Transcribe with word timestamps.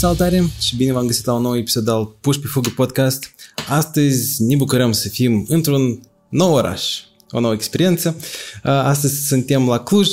Salutare 0.00 0.44
și 0.60 0.76
bine 0.76 0.92
v-am 0.92 1.06
găsit 1.06 1.24
la 1.24 1.32
un 1.32 1.42
nou 1.42 1.56
episod 1.56 1.88
al 1.88 2.16
Puși 2.20 2.40
pe 2.40 2.46
Fugă 2.46 2.72
Podcast. 2.76 3.34
Astăzi 3.68 4.42
ne 4.42 4.56
bucurăm 4.56 4.92
să 4.92 5.08
fim 5.08 5.46
într-un 5.48 6.00
nou 6.28 6.52
oraș, 6.52 7.00
o 7.30 7.40
nouă 7.40 7.52
experiență. 7.52 8.16
Astăzi 8.62 9.26
suntem 9.26 9.68
la 9.68 9.78
Cluj 9.78 10.08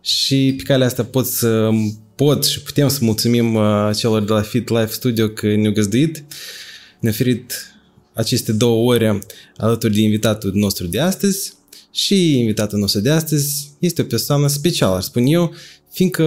și 0.00 0.54
pe 0.56 0.62
calea 0.62 0.86
asta 0.86 1.04
pot 1.04 1.26
să 1.26 1.70
pot 2.14 2.44
și 2.44 2.62
putem 2.62 2.88
să 2.88 2.98
mulțumim 3.00 3.58
celor 3.96 4.22
de 4.22 4.32
la 4.32 4.42
Fit 4.42 4.68
Life 4.68 4.92
Studio 4.92 5.28
că 5.28 5.54
ne-au 5.54 5.72
găzduit, 5.72 6.24
ne-au 7.00 7.12
oferit 7.12 7.52
aceste 8.12 8.52
două 8.52 8.92
ore 8.92 9.18
alături 9.56 9.94
de 9.94 10.00
invitatul 10.00 10.50
nostru 10.54 10.86
de 10.86 11.00
astăzi 11.00 11.52
și 11.92 12.38
invitatul 12.38 12.78
nostru 12.78 13.00
de 13.00 13.10
astăzi 13.10 13.70
este 13.78 14.02
o 14.02 14.04
persoană 14.04 14.46
specială, 14.46 15.00
spun 15.00 15.26
eu, 15.26 15.54
fiindcă 15.92 16.24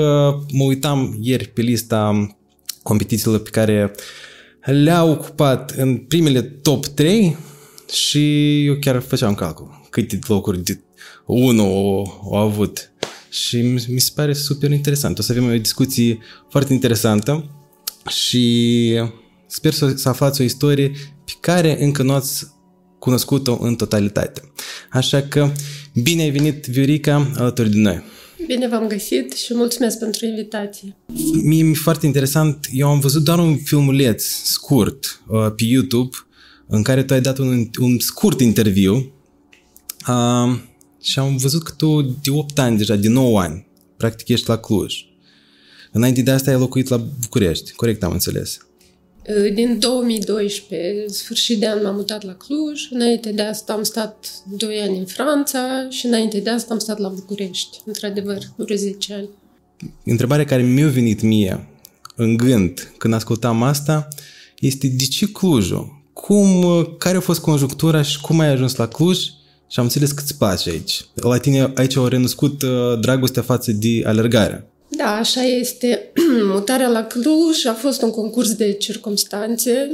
mă 0.51 0.63
uitam 0.63 1.17
ieri 1.21 1.48
pe 1.48 1.62
lista 1.62 2.35
competițiilor 2.84 3.40
pe 3.40 3.49
care 3.49 3.91
le-a 4.62 5.03
ocupat 5.03 5.71
în 5.71 5.98
primele 5.98 6.41
top 6.41 6.85
3 6.85 7.38
și 7.91 8.66
eu 8.66 8.76
chiar 8.76 9.02
făceam 9.02 9.35
calcul 9.35 9.81
câte 9.90 10.20
locuri 10.27 10.63
de 10.63 10.80
1 11.26 11.62
au, 11.62 12.21
au 12.23 12.35
avut. 12.35 12.91
Și 13.30 13.62
mi 13.62 13.99
se 13.99 14.12
pare 14.16 14.34
super 14.34 14.71
interesant. 14.71 15.20
O 15.20 15.21
să 15.21 15.31
avem 15.31 15.45
o 15.45 15.57
discuție 15.57 16.20
foarte 16.49 16.73
interesantă 16.73 17.49
și 18.07 18.93
sper 19.48 19.73
să, 19.73 19.93
să 19.95 20.09
aflați 20.09 20.41
o 20.41 20.43
istorie 20.43 20.91
pe 21.26 21.32
care 21.40 21.84
încă 21.84 22.04
nu 22.04 22.13
ați 22.13 22.48
cunoscut-o 22.99 23.57
în 23.62 23.76
totalitate. 23.76 24.41
Așa 24.91 25.21
că 25.21 25.52
bine 25.93 26.21
ai 26.21 26.29
venit, 26.29 26.66
Viorica, 26.66 27.32
alături 27.35 27.70
de 27.70 27.79
noi. 27.79 28.04
Bine 28.53 28.67
v-am 28.67 28.87
găsit 28.87 29.31
și 29.31 29.53
mulțumesc 29.53 29.99
pentru 29.99 30.25
invitație. 30.25 30.95
Mie 31.43 31.63
mi-e 31.63 31.73
foarte 31.73 32.05
interesant, 32.05 32.67
eu 32.71 32.87
am 32.87 32.99
văzut 32.99 33.23
doar 33.23 33.39
un 33.39 33.57
filmuleț 33.57 34.23
scurt 34.23 35.21
uh, 35.27 35.48
pe 35.55 35.63
YouTube 35.63 36.17
în 36.67 36.84
care 36.84 37.03
tu 37.03 37.13
ai 37.13 37.21
dat 37.21 37.37
un, 37.37 37.70
un 37.79 37.99
scurt 37.99 38.39
interviu 38.39 39.13
uh, 40.07 40.59
și 41.01 41.20
am 41.20 41.37
văzut 41.37 41.63
că 41.63 41.71
tu 41.77 42.01
de 42.01 42.31
8 42.31 42.59
ani 42.59 42.77
deja, 42.77 42.95
de 42.95 43.07
9 43.07 43.41
ani, 43.41 43.67
practic 43.98 44.27
ești 44.27 44.49
la 44.49 44.57
Cluj. 44.57 45.05
Înainte 45.91 46.21
de 46.21 46.31
asta 46.31 46.51
ai 46.51 46.57
locuit 46.57 46.87
la 46.87 46.98
București, 47.21 47.71
corect 47.71 48.04
am 48.04 48.11
înțeles. 48.11 48.59
Uh, 49.29 49.53
din 49.53 49.79
2012, 49.79 51.05
sfârșit 51.07 51.59
de 51.59 51.67
an, 51.67 51.79
m-am 51.83 51.95
mutat 51.95 52.23
la 52.23 52.33
Cluj. 52.33 52.87
Înainte 52.91 53.31
de 53.31 53.41
asta 53.41 53.73
am 53.73 53.83
stat 53.83 54.25
2 54.57 54.79
ani 54.81 54.97
în 54.97 55.05
Franța 55.05 55.87
și 55.89 56.05
înainte 56.05 56.39
de 56.39 56.49
asta 56.49 56.73
am 56.73 56.79
stat 56.79 56.97
la 56.97 57.07
București. 57.07 57.77
Într-adevăr, 57.85 58.37
vreo 58.55 58.75
10 58.75 59.13
ani. 59.13 59.29
Întrebarea 60.05 60.45
care 60.45 60.61
mi-a 60.61 60.87
venit 60.87 61.21
mie 61.21 61.67
în 62.15 62.37
gând 62.37 62.93
când 62.97 63.13
ascultam 63.13 63.63
asta 63.63 64.07
este 64.59 64.88
de 64.88 65.05
ce 65.05 65.25
Clujul? 65.25 66.03
Cum, 66.13 66.63
uh, 66.63 66.85
care 66.97 67.17
a 67.17 67.19
fost 67.19 67.39
conjunctura 67.39 68.01
și 68.01 68.22
cum 68.22 68.39
ai 68.39 68.49
ajuns 68.49 68.75
la 68.75 68.88
Cluj 68.88 69.17
și 69.67 69.79
am 69.79 69.83
înțeles 69.83 70.11
că 70.11 70.22
îți 70.23 70.38
place 70.38 70.69
aici. 70.69 71.05
La 71.13 71.38
tine 71.38 71.72
aici 71.75 71.95
au 71.95 72.07
renăscut 72.07 72.61
uh, 72.61 72.99
dragostea 72.99 73.41
față 73.41 73.72
de 73.72 74.01
alergare. 74.05 74.72
Da, 74.97 75.16
așa 75.16 75.41
este. 75.41 76.10
Mutarea 76.31 76.88
la 76.88 77.03
Cluj 77.03 77.66
a 77.66 77.74
fost 77.74 78.01
un 78.01 78.12
concurs 78.12 78.53
de 78.56 78.72
circumstanțe. 78.72 79.91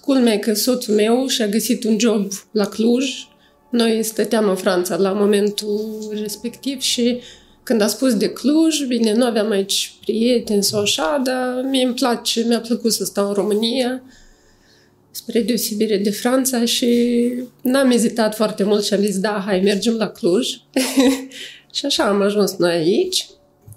Culmea 0.00 0.38
că 0.38 0.54
soțul 0.54 0.94
meu 0.94 1.26
și-a 1.26 1.46
găsit 1.46 1.84
un 1.84 1.98
job 1.98 2.32
la 2.50 2.66
Cluj. 2.66 3.28
Noi 3.70 4.02
stăteam 4.02 4.48
în 4.48 4.56
Franța 4.56 4.96
la 4.96 5.12
momentul 5.12 6.08
respectiv 6.20 6.80
și 6.80 7.20
când 7.62 7.80
a 7.80 7.86
spus 7.86 8.14
de 8.14 8.28
Cluj, 8.28 8.82
bine, 8.86 9.12
nu 9.12 9.24
aveam 9.24 9.50
aici 9.50 9.94
prieteni 10.00 10.62
sau 10.62 10.80
așa, 10.80 11.20
dar 11.24 11.64
mie 11.70 11.84
îmi 11.84 11.94
place, 11.94 12.44
mi-a 12.48 12.60
plăcut 12.60 12.92
să 12.92 13.04
stau 13.04 13.28
în 13.28 13.34
România 13.34 14.02
spre 15.10 15.40
deosebire 15.40 15.96
de 15.96 16.10
Franța 16.10 16.64
și 16.64 17.32
n-am 17.62 17.90
ezitat 17.90 18.34
foarte 18.34 18.64
mult 18.64 18.84
și 18.84 18.94
am 18.94 19.00
zis, 19.00 19.18
da, 19.18 19.42
hai, 19.46 19.60
mergem 19.60 19.94
la 19.94 20.08
Cluj. 20.08 20.48
și 21.76 21.86
așa 21.86 22.04
am 22.04 22.20
ajuns 22.20 22.56
noi 22.56 22.72
aici. 22.72 23.26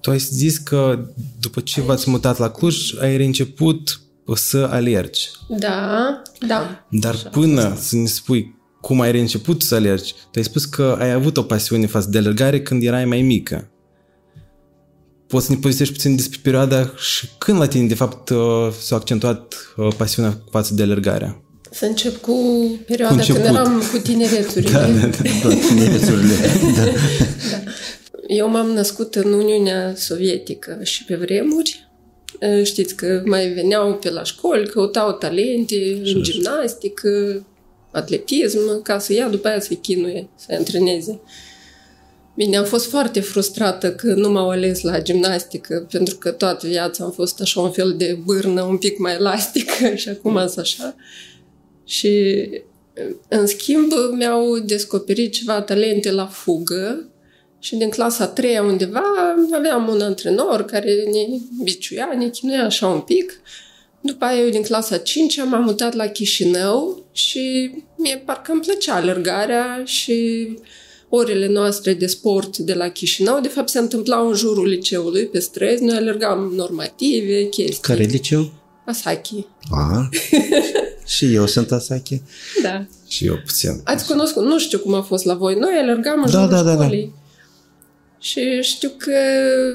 Tu 0.01 0.09
ai 0.09 0.17
zis 0.17 0.57
că 0.57 1.05
după 1.39 1.59
ce 1.59 1.81
v-ați 1.81 2.09
mutat 2.09 2.37
la 2.37 2.49
Cluj, 2.49 2.93
ai 2.99 3.17
reînceput 3.17 4.01
să 4.35 4.67
alergi. 4.71 5.29
Da, 5.47 6.21
da. 6.47 6.85
Dar 6.89 7.13
Așa. 7.13 7.29
până 7.29 7.75
să 7.79 7.95
ne 7.95 8.05
spui 8.05 8.57
cum 8.81 9.01
ai 9.01 9.11
reînceput 9.11 9.61
să 9.61 9.75
alergi, 9.75 10.13
tu 10.13 10.39
ai 10.39 10.43
spus 10.43 10.65
că 10.65 10.97
ai 10.99 11.11
avut 11.11 11.37
o 11.37 11.41
pasiune 11.41 11.85
față 11.85 12.09
de 12.09 12.17
alergare 12.17 12.61
când 12.61 12.83
erai 12.83 13.05
mai 13.05 13.21
mică. 13.21 13.69
Poți 15.27 15.45
să 15.45 15.51
ne 15.51 15.57
povestești 15.57 15.93
puțin 15.93 16.15
despre 16.15 16.39
perioada 16.43 16.93
și 16.97 17.29
când 17.37 17.59
la 17.59 17.67
tine, 17.67 17.87
de 17.87 17.95
fapt, 17.95 18.29
uh, 18.29 18.37
s-a 18.81 18.95
accentuat 18.95 19.53
uh, 19.75 19.87
pasiunea 19.97 20.41
față 20.51 20.73
de 20.73 20.83
alergarea? 20.83 21.41
Să 21.71 21.85
încep 21.85 22.21
cu 22.21 22.35
perioada 22.87 23.15
cu 23.15 23.31
când 23.31 23.45
eram 23.45 23.83
cu 23.91 23.97
tinereturile. 23.97 24.71
da, 24.79 24.87
da, 24.87 25.07
da, 25.43 25.55
tinereturile. 25.67 26.35
da. 26.77 26.83
da. 26.83 26.91
Eu 28.31 28.49
m-am 28.49 28.71
născut 28.71 29.15
în 29.15 29.33
Uniunea 29.33 29.95
Sovietică 29.95 30.79
și 30.81 31.05
pe 31.05 31.15
vremuri 31.15 31.87
știți 32.63 32.95
că 32.95 33.21
mai 33.25 33.47
veneau 33.47 33.95
pe 33.95 34.09
la 34.09 34.23
școli, 34.23 34.67
căutau 34.67 35.11
talente 35.11 36.01
în 36.03 36.23
gimnastică, 36.23 37.45
atletism, 37.91 38.81
ca 38.81 38.99
să 38.99 39.13
ia 39.13 39.29
după 39.29 39.47
aia 39.47 39.59
să-i 39.59 39.75
chinuie, 39.75 40.29
să 40.35 40.53
antreneze. 40.57 41.19
Bine, 42.35 42.57
am 42.57 42.65
fost 42.65 42.89
foarte 42.89 43.19
frustrată 43.19 43.93
că 43.93 44.13
nu 44.13 44.31
m-au 44.31 44.49
ales 44.49 44.81
la 44.81 45.01
gimnastică, 45.01 45.87
pentru 45.91 46.17
că 46.17 46.31
toată 46.31 46.67
viața 46.67 47.03
am 47.03 47.11
fost 47.11 47.41
așa 47.41 47.61
un 47.61 47.71
fel 47.71 47.95
de 47.97 48.19
bârnă 48.25 48.61
un 48.61 48.77
pic 48.77 48.97
mai 48.97 49.13
elastică 49.13 49.89
și 49.95 50.09
acum 50.09 50.37
sunt 50.37 50.57
așa. 50.57 50.95
Și, 51.85 52.47
în 53.27 53.47
schimb, 53.47 53.91
mi-au 54.17 54.57
descoperit 54.57 55.33
ceva 55.33 55.61
talente 55.61 56.11
la 56.11 56.25
fugă, 56.25 57.08
și 57.59 57.75
din 57.75 57.89
clasa 57.89 58.27
3 58.27 58.59
undeva 58.59 59.03
aveam 59.53 59.87
un 59.87 60.01
antrenor 60.01 60.65
care 60.65 60.93
ne 60.93 61.37
biciuia, 61.63 62.09
ne 62.17 62.29
chinuia 62.29 62.65
așa 62.65 62.87
un 62.87 62.99
pic. 62.99 63.41
După 64.01 64.25
aia 64.25 64.41
eu 64.41 64.49
din 64.49 64.61
clasa 64.61 64.97
5 64.97 65.43
m-am 65.43 65.63
mutat 65.63 65.93
la 65.93 66.07
Chișinău 66.07 67.05
și 67.11 67.71
mie 67.97 68.21
parcă 68.25 68.51
îmi 68.51 68.61
plăcea 68.61 68.95
alergarea 68.95 69.81
și 69.85 70.49
orele 71.09 71.47
noastre 71.47 71.93
de 71.93 72.07
sport 72.07 72.57
de 72.57 72.73
la 72.73 72.89
Chișinău, 72.89 73.39
de 73.41 73.47
fapt, 73.47 73.69
se 73.69 73.79
întâmplau 73.79 74.27
în 74.27 74.35
jurul 74.35 74.67
liceului, 74.67 75.25
pe 75.25 75.39
străzi. 75.39 75.83
Noi 75.83 75.95
alergam 75.95 76.53
normative, 76.55 77.43
chestii. 77.43 77.81
Care 77.81 78.03
liceu? 78.03 78.51
Asachi. 78.85 79.45
A, 79.69 80.09
și 81.15 81.33
eu 81.33 81.45
sunt 81.45 81.71
Asachi. 81.71 82.21
Da. 82.63 82.85
Și 83.07 83.25
eu 83.25 83.35
puțin. 83.45 83.81
Ați 83.83 84.05
cunoscut, 84.05 84.43
nu 84.43 84.59
știu 84.59 84.79
cum 84.79 84.93
a 84.93 85.01
fost 85.01 85.25
la 85.25 85.33
voi. 85.33 85.55
Noi 85.55 85.73
alergam 85.81 86.23
în 86.23 86.31
da, 86.31 86.39
jurul 86.39 86.49
da, 86.49 86.63
da, 86.63 86.73
școlii. 86.73 87.05
Da. 87.05 87.28
Și 88.19 88.61
știu 88.61 88.91
că, 88.97 89.11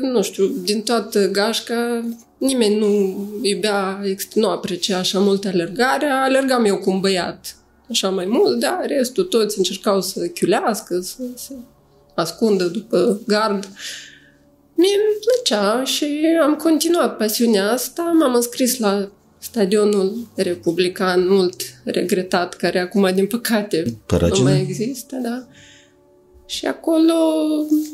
nu 0.00 0.22
știu, 0.22 0.46
din 0.46 0.82
toată 0.82 1.30
gașca, 1.30 2.04
nimeni 2.38 2.78
nu 2.78 3.26
iubea, 3.42 4.00
nu 4.34 4.48
aprecia 4.48 4.98
așa 4.98 5.18
mult 5.18 5.44
alergarea. 5.44 6.22
Alergam 6.22 6.64
eu 6.64 6.78
cu 6.78 6.90
un 6.90 7.00
băiat 7.00 7.56
așa 7.90 8.10
mai 8.10 8.24
mult, 8.24 8.60
dar 8.60 8.84
restul 8.86 9.24
toți 9.24 9.58
încercau 9.58 10.00
să 10.00 10.26
chiulească, 10.26 11.00
să 11.00 11.22
se 11.34 11.54
ascundă 12.14 12.64
după 12.64 13.20
gard. 13.26 13.68
Mie 14.74 14.94
îmi 14.94 15.18
plăcea 15.24 15.84
și 15.84 16.38
am 16.42 16.54
continuat 16.54 17.16
pasiunea 17.16 17.72
asta. 17.72 18.02
M-am 18.02 18.34
înscris 18.34 18.78
la 18.78 19.10
stadionul 19.38 20.26
republican, 20.34 21.28
mult 21.28 21.62
regretat, 21.84 22.54
care 22.54 22.78
acum, 22.78 23.10
din 23.14 23.26
păcate, 23.26 23.98
Paragina? 24.06 24.38
nu 24.38 24.54
mai 24.54 24.60
există, 24.60 25.16
da. 25.22 25.46
Și 26.54 26.66
acolo 26.66 27.14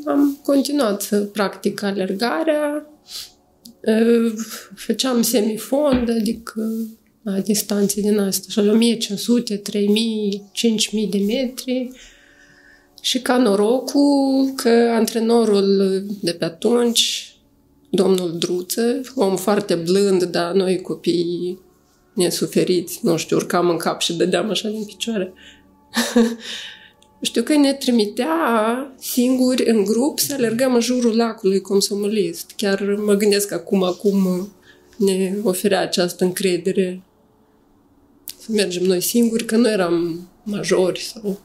am 0.05 0.39
continuat 0.43 1.03
să 1.03 1.21
practic 1.21 1.83
alergarea. 1.83 2.87
Făceam 4.75 5.23
semifond, 5.23 6.11
adică 6.11 6.89
la 7.23 7.39
distanțe 7.39 8.01
din 8.01 8.19
astea, 8.19 8.47
așa, 8.49 8.71
1500, 8.71 9.57
3000, 9.57 10.43
5000 10.53 11.07
de 11.07 11.19
metri. 11.19 11.91
Și 13.03 13.21
ca 13.21 13.37
norocul 13.37 14.53
că 14.57 14.91
antrenorul 14.93 16.03
de 16.23 16.33
pe 16.33 16.45
atunci, 16.45 17.35
domnul 17.91 18.39
Druță, 18.39 19.01
om 19.15 19.37
foarte 19.37 19.75
blând, 19.75 20.25
dar 20.25 20.53
noi 20.53 20.81
copiii 20.81 21.59
nesuferiți, 22.15 23.01
nu 23.03 23.17
știu, 23.17 23.37
urcam 23.37 23.69
în 23.69 23.77
cap 23.77 24.01
și 24.01 24.13
dădeam 24.17 24.51
așa 24.51 24.69
din 24.69 24.85
picioare. 24.85 25.33
Știu 27.23 27.43
că 27.43 27.55
ne 27.55 27.75
trimitea 27.75 28.37
singuri 28.99 29.71
în 29.71 29.85
grup 29.85 30.19
să 30.19 30.35
alergăm 30.35 30.75
în 30.75 30.81
jurul 30.81 31.17
lacului 31.17 31.61
Comsomolist. 31.61 32.51
Chiar 32.57 32.81
mă 33.05 33.15
gândesc 33.15 33.53
acum 33.53 33.97
cum 33.99 34.49
ne 34.97 35.35
oferea 35.43 35.81
această 35.81 36.25
încredere 36.25 37.03
să 38.39 38.47
mergem 38.53 38.83
noi 38.83 39.01
singuri, 39.01 39.45
că 39.45 39.57
nu 39.57 39.69
eram 39.69 40.29
majori 40.43 41.01
sau... 41.01 41.41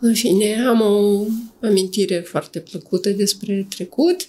În 0.00 0.14
fine, 0.14 0.66
am 0.66 0.80
o 0.80 1.24
amintire 1.66 2.18
foarte 2.18 2.60
plăcută 2.60 3.10
despre 3.10 3.66
trecut 3.68 4.26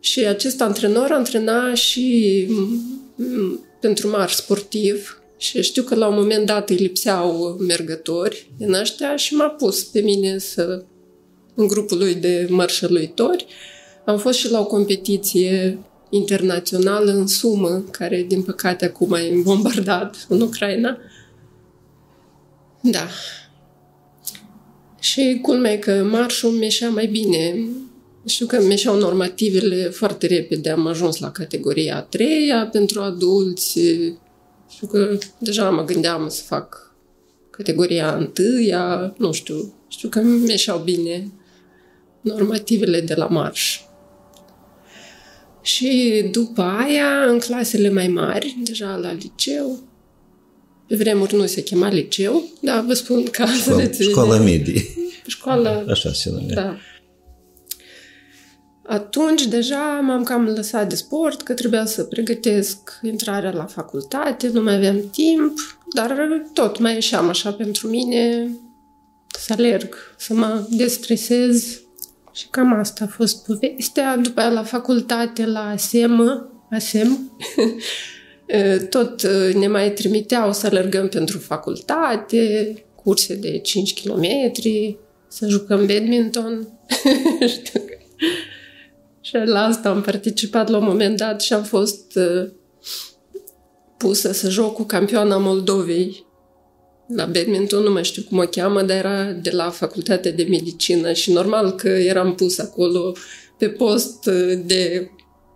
și 0.00 0.26
acest 0.26 0.60
antrenor 0.60 1.10
antrena 1.10 1.74
și 1.74 2.46
m, 2.48 3.60
pentru 3.80 4.08
marș 4.08 4.34
sportiv 4.34 5.22
și 5.36 5.62
știu 5.62 5.82
că 5.82 5.94
la 5.94 6.08
un 6.08 6.14
moment 6.14 6.46
dat 6.46 6.70
îi 6.70 6.76
lipseau 6.76 7.56
mergători 7.58 8.50
din 8.56 8.72
ăștia 8.72 9.16
și 9.16 9.34
m-a 9.34 9.48
pus 9.48 9.84
pe 9.84 10.00
mine 10.00 10.38
să 10.38 10.84
în 11.54 11.66
grupul 11.66 11.98
lui 11.98 12.14
de 12.14 12.46
marșăluitori. 12.50 13.46
Am 14.04 14.18
fost 14.18 14.38
și 14.38 14.50
la 14.50 14.60
o 14.60 14.66
competiție 14.66 15.78
internațională 16.10 17.12
în 17.12 17.26
sumă, 17.26 17.84
care 17.90 18.24
din 18.28 18.42
păcate 18.42 18.84
acum 18.84 19.12
e 19.12 19.40
bombardat 19.42 20.26
în 20.28 20.40
Ucraina. 20.40 20.98
Da. 22.80 23.08
Și 25.00 25.38
culmea 25.42 25.72
e 25.72 25.76
că 25.76 26.06
marșul 26.10 26.50
mi 26.50 26.78
mai 26.92 27.06
bine. 27.06 27.68
Știu 28.26 28.46
că 28.46 28.62
mi 28.62 28.82
normativele 28.84 29.88
foarte 29.88 30.26
repede. 30.26 30.70
Am 30.70 30.86
ajuns 30.86 31.18
la 31.18 31.30
categoria 31.30 31.96
a 31.96 32.00
treia 32.00 32.68
pentru 32.72 33.00
adulți. 33.00 33.80
Știu 34.68 34.86
că 34.86 35.18
deja 35.38 35.70
mă 35.70 35.84
gândeam 35.84 36.28
să 36.28 36.42
fac 36.42 36.94
categoria 37.50 38.10
a 38.10 38.16
întâia, 38.16 39.14
nu 39.18 39.32
știu. 39.32 39.74
Știu 39.88 40.08
că 40.08 40.20
mi 40.20 40.54
bine 40.84 41.32
normativele 42.20 43.00
de 43.00 43.14
la 43.14 43.26
marș. 43.26 43.80
Și 45.62 46.22
după 46.30 46.62
aia, 46.62 47.30
în 47.30 47.38
clasele 47.38 47.90
mai 47.90 48.08
mari, 48.08 48.56
deja 48.64 48.96
la 48.96 49.12
liceu, 49.12 49.78
pe 50.86 50.96
vremuri 50.96 51.34
nu 51.34 51.46
se 51.46 51.62
chema 51.62 51.88
liceu, 51.88 52.44
dar 52.60 52.84
vă 52.84 52.92
spun 52.92 53.24
că 53.24 53.44
Școala, 53.60 53.90
școala 54.00 54.38
medie. 54.38 54.82
Școala... 55.26 55.84
Așa 55.88 56.12
se 56.12 56.30
numea. 56.30 56.54
Da. 56.54 56.76
Atunci 58.86 59.46
deja 59.46 60.00
m-am 60.02 60.22
cam 60.22 60.44
lăsat 60.44 60.88
de 60.88 60.94
sport, 60.94 61.42
că 61.42 61.54
trebuia 61.54 61.84
să 61.84 62.04
pregătesc 62.04 62.98
intrarea 63.02 63.50
la 63.50 63.64
facultate, 63.64 64.48
nu 64.48 64.62
mai 64.62 64.74
aveam 64.74 65.10
timp, 65.10 65.58
dar 65.94 66.42
tot 66.52 66.78
mai 66.78 66.94
ieșeam 66.94 67.28
așa 67.28 67.52
pentru 67.52 67.88
mine 67.88 68.50
să 69.38 69.52
alerg, 69.52 69.94
să 70.16 70.34
mă 70.34 70.66
destresez 70.70 71.80
și 72.32 72.48
cam 72.50 72.72
asta 72.72 73.04
a 73.04 73.12
fost 73.12 73.46
povestea. 73.46 74.16
După 74.16 74.40
aia 74.40 74.50
la 74.50 74.62
facultate, 74.62 75.46
la 75.46 75.68
ASEM, 75.68 76.48
ASEM 76.70 77.32
tot 78.90 79.26
ne 79.54 79.66
mai 79.66 79.92
trimiteau 79.92 80.52
să 80.52 80.66
alergăm 80.66 81.08
pentru 81.08 81.38
facultate, 81.38 82.74
curse 82.94 83.34
de 83.34 83.58
5 83.58 84.02
km, 84.02 84.26
să 85.28 85.46
jucăm 85.48 85.86
badminton. 85.86 86.68
Știu 87.46 87.80
că... 87.80 87.94
Și 89.26 89.36
la 89.44 89.64
asta 89.64 89.88
am 89.88 90.00
participat 90.00 90.68
la 90.68 90.78
un 90.78 90.84
moment 90.84 91.16
dat 91.16 91.40
și 91.40 91.52
am 91.52 91.62
fost 91.62 92.18
pusă 93.96 94.32
să 94.32 94.50
joc 94.50 94.74
cu 94.74 94.82
campioana 94.82 95.38
Moldovei 95.38 96.26
la 97.14 97.24
badminton, 97.24 97.82
nu 97.82 97.92
mai 97.92 98.04
știu 98.04 98.22
cum 98.28 98.38
o 98.38 98.44
cheamă, 98.44 98.82
dar 98.82 98.96
era 98.96 99.24
de 99.24 99.50
la 99.50 99.70
facultatea 99.70 100.32
de 100.32 100.46
medicină 100.48 101.12
și 101.12 101.32
normal 101.32 101.74
că 101.74 101.88
eram 101.88 102.34
pus 102.34 102.58
acolo 102.58 103.12
pe 103.58 103.68
post 103.68 104.24
de 104.64 105.10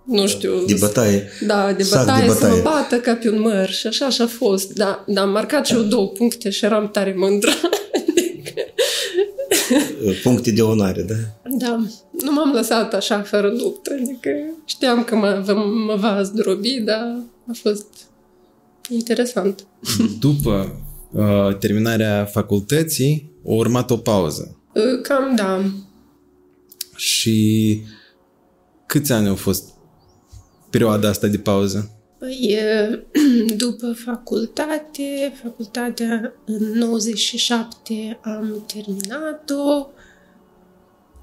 nu 0.06 0.26
știu... 0.26 0.64
De 0.66 0.76
bătaie. 0.78 1.28
Da, 1.46 1.72
de 1.72 1.86
bătaie, 1.90 2.20
de 2.20 2.26
bătaie, 2.26 2.52
să 2.52 2.56
mă 2.56 2.60
bată 2.62 2.96
ca 2.96 3.14
pe 3.14 3.30
un 3.30 3.40
măr 3.40 3.70
și 3.70 3.86
așa 3.86 4.08
și 4.08 4.22
a 4.22 4.26
fost. 4.26 4.72
Da, 4.72 5.04
dar 5.06 5.24
am 5.24 5.30
marcat 5.30 5.66
și 5.66 5.74
eu 5.74 5.82
două 5.82 6.08
puncte 6.08 6.50
și 6.50 6.64
eram 6.64 6.90
tare 6.90 7.14
mândră. 7.16 7.50
Puncte 10.22 10.50
de 10.50 10.62
onoare, 10.62 11.02
da? 11.02 11.14
Da. 11.58 11.84
Nu 12.22 12.32
m-am 12.32 12.52
lăsat 12.52 12.94
așa 12.94 13.22
fără 13.22 13.48
luptă. 13.48 13.92
Adică 14.02 14.30
știam 14.64 15.04
că 15.04 15.16
mă, 15.16 15.54
mă 15.86 15.96
va 15.96 16.22
zdrobi, 16.22 16.80
dar 16.80 17.18
a 17.48 17.52
fost 17.52 17.86
interesant. 18.88 19.66
După 20.20 20.80
uh, 21.12 21.56
terminarea 21.58 22.24
facultății, 22.24 23.32
a 23.46 23.52
urmat 23.52 23.90
o 23.90 23.96
pauză. 23.96 24.56
Uh, 24.74 25.00
cam 25.02 25.34
da. 25.36 25.72
Și 26.96 27.80
câți 28.86 29.12
ani 29.12 29.28
au 29.28 29.34
fost 29.34 29.68
perioada 30.70 31.08
asta 31.08 31.26
de 31.26 31.38
pauză? 31.38 31.99
Păi, 32.20 32.58
după 33.64 33.92
facultate, 33.92 35.32
facultatea 35.42 36.32
în 36.44 36.72
97 36.72 38.18
am 38.22 38.64
terminat-o, 38.66 39.86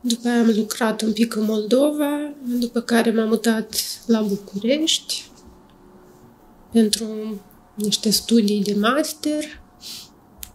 după 0.02 0.28
aia 0.28 0.40
am 0.40 0.54
lucrat 0.56 1.02
un 1.02 1.14
pic 1.14 1.36
în 1.36 1.44
Moldova, 1.44 2.34
după 2.60 2.82
care 2.82 3.12
m-am 3.12 3.28
mutat 3.28 3.76
la 4.06 4.22
București 4.22 5.26
pentru 6.72 7.42
niște 7.76 8.10
studii 8.10 8.64
de 8.64 8.74
master 8.80 9.44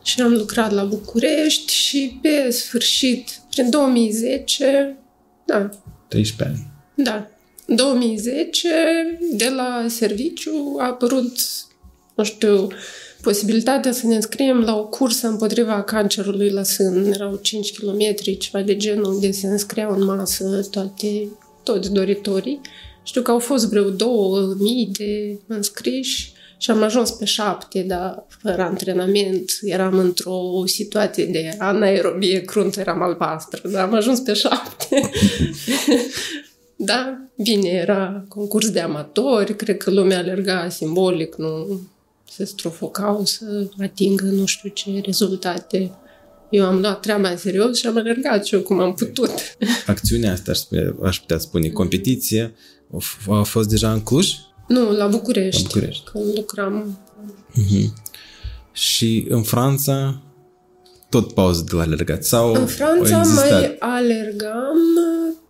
și 0.03 0.21
am 0.21 0.33
lucrat 0.33 0.73
la 0.73 0.85
București 0.85 1.73
și 1.73 2.19
pe 2.23 2.51
sfârșit, 2.51 3.31
prin 3.51 3.71
2010, 3.71 4.99
da. 5.47 5.69
13 6.09 6.59
ani. 6.59 6.73
Da. 6.95 7.32
2010, 7.77 8.69
de 9.33 9.49
la 9.49 9.87
serviciu, 9.89 10.77
a 10.79 10.87
apărut, 10.87 11.39
nu 12.15 12.25
știu, 12.25 12.69
posibilitatea 13.23 13.93
să 13.93 14.07
ne 14.07 14.15
înscriem 14.15 14.61
la 14.61 14.79
o 14.79 14.87
cursă 14.87 15.27
împotriva 15.27 15.83
cancerului 15.83 16.51
la 16.51 16.63
sân. 16.63 17.13
Erau 17.13 17.39
5 17.43 17.79
km, 17.79 18.15
ceva 18.39 18.63
de 18.63 18.77
genul, 18.77 19.13
unde 19.13 19.31
se 19.31 19.47
înscriau 19.47 19.95
în 19.95 20.05
masă 20.05 20.67
toate, 20.71 21.29
toți 21.63 21.93
doritorii. 21.93 22.61
Știu 23.03 23.23
că 23.23 23.31
au 23.31 23.39
fost 23.39 23.69
vreo 23.69 23.91
2000 23.91 24.91
de 24.93 25.39
înscriși 25.47 26.33
și 26.59 26.71
am 26.71 26.83
ajuns 26.83 27.11
pe 27.11 27.25
șapte, 27.25 27.83
dar 27.83 28.27
fără 28.43 28.63
antrenament. 28.63 29.59
Eram 29.63 29.99
într-o 29.99 30.63
situație 30.67 31.25
de 31.25 31.55
anaerobie 31.59 32.41
cruntă, 32.41 32.81
eram 32.81 33.03
albastră, 33.03 33.69
dar 33.69 33.83
am 33.83 33.95
ajuns 33.95 34.21
pe 34.21 34.33
șapte. 34.33 35.11
da, 36.77 37.22
bine, 37.43 37.69
era 37.69 38.25
concurs 38.29 38.71
de 38.71 38.81
amatori, 38.81 39.57
cred 39.57 39.77
că 39.77 39.91
lumea 39.91 40.19
alerga 40.19 40.69
simbolic, 40.69 41.35
nu 41.37 41.81
se 42.31 42.45
strofocau 42.45 43.25
să 43.25 43.69
atingă 43.83 44.25
nu 44.25 44.45
știu 44.45 44.69
ce 44.69 45.01
rezultate. 45.05 45.91
Eu 46.51 46.65
am 46.65 46.81
luat 46.81 47.01
treaba 47.01 47.29
în 47.29 47.37
serios 47.37 47.79
și 47.79 47.87
am 47.87 47.97
alergat 47.97 48.45
și 48.45 48.55
eu 48.55 48.61
cum 48.61 48.81
am 48.81 48.95
putut. 48.95 49.31
Acțiunea 49.87 50.33
asta, 50.33 50.51
aș, 50.51 50.61
aș 51.03 51.19
putea 51.19 51.39
spune, 51.39 51.69
competiție, 51.69 52.55
a 53.29 53.43
fost 53.43 53.69
deja 53.69 53.93
în 53.93 54.01
Cluj? 54.01 54.31
Nu, 54.69 54.91
la 54.91 55.07
București. 55.07 55.63
La 55.63 55.69
București. 55.73 56.05
Când 56.05 56.37
lucram. 56.37 56.99
Uh-huh. 57.51 57.93
Și 58.73 59.27
în 59.29 59.43
Franța, 59.43 60.23
tot 61.13 61.33
pauză 61.33 61.65
de 61.69 61.77
la 61.77 61.83
alergat? 61.83 62.25
Sau 62.25 62.53
în 62.53 62.67
Franța 62.67 63.17
mai 63.19 63.77
alergam, 63.79 64.79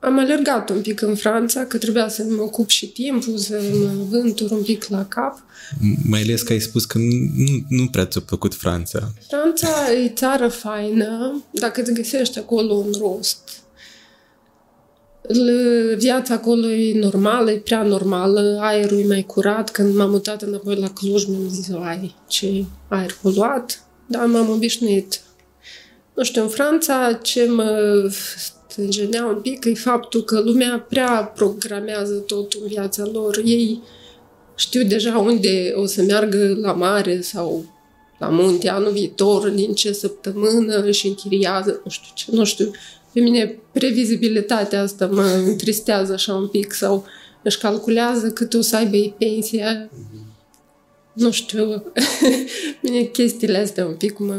am 0.01 0.19
alergat 0.19 0.71
un 0.71 0.81
pic 0.81 1.01
în 1.01 1.15
Franța, 1.15 1.65
că 1.65 1.79
trebuia 1.79 2.09
să 2.09 2.23
mă 2.29 2.43
ocup 2.43 2.69
și 2.69 2.87
timpul, 2.87 3.37
să 3.37 3.61
mă 3.73 3.91
vântur 4.11 4.51
un 4.51 4.63
pic 4.63 4.85
la 4.89 5.05
cap. 5.05 5.39
Mai 6.09 6.21
ales 6.21 6.43
că 6.43 6.53
ai 6.53 6.61
spus 6.61 6.85
că 6.85 6.99
nu, 6.99 7.07
nu 7.69 7.87
prea 7.87 8.07
ți-a 8.07 8.21
plăcut 8.21 8.55
Franța. 8.55 9.13
Franța 9.29 9.93
e 10.05 10.09
țară 10.09 10.49
faină, 10.49 11.43
dacă 11.51 11.81
îți 11.81 11.93
găsești 11.93 12.39
acolo 12.39 12.73
un 12.75 12.93
rost 13.01 13.63
viața 15.97 16.35
acolo 16.35 16.71
e 16.71 16.99
normală, 16.99 17.51
e 17.51 17.57
prea 17.57 17.83
normală, 17.83 18.59
aerul 18.61 18.99
e 18.99 19.07
mai 19.07 19.23
curat. 19.23 19.71
Când 19.71 19.95
m-am 19.95 20.11
mutat 20.11 20.43
înapoi 20.43 20.77
la 20.77 20.89
Cluj, 20.89 21.25
mi-am 21.25 21.49
zis, 21.49 21.71
ai, 21.83 22.15
ce 22.29 22.65
aer 22.89 23.17
poluat, 23.23 23.85
dar 24.07 24.27
m-am 24.27 24.51
obișnuit. 24.51 25.21
Nu 26.23 26.29
știu, 26.29 26.43
în 26.43 26.49
Franța 26.49 27.19
ce 27.23 27.47
mă 27.47 28.09
stângenea 28.69 29.27
un 29.27 29.41
pic 29.41 29.65
e 29.65 29.75
faptul 29.75 30.23
că 30.23 30.41
lumea 30.41 30.87
prea 30.89 31.33
programează 31.35 32.15
tot 32.15 32.53
în 32.53 32.67
viața 32.67 33.09
lor. 33.13 33.43
Ei 33.45 33.83
știu 34.55 34.83
deja 34.83 35.19
unde 35.19 35.73
o 35.77 35.87
să 35.87 36.03
meargă 36.03 36.57
la 36.61 36.73
mare 36.73 37.21
sau 37.21 37.65
la 38.19 38.29
munte 38.29 38.69
anul 38.69 38.93
viitor, 38.93 39.49
din 39.49 39.75
ce 39.75 39.93
săptămână 39.93 40.91
și 40.91 41.07
închiriază, 41.07 41.81
nu 41.85 41.91
știu 41.91 42.11
ce, 42.15 42.25
nu 42.31 42.45
știu 42.45 42.71
pe 43.13 43.21
mine 43.21 43.59
previzibilitatea 43.73 44.83
asta 44.83 45.07
mă 45.07 45.43
întristează 45.47 46.13
așa 46.13 46.35
un 46.35 46.49
pic 46.49 46.73
sau 46.73 47.05
își 47.43 47.59
calculează 47.59 48.31
cât 48.31 48.55
o 48.55 48.61
să 48.61 48.77
aibă 48.77 48.97
ei 48.97 49.15
pensia. 49.19 49.91
Nu 51.13 51.31
știu, 51.31 51.83
mine 52.83 53.03
chestiile 53.03 53.59
astea 53.59 53.87
un 53.87 53.95
pic 53.95 54.19
mă 54.19 54.37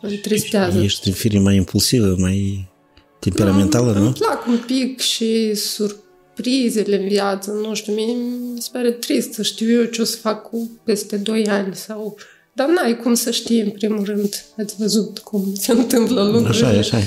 întristează. 0.00 0.82
Ești 0.82 1.08
în 1.08 1.14
fire 1.14 1.38
mai 1.38 1.56
impulsivă, 1.56 2.14
mai 2.18 2.68
temperamentală, 3.18 3.92
nu? 3.92 4.04
Îmi 4.04 4.12
plac 4.12 4.46
un 4.46 4.58
pic 4.66 5.00
și 5.00 5.54
surprizele 5.54 7.02
în 7.02 7.08
viață, 7.08 7.50
nu 7.50 7.74
știu, 7.74 7.94
mie 7.94 8.14
mi 8.54 8.60
se 8.60 8.68
pare 8.72 8.90
trist 8.90 9.32
să 9.32 9.42
știu 9.42 9.70
eu 9.70 9.84
ce 9.84 10.00
o 10.00 10.04
să 10.04 10.16
fac 10.16 10.48
cu 10.48 10.70
peste 10.84 11.16
2 11.16 11.46
ani 11.46 11.74
sau... 11.74 12.16
Dar 12.56 12.68
n-ai 12.68 12.96
cum 12.96 13.14
să 13.14 13.30
știi, 13.30 13.60
în 13.60 13.70
primul 13.70 14.04
rând. 14.04 14.44
Ați 14.58 14.74
văzut 14.78 15.18
cum 15.18 15.54
se 15.58 15.72
întâmplă 15.72 16.22
lucrurile. 16.22 16.66
Așa 16.66 16.74
e, 16.74 16.78
așa 16.78 16.98
e. 16.98 17.02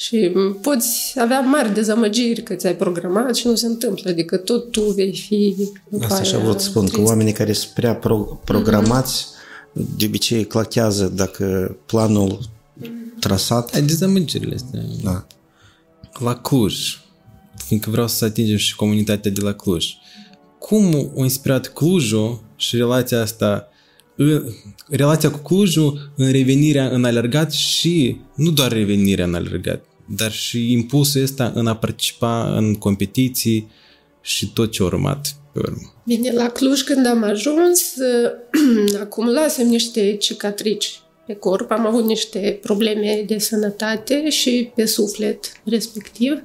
Și 0.00 0.32
poți 0.62 1.20
avea 1.20 1.40
mari 1.40 1.74
dezamăgiri 1.74 2.42
că 2.42 2.54
ți-ai 2.54 2.76
programat 2.76 3.34
și 3.36 3.46
nu 3.46 3.54
se 3.54 3.66
întâmplă, 3.66 4.10
adică 4.10 4.36
tot 4.36 4.70
tu 4.70 4.80
vei 4.80 5.16
fi 5.16 5.54
după 5.88 6.04
Asta 6.04 6.18
așa 6.18 6.30
aia 6.30 6.38
vreau 6.38 6.58
să 6.58 6.64
spun, 6.68 6.84
că 6.84 6.90
trist. 6.90 7.06
oamenii 7.08 7.32
care 7.32 7.52
sunt 7.52 7.72
prea 7.74 7.94
pro- 7.96 8.40
programați, 8.44 9.26
de 9.72 10.04
obicei 10.06 10.44
clachează 10.44 11.12
dacă 11.14 11.76
planul 11.86 12.38
trasat, 13.20 13.74
Ai 13.74 13.82
dezamăgirile 13.82 14.54
astea. 14.54 14.80
da. 15.02 15.26
La 16.18 16.34
Cluj, 16.36 16.98
fiindcă 17.66 17.90
vreau 17.90 18.06
să 18.08 18.24
atingem 18.24 18.56
și 18.56 18.76
comunitatea 18.76 19.30
de 19.30 19.40
la 19.40 19.52
Cluj. 19.52 19.86
Cum 20.58 21.12
a 21.18 21.22
inspirat 21.22 21.66
Clujul 21.72 22.40
și 22.56 22.76
relația 22.76 23.20
asta 23.20 23.68
în, 24.16 24.52
relația 24.88 25.30
cu 25.30 25.38
Clujul 25.38 26.12
în 26.16 26.30
revenirea 26.30 26.88
în 26.88 27.04
alergat 27.04 27.52
și 27.52 28.20
nu 28.34 28.50
doar 28.50 28.72
revenirea 28.72 29.24
în 29.24 29.34
alergat, 29.34 29.84
dar 30.16 30.32
și 30.32 30.72
impulsul 30.72 31.22
ăsta 31.22 31.52
în 31.54 31.66
a 31.66 31.76
participa 31.76 32.56
în 32.56 32.74
competiții 32.74 33.70
și 34.20 34.52
tot 34.52 34.70
ce 34.70 34.82
a 34.82 34.84
urmat 34.84 35.34
pe 35.52 35.58
urmă. 35.58 35.94
Bine, 36.04 36.32
la 36.32 36.48
Cluj 36.48 36.80
când 36.80 37.06
am 37.06 37.22
ajuns, 37.22 37.94
acumulasem 39.00 39.66
niște 39.66 40.16
cicatrici 40.16 41.00
pe 41.26 41.34
corp, 41.34 41.70
am 41.70 41.86
avut 41.86 42.04
niște 42.04 42.58
probleme 42.62 43.24
de 43.26 43.38
sănătate 43.38 44.30
și 44.30 44.70
pe 44.74 44.86
suflet 44.86 45.52
respectiv. 45.64 46.42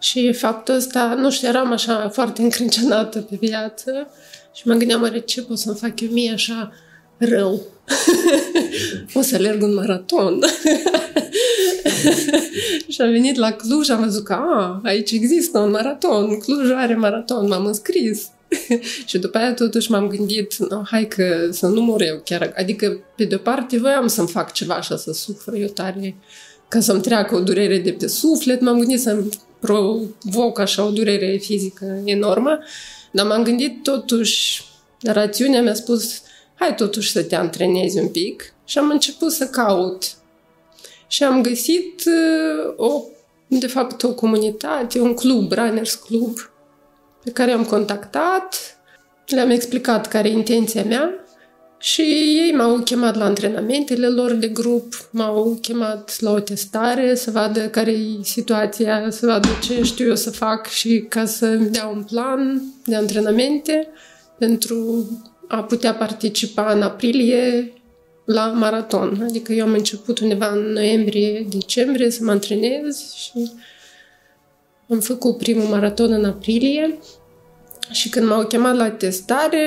Și 0.00 0.32
faptul 0.32 0.74
ăsta, 0.74 1.14
nu 1.18 1.30
știu, 1.30 1.48
eram 1.48 1.72
așa 1.72 2.08
foarte 2.08 2.42
încrâncenată 2.42 3.20
pe 3.20 3.36
viață 3.40 4.10
și 4.54 4.66
mă 4.66 4.74
gândeam, 4.74 5.02
oare 5.02 5.20
ce 5.20 5.42
pot 5.42 5.58
să-mi 5.58 5.76
fac 5.76 6.00
eu 6.00 6.08
mie 6.10 6.32
așa 6.32 6.72
rău? 7.18 7.62
o 9.14 9.20
să 9.20 9.34
alerg 9.34 9.62
un 9.62 9.74
maraton. 9.74 10.40
și 12.88 13.00
am 13.00 13.10
venit 13.10 13.36
la 13.36 13.52
Cluj, 13.52 13.90
am 13.90 14.00
văzut 14.00 14.24
că 14.24 14.32
a, 14.32 14.80
aici 14.84 15.10
există 15.10 15.58
un 15.58 15.70
maraton, 15.70 16.38
Cluj 16.38 16.70
are 16.74 16.94
maraton, 16.94 17.48
m-am 17.48 17.66
înscris. 17.66 18.28
și 19.06 19.18
după 19.18 19.38
aia 19.38 19.54
totuși 19.54 19.90
m-am 19.90 20.08
gândit, 20.08 20.56
no, 20.56 20.82
hai 20.84 21.08
că 21.08 21.48
să 21.50 21.66
nu 21.66 21.80
mor 21.80 22.02
eu 22.02 22.20
chiar. 22.24 22.52
Adică, 22.56 22.98
pe 23.16 23.24
de-o 23.24 23.38
parte, 23.38 23.78
voiam 23.78 24.06
să-mi 24.06 24.28
fac 24.28 24.52
ceva 24.52 24.74
așa 24.74 24.96
să 24.96 25.12
sufăr 25.12 25.54
eu 25.54 25.66
tare, 25.66 26.16
ca 26.68 26.80
să-mi 26.80 27.00
treacă 27.00 27.34
o 27.34 27.40
durere 27.40 27.78
de 27.78 27.92
pe 27.92 28.06
suflet. 28.06 28.60
M-am 28.60 28.78
gândit 28.78 29.00
să-mi 29.00 29.28
provoc 29.60 30.58
așa 30.58 30.84
o 30.84 30.90
durere 30.90 31.36
fizică 31.36 32.02
enormă, 32.04 32.58
dar 33.10 33.26
m-am 33.26 33.42
gândit 33.42 33.82
totuși, 33.82 34.64
rațiunea 35.02 35.62
mi-a 35.62 35.74
spus, 35.74 36.22
hai 36.58 36.74
totuși 36.74 37.10
să 37.12 37.22
te 37.22 37.36
antrenezi 37.36 37.98
un 37.98 38.08
pic. 38.08 38.52
Și 38.64 38.78
am 38.78 38.90
început 38.90 39.32
să 39.32 39.46
caut. 39.46 40.02
Și 41.06 41.24
am 41.24 41.42
găsit 41.42 42.02
uh, 42.06 42.74
o, 42.76 43.02
de 43.46 43.66
fapt, 43.66 44.02
o 44.02 44.14
comunitate, 44.14 45.00
un 45.00 45.14
club, 45.14 45.52
Runners 45.52 45.94
Club, 45.94 46.50
pe 47.24 47.30
care 47.30 47.50
am 47.50 47.64
contactat, 47.64 48.78
le-am 49.26 49.50
explicat 49.50 50.08
care 50.08 50.28
e 50.28 50.32
intenția 50.32 50.84
mea. 50.84 51.10
Și 51.80 52.00
ei 52.00 52.52
m-au 52.52 52.78
chemat 52.78 53.16
la 53.16 53.24
antrenamentele 53.24 54.08
lor 54.08 54.32
de 54.32 54.48
grup, 54.48 55.08
m-au 55.10 55.58
chemat 55.62 56.20
la 56.20 56.30
o 56.30 56.40
testare 56.40 57.14
să 57.14 57.30
vadă 57.30 57.68
care 57.68 57.90
e 57.90 58.22
situația, 58.22 59.10
să 59.10 59.26
vadă 59.26 59.48
ce 59.62 59.82
știu 59.82 60.06
eu 60.06 60.16
să 60.16 60.30
fac 60.30 60.66
și 60.66 61.04
ca 61.08 61.24
să-mi 61.24 61.68
dea 61.68 61.86
un 61.86 62.02
plan 62.02 62.62
de 62.84 62.94
antrenamente 62.94 63.88
pentru 64.38 65.06
a 65.48 65.62
putea 65.62 65.94
participa 65.94 66.72
în 66.72 66.82
aprilie 66.82 67.72
la 68.24 68.46
maraton. 68.46 69.22
Adică 69.28 69.52
eu 69.52 69.64
am 69.64 69.72
început 69.72 70.18
undeva 70.18 70.48
în 70.48 70.72
noiembrie-decembrie 70.72 72.10
să 72.10 72.24
mă 72.24 72.30
antrenez 72.30 73.12
și 73.14 73.50
am 74.88 75.00
făcut 75.00 75.36
primul 75.36 75.66
maraton 75.66 76.12
în 76.12 76.24
aprilie 76.24 76.98
și 77.90 78.08
când 78.08 78.26
m-au 78.26 78.46
chemat 78.46 78.76
la 78.76 78.90
testare, 78.90 79.66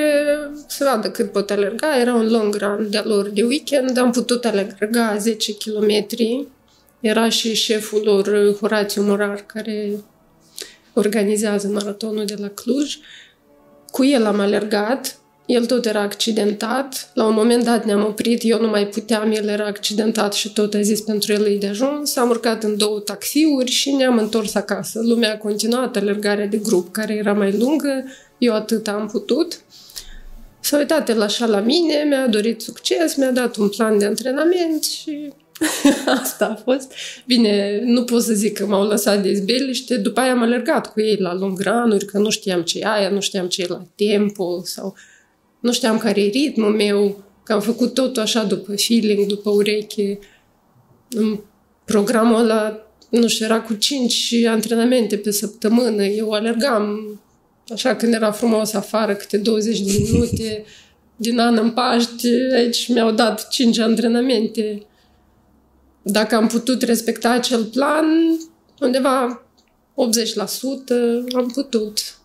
să 0.67 0.89
vadă 0.93 1.11
cât 1.11 1.31
pot 1.31 1.49
alerga, 1.49 1.99
era 1.99 2.13
un 2.13 2.29
long 2.29 2.55
run 2.55 2.87
de 2.89 3.01
lor 3.03 3.29
de 3.29 3.43
weekend, 3.43 3.97
am 3.97 4.11
putut 4.11 4.45
alerga 4.45 5.17
10 5.17 5.53
km. 5.57 6.05
Era 6.99 7.29
și 7.29 7.55
șeful 7.55 8.01
lor, 8.03 8.55
Horațiu 8.59 9.01
Morar, 9.01 9.43
care 9.45 9.91
organizează 10.93 11.67
maratonul 11.67 12.25
de 12.25 12.35
la 12.37 12.47
Cluj. 12.47 12.97
Cu 13.91 14.05
el 14.05 14.25
am 14.25 14.39
alergat, 14.39 15.20
el 15.45 15.65
tot 15.65 15.85
era 15.85 16.01
accidentat. 16.01 17.11
La 17.13 17.25
un 17.25 17.33
moment 17.33 17.63
dat 17.63 17.85
ne-am 17.85 18.03
oprit, 18.03 18.41
eu 18.43 18.61
nu 18.61 18.67
mai 18.67 18.87
puteam, 18.87 19.31
el 19.31 19.47
era 19.47 19.65
accidentat 19.65 20.33
și 20.33 20.53
tot 20.53 20.73
a 20.73 20.81
zis 20.81 21.01
pentru 21.01 21.33
el 21.33 21.45
e 21.45 21.57
de 21.57 21.67
ajuns. 21.67 22.15
Am 22.15 22.29
urcat 22.29 22.63
în 22.63 22.77
două 22.77 22.99
taxiuri 22.99 23.71
și 23.71 23.91
ne-am 23.91 24.17
întors 24.17 24.55
acasă. 24.55 24.99
Lumea 25.03 25.33
a 25.33 25.37
continuat 25.37 25.95
alergarea 25.95 26.45
de 26.45 26.57
grup, 26.57 26.91
care 26.91 27.13
era 27.13 27.33
mai 27.33 27.57
lungă. 27.57 28.03
Eu 28.37 28.53
atât 28.53 28.87
am 28.87 29.07
putut. 29.11 29.61
S-a 30.59 30.77
uitat 30.77 31.09
el 31.09 31.21
așa 31.21 31.45
la 31.45 31.59
mine, 31.59 32.03
mi-a 32.07 32.27
dorit 32.27 32.61
succes, 32.61 33.15
mi-a 33.15 33.31
dat 33.31 33.55
un 33.55 33.69
plan 33.69 33.97
de 33.97 34.05
antrenament 34.05 34.83
și 34.83 35.33
asta 36.21 36.45
a 36.45 36.61
fost. 36.63 36.93
Bine, 37.25 37.81
nu 37.83 38.03
pot 38.03 38.23
să 38.23 38.33
zic 38.33 38.57
că 38.57 38.65
m-au 38.65 38.87
lăsat 38.87 39.21
de 39.21 39.29
izbeliște, 39.29 39.97
după 39.97 40.19
aia 40.19 40.31
am 40.31 40.41
alergat 40.41 40.91
cu 40.91 41.01
ei 41.01 41.15
la 41.15 41.33
lungranuri, 41.33 42.05
că 42.05 42.17
nu 42.17 42.29
știam 42.29 42.61
ce 42.61 42.79
e 42.79 42.85
aia, 42.85 43.09
nu 43.09 43.19
știam 43.19 43.47
ce 43.47 43.61
e 43.61 43.65
la 43.67 43.81
tempo 43.95 44.61
sau 44.63 44.95
nu 45.61 45.71
știam 45.71 45.97
care 45.97 46.21
e 46.21 46.29
ritmul 46.29 46.75
meu, 46.75 47.23
că 47.43 47.53
am 47.53 47.61
făcut 47.61 47.93
totul 47.93 48.21
așa 48.21 48.43
după 48.43 48.75
feeling, 48.75 49.25
după 49.25 49.49
ureche. 49.49 50.19
În 51.09 51.39
programul 51.85 52.39
ăla, 52.39 52.87
nu 53.09 53.27
știu, 53.27 53.45
era 53.45 53.61
cu 53.61 53.73
cinci 53.73 54.33
antrenamente 54.47 55.17
pe 55.17 55.31
săptămână. 55.31 56.03
Eu 56.03 56.31
alergam 56.31 57.19
așa 57.73 57.95
când 57.95 58.13
era 58.13 58.31
frumos 58.31 58.73
afară, 58.73 59.15
câte 59.15 59.37
20 59.37 59.79
de 59.79 59.91
minute, 60.11 60.63
din 61.15 61.39
an 61.39 61.57
în 61.57 61.69
Paști, 61.71 62.27
aici 62.53 62.87
mi-au 62.87 63.11
dat 63.11 63.47
cinci 63.47 63.77
antrenamente. 63.77 64.85
Dacă 66.01 66.35
am 66.35 66.47
putut 66.47 66.81
respecta 66.81 67.29
acel 67.29 67.63
plan, 67.63 68.05
undeva 68.79 69.45
80% 69.93 69.95
am 71.35 71.47
putut. 71.53 72.20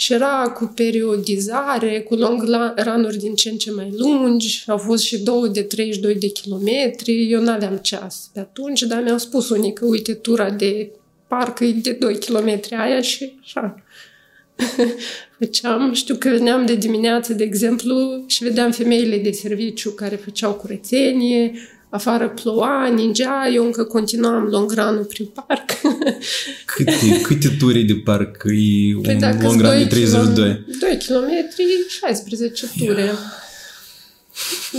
Și 0.00 0.12
era 0.12 0.52
cu 0.56 0.72
periodizare, 0.74 2.00
cu 2.00 2.14
long 2.14 2.42
run 2.84 3.14
din 3.18 3.34
ce 3.34 3.50
în 3.50 3.56
ce 3.56 3.70
mai 3.70 3.92
lungi, 3.96 4.64
au 4.66 4.78
fost 4.78 5.04
și 5.04 5.18
două 5.18 5.46
de 5.46 5.62
32 5.62 6.14
de 6.14 6.28
kilometri, 6.28 7.30
eu 7.30 7.40
n-aveam 7.40 7.76
ceas 7.76 8.30
pe 8.32 8.40
atunci, 8.40 8.80
dar 8.80 9.02
mi-au 9.02 9.18
spus 9.18 9.48
unii 9.48 9.72
că 9.72 9.84
uite, 9.86 10.14
tura 10.14 10.50
de 10.50 10.90
parcă 11.26 11.64
e 11.64 11.72
de 11.72 11.92
2 11.92 12.18
km 12.18 12.60
aia 12.70 13.00
și 13.00 13.38
așa. 13.42 13.84
Făceam, 15.38 15.92
știu 15.92 16.14
că 16.14 16.28
veneam 16.28 16.66
de 16.66 16.74
dimineață, 16.74 17.32
de 17.32 17.44
exemplu, 17.44 18.24
și 18.26 18.44
vedeam 18.44 18.70
femeile 18.70 19.18
de 19.18 19.30
serviciu 19.30 19.90
care 19.90 20.16
făceau 20.16 20.52
curățenie, 20.52 21.52
afară 21.90 22.28
ploua, 22.28 22.86
ningea, 22.86 23.48
eu 23.52 23.64
încă 23.64 23.84
continuam 23.84 24.42
long 24.42 24.72
run 24.72 25.04
prin 25.04 25.26
parc. 25.26 25.70
Câte, 26.74 27.20
câte 27.22 27.48
ture 27.58 27.82
de 27.82 27.94
parc 28.04 28.42
e 28.44 28.94
un 28.96 29.02
Păi 29.02 29.14
dacă 29.14 29.42
long 29.42 29.60
run 29.60 29.78
de 29.78 29.86
32? 29.86 30.64
2 30.80 30.98
km, 31.06 31.28
16 31.88 32.66
ture. 32.78 33.10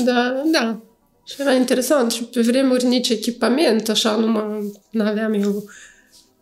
Da, 0.06 0.44
da. 0.52 0.82
Și 1.26 1.36
era 1.40 1.54
interesant 1.54 2.12
și 2.12 2.24
pe 2.24 2.42
vremuri 2.42 2.86
nici 2.86 3.10
echipament, 3.10 3.90
așa 3.90 4.16
nu 4.16 4.28
mă 4.92 5.04
aveam 5.04 5.34
eu. 5.34 5.70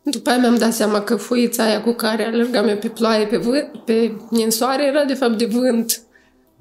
După 0.03 0.29
aia 0.29 0.39
mi-am 0.39 0.57
dat 0.57 0.73
seama 0.73 1.01
că 1.01 1.15
foița 1.15 1.63
aia 1.63 1.81
cu 1.81 1.91
care 1.91 2.25
alergam 2.25 2.67
eu 2.67 2.77
pe 2.77 2.87
ploaie, 2.87 3.25
pe, 3.25 3.37
vânt, 3.37 3.67
pe 3.85 4.11
ninsoare, 4.29 4.85
era 4.85 5.03
de 5.03 5.13
fapt 5.13 5.37
de 5.37 5.45
vânt. 5.45 6.01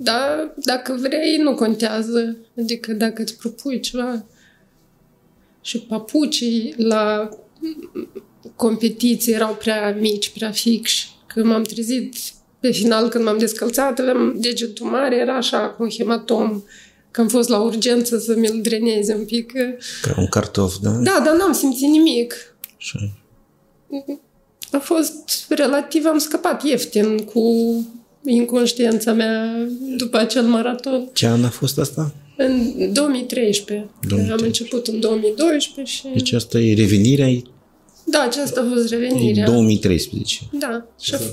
Dar 0.01 0.55
dacă 0.57 0.97
vrei, 1.01 1.37
nu 1.37 1.55
contează. 1.55 2.37
Adică 2.59 2.93
dacă 2.93 3.23
îți 3.23 3.37
propui 3.37 3.81
ceva. 3.81 4.25
Și 5.61 5.79
papucii 5.81 6.75
la 6.77 7.29
competiții 8.57 9.33
erau 9.33 9.55
prea 9.55 9.97
mici, 10.01 10.31
prea 10.31 10.51
fixi. 10.51 11.17
Când 11.27 11.47
m-am 11.47 11.63
trezit 11.63 12.17
pe 12.61 12.71
final, 12.71 13.09
când 13.09 13.25
m-am 13.25 13.39
descălțat, 13.39 13.99
aveam 13.99 14.35
degetul 14.37 14.87
mare, 14.87 15.17
era 15.17 15.37
așa, 15.37 15.59
cu 15.69 15.83
un 15.83 15.89
hematom. 15.89 16.63
Că 17.11 17.21
am 17.21 17.29
fost 17.29 17.49
la 17.49 17.61
urgență 17.61 18.19
să 18.19 18.35
mi-l 18.37 18.61
dreneze 18.63 19.15
un 19.15 19.25
pic. 19.25 19.53
Ca 20.03 20.15
un 20.17 20.29
cartof, 20.29 20.77
da? 20.83 20.91
Da, 20.91 21.23
dar 21.25 21.37
n-am 21.37 21.53
simțit 21.53 21.89
nimic. 21.89 22.35
Și... 22.77 22.99
A 24.73 24.79
fost 24.79 25.47
relativ, 25.49 26.05
am 26.07 26.19
scăpat 26.19 26.65
ieftin 26.65 27.19
cu 27.19 27.43
inconștiența 28.29 29.13
mea 29.13 29.55
după 29.97 30.17
acel 30.19 30.43
maraton. 30.43 31.09
Ce 31.13 31.27
an 31.27 31.45
a 31.45 31.49
fost 31.49 31.79
asta? 31.79 32.15
În 32.37 32.73
2013. 32.93 33.89
2013. 34.09 34.33
Am 34.33 34.39
început 34.43 34.87
în 34.87 35.01
2012 35.01 35.95
și... 35.95 36.07
Deci 36.15 36.33
asta 36.33 36.59
e 36.59 36.75
revenirea, 36.75 37.29
e 37.29 37.43
Da, 38.05 38.27
aceasta 38.29 38.61
a 38.61 38.75
fost 38.75 38.89
revenirea. 38.89 39.45
2013. 39.45 40.41
Da. 40.53 40.87
Și 41.01 41.15
a 41.15 41.19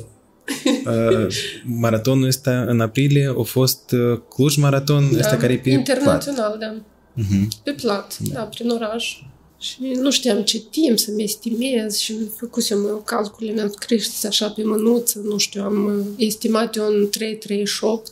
Uh, 0.85 1.27
maratonul 1.63 2.27
ăsta 2.27 2.65
în 2.67 2.79
aprilie 2.79 3.33
a 3.37 3.41
fost 3.41 3.91
uh, 3.91 4.19
Cluj 4.29 4.55
Maraton, 4.55 5.11
da, 5.11 5.19
ăsta 5.19 5.37
care 5.37 5.53
e 5.53 5.57
pe 5.57 5.61
plat. 5.61 5.77
Internațional, 5.77 6.57
da. 6.59 6.75
Mhm. 7.13 7.49
Pe 7.63 7.71
plat, 7.71 8.17
da, 8.33 8.41
prin 8.41 8.69
oraș. 8.69 9.17
Și 9.65 9.77
nu 10.01 10.11
știam 10.11 10.41
ce 10.41 10.59
timp 10.69 10.99
să-mi 10.99 11.23
estimez 11.23 11.97
și 11.97 12.15
făcusem 12.35 12.85
eu 12.87 13.01
calcule, 13.05 13.51
mi-am 13.51 13.73
scris 13.79 14.23
așa 14.23 14.49
pe 14.49 14.63
mânuță, 14.63 15.19
nu 15.23 15.37
știu, 15.37 15.63
am 15.63 15.85
uh, 15.85 16.05
estimat 16.17 16.75
eu 16.75 16.85
în 16.85 17.09
338 17.09 18.11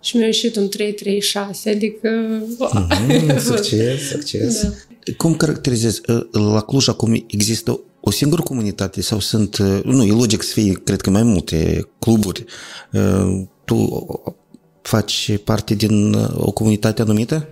și 0.00 0.16
mi-a 0.16 0.26
ieșit 0.26 0.56
un 0.56 0.68
336, 0.68 1.70
adică... 1.70 2.08
Mm, 2.08 3.38
succes, 3.38 4.08
succes. 4.12 4.62
Da. 4.62 4.68
Cum 5.16 5.34
caracterizezi? 5.34 6.00
Uh, 6.08 6.26
la 6.30 6.60
Cluj 6.60 6.88
acum 6.88 7.24
există 7.26 7.80
o 8.00 8.10
singură 8.10 8.42
comunitate 8.42 9.02
sau 9.02 9.20
sunt... 9.20 9.56
Uh, 9.56 9.80
nu, 9.84 10.04
e 10.04 10.12
logic 10.12 10.42
să 10.42 10.52
fie, 10.52 10.72
cred 10.72 11.00
că 11.00 11.10
mai 11.10 11.22
multe 11.22 11.88
cluburi. 11.98 12.44
Tu 13.64 14.06
faci 14.82 15.38
parte 15.44 15.74
din 15.74 16.14
o 16.34 16.50
comunitate 16.50 17.02
anumită? 17.02 17.48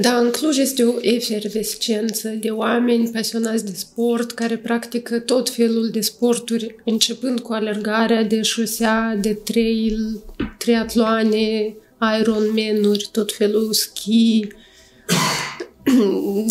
Da, 0.00 0.18
în 0.18 0.30
Cluj 0.30 0.58
este 0.58 0.84
o 0.84 0.94
efervescență 1.00 2.28
de 2.28 2.50
oameni 2.50 3.10
pasionați 3.10 3.64
de 3.64 3.72
sport 3.74 4.30
care 4.32 4.56
practică 4.56 5.18
tot 5.18 5.50
felul 5.50 5.88
de 5.88 6.00
sporturi, 6.00 6.76
începând 6.84 7.40
cu 7.40 7.52
alergarea 7.52 8.24
de 8.24 8.42
șosea, 8.42 9.18
de 9.20 9.32
trail, 9.32 10.22
triatloane, 10.58 11.74
Ironman-uri, 12.20 13.08
tot 13.12 13.32
felul 13.32 13.72
ski. 13.72 14.48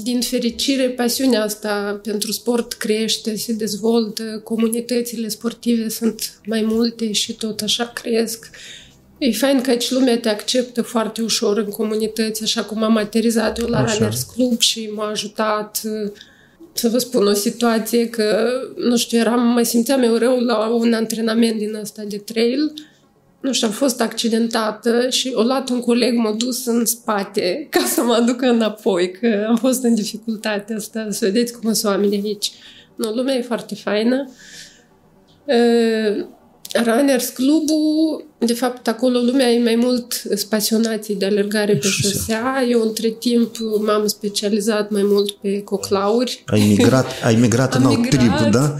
Din 0.03 0.21
fericire, 0.21 0.89
pasiunea 0.89 1.43
asta 1.43 1.99
pentru 2.03 2.31
sport 2.31 2.73
crește, 2.73 3.35
se 3.35 3.53
dezvoltă, 3.53 4.41
comunitățile 4.43 5.27
sportive 5.27 5.89
sunt 5.89 6.39
mai 6.45 6.61
multe 6.61 7.11
și 7.11 7.33
tot 7.33 7.61
așa 7.61 7.87
cresc. 7.87 8.49
E 9.25 9.31
fain 9.31 9.61
că 9.61 9.69
aici 9.69 9.91
lumea 9.91 10.19
te 10.19 10.29
acceptă 10.29 10.81
foarte 10.81 11.21
ușor 11.21 11.57
în 11.57 11.69
comunități, 11.69 12.43
așa 12.43 12.63
cum 12.63 12.83
am 12.83 12.97
aterizat 12.97 13.59
eu 13.59 13.67
la 13.67 13.77
așa. 13.77 13.93
Runners 13.93 14.21
Club 14.21 14.59
și 14.59 14.89
m-a 14.95 15.09
ajutat 15.09 15.81
uh, 15.83 16.11
să 16.73 16.89
vă 16.89 16.97
spun 16.97 17.27
o 17.27 17.33
situație 17.33 18.09
că, 18.09 18.49
nu 18.77 18.97
știu, 18.97 19.17
eram, 19.17 19.47
mă 19.47 19.61
simțeam 19.61 20.03
eu 20.03 20.15
rău 20.15 20.39
la 20.39 20.67
un 20.67 20.93
antrenament 20.93 21.57
din 21.57 21.75
ăsta 21.81 22.03
de 22.07 22.17
trail. 22.17 22.73
Nu 23.41 23.53
știu, 23.53 23.67
am 23.67 23.73
fost 23.73 24.01
accidentată 24.01 25.09
și 25.09 25.31
o 25.35 25.41
luat 25.41 25.69
un 25.69 25.79
coleg, 25.79 26.17
m-a 26.17 26.31
dus 26.31 26.65
în 26.65 26.85
spate 26.85 27.67
ca 27.69 27.83
să 27.85 28.01
mă 28.01 28.13
aducă 28.13 28.45
înapoi, 28.45 29.11
că 29.11 29.45
am 29.47 29.55
fost 29.55 29.83
în 29.83 29.95
dificultate 29.95 30.73
asta. 30.73 31.07
Să 31.09 31.25
vedeți 31.25 31.59
cum 31.59 31.73
sunt 31.73 31.93
oamenii 31.93 32.21
aici. 32.25 32.51
Nu, 32.95 33.09
lumea 33.09 33.35
e 33.35 33.41
foarte 33.41 33.75
faină. 33.75 34.29
Uh, 36.79 36.83
Runners 36.83 37.29
Clubul, 37.29 38.25
de 38.37 38.53
fapt, 38.53 38.87
acolo 38.87 39.19
lumea 39.19 39.51
e 39.51 39.63
mai 39.63 39.75
mult 39.75 40.13
spasionații 40.35 41.15
de 41.15 41.25
alergare 41.25 41.75
pe 41.75 41.87
șosea. 41.87 42.65
Eu, 42.69 42.81
între 42.81 43.09
timp, 43.09 43.55
m-am 43.85 44.07
specializat 44.07 44.89
mai 44.89 45.03
mult 45.05 45.31
pe 45.31 45.61
coclauri. 45.61 46.43
Ai 46.45 46.65
migrat, 46.67 47.05
ai 47.23 47.35
migrat 47.35 47.75
în 47.75 47.85
alt 47.85 48.09
trib, 48.09 48.51
da? 48.51 48.75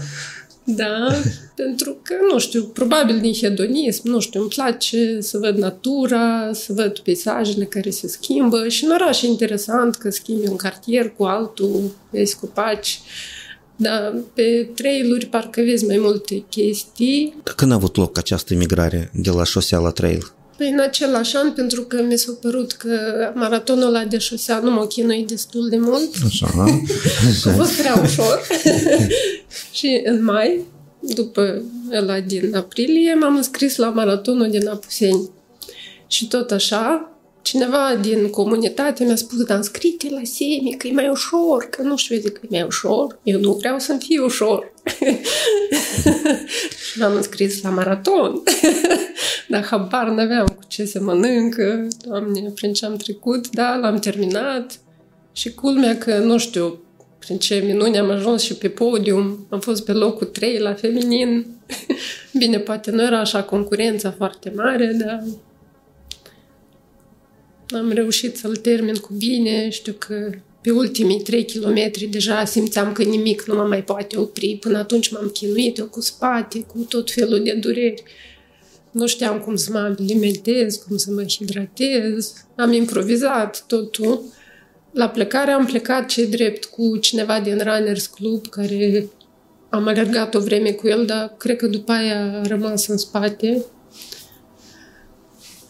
Da, 0.68 1.06
pentru 1.54 1.96
că, 2.02 2.14
nu 2.32 2.38
știu, 2.38 2.64
probabil 2.64 3.18
din 3.20 3.32
hedonism, 3.32 4.08
nu 4.08 4.20
știu, 4.20 4.40
îmi 4.40 4.48
place 4.48 5.18
să 5.20 5.38
văd 5.38 5.56
natura, 5.56 6.50
să 6.52 6.72
văd 6.72 6.98
peisajele 6.98 7.64
care 7.64 7.90
se 7.90 8.08
schimbă 8.08 8.68
și 8.68 8.84
în 8.84 8.90
oraș 8.90 9.22
e 9.22 9.26
interesant 9.26 9.94
că 9.94 10.10
schimbi 10.10 10.48
un 10.48 10.56
cartier 10.56 11.10
cu 11.16 11.24
altul, 11.24 11.94
vezi 12.10 12.36
copaci. 12.38 13.00
Uh, 13.02 13.35
da, 13.76 14.14
pe 14.34 14.68
trailuri 14.74 15.26
parcă 15.26 15.60
vezi 15.60 15.86
mai 15.86 15.98
multe 15.98 16.44
chestii. 16.48 17.34
Când 17.56 17.72
a 17.72 17.74
avut 17.74 17.96
loc 17.96 18.18
această 18.18 18.54
migrare 18.54 19.10
de 19.14 19.30
la 19.30 19.44
șosea 19.44 19.78
la 19.78 19.90
trail? 19.90 20.30
Păi 20.56 20.70
în 20.70 20.80
același 20.80 21.36
an, 21.36 21.52
pentru 21.52 21.82
că 21.82 22.02
mi 22.02 22.18
s-a 22.18 22.32
părut 22.40 22.72
că 22.72 22.98
maratonul 23.34 23.86
ăla 23.86 24.04
de 24.04 24.18
șosea 24.18 24.58
nu 24.58 24.70
mă 24.70 24.86
chinui 24.86 25.24
destul 25.26 25.68
de 25.68 25.76
mult. 25.78 26.14
Așa. 26.26 26.46
Așa. 27.28 27.50
a 27.50 27.54
fost 27.54 27.72
prea 27.78 28.00
ușor. 28.02 28.40
și 29.78 30.00
în 30.04 30.24
mai, 30.24 30.60
după 31.00 31.62
ăla 31.92 32.20
din 32.20 32.56
aprilie, 32.56 33.14
m-am 33.14 33.36
înscris 33.36 33.76
la 33.76 33.88
maratonul 33.88 34.50
din 34.50 34.68
Apuseni. 34.68 35.30
Și 36.06 36.28
tot 36.28 36.50
așa, 36.50 37.10
cineva 37.46 37.94
din 38.00 38.30
comunitate 38.30 39.04
mi-a 39.04 39.16
spus, 39.16 39.44
dar 39.44 39.56
înscrie 39.56 40.10
la 40.10 40.20
semi, 40.22 40.74
că 40.78 40.86
e 40.86 40.92
mai 40.92 41.08
ușor, 41.08 41.64
că 41.70 41.82
nu 41.82 41.96
știu, 41.96 42.16
zic 42.16 42.32
că 42.32 42.40
e 42.42 42.46
mai 42.50 42.62
ușor. 42.62 43.18
Eu 43.22 43.40
nu 43.40 43.52
vreau 43.52 43.78
să-mi 43.78 44.00
fie 44.00 44.20
ușor. 44.20 44.72
și 46.86 46.98
m-am 46.98 47.14
înscris 47.14 47.62
la 47.62 47.70
maraton. 47.70 48.42
dar 49.48 49.64
habar 49.64 50.08
n-aveam 50.08 50.46
cu 50.46 50.62
ce 50.68 50.84
se 50.84 50.98
mănâncă, 50.98 51.88
doamne, 52.06 52.50
prin 52.54 52.72
ce 52.72 52.86
am 52.86 52.96
trecut, 52.96 53.50
da, 53.50 53.74
l-am 53.74 53.98
terminat. 53.98 54.80
Și 55.32 55.54
culmea 55.54 55.98
că, 55.98 56.18
nu 56.18 56.38
știu, 56.38 56.80
prin 57.18 57.38
ce 57.38 57.62
minuni 57.66 57.98
am 57.98 58.10
ajuns 58.10 58.42
și 58.42 58.54
pe 58.54 58.68
podium, 58.68 59.46
am 59.50 59.60
fost 59.60 59.84
pe 59.84 59.92
locul 59.92 60.26
3 60.26 60.58
la 60.58 60.74
feminin. 60.74 61.46
Bine, 62.38 62.58
poate 62.58 62.90
nu 62.90 63.02
era 63.02 63.20
așa 63.20 63.42
concurența 63.42 64.14
foarte 64.16 64.52
mare, 64.56 64.86
dar 64.86 65.22
am 67.74 67.90
reușit 67.90 68.36
să-l 68.36 68.56
termin 68.56 68.94
cu 68.94 69.14
bine, 69.14 69.68
știu 69.68 69.92
că 69.92 70.30
pe 70.60 70.70
ultimii 70.70 71.20
3 71.20 71.44
km 71.44 71.90
deja 72.10 72.44
simțeam 72.44 72.92
că 72.92 73.02
nimic 73.02 73.42
nu 73.42 73.54
mă 73.54 73.62
mai 73.62 73.84
poate 73.84 74.18
opri. 74.18 74.56
Până 74.60 74.78
atunci 74.78 75.08
m-am 75.08 75.28
chinuit 75.28 75.78
eu 75.78 75.86
cu 75.86 76.00
spate, 76.00 76.60
cu 76.60 76.78
tot 76.88 77.10
felul 77.10 77.42
de 77.42 77.52
dureri. 77.52 78.02
Nu 78.90 79.06
știam 79.06 79.38
cum 79.38 79.56
să 79.56 79.72
mă 79.72 79.78
alimentez, 79.78 80.76
cum 80.76 80.96
să 80.96 81.10
mă 81.10 81.22
hidratez. 81.22 82.32
Am 82.56 82.72
improvizat 82.72 83.64
totul. 83.66 84.22
La 84.92 85.08
plecare 85.08 85.50
am 85.50 85.66
plecat 85.66 86.08
ce 86.08 86.24
drept 86.24 86.64
cu 86.64 86.96
cineva 86.96 87.40
din 87.40 87.58
Runners 87.58 88.06
Club 88.06 88.46
care 88.46 89.08
am 89.68 89.86
alergat 89.86 90.34
o 90.34 90.40
vreme 90.40 90.70
cu 90.70 90.88
el, 90.88 91.06
dar 91.06 91.34
cred 91.38 91.56
că 91.56 91.66
după 91.66 91.92
aia 91.92 92.40
a 92.40 92.46
rămas 92.46 92.86
în 92.86 92.96
spate. 92.96 93.64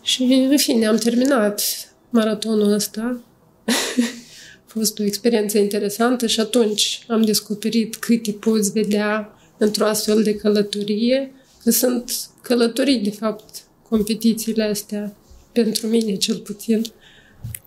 Și, 0.07 0.23
în 0.23 0.57
fine, 0.57 0.87
am 0.87 0.97
terminat 0.97 1.62
maratonul 2.11 2.73
ăsta. 2.73 3.21
a 4.66 4.66
fost 4.66 4.99
o 4.99 5.03
experiență 5.03 5.59
interesantă 5.59 6.27
și 6.27 6.40
atunci 6.40 7.05
am 7.09 7.23
descoperit 7.23 7.97
câte 7.97 8.33
poți 8.33 8.73
vedea 8.73 9.38
într-o 9.59 9.87
astfel 9.87 10.23
de 10.23 10.35
călătorie, 10.35 11.33
că 11.64 11.71
sunt 11.71 12.12
călătorii, 12.42 12.99
de 12.99 13.11
fapt, 13.11 13.62
competițiile 13.88 14.62
astea, 14.62 15.16
pentru 15.53 15.87
mine 15.87 16.16
cel 16.16 16.37
puțin. 16.37 16.85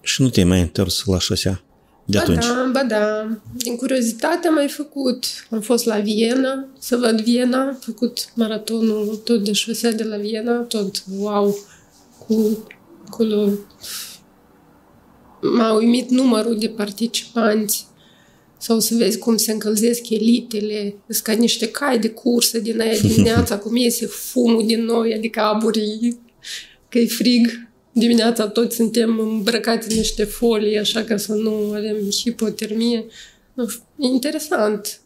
Și 0.01 0.21
nu 0.21 0.29
te-ai 0.29 0.45
mai 0.45 0.61
întors 0.61 1.05
la 1.05 1.19
șosea 1.19 1.63
de 2.05 2.17
ba 2.17 2.23
atunci? 2.23 2.45
Da, 2.45 2.69
ba 2.73 2.83
da. 2.83 3.37
Din 3.57 3.75
curiozitate 3.75 4.47
am 4.47 4.53
mai 4.53 4.67
făcut. 4.67 5.25
Am 5.49 5.61
fost 5.61 5.85
la 5.85 5.99
Viena 5.99 6.67
să 6.79 6.95
văd 6.97 7.21
Viena, 7.21 7.61
am 7.61 7.77
făcut 7.81 8.29
maratonul 8.33 9.21
tot 9.23 9.43
de 9.43 9.51
șosea 9.51 9.91
de 9.91 10.03
la 10.03 10.17
Viena, 10.17 10.59
tot 10.59 11.03
wow, 11.17 11.57
cu 12.29 12.67
acolo 13.07 13.49
m-a 15.41 15.73
uimit 15.73 16.09
numărul 16.09 16.57
de 16.57 16.67
participanți 16.67 17.87
sau 18.57 18.79
să 18.79 18.95
vezi 18.95 19.17
cum 19.17 19.37
se 19.37 19.51
încălzesc 19.51 20.09
elitele, 20.09 20.95
sunt 21.07 21.23
ca 21.23 21.31
niște 21.31 21.67
cai 21.67 21.99
de 21.99 22.09
cursă 22.09 22.59
din 22.59 22.81
aia 22.81 22.97
dimineața, 23.07 23.57
cum 23.57 23.75
iese 23.75 24.05
fumul 24.05 24.65
din 24.65 24.83
noi, 24.83 25.13
adică 25.13 25.39
aburii, 25.39 26.19
că 26.89 26.99
e 26.99 27.05
frig. 27.05 27.67
Dimineața 27.91 28.47
toți 28.47 28.75
suntem 28.75 29.19
îmbrăcați 29.19 29.91
în 29.91 29.97
niște 29.97 30.23
folii, 30.23 30.79
așa 30.79 31.03
ca 31.03 31.17
să 31.17 31.33
nu 31.33 31.71
avem 31.71 31.97
hipotermie. 32.11 33.05
Nu 33.53 33.67
știu, 33.67 33.83
e 33.99 34.07
interesant. 34.07 35.01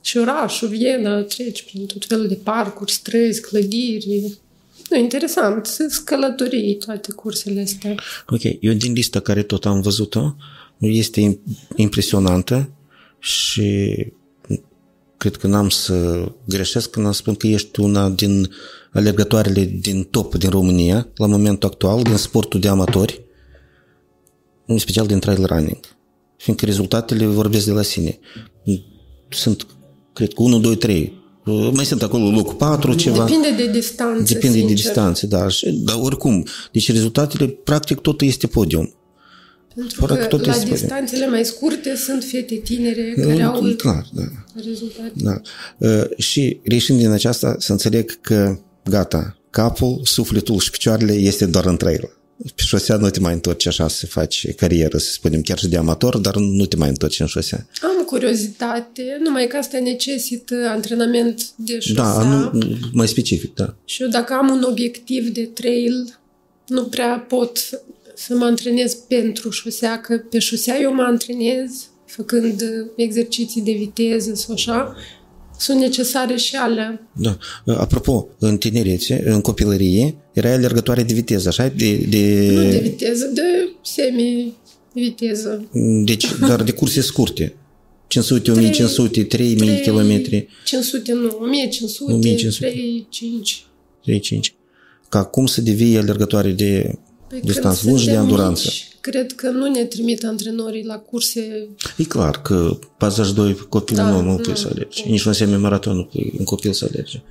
Și 0.00 0.16
orașul, 0.16 0.68
Viena, 0.68 1.22
treci 1.22 1.62
prin 1.62 1.86
tot 1.86 2.04
felul 2.04 2.28
de 2.28 2.34
parcuri, 2.34 2.90
străzi, 2.92 3.40
clădiri, 3.40 4.38
nu, 4.90 4.98
interesant. 4.98 5.66
Sunt 5.66 5.92
călătorii 6.04 6.76
toate 6.76 7.12
cursele 7.12 7.60
astea. 7.60 7.94
Ok. 8.28 8.42
Eu 8.60 8.72
din 8.72 8.92
lista 8.92 9.20
care 9.20 9.42
tot 9.42 9.66
am 9.66 9.80
văzut-o, 9.80 10.34
este 10.78 11.40
impresionantă 11.76 12.70
și 13.18 13.96
cred 15.16 15.36
că 15.36 15.46
n-am 15.46 15.68
să 15.68 16.28
greșesc 16.44 16.90
când 16.90 17.06
am 17.06 17.12
spun 17.12 17.34
că 17.34 17.46
ești 17.46 17.80
una 17.80 18.08
din 18.08 18.50
alergătoarele 18.92 19.64
din 19.64 20.02
top 20.02 20.34
din 20.34 20.50
România, 20.50 21.08
la 21.14 21.26
momentul 21.26 21.68
actual, 21.68 22.02
din 22.02 22.16
sportul 22.16 22.60
de 22.60 22.68
amatori, 22.68 23.20
în 24.66 24.78
special 24.78 25.06
din 25.06 25.18
trail 25.18 25.44
running. 25.44 25.80
Fiindcă 26.36 26.64
rezultatele 26.64 27.26
vorbesc 27.26 27.64
de 27.64 27.72
la 27.72 27.82
sine. 27.82 28.18
Sunt, 29.28 29.66
cred 30.12 30.32
că 30.32 30.42
1, 30.42 30.58
2, 30.58 30.76
3 30.76 31.19
mai 31.44 31.84
sunt 31.84 32.02
acolo 32.02 32.30
locul 32.30 32.54
4, 32.54 32.94
ceva. 32.94 33.24
Depinde 33.24 33.64
de 33.64 33.70
distanță, 33.70 34.32
Depinde 34.32 34.56
sincer. 34.56 34.76
de 34.76 34.82
distanță, 34.82 35.26
da. 35.26 35.46
Dar 35.84 35.96
oricum, 36.00 36.46
deci 36.72 36.92
rezultatele, 36.92 37.46
practic, 37.46 37.98
tot 37.98 38.20
este 38.20 38.46
podium. 38.46 38.94
Pentru 39.74 40.06
că 40.06 40.14
tot 40.14 40.46
la 40.46 40.56
distanțele 40.58 41.26
mai 41.26 41.44
scurte 41.44 41.96
sunt 41.96 42.24
fete 42.24 42.54
tinere 42.54 43.14
care 43.16 43.42
au 43.42 43.74
clar, 43.76 44.06
da. 44.12 44.22
rezultate. 44.64 45.12
Da. 45.14 45.40
Uh, 45.78 46.04
și 46.16 46.60
reșind 46.64 46.98
din 46.98 47.10
aceasta, 47.10 47.56
să 47.58 47.72
înțeleg 47.72 48.20
că, 48.20 48.58
gata, 48.84 49.36
capul, 49.50 50.00
sufletul 50.04 50.58
și 50.58 50.70
picioarele 50.70 51.12
este 51.12 51.46
doar 51.46 51.66
în 51.66 51.76
trail. 51.76 52.10
pe 52.36 52.62
șosea 52.62 52.96
nu 52.96 53.10
te 53.10 53.20
mai 53.20 53.32
întorci 53.32 53.66
așa 53.66 53.88
să 53.88 54.06
faci 54.06 54.54
carieră, 54.54 54.98
să 54.98 55.10
spunem, 55.10 55.40
chiar 55.40 55.58
și 55.58 55.68
de 55.68 55.76
amator, 55.76 56.16
dar 56.16 56.36
nu 56.36 56.66
te 56.66 56.76
mai 56.76 56.88
întorci 56.88 57.20
în 57.20 57.26
șosea. 57.26 57.66
Am 57.82 57.99
curiozitate, 58.10 59.02
numai 59.24 59.46
că 59.46 59.56
asta 59.56 59.78
necesită 59.78 60.54
antrenament 60.68 61.42
de 61.56 61.78
șosea. 61.78 62.02
Da, 62.04 62.24
nu, 62.24 62.78
mai 62.92 63.08
specific, 63.08 63.54
da. 63.54 63.74
Și 63.84 64.02
eu 64.02 64.08
dacă 64.08 64.32
am 64.32 64.48
un 64.48 64.62
obiectiv 64.62 65.28
de 65.28 65.44
trail, 65.44 66.18
nu 66.66 66.84
prea 66.84 67.24
pot 67.28 67.58
să 68.14 68.34
mă 68.36 68.44
antrenez 68.44 68.94
pentru 68.94 69.50
șosea, 69.50 70.00
că 70.00 70.16
pe 70.30 70.38
șosea 70.38 70.80
eu 70.80 70.94
mă 70.94 71.02
antrenez 71.02 71.88
făcând 72.06 72.62
exerciții 72.96 73.62
de 73.62 73.72
viteză 73.72 74.34
sau 74.34 74.54
așa, 74.54 74.96
sunt 75.58 75.78
necesare 75.80 76.36
și 76.36 76.56
alea. 76.56 77.10
Da. 77.12 77.38
Apropo, 77.66 78.28
în 78.38 78.56
tinerețe, 78.56 79.22
în 79.26 79.40
copilărie, 79.40 80.14
era 80.32 80.52
alergătoare 80.52 81.02
de 81.02 81.14
viteză, 81.14 81.48
așa? 81.48 81.72
De, 81.76 81.96
de... 81.96 82.50
Nu 82.52 82.70
de 82.70 82.80
viteză, 82.82 83.30
de 83.34 83.42
semi-viteză. 83.82 85.68
Deci, 86.04 86.26
dar 86.48 86.62
de 86.62 86.72
curse 86.72 87.00
scurte. 87.00 87.54
500, 88.10 88.50
1500, 88.50 89.24
3000 89.24 89.80
km. 89.80 90.46
500 90.64 91.12
nu, 91.12 91.38
1500, 91.40 92.12
1500. 92.12 92.66
35. 92.66 93.66
35. 94.02 94.54
Ca 95.08 95.24
cum 95.24 95.46
să 95.46 95.60
devii 95.60 95.96
alergătoare 95.96 96.50
de 96.50 96.98
păi 97.28 97.40
distanță 97.40 97.80
lungă 97.86 98.04
de 98.04 98.16
anduranță? 98.16 98.62
Mici, 98.64 98.88
cred 99.00 99.32
că 99.32 99.50
nu 99.50 99.68
ne 99.68 99.84
trimit 99.84 100.24
antrenorii 100.24 100.84
la 100.84 100.98
curse... 100.98 101.68
E 101.96 102.04
clar 102.04 102.42
că 102.42 102.78
42 102.96 103.54
copil 103.68 103.96
da, 103.96 104.10
nu, 104.10 104.20
nu 104.20 104.36
poți 104.36 104.60
să 104.60 104.68
alergi. 104.70 105.04
Nici 105.08 105.22
nu 105.22 105.30
înseamnă 105.30 105.56
maraton, 105.56 105.96
nu 105.96 106.08
un 106.38 106.44
copil 106.44 106.72
să 106.72 106.86
alerge. 106.90 107.22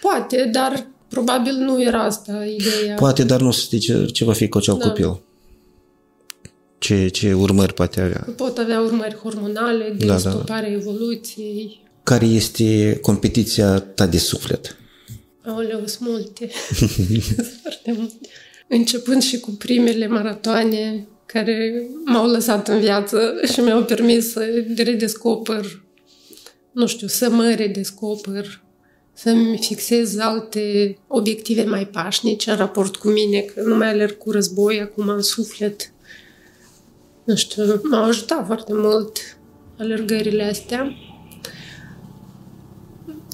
Poate, 0.00 0.50
dar 0.52 0.86
probabil 1.08 1.54
nu 1.54 1.82
era 1.82 2.04
asta 2.04 2.44
ideea. 2.44 2.94
Poate, 2.94 3.24
dar 3.24 3.40
nu 3.40 3.52
știi 3.52 3.78
ce, 3.78 4.04
ce 4.04 4.24
va 4.24 4.32
fi 4.32 4.48
cu 4.48 4.58
acel 4.58 4.76
da. 4.78 4.88
copil. 4.88 5.20
Ce, 6.78 7.08
ce 7.08 7.32
urmări 7.32 7.74
poate 7.74 8.00
avea. 8.00 8.26
Pot 8.36 8.58
avea 8.58 8.80
urmări 8.80 9.14
hormonale, 9.14 9.94
de 9.98 10.06
da, 10.06 10.18
stoparea 10.18 10.68
da. 10.68 10.74
evoluției. 10.74 11.80
Care 12.02 12.26
este 12.26 12.98
competiția 13.02 13.78
ta 13.78 14.06
de 14.06 14.18
suflet? 14.18 14.76
Aoleu, 15.44 15.86
sunt 15.86 16.08
multe. 16.08 16.46
foarte 17.62 17.92
multe. 17.96 18.28
Începând 18.68 19.22
și 19.22 19.40
cu 19.40 19.50
primele 19.50 20.06
maratoane 20.06 21.06
care 21.26 21.86
m-au 22.04 22.26
lăsat 22.26 22.68
în 22.68 22.80
viață 22.80 23.40
și 23.52 23.60
mi-au 23.60 23.84
permis 23.84 24.32
să 24.32 24.64
redescoper, 24.76 25.82
nu 26.72 26.86
știu, 26.86 27.06
să 27.06 27.30
mă 27.30 27.54
redescoper, 27.56 28.62
să-mi 29.12 29.58
fixez 29.60 30.18
alte 30.18 30.96
obiective 31.06 31.64
mai 31.64 31.86
pașnice 31.86 32.50
în 32.50 32.56
raport 32.56 32.96
cu 32.96 33.08
mine, 33.08 33.40
că 33.40 33.62
nu 33.62 33.76
mai 33.76 33.88
alerg 33.88 34.18
cu 34.18 34.30
război 34.30 34.80
acum 34.80 35.08
în 35.08 35.22
suflet. 35.22 35.92
Nu 37.28 37.36
știu, 37.36 37.80
m-au 37.82 38.04
ajutat 38.04 38.46
foarte 38.46 38.72
mult 38.74 39.18
alergările 39.78 40.42
astea. 40.42 40.92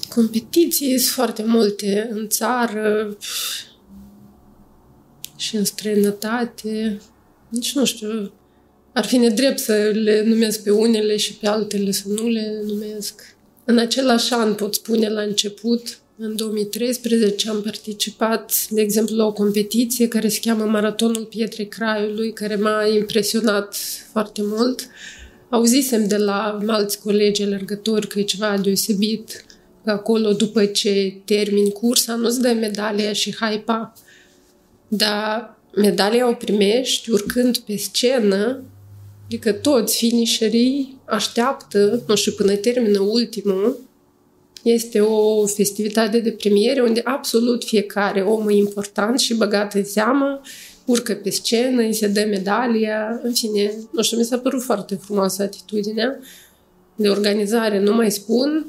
Competiții 0.09 0.97
sunt 0.97 1.13
foarte 1.13 1.43
multe 1.43 2.09
în 2.11 2.27
țară 2.27 3.17
și 5.35 5.55
în 5.55 5.63
străinătate 5.65 7.01
nici 7.49 7.75
nu 7.75 7.85
știu, 7.85 8.31
ar 8.93 9.05
fi 9.05 9.17
nedrept 9.17 9.59
să 9.59 9.73
le 9.93 10.23
numesc 10.25 10.63
pe 10.63 10.71
unele 10.71 11.17
și 11.17 11.33
pe 11.33 11.47
altele 11.47 11.91
să 11.91 12.07
nu 12.07 12.27
le 12.27 12.61
numesc. 12.65 13.35
În 13.65 13.77
același 13.77 14.33
an, 14.33 14.53
pot 14.53 14.73
spune 14.73 15.09
la 15.09 15.21
început, 15.21 15.99
în 16.17 16.35
2013 16.35 17.49
am 17.49 17.61
participat, 17.61 18.67
de 18.69 18.81
exemplu, 18.81 19.15
la 19.15 19.25
o 19.25 19.31
competiție 19.31 20.07
care 20.07 20.27
se 20.27 20.39
cheamă 20.41 20.63
Maratonul 20.63 21.25
Pietrei 21.25 21.67
Craiului, 21.67 22.33
care 22.33 22.55
m-a 22.55 22.85
impresionat 22.85 23.75
foarte 24.11 24.41
mult. 24.43 24.87
Auzisem 25.49 26.07
de 26.07 26.17
la 26.17 26.59
alți 26.67 26.99
colegi 26.99 27.43
alergători 27.43 28.07
că 28.07 28.19
e 28.19 28.23
ceva 28.23 28.57
deosebit, 28.57 29.45
că 29.83 29.91
acolo, 29.91 30.33
după 30.33 30.65
ce 30.65 31.21
termin 31.25 31.69
cursa, 31.69 32.15
nu-ți 32.15 32.41
dă 32.41 32.53
medalia 32.59 33.13
și 33.13 33.35
hypa, 33.35 33.93
dar 34.87 35.57
medalia 35.75 36.29
o 36.29 36.33
primești 36.33 37.11
urcând 37.11 37.57
pe 37.57 37.75
scenă, 37.75 38.63
adică 39.25 39.51
toți 39.51 39.97
finisherii 39.97 41.01
așteaptă, 41.05 42.03
nu 42.07 42.15
știu, 42.15 42.31
până 42.31 42.55
termină 42.55 42.99
ultimul, 42.99 43.79
este 44.73 44.99
o 44.99 45.45
festivitate 45.45 46.19
de 46.19 46.31
premiere 46.31 46.81
unde 46.81 47.01
absolut 47.03 47.63
fiecare 47.63 48.21
om 48.21 48.49
e 48.49 48.53
important 48.53 49.19
și 49.19 49.33
băgat 49.33 49.73
în 49.73 49.83
seamă, 49.83 50.41
urcă 50.85 51.13
pe 51.13 51.29
scenă, 51.29 51.81
îi 51.81 51.93
se 51.93 52.07
dă 52.07 52.25
medalia, 52.29 53.19
în 53.23 53.33
fine, 53.33 53.73
nu 53.91 54.01
știu, 54.01 54.17
mi 54.17 54.23
s-a 54.23 54.37
părut 54.37 54.63
foarte 54.63 54.95
frumoasă 54.95 55.43
atitudinea 55.43 56.19
de 56.95 57.09
organizare, 57.09 57.79
nu 57.79 57.93
mai 57.93 58.11
spun, 58.11 58.65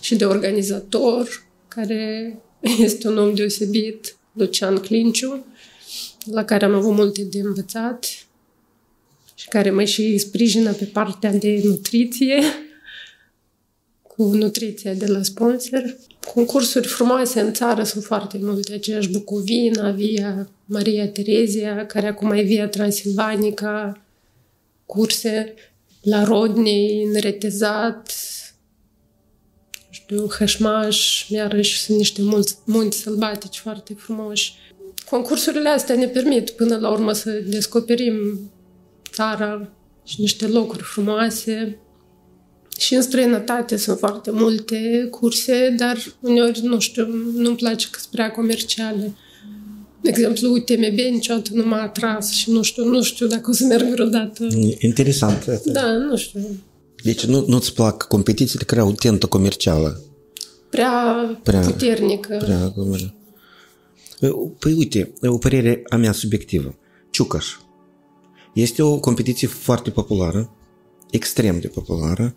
și 0.00 0.16
de 0.16 0.24
organizator, 0.24 1.46
care 1.68 2.34
este 2.86 3.08
un 3.08 3.18
om 3.18 3.34
deosebit, 3.34 4.16
Lucian 4.32 4.76
Clinciu, 4.76 5.46
la 6.24 6.44
care 6.44 6.64
am 6.64 6.74
avut 6.74 6.94
multe 6.94 7.22
de 7.22 7.38
învățat 7.38 8.06
și 9.34 9.48
care 9.48 9.70
mă 9.70 9.84
și 9.84 10.18
sprijină 10.18 10.72
pe 10.72 10.84
partea 10.84 11.32
de 11.32 11.60
nutriție 11.64 12.42
cu 14.18 14.24
nutriția 14.24 14.94
de 14.94 15.06
la 15.06 15.22
sponsor. 15.22 15.96
Concursuri 16.34 16.86
frumoase 16.86 17.40
în 17.40 17.52
țară 17.52 17.82
sunt 17.82 18.04
foarte 18.04 18.38
multe, 18.40 18.72
aceeași 18.72 19.10
Bucovina, 19.10 19.90
Via 19.90 20.48
Maria 20.64 21.08
Terezia, 21.08 21.86
care 21.86 22.06
acum 22.06 22.30
e 22.30 22.42
Via 22.42 22.68
Transilvanica, 22.68 24.04
curse 24.86 25.54
la 26.02 26.24
Rodney, 26.24 27.04
în 27.04 27.20
Retezat, 27.20 28.12
știu, 29.90 30.26
Hășmaș, 30.26 31.28
iarăși 31.28 31.80
sunt 31.80 31.96
niște 31.96 32.22
munți, 32.22 32.58
munți 32.64 32.98
sălbatici 32.98 33.58
foarte 33.58 33.94
frumoși 33.94 34.54
concursurile 35.10 35.68
astea 35.68 35.94
ne 35.94 36.06
permit 36.06 36.50
până 36.50 36.76
la 36.76 36.90
urmă 36.90 37.12
să 37.12 37.30
descoperim 37.30 38.50
țara 39.12 39.68
și 40.04 40.20
niște 40.20 40.46
locuri 40.46 40.82
frumoase. 40.82 41.78
Și 42.78 42.94
în 42.94 43.02
străinătate 43.02 43.76
sunt 43.76 43.98
foarte 43.98 44.30
multe 44.30 45.08
curse, 45.10 45.74
dar 45.76 45.98
uneori, 46.20 46.60
nu 46.62 46.78
știu, 46.78 47.06
nu-mi 47.36 47.56
place 47.56 47.86
că 47.90 47.98
sunt 47.98 48.12
prea 48.12 48.30
comerciale. 48.30 49.14
De 50.00 50.08
exemplu, 50.08 50.52
UTMB 50.52 50.98
niciodată 51.10 51.50
nu 51.52 51.66
m-a 51.66 51.82
atras 51.82 52.30
și 52.30 52.50
nu 52.50 52.62
știu, 52.62 52.84
nu 52.84 53.02
știu 53.02 53.26
dacă 53.26 53.50
o 53.50 53.52
să 53.52 53.64
merg 53.64 53.90
vreodată. 53.90 54.46
Interesant. 54.78 55.44
Da, 55.64 55.92
nu 55.92 56.16
știu. 56.16 56.40
Deci 57.02 57.24
nu, 57.24 57.44
nu-ți 57.46 57.74
plac 57.74 58.02
competițiile 58.02 58.64
care 58.64 58.80
au 58.80 58.92
tentă 58.92 59.26
comercială? 59.26 60.00
Prea, 60.70 61.14
prea 61.42 61.60
puternică. 61.60 62.36
Prea 62.44 62.70
comercială. 62.70 63.14
Păi 64.58 64.72
uite, 64.72 65.12
o 65.20 65.38
părere 65.38 65.82
a 65.88 65.96
mea 65.96 66.12
subiectivă. 66.12 66.78
Ciucaș. 67.10 67.46
Este 68.54 68.82
o 68.82 68.98
competiție 68.98 69.48
foarte 69.48 69.90
populară, 69.90 70.52
extrem 71.10 71.60
de 71.60 71.66
populară, 71.66 72.34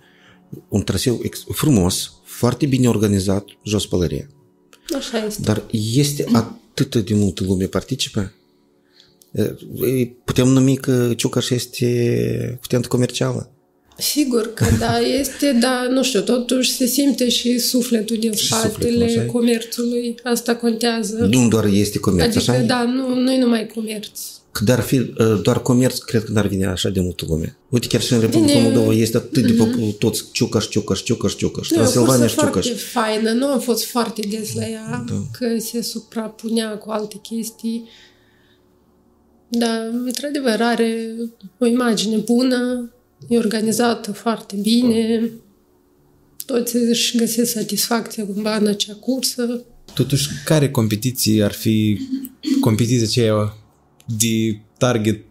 un 0.70 0.84
traseu 0.84 1.20
ex- 1.24 1.46
frumos, 1.54 2.12
foarte 2.24 2.66
bine 2.66 2.90
organizat, 2.90 3.46
jos 3.64 3.86
pălăria. 3.88 4.28
Așa 4.98 5.26
este. 5.26 5.42
Dar 5.42 5.64
este 5.94 6.26
atât 6.32 6.96
de 6.96 7.14
multă 7.14 7.44
lume 7.44 7.66
participă? 7.66 8.34
Putem 10.26 10.48
numi 10.48 10.78
că 10.78 11.14
Ciucaș 11.18 11.50
este 11.50 12.58
putent 12.62 12.86
comercială? 12.86 13.52
Sigur 13.98 14.54
că 14.54 14.66
da, 14.80 15.00
este, 15.00 15.52
dar 15.52 15.88
nu 15.90 16.04
știu, 16.04 16.22
totuși 16.22 16.72
se 16.72 16.86
simte 16.86 17.30
și 17.30 17.60
sufletul 17.60 18.18
din 18.18 18.34
și 18.34 18.46
spatele 18.46 19.08
sufletul, 19.08 19.32
comerțului. 19.32 20.16
Asta 20.24 20.56
contează. 20.56 21.28
Nu 21.32 21.48
doar 21.48 21.66
este 21.66 22.00
comerț, 22.00 22.36
adică, 22.36 22.52
așa? 22.52 22.62
da, 22.62 22.84
nu, 22.84 23.16
nu 23.16 23.34
e 23.34 23.40
numai 23.40 23.68
comerț. 23.76 24.20
Că 24.52 24.64
dar 24.64 24.80
fi 24.80 25.14
ă, 25.20 25.40
doar 25.44 25.62
comerț, 25.62 25.98
cred 25.98 26.24
că 26.24 26.32
n-ar 26.32 26.48
vine 26.48 26.66
așa 26.66 26.90
de 26.90 27.00
multă 27.00 27.26
lume. 27.28 27.58
Uite, 27.70 27.88
chiar 27.88 28.02
și 28.02 28.14
în 28.14 28.20
Republica 28.20 28.54
Bine, 28.54 28.64
Moldova 28.64 28.94
este 28.94 29.18
atât 29.18 29.46
de 29.46 29.54
mm-hmm. 29.54 29.98
toți 29.98 30.24
ciucaș, 30.32 30.68
ciucaș, 30.68 31.04
ciucaș, 31.04 31.36
ciucaș. 31.36 31.70
Nu, 31.70 31.76
Transilvania 31.76 32.28
și 32.28 32.36
ciucaș. 32.36 32.66
foarte 32.66 32.80
faină, 32.80 33.32
nu 33.32 33.46
am 33.46 33.60
fost 33.60 33.86
foarte 33.86 34.22
des 34.30 34.54
la 34.54 34.68
ea, 34.68 35.04
da. 35.08 35.24
că 35.32 35.60
se 35.60 35.82
suprapunea 35.82 36.78
cu 36.78 36.92
alte 36.92 37.20
chestii. 37.22 37.90
Dar, 39.48 39.90
într-adevăr, 40.06 40.62
are 40.62 41.16
o 41.58 41.66
imagine 41.66 42.18
bună, 42.18 42.92
e 43.28 43.38
organizată 43.38 44.12
foarte 44.12 44.56
bine, 44.62 45.30
toți 46.46 46.76
își 46.76 47.18
găsesc 47.18 47.52
satisfacția 47.52 48.26
cumva 48.26 48.56
în 48.56 48.68
acea 48.68 48.94
cursă. 48.94 49.64
Totuși, 49.94 50.28
care 50.46 50.72
competiții 50.72 51.44
ar 51.44 51.52
fi 51.52 52.00
competiția 52.60 53.04
aceea 53.04 53.56
de 54.06 54.60
target 54.78 55.24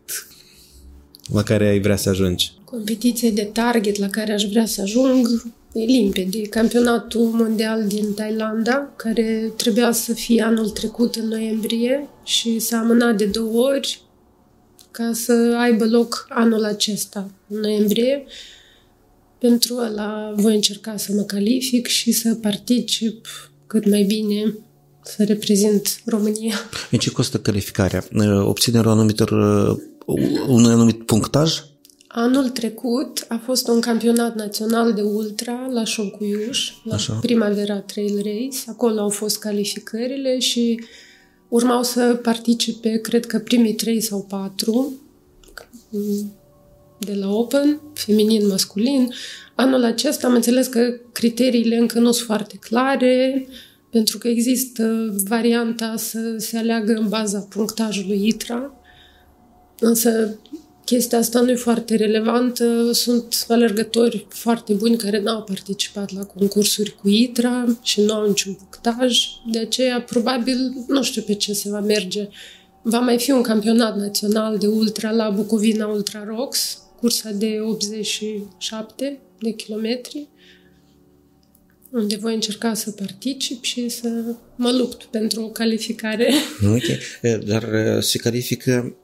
la 1.33 1.43
care 1.43 1.69
ai 1.69 1.81
vrea 1.81 1.97
să 1.97 2.09
ajungi? 2.09 2.53
Competiția 2.65 3.31
de 3.31 3.51
target 3.53 3.99
la 3.99 4.09
care 4.09 4.33
aș 4.33 4.45
vrea 4.45 4.67
să 4.67 4.81
ajung 4.81 5.27
e 5.73 5.85
limpede. 5.85 6.43
Campionatul 6.43 7.21
mondial 7.21 7.87
din 7.87 8.15
Thailanda, 8.15 8.93
care 8.97 9.53
trebuia 9.57 9.93
să 9.93 10.13
fie 10.13 10.43
anul 10.43 10.69
trecut 10.69 11.15
în 11.15 11.29
noiembrie 11.29 12.09
și 12.25 12.59
s-a 12.59 12.79
amânat 12.79 13.17
de 13.17 13.25
două 13.25 13.69
ori 13.69 14.03
ca 14.91 15.11
să 15.13 15.57
aibă 15.59 15.87
loc 15.87 16.27
anul 16.29 16.65
acesta, 16.65 17.31
în 17.49 17.61
noiembrie. 17.61 18.25
Pentru 19.39 19.75
ăla 19.75 20.33
voi 20.37 20.55
încerca 20.55 20.97
să 20.97 21.13
mă 21.13 21.23
calific 21.23 21.87
și 21.87 22.13
să 22.13 22.35
particip 22.35 23.27
cât 23.67 23.91
mai 23.91 24.03
bine 24.03 24.55
să 25.03 25.25
reprezint 25.25 26.01
România. 26.05 26.55
În 26.91 26.99
ce 26.99 27.11
costă 27.11 27.39
calificarea? 27.39 28.05
Obținerea 28.43 28.91
un 28.91 28.99
anumit, 28.99 29.21
un 30.49 30.65
anumit 30.65 31.07
punctaj? 31.07 31.63
Anul 32.07 32.49
trecut 32.49 33.25
a 33.29 33.41
fost 33.45 33.69
un 33.69 33.81
campionat 33.81 34.35
național 34.35 34.93
de 34.93 35.01
ultra 35.01 35.69
la 35.73 35.85
Șoncuiuș, 35.85 36.73
la 36.85 36.95
Așa. 36.95 37.13
Primavera 37.21 37.81
Trail 37.81 38.17
Race. 38.17 38.59
Acolo 38.67 39.01
au 39.01 39.09
fost 39.09 39.39
calificările 39.39 40.39
și 40.39 40.81
urmau 41.49 41.83
să 41.83 42.19
participe, 42.23 43.01
cred 43.01 43.27
că 43.27 43.39
primii 43.39 43.75
trei 43.75 44.01
sau 44.01 44.27
patru 44.29 44.93
de 46.99 47.15
la 47.15 47.33
Open, 47.33 47.81
feminin, 47.95 48.47
masculin. 48.47 49.13
Anul 49.55 49.85
acesta 49.85 50.27
am 50.27 50.35
înțeles 50.35 50.67
că 50.67 50.81
criteriile 51.13 51.77
încă 51.77 51.99
nu 51.99 52.13
sunt 52.13 52.27
foarte 52.27 52.57
clare, 52.61 53.47
pentru 53.91 54.19
că 54.19 54.29
există 54.29 55.15
varianta 55.25 55.95
să 55.97 56.35
se 56.39 56.57
aleagă 56.57 56.93
în 56.93 57.09
baza 57.09 57.39
punctajului 57.39 58.27
ITRA, 58.27 58.75
însă 59.79 60.39
chestia 60.85 61.19
asta 61.19 61.41
nu 61.41 61.51
e 61.51 61.55
foarte 61.55 61.97
relevantă. 61.97 62.93
Sunt 62.93 63.45
alergători 63.49 64.27
foarte 64.29 64.73
buni 64.73 64.97
care 64.97 65.21
n-au 65.21 65.43
participat 65.43 66.13
la 66.15 66.25
concursuri 66.25 66.97
cu 67.01 67.09
ITRA 67.09 67.79
și 67.83 68.01
nu 68.01 68.13
au 68.13 68.27
niciun 68.27 68.53
punctaj. 68.55 69.19
De 69.51 69.59
aceea, 69.59 70.01
probabil, 70.01 70.85
nu 70.89 71.03
știu 71.03 71.23
pe 71.23 71.35
ce 71.35 71.53
se 71.53 71.71
va 71.71 71.81
merge. 71.81 72.29
Va 72.83 72.99
mai 72.99 73.19
fi 73.19 73.31
un 73.31 73.43
campionat 73.43 73.97
național 73.97 74.59
de 74.59 74.67
ultra 74.67 75.11
la 75.11 75.31
Bucovina 75.31 75.87
Ultra 75.87 76.25
Rocks, 76.25 76.79
cursa 77.01 77.31
de 77.31 77.59
87 77.63 79.21
de 79.41 79.51
kilometri, 79.51 80.29
unde 81.93 82.17
voi 82.17 82.35
încerca 82.35 82.75
să 82.75 82.91
particip 82.91 83.65
și 83.65 83.89
să 83.89 84.09
mă 84.57 84.71
lupt 84.79 85.03
pentru 85.05 85.43
o 85.43 85.49
calificare. 85.49 86.33
Ok, 86.75 86.85
dar 87.45 87.69
se 88.01 88.19
califică 88.19 88.95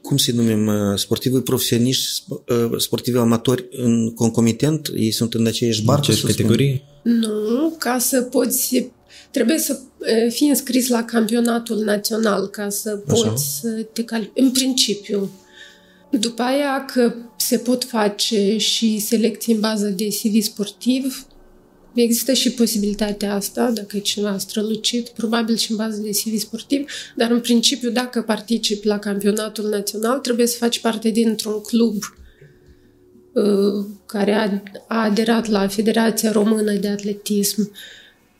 cum 0.00 0.16
se 0.16 0.32
numim, 0.32 0.70
sportivi 0.96 1.38
profesioniști, 1.38 2.22
sportivi 2.76 3.16
amatori 3.16 3.66
în 3.70 4.14
concomitent? 4.14 4.90
Ei 4.96 5.10
sunt 5.10 5.34
în 5.34 5.46
aceeași 5.46 5.82
barcă? 5.82 6.12
În 6.12 6.18
categorii? 6.26 6.82
Nu, 7.02 7.76
ca 7.78 7.98
să 7.98 8.22
poți 8.22 8.90
trebuie 9.30 9.58
să 9.58 9.78
fii 10.30 10.48
înscris 10.48 10.88
la 10.88 11.04
campionatul 11.04 11.76
național 11.84 12.46
ca 12.46 12.68
să 12.68 12.90
poți 12.90 13.24
Așa. 13.24 13.36
să 13.36 13.68
te 13.92 14.04
califici. 14.04 14.32
În 14.34 14.50
principiu. 14.50 15.30
După 16.10 16.42
aia 16.42 16.84
că 16.84 17.14
se 17.36 17.58
pot 17.58 17.84
face 17.84 18.56
și 18.56 18.98
selecții 18.98 19.54
în 19.54 19.60
bază 19.60 19.86
de 19.86 20.08
CV 20.08 20.42
sportiv, 20.42 21.26
Există 22.02 22.32
și 22.32 22.50
posibilitatea 22.50 23.34
asta, 23.34 23.70
dacă 23.70 23.96
e 23.96 24.00
cineva 24.00 24.38
strălucit, 24.38 25.08
probabil 25.08 25.56
și 25.56 25.70
în 25.70 25.76
bază 25.76 26.00
de 26.00 26.10
CV 26.10 26.38
sportiv, 26.38 26.90
dar 27.16 27.30
în 27.30 27.40
principiu, 27.40 27.90
dacă 27.90 28.22
participi 28.22 28.86
la 28.86 28.98
campionatul 28.98 29.68
național, 29.68 30.18
trebuie 30.18 30.46
să 30.46 30.56
faci 30.56 30.80
parte 30.80 31.08
dintr-un 31.10 31.60
club 31.60 32.02
uh, 33.32 33.86
care 34.06 34.32
a, 34.32 34.62
a 34.88 35.04
aderat 35.04 35.46
la 35.46 35.68
Federația 35.68 36.32
Română 36.32 36.72
de 36.72 36.88
Atletism. 36.88 37.72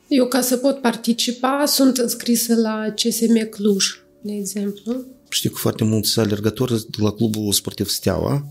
Eu, 0.07 0.27
ca 0.27 0.41
să 0.41 0.57
pot 0.57 0.81
participa, 0.81 1.63
sunt 1.67 1.97
înscrisă 1.97 2.55
la 2.55 2.93
CSM 2.95 3.49
Cluj, 3.49 3.85
de 4.21 4.33
exemplu. 4.33 5.05
Știu 5.29 5.49
că 5.49 5.55
foarte 5.59 5.83
mulți 5.83 6.19
alergători 6.19 6.73
de 6.73 6.97
la 7.01 7.11
clubul 7.11 7.51
sportiv 7.51 7.87
Steaua 7.87 8.45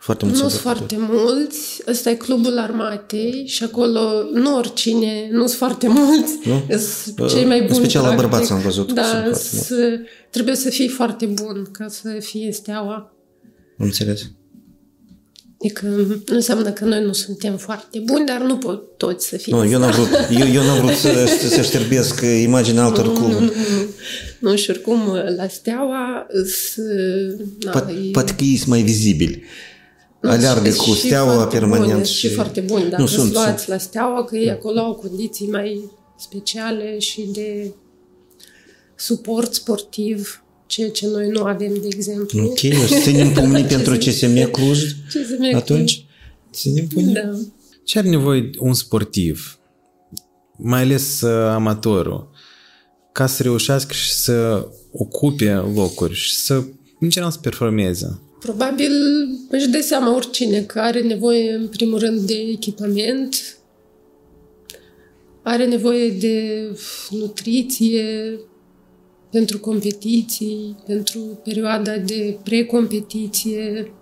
foarte 0.00 0.24
mulți 0.24 0.42
Nu 0.42 0.48
sunt 0.48 0.60
foarte 0.60 0.96
mulți. 0.98 1.82
Ăsta 1.86 2.10
e 2.10 2.14
clubul 2.14 2.58
armatei 2.58 3.44
și 3.46 3.64
acolo 3.64 4.00
nu 4.32 4.56
oricine, 4.56 5.28
nu 5.32 5.46
sunt 5.46 5.58
foarte 5.58 5.88
mulți. 5.88 6.32
Nu? 6.44 6.76
Sunt 7.04 7.28
cei 7.28 7.44
mai 7.44 7.58
buni. 7.58 7.68
În 7.68 7.74
special 7.74 8.04
la 8.04 8.14
bărbați 8.14 8.52
am 8.52 8.60
văzut. 8.60 8.92
Da, 8.92 9.30
trebuie 10.30 10.54
să 10.54 10.70
fii 10.70 10.88
foarte 10.88 11.26
bun 11.26 11.68
ca 11.72 11.88
să 11.88 12.08
fie 12.20 12.52
steaua. 12.52 13.14
Am 13.78 13.86
înțeles. 13.86 14.30
Adică 15.62 15.86
nu 15.86 16.34
înseamnă 16.34 16.70
că 16.70 16.84
noi 16.84 17.04
nu 17.04 17.12
suntem 17.12 17.56
foarte 17.56 17.98
buni, 17.98 18.26
dar 18.26 18.40
nu 18.40 18.56
pot 18.56 18.96
toți 18.96 19.28
să 19.28 19.36
fie. 19.36 19.54
Nu, 19.54 19.66
eu 19.66 19.78
n-am 19.78 19.90
vrut, 19.90 20.08
eu, 20.40 20.48
eu 20.52 20.62
n-am 20.62 20.84
vrut 20.84 20.96
să, 20.96 21.26
să 21.56 21.62
șterbesc 21.62 22.20
imaginea 22.42 22.82
altor 22.82 23.06
nu, 23.06 23.12
cluburi. 23.12 23.34
Nu, 23.34 23.40
nu, 23.40 23.50
nu. 24.40 24.50
nu, 24.50 24.56
și 24.56 24.70
oricum 24.70 25.00
la 25.36 25.48
Steaua... 25.48 26.26
Poate, 27.70 27.92
poate 28.12 28.34
că 28.34 28.44
ei 28.44 28.56
sunt 28.56 28.68
mai 28.68 28.82
vizibili 28.82 29.42
aleargă 30.20 30.70
cu 30.70 30.90
steaua 30.90 31.46
permanent. 31.46 31.92
Buni, 31.92 32.06
și... 32.06 32.14
și 32.14 32.34
foarte 32.34 32.60
buni. 32.60 32.88
Dacă 32.88 33.02
nu, 33.02 33.08
sunt, 33.08 33.32
luați 33.32 33.62
sunt. 33.62 33.68
la 33.68 33.78
steaua, 33.78 34.24
că 34.24 34.36
ei 34.36 34.50
acolo 34.50 34.80
au 34.80 34.94
condiții 34.94 35.48
mai 35.48 35.90
speciale 36.18 36.98
și 36.98 37.28
de 37.32 37.74
suport 38.96 39.54
sportiv, 39.54 40.44
ceea 40.66 40.90
ce 40.90 41.06
noi 41.06 41.28
nu 41.28 41.42
avem, 41.42 41.72
de 41.80 41.88
exemplu. 41.90 42.44
Ok, 42.44 42.58
o 42.82 42.86
să 42.86 42.98
ținem 43.00 43.32
pumnii 43.38 43.64
pentru 43.64 43.96
CSM 43.96 44.50
Cluj 44.50 44.82
CSM 45.08 45.54
atunci? 45.54 46.04
Ținem 46.52 46.86
pumnii? 46.86 47.14
Da. 47.14 47.38
Ce 47.84 47.98
are 47.98 48.08
nevoie 48.08 48.50
un 48.58 48.74
sportiv, 48.74 49.58
mai 50.56 50.80
ales 50.80 51.20
uh, 51.20 51.48
amatorul, 51.48 52.30
ca 53.12 53.26
să 53.26 53.42
reușească 53.42 53.92
și 53.92 54.12
să 54.12 54.68
ocupe 54.92 55.52
locuri 55.52 56.14
și 56.14 56.34
să, 56.34 56.54
în 57.00 57.08
general, 57.08 57.32
să 57.32 57.38
performeze? 57.38 58.20
Probabil 58.40 58.92
își 59.48 59.68
dă 59.68 59.80
seama 59.80 60.14
oricine 60.14 60.62
că 60.62 60.80
are 60.80 61.00
nevoie, 61.00 61.52
în 61.52 61.68
primul 61.68 61.98
rând, 61.98 62.20
de 62.20 62.34
echipament, 62.34 63.58
are 65.42 65.66
nevoie 65.66 66.10
de 66.10 66.66
nutriție 67.10 68.38
pentru 69.30 69.58
competiții, 69.58 70.76
pentru 70.86 71.40
perioada 71.44 71.96
de 71.96 72.38
precompetiție, 72.44 73.92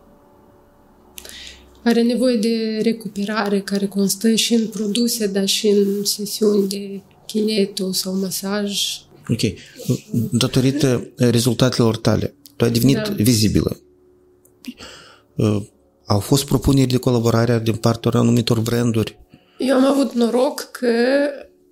are 1.85 2.03
nevoie 2.03 2.37
de 2.37 2.81
recuperare 2.83 3.61
care 3.61 3.87
constă 3.87 4.35
și 4.35 4.55
în 4.55 4.67
produse, 4.67 5.27
dar 5.27 5.47
și 5.47 5.67
în 5.67 6.05
sesiuni 6.05 6.69
de 6.69 7.01
kineto 7.27 7.93
sau 7.93 8.15
masaj. 8.15 8.81
Ok. 9.29 9.41
Datorită 10.33 11.09
rezultatelor 11.17 11.97
tale, 11.97 12.35
tu 12.57 12.65
ai 12.65 12.71
devenit 12.71 12.97
da. 12.97 13.15
vizibilă 13.17 13.81
Uh, 15.37 15.63
au 16.07 16.19
fost 16.19 16.47
propuneri 16.47 16.89
de 16.89 16.97
colaborare 16.97 17.61
din 17.65 17.75
partea 17.75 18.11
anumitor 18.15 18.61
branduri? 18.61 19.19
Eu 19.59 19.77
am 19.77 19.85
avut 19.85 20.13
noroc 20.13 20.61
că 20.61 20.89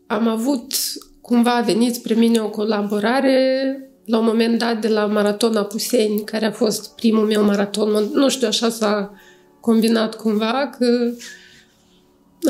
am 0.06 0.28
avut 0.28 0.72
cumva 1.20 1.62
venit 1.64 1.94
spre 1.94 2.14
mine 2.14 2.40
o 2.40 2.48
colaborare 2.48 3.80
la 4.04 4.18
un 4.18 4.24
moment 4.24 4.58
dat 4.58 4.80
de 4.80 4.88
la 4.88 5.06
Maratona 5.06 5.62
Puseni, 5.62 6.24
care 6.24 6.46
a 6.46 6.52
fost 6.52 6.94
primul 6.94 7.26
meu 7.26 7.44
maraton. 7.44 8.10
Nu 8.12 8.28
știu, 8.28 8.46
așa 8.46 8.68
s-a 8.68 9.12
combinat 9.60 10.14
cumva 10.14 10.70
că 10.78 11.10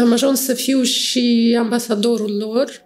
am 0.00 0.12
ajuns 0.12 0.40
să 0.40 0.54
fiu 0.54 0.82
și 0.82 1.56
ambasadorul 1.58 2.36
lor 2.36 2.85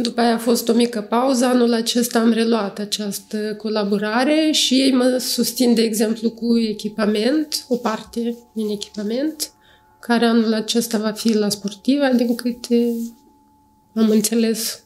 după 0.00 0.20
aia 0.20 0.34
a 0.34 0.38
fost 0.38 0.68
o 0.68 0.72
mică 0.72 1.00
pauză. 1.00 1.44
Anul 1.44 1.72
acesta 1.72 2.18
am 2.18 2.32
reluat 2.32 2.78
această 2.78 3.54
colaborare 3.58 4.50
și 4.52 4.74
ei 4.74 4.92
mă 4.92 5.18
susțin, 5.18 5.74
de 5.74 5.82
exemplu, 5.82 6.30
cu 6.30 6.58
echipament, 6.58 7.64
o 7.68 7.76
parte 7.76 8.36
din 8.52 8.68
echipament, 8.68 9.50
care 10.00 10.24
anul 10.24 10.54
acesta 10.54 10.98
va 10.98 11.12
fi 11.12 11.34
la 11.34 11.48
sportiva, 11.48 12.08
din 12.08 12.34
câte 12.34 12.92
am 13.94 14.10
înțeles. 14.10 14.80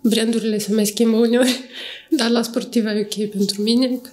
Brandurile 0.00 0.58
se 0.58 0.74
mai 0.74 0.86
schimbă 0.86 1.16
uneori, 1.16 1.60
dar 2.18 2.30
la 2.30 2.42
sportiva 2.42 2.94
e 2.94 3.08
ok 3.10 3.28
pentru 3.30 3.62
mine, 3.62 3.86
că 3.86 4.10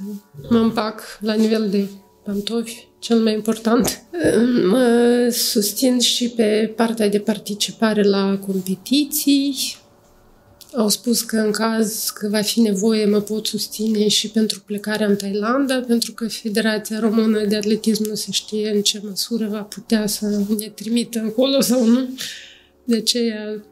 mă 0.49 0.57
împac 0.57 1.01
la 1.19 1.33
nivel 1.33 1.69
de 1.69 1.87
pantofi, 2.23 2.87
cel 2.99 3.19
mai 3.19 3.33
important. 3.33 4.03
Mă 4.69 5.27
susțin 5.31 5.99
și 5.99 6.29
pe 6.29 6.73
partea 6.75 7.09
de 7.09 7.19
participare 7.19 8.03
la 8.03 8.37
competiții, 8.37 9.55
au 10.73 10.89
spus 10.89 11.21
că 11.21 11.37
în 11.37 11.51
caz 11.51 12.09
că 12.09 12.27
va 12.27 12.41
fi 12.41 12.59
nevoie 12.59 13.05
mă 13.05 13.21
pot 13.21 13.45
susține 13.45 14.07
și 14.07 14.29
pentru 14.29 14.61
plecarea 14.65 15.07
în 15.07 15.15
Thailanda, 15.15 15.79
pentru 15.79 16.13
că 16.13 16.27
Federația 16.27 16.99
Română 16.99 17.45
de 17.45 17.55
Atletism 17.55 18.03
nu 18.07 18.15
se 18.15 18.31
știe 18.31 18.69
în 18.69 18.81
ce 18.81 19.01
măsură 19.03 19.47
va 19.47 19.61
putea 19.61 20.07
să 20.07 20.43
ne 20.57 20.67
trimită 20.67 21.19
acolo 21.19 21.61
sau 21.61 21.85
nu. 21.85 22.09
De 22.83 22.95
aceea 22.95 23.63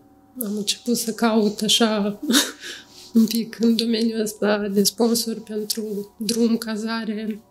am 0.44 0.58
început 0.58 0.98
să 0.98 1.12
caut 1.12 1.62
așa 1.62 2.20
un 3.14 3.26
pic 3.26 3.58
în 3.60 3.76
domeniul 3.76 4.22
ăsta 4.22 4.70
de 4.74 4.84
sponsor 4.84 5.42
pentru 5.42 6.16
drum, 6.20 6.58
cazare. 6.58 7.42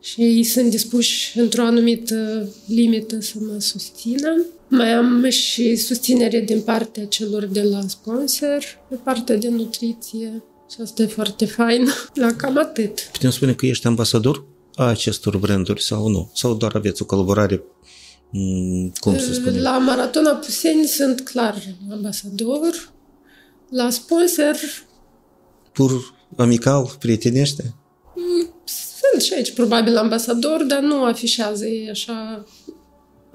Și 0.00 0.20
ei 0.20 0.42
sunt 0.42 0.70
dispuși 0.70 1.38
într-o 1.38 1.62
anumită 1.62 2.48
limită 2.66 3.20
să 3.20 3.34
mă 3.38 3.58
susțină. 3.58 4.44
Mai 4.68 4.92
am 4.92 5.28
și 5.28 5.76
susținere 5.76 6.40
din 6.40 6.60
partea 6.60 7.06
celor 7.06 7.44
de 7.44 7.62
la 7.62 7.80
sponsor, 7.86 8.58
pe 8.88 8.94
partea 8.94 9.36
de 9.36 9.48
nutriție. 9.48 10.42
Și 10.70 10.76
asta 10.82 11.02
e 11.02 11.06
foarte 11.06 11.46
fain. 11.46 11.88
La 12.14 12.32
cam 12.32 12.58
atât. 12.58 13.08
Putem 13.12 13.30
spune 13.30 13.54
că 13.54 13.66
ești 13.66 13.86
ambasador 13.86 14.44
a 14.74 14.84
acestor 14.84 15.36
branduri 15.36 15.82
sau 15.82 16.08
nu? 16.08 16.30
Sau 16.34 16.54
doar 16.54 16.74
aveți 16.74 17.02
o 17.02 17.04
colaborare 17.04 17.62
mm, 18.30 18.92
cum 19.00 19.18
să 19.18 19.34
spunem? 19.34 19.62
La 19.62 19.78
Maratona 19.78 20.34
Puseni 20.34 20.86
sunt 20.86 21.20
clar 21.20 21.62
ambasador. 21.90 22.92
La 23.70 23.90
sponsor 23.90 24.56
Pur 25.72 26.14
amical, 26.36 26.96
prietenește? 26.98 27.74
sunt 28.66 29.22
și 29.22 29.34
aici 29.34 29.52
probabil 29.52 29.96
ambasador, 29.96 30.62
dar 30.62 30.80
nu 30.80 31.04
afișează 31.04 31.66
ei 31.66 31.90
așa 31.90 32.44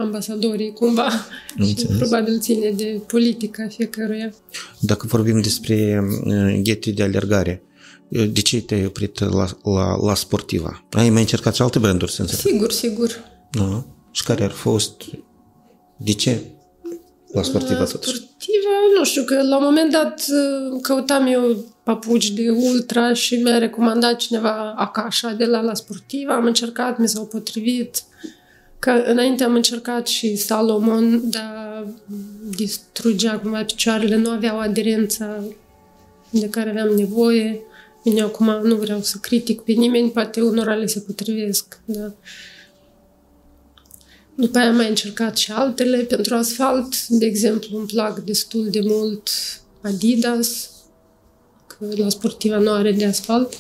ambasadorii 0.02 0.74
cumva. 0.74 1.10
Și 1.10 1.70
Înțeles. 1.70 1.98
probabil 1.98 2.40
ține 2.40 2.70
de 2.70 3.02
politica 3.08 3.68
fiecăruia. 3.68 4.34
Dacă 4.80 5.08
vorbim 5.08 5.42
despre 5.42 6.04
uh, 6.26 6.60
ghete 6.64 6.92
de 6.92 7.04
alergare, 7.04 7.64
uh, 8.10 8.30
de 8.32 8.42
ce 8.42 8.62
te-ai 8.62 8.86
oprit 8.86 9.20
la, 9.20 9.46
la, 9.64 9.96
la 10.06 10.16
sportiva? 10.16 10.84
Ai 10.92 11.10
mai 11.10 11.22
încercat 11.22 11.56
și 11.56 11.62
alte 11.62 11.80
branduri, 11.80 12.12
să 12.12 12.22
înțeleg? 12.22 12.46
Sigur, 12.54 12.72
sigur. 12.72 13.10
Nu? 13.52 13.86
Și 14.12 14.24
care 14.24 14.44
ar 14.44 14.52
fost? 14.52 15.04
De 15.98 16.14
ce? 16.14 16.40
La 17.32 17.44
sportiva 17.44 17.80
La 17.80 17.86
totuși. 17.86 18.16
sportivă, 18.16 18.70
nu 18.98 19.04
știu, 19.06 19.24
că 19.24 19.42
la 19.42 19.58
un 19.58 19.64
moment 19.64 19.92
dat 19.92 20.26
uh, 20.30 20.80
căutam 20.82 21.26
eu 21.28 21.66
papuci 21.84 22.32
de 22.32 22.50
ultra 22.50 23.14
și 23.14 23.36
mi-a 23.36 23.58
recomandat 23.58 24.16
cineva 24.16 24.74
Acașa 24.78 25.32
de 25.32 25.46
la 25.46 25.62
La 25.62 25.74
Sportiva. 25.74 26.34
Am 26.36 26.46
încercat, 26.46 26.98
mi 26.98 27.08
s-au 27.08 27.26
potrivit. 27.26 28.04
Că 28.82 28.90
înainte 28.90 29.44
am 29.44 29.54
încercat 29.56 30.08
și 30.08 30.36
Salomon, 30.36 31.30
dar 31.30 31.88
distrugea 32.56 33.40
cumva 33.40 33.64
picioarele, 33.64 34.16
nu 34.16 34.30
aveau 34.30 34.60
aderența 34.60 35.44
de 36.30 36.50
care 36.50 36.70
aveam 36.70 36.88
nevoie. 36.96 37.60
Bine, 38.04 38.22
acum 38.22 38.60
nu 38.64 38.76
vreau 38.76 39.02
să 39.02 39.18
critic 39.18 39.62
pe 39.62 39.72
nimeni, 39.72 40.10
poate 40.10 40.42
unora 40.42 40.76
le 40.76 40.86
se 40.86 41.00
potrivesc, 41.00 41.80
da. 41.86 42.14
După 44.36 44.58
aia 44.58 44.70
am 44.70 44.76
mai 44.76 44.90
încercat 44.90 45.38
și 45.38 45.52
altele. 45.52 45.98
Pentru 45.98 46.36
asfalt, 46.36 47.08
de 47.08 47.26
exemplu, 47.26 47.78
îmi 47.78 47.88
plac 47.88 48.20
destul 48.20 48.68
de 48.70 48.80
mult 48.84 49.30
Adidas, 49.82 50.70
că 51.68 51.86
la 51.96 52.10
sportiva 52.10 52.58
nu 52.58 52.72
are 52.72 52.92
de 52.92 53.06
asfalt. 53.06 53.54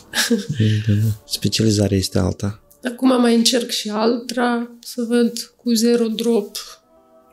Specializarea 1.25 1.97
este 1.97 2.19
alta. 2.19 2.61
Acum 2.83 3.21
mai 3.21 3.35
încerc 3.35 3.69
și 3.69 3.89
Altra, 3.89 4.69
să 4.79 5.05
văd 5.07 5.53
cu 5.63 5.73
zero 5.73 6.07
drop. 6.07 6.55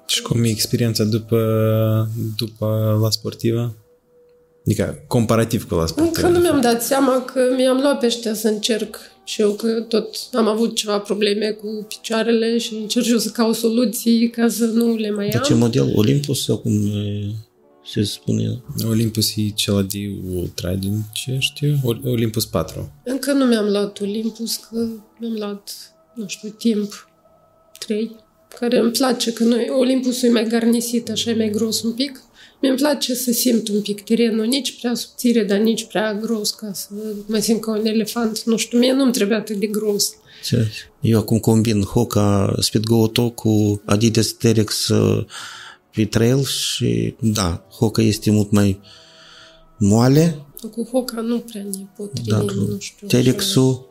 Și 0.06 0.22
cum 0.22 0.44
e 0.44 0.48
experiența 0.48 1.04
după, 1.04 1.38
după 2.37 2.98
la 3.02 3.11
sportivă? 3.11 3.76
Adică, 4.64 5.04
comparativ 5.06 5.68
cu 5.68 5.74
la 5.74 5.87
sportivă. 5.87 6.26
Încă 6.26 6.38
nu 6.38 6.42
mi-am 6.42 6.61
dat 6.61 6.82
seama 6.82 7.22
că 7.22 7.40
mi-am 7.56 7.80
luat 7.80 7.98
pe 7.98 8.06
ăștia 8.06 8.34
să 8.34 8.48
încerc 8.48 8.96
și 9.24 9.40
eu 9.40 9.52
că 9.52 9.80
tot 9.80 10.16
am 10.32 10.46
avut 10.46 10.74
ceva 10.74 10.98
probleme 10.98 11.50
cu 11.50 11.84
picioarele 11.88 12.58
și 12.58 12.74
încerc 12.74 13.04
și 13.04 13.11
eu 13.12 13.18
să 13.18 13.28
caut 13.30 13.54
soluții 13.54 14.30
ca 14.30 14.48
să 14.48 14.64
nu 14.64 14.94
le 14.96 15.11
mai 15.11 15.28
De 15.28 15.37
am. 15.37 15.42
ce 15.42 15.54
model? 15.54 15.92
Olympus 15.94 16.44
sau 16.44 16.56
cum 16.58 16.72
e, 16.72 17.30
se 17.92 18.03
spune? 18.03 18.62
Olympus 18.88 19.37
e 19.37 19.48
cel 19.55 19.87
de 19.90 19.98
ultra 20.35 20.74
din 20.74 21.01
ce 21.12 21.37
știu? 21.40 21.79
O- 21.83 22.11
Olympus 22.11 22.44
4. 22.46 22.92
Încă 23.05 23.33
nu 23.33 23.44
mi-am 23.44 23.68
luat 23.68 24.01
Olympus, 24.01 24.57
că 24.57 24.87
mi-am 25.18 25.33
luat, 25.38 25.70
nu 26.14 26.24
știu, 26.29 26.48
timp 26.48 27.09
3, 27.79 28.16
care 28.59 28.79
îmi 28.79 28.90
place 28.90 29.33
că 29.33 29.44
noi, 29.44 29.68
Olympusul 29.79 30.29
e 30.29 30.33
mai 30.33 30.44
garnisit, 30.48 31.11
așa 31.11 31.31
e 31.31 31.35
mai 31.35 31.51
gros 31.51 31.83
un 31.83 31.92
pic. 31.92 32.22
Mi-mi 32.62 32.77
place 32.77 33.14
să 33.14 33.33
simt 33.33 33.68
un 33.68 33.81
pic 33.81 34.01
terenul, 34.05 34.46
nici 34.46 34.79
prea 34.79 34.94
subțire, 34.94 35.44
dar 35.44 35.59
nici 35.59 35.85
prea 35.85 36.14
gros, 36.14 36.51
ca 36.51 36.72
să 36.72 36.88
mă 37.27 37.38
simt 37.38 37.61
ca 37.61 37.70
un 37.70 37.87
elefant. 37.87 38.42
Nu 38.44 38.57
știu, 38.57 38.79
mie 38.79 38.92
nu-mi 38.92 39.12
trebuie 39.12 39.37
atât 39.37 39.57
de 39.57 39.66
gros. 39.66 40.12
Ce? 40.44 40.66
Eu 41.01 41.18
acum 41.18 41.38
combin 41.38 41.83
Hoka 41.83 42.55
Speedgoat 42.61 43.18
cu 43.35 43.83
Adidas 43.85 44.27
Terex 44.27 44.88
uh, 44.88 45.24
pe 45.94 46.05
trail 46.05 46.44
și 46.44 47.14
da, 47.20 47.66
Hoka 47.70 48.03
este 48.03 48.31
mult 48.31 48.51
mai 48.51 48.81
moale, 49.79 50.38
Cu 50.70 50.88
Hoka 50.92 51.20
nu 51.20 51.38
prea 51.38 51.62
ne 51.62 51.85
potrivim, 51.96 52.33
dar 52.33 52.42
nu 52.55 52.77
știu. 52.79 53.07
Terex-ul 53.07 53.87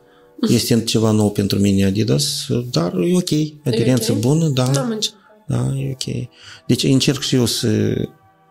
este 0.50 0.84
ceva 0.84 1.12
nou 1.12 1.32
pentru 1.32 1.60
mine 1.60 1.86
Adidas, 1.86 2.46
dar 2.72 2.94
e 2.94 3.16
ok, 3.16 3.30
aderență 3.66 4.12
ok? 4.12 4.20
bună, 4.20 4.48
da, 4.48 4.72
N-am 4.72 4.90
încercat. 4.90 5.46
da, 5.48 5.74
e 5.78 5.92
ok. 5.92 6.28
Deci 6.68 6.84
încerc 6.84 7.22
și 7.22 7.36
eu 7.36 7.46
să 7.46 7.94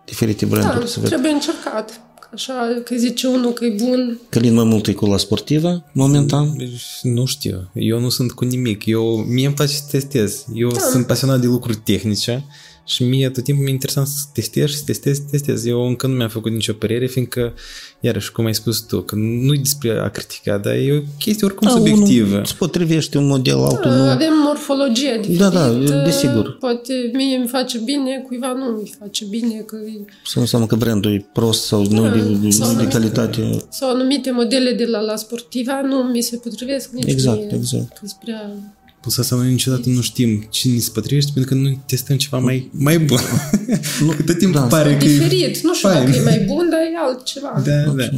diferite 0.05 0.47
branduri 0.47 0.81
Da, 0.81 0.87
să 0.87 1.01
văd. 1.01 1.09
trebuie 1.09 1.31
încercat. 1.33 2.01
Așa 2.33 2.81
că 2.85 2.95
zice 2.97 3.27
unul 3.27 3.53
că 3.53 3.65
e 3.65 3.75
bun, 3.79 4.21
Călin 4.29 4.55
mai 4.55 4.65
mult 4.65 4.87
e 4.87 4.93
cu 4.93 5.07
la 5.07 5.17
sportivă, 5.17 5.85
momentan. 5.93 6.57
Deci, 6.57 6.83
Nu 7.03 7.25
știu. 7.25 7.71
Eu 7.75 8.01
nu 8.01 8.09
sunt 8.09 8.33
cu 8.33 8.45
nimic. 8.45 8.87
Eu, 8.87 9.17
mie 9.17 9.47
îmi 9.47 9.55
place 9.55 9.73
să 9.75 9.83
testez. 9.91 10.45
Eu 10.55 10.69
Da. 10.69 10.79
sunt 10.81 11.07
pasionat 11.07 11.41
de 11.41 11.47
lucruri 11.47 11.77
tehnice 11.77 12.45
și 12.87 13.03
mie 13.05 13.31
tot 13.31 13.44
timpul 13.44 13.64
mi-e 13.64 13.72
interesant 13.72 14.07
să 14.07 14.25
testez 14.33 14.68
și 14.70 14.77
să 14.77 14.83
testez, 14.87 15.16
să 15.16 15.22
testez. 15.31 15.64
Eu 15.66 15.87
încă 15.87 16.07
nu 16.07 16.14
mi-am 16.14 16.29
făcut 16.29 16.53
nicio 16.53 16.72
părere, 16.72 17.07
fiindcă, 17.07 17.55
iarăși, 18.01 18.33
cum 18.33 18.44
ai 18.44 18.55
spus 18.55 18.81
tu, 18.81 19.01
că 19.03 19.14
nu 19.14 19.53
e 19.55 19.59
despre 19.59 19.99
a 19.99 20.09
critica, 20.09 20.59
dar 20.59 20.75
e 20.75 20.92
o 20.92 21.01
chestie 21.18 21.46
oricum 21.46 21.68
subiectivă. 21.68 22.27
Unul 22.29 22.40
îți 22.40 22.57
potrivește 22.57 23.18
un 23.18 23.27
model, 23.27 23.59
altul 23.64 23.90
nu. 23.90 24.03
Avem 24.03 24.33
morfologie 24.44 25.18
diferită. 25.20 25.49
Da, 25.49 25.70
da, 25.70 26.03
desigur. 26.05 26.57
Poate 26.61 26.92
mie 27.12 27.37
îmi 27.37 27.46
face 27.49 27.79
bine, 27.85 28.25
cuiva 28.27 28.53
nu 28.53 28.66
îmi 28.79 28.94
face 28.99 29.25
bine, 29.25 29.55
că 29.66 29.77
Să 30.25 30.33
nu 30.35 30.40
înseamnă 30.40 30.66
că 30.66 30.77
brandul 30.77 31.12
e 31.12 31.27
prost 31.33 31.64
sau 31.64 31.87
nu 31.87 32.11
de, 32.11 32.51
sau 32.51 32.75
de 32.77 32.83
nu. 32.83 32.88
calitate. 32.88 33.64
sau 33.68 33.90
anumite 33.90 34.31
modele 34.31 34.72
de 34.72 34.85
la 34.85 35.01
la 35.01 35.16
sportiva 35.16 35.81
nu 35.81 35.96
mi 35.96 36.20
se 36.22 36.37
potrivesc 36.37 36.90
nici 36.90 37.05
Exact, 37.11 37.37
mie. 37.38 37.51
exact. 37.55 37.99
Că-s 37.99 38.16
prea... 39.07 39.14
Plus 39.14 39.19
asta 39.19 39.37
noi 39.37 39.51
niciodată 39.51 39.88
nu 39.88 40.01
știm 40.01 40.47
cine 40.51 40.79
se 40.79 40.90
potrivește 40.92 41.31
pentru 41.35 41.55
că 41.55 41.61
noi 41.61 41.81
testăm 41.87 42.16
ceva 42.16 42.38
mai, 42.38 42.71
mai 42.73 42.99
bun. 42.99 43.21
Nu, 44.01 44.14
tot 44.27 44.38
timpul 44.38 44.61
da. 44.61 44.66
pare 44.66 44.97
că 44.97 45.05
e 45.05 45.09
Diferit. 45.09 45.61
Nu 45.61 45.75
știu 45.75 45.88
fain. 45.88 46.05
dacă 46.05 46.16
e 46.16 46.23
mai 46.23 46.38
bun, 46.38 46.69
dar 46.71 46.81
e 46.81 46.97
altceva. 47.07 47.62
Da, 47.64 47.92
da. 47.92 48.09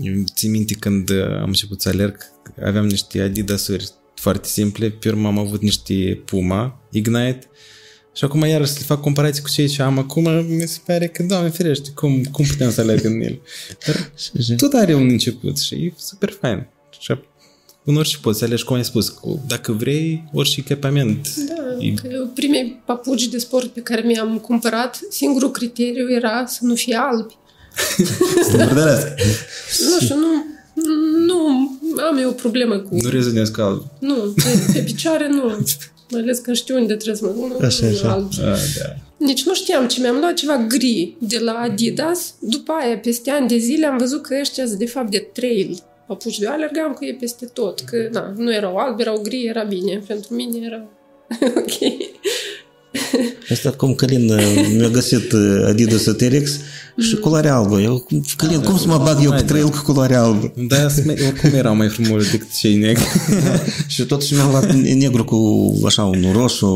Eu 0.00 0.12
țin 0.34 0.50
minte 0.50 0.74
când 0.74 1.10
uh, 1.10 1.40
am 1.40 1.46
început 1.46 1.80
să 1.80 1.88
alerg, 1.88 2.16
aveam 2.64 2.86
niște 2.86 3.20
Adidasuri 3.20 3.90
foarte 4.14 4.48
simple, 4.48 4.90
pe 4.90 5.08
urmă 5.08 5.28
am 5.28 5.38
avut 5.38 5.62
niște 5.62 6.22
Puma, 6.24 6.80
Ignite, 6.90 7.48
și 8.16 8.24
acum 8.24 8.44
iarăși 8.44 8.70
să 8.70 8.76
le 8.78 8.84
fac 8.84 9.00
comparații 9.00 9.42
cu 9.42 9.50
cei 9.50 9.68
ce 9.68 9.82
am 9.82 9.98
acum, 9.98 10.44
mi 10.46 10.66
se 10.66 10.78
pare 10.86 11.06
că, 11.06 11.22
doamne 11.22 11.48
ferește, 11.48 11.90
cum, 11.94 12.24
cum 12.24 12.44
putem 12.44 12.70
să 12.70 12.80
alerg 12.80 13.04
în 13.04 13.20
el? 13.20 13.40
Dar 13.86 14.10
tot 14.56 14.72
are 14.72 14.94
un 14.94 15.08
început 15.08 15.58
și 15.58 15.74
e 15.74 15.92
super 15.96 16.30
fain. 16.40 16.66
Și 17.00 17.12
în 17.88 17.96
orice 17.96 18.16
poți 18.20 18.38
să 18.38 18.44
alegi, 18.44 18.64
cum 18.64 18.76
ai 18.76 18.84
spus, 18.84 19.08
cu, 19.08 19.40
dacă 19.46 19.72
vrei, 19.72 20.24
orice 20.32 20.60
echipament. 20.60 21.34
Da, 21.36 21.54
E- 21.78 21.92
că 21.92 22.08
eu 22.12 22.26
primii 22.34 22.82
papuci 22.84 23.28
de 23.28 23.38
sport 23.38 23.66
pe 23.66 23.80
care 23.80 24.00
mi-am 24.00 24.38
cumpărat, 24.38 25.00
singurul 25.10 25.50
criteriu 25.50 26.12
era 26.12 26.44
să 26.46 26.58
nu 26.62 26.74
fie 26.74 26.96
albi. 27.00 27.36
Standardelească. 28.42 29.14
Nu 29.90 30.00
știu, 30.00 30.14
nu, 30.16 30.26
nu 31.26 31.38
am 32.10 32.16
eu 32.18 32.28
o 32.28 32.32
problemă 32.32 32.78
cu... 32.78 32.94
Nu 32.94 33.08
rezonez 33.08 33.48
cu 33.48 33.60
alb. 33.60 33.82
Nu, 33.98 34.14
pe, 34.14 34.72
pe 34.72 34.78
picioare 34.80 35.28
nu. 35.28 35.66
Mai 36.10 36.20
ales 36.20 36.38
că 36.38 36.52
știu 36.52 36.76
unde 36.76 36.94
trebuie 36.94 37.16
să 37.16 37.24
mă... 37.24 37.46
Nu, 37.46 37.66
Așa, 37.66 37.86
nu, 37.86 37.92
așa. 37.92 38.12
alb. 38.12 38.30
A, 38.40 38.42
da. 38.44 38.94
Nici 39.16 39.44
nu 39.44 39.54
știam 39.54 39.86
ce 39.88 40.00
mi-am 40.00 40.16
luat 40.16 40.34
ceva 40.34 40.56
gri 40.68 41.16
de 41.18 41.38
la 41.38 41.52
Adidas. 41.52 42.34
După 42.40 42.72
aia, 42.72 42.98
peste 42.98 43.30
ani 43.30 43.48
de 43.48 43.58
zile, 43.58 43.86
am 43.86 43.96
văzut 43.98 44.22
că 44.22 44.36
ăștia 44.40 44.66
sunt 44.66 44.78
de 44.78 44.86
fapt 44.86 45.10
de 45.10 45.28
trail. 45.32 45.78
Papuci 46.06 46.38
de 46.38 46.46
alergam 46.46 46.92
cu 46.92 47.04
ei 47.04 47.14
peste 47.14 47.46
tot. 47.46 47.80
Că 47.80 47.96
na, 48.12 48.32
nu 48.36 48.54
erau 48.54 48.76
albi, 48.76 49.02
erau 49.02 49.20
gri, 49.22 49.46
era 49.46 49.62
bine. 49.62 50.02
Pentru 50.06 50.34
mine 50.34 50.58
era 50.66 50.82
ok. 51.62 51.92
Asta 53.50 53.70
cum 53.70 53.94
Călin 53.94 54.30
uh, 54.30 54.68
mi-a 54.76 54.88
găsit 54.88 55.32
uh, 55.32 55.64
Adidas 55.66 56.02
Terex 56.16 56.50
și 56.98 57.16
culoarea 57.16 57.54
albă. 57.54 57.80
Eu, 57.80 57.98
cum- 57.98 58.24
Călin, 58.36 58.60
cum 58.62 58.78
să 58.78 58.86
mă 58.86 58.98
bag 58.98 59.24
eu 59.24 59.30
pe 59.30 59.42
trail 59.42 59.68
cu 59.68 59.82
culoarea 59.84 60.22
albă? 60.22 60.52
Da, 60.68 60.84
oricum 61.06 61.50
erau 61.54 61.74
mai 61.74 61.88
frumoși 61.88 62.30
decât 62.30 62.52
cei 62.58 62.76
negri. 62.76 63.04
Și 63.86 64.04
totuși 64.04 64.34
mi-am 64.34 64.50
luat 64.50 64.72
negru 64.74 65.24
cu 65.24 65.72
așa 65.86 66.04
un 66.04 66.24
roșu, 66.32 66.66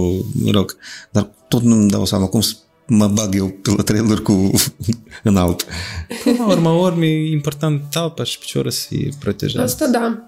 mă 0.45 0.51
rog, 0.51 0.77
dar 1.11 1.31
tot 1.49 1.63
nu-mi 1.63 1.91
dau 1.91 2.05
seama 2.07 2.27
cum 2.27 2.41
să 2.41 2.53
mă 2.91 3.07
bag 3.07 3.35
eu 3.35 3.49
pe 3.49 3.71
la 3.77 3.83
trailuri 3.83 4.23
cu 4.23 4.33
în 5.23 5.37
alb. 5.37 5.61
Până 6.25 6.37
la 6.39 6.47
urma 6.47 6.73
urmei, 6.81 7.11
e 7.11 7.33
important 7.33 7.83
talpa 7.91 8.25
și 8.25 8.39
piciorul 8.39 8.71
să 8.71 8.87
fie 8.89 9.09
protejat. 9.19 9.63
Asta 9.65 9.87
da. 9.87 10.25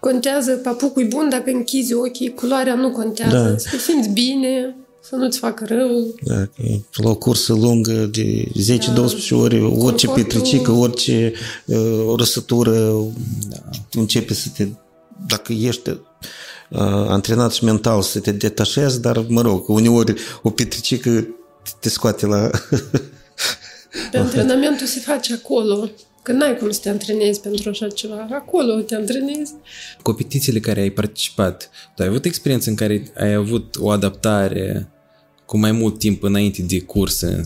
Contează 0.00 0.52
papucul 0.52 1.02
e 1.02 1.06
bun 1.06 1.28
dacă 1.30 1.50
închizi 1.50 1.94
ochii, 1.94 2.34
culoarea 2.34 2.74
nu 2.74 2.90
contează. 2.90 3.36
Da. 3.36 3.58
Să 3.58 3.68
te 3.70 3.78
simți 3.78 4.08
bine, 4.08 4.76
să 5.02 5.16
nu-ți 5.16 5.38
facă 5.38 5.64
rău. 5.68 6.14
Da, 6.22 6.44
că 6.90 7.02
la 7.02 7.10
o 7.10 7.14
cursă 7.14 7.52
lungă 7.52 7.92
de 7.92 8.44
10-12 8.48 9.30
ore, 9.30 9.60
orice 9.60 10.06
Confortul- 10.06 10.22
petricică, 10.22 10.70
orice 10.70 11.32
uh, 11.64 12.14
răsătură 12.16 12.92
da. 13.48 13.56
începe 13.92 14.34
să 14.34 14.48
te, 14.56 14.66
dacă 15.26 15.52
ești 15.52 15.90
uh, 15.90 15.98
antrenat 17.08 17.52
și 17.52 17.64
mental 17.64 18.02
să 18.02 18.20
te 18.20 18.32
detașezi, 18.32 19.00
dar 19.00 19.24
mă 19.28 19.40
rog, 19.40 19.68
uneori 19.68 20.14
o 20.42 20.50
petricică 20.50 21.26
te 21.80 21.88
scoate 21.88 22.26
la... 22.26 22.50
Pe 24.10 24.18
antrenamentul 24.18 24.86
se 24.86 25.00
face 25.00 25.34
acolo. 25.34 25.90
Că 26.22 26.32
n-ai 26.32 26.56
cum 26.56 26.70
să 26.70 26.80
te 26.82 26.88
antrenezi 26.88 27.40
pentru 27.40 27.68
așa 27.68 27.88
ceva. 27.88 28.28
Acolo 28.30 28.80
te 28.80 28.94
antrenezi. 28.94 29.52
Competițiile 30.02 30.60
care 30.60 30.80
ai 30.80 30.90
participat, 30.90 31.70
tu 31.94 32.02
ai 32.02 32.08
avut 32.08 32.24
experiență 32.24 32.70
în 32.70 32.76
care 32.76 33.12
ai 33.18 33.32
avut 33.32 33.76
o 33.78 33.90
adaptare 33.90 34.88
cu 35.44 35.58
mai 35.58 35.72
mult 35.72 35.98
timp 35.98 36.22
înainte 36.22 36.62
de 36.62 36.80
cursă? 36.80 37.42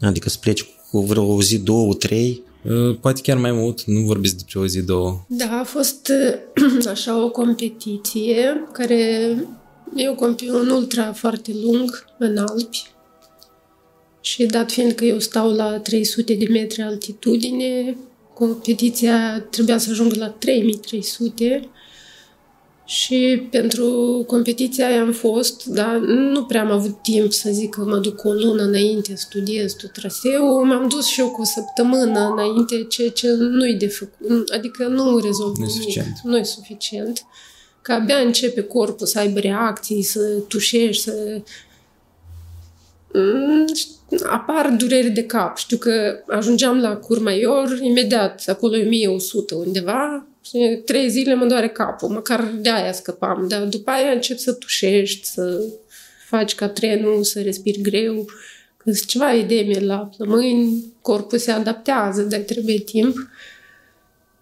Adică 0.00 0.28
să 0.28 0.38
pleci 0.40 0.66
cu 0.90 1.00
vreo 1.00 1.34
o 1.34 1.42
zi, 1.42 1.58
două, 1.58 1.94
trei? 1.94 2.42
Uh, 2.62 2.96
poate 3.00 3.20
chiar 3.20 3.36
mai 3.36 3.52
mult, 3.52 3.84
nu 3.84 4.00
vorbesc 4.00 4.34
despre 4.34 4.58
o 4.58 4.66
zi, 4.66 4.82
două. 4.82 5.24
Da, 5.28 5.58
a 5.60 5.64
fost 5.64 6.12
așa 6.94 7.24
o 7.24 7.30
competiție 7.30 8.68
care 8.72 8.94
e 9.96 10.08
un 10.50 10.68
ultra 10.68 11.12
foarte 11.12 11.52
lung 11.62 12.04
în 12.18 12.36
Alpi 12.36 12.93
și 14.24 14.46
dat 14.46 14.70
fiind 14.70 14.92
că 14.92 15.04
eu 15.04 15.18
stau 15.18 15.50
la 15.50 15.78
300 15.78 16.34
de 16.34 16.46
metri 16.50 16.82
altitudine, 16.82 17.96
competiția 18.34 19.40
trebuia 19.40 19.78
să 19.78 19.90
ajungă 19.90 20.14
la 20.18 20.28
3300 20.28 21.68
și 22.84 23.42
pentru 23.50 24.24
competiția 24.26 24.86
aia 24.86 25.00
am 25.00 25.12
fost, 25.12 25.64
dar 25.64 25.96
nu 25.96 26.44
prea 26.44 26.60
am 26.60 26.70
avut 26.70 27.02
timp 27.02 27.32
să 27.32 27.50
zic 27.52 27.74
că 27.74 27.80
mă 27.80 27.96
duc 27.98 28.24
o 28.24 28.32
lună 28.32 28.62
înainte, 28.62 29.14
studiez 29.14 29.72
tot 29.72 29.92
traseul. 29.92 30.64
M-am 30.64 30.88
dus 30.88 31.06
și 31.06 31.20
eu 31.20 31.30
cu 31.30 31.40
o 31.40 31.44
săptămână 31.44 32.30
înainte, 32.32 32.84
ceea 32.88 33.10
ce 33.10 33.32
nu-i 33.32 33.74
de 33.74 33.86
făcut, 33.86 34.48
adică 34.48 34.86
nu 34.86 35.18
rezolv 35.18 35.56
Nu 35.56 35.64
e 35.64 35.68
suficient. 35.68 36.20
Nu 36.22 36.36
e 36.36 36.42
suficient. 36.42 37.24
Că 37.82 37.92
abia 37.92 38.16
începe 38.16 38.62
corpul 38.62 39.06
să 39.06 39.18
aibă 39.18 39.38
reacții, 39.38 40.02
să 40.02 40.20
tușești, 40.48 41.02
să... 41.02 41.42
Mm, 44.20 44.28
apar 44.30 44.70
dureri 44.70 45.10
de 45.10 45.24
cap. 45.24 45.56
Știu 45.56 45.76
că 45.76 46.22
ajungeam 46.28 46.80
la 46.80 46.96
Curmaior, 46.96 47.78
imediat, 47.80 48.42
acolo 48.46 48.76
e 48.76 48.86
1100 48.86 49.54
undeva, 49.54 50.26
și 50.44 50.80
trei 50.84 51.10
zile 51.10 51.34
mă 51.34 51.44
doare 51.44 51.68
capul, 51.68 52.08
măcar 52.08 52.44
de 52.56 52.70
aia 52.70 52.92
scăpam, 52.92 53.48
dar 53.48 53.62
după 53.62 53.90
aia 53.90 54.10
încep 54.10 54.38
să 54.38 54.52
tușești, 54.52 55.26
să 55.26 55.60
faci 56.26 56.54
ca 56.54 56.68
trenul, 56.68 57.24
să 57.24 57.40
respiri 57.40 57.80
greu, 57.80 58.24
că 58.76 58.92
sunt 58.92 59.08
ceva 59.08 59.34
edeme 59.34 59.78
la 59.78 60.10
plămâni, 60.16 60.92
corpul 61.00 61.38
se 61.38 61.50
adaptează, 61.50 62.22
dar 62.22 62.40
trebuie 62.40 62.78
timp. 62.78 63.16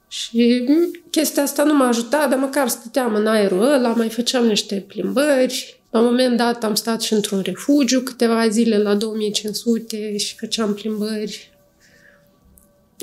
Și 0.09 0.65
chestia 1.11 1.43
asta 1.43 1.63
nu 1.63 1.75
m-a 1.75 1.89
ajutat, 1.89 2.29
dar 2.29 2.39
măcar 2.39 2.69
stăteam 2.69 3.15
în 3.15 3.27
aerul 3.27 3.73
ăla, 3.73 3.93
mai 3.93 4.09
făceam 4.09 4.47
niște 4.47 4.85
plimbări. 4.89 5.82
La 5.93 5.99
un 6.01 6.05
moment 6.05 6.37
dat 6.37 6.65
am 6.65 6.75
stat 6.75 7.01
și 7.01 7.13
într-un 7.13 7.41
refugiu 7.41 8.01
câteva 8.01 8.49
zile 8.49 8.79
la 8.79 8.95
2500 8.95 10.17
și 10.17 10.37
făceam 10.39 10.75
plimbări 10.75 11.53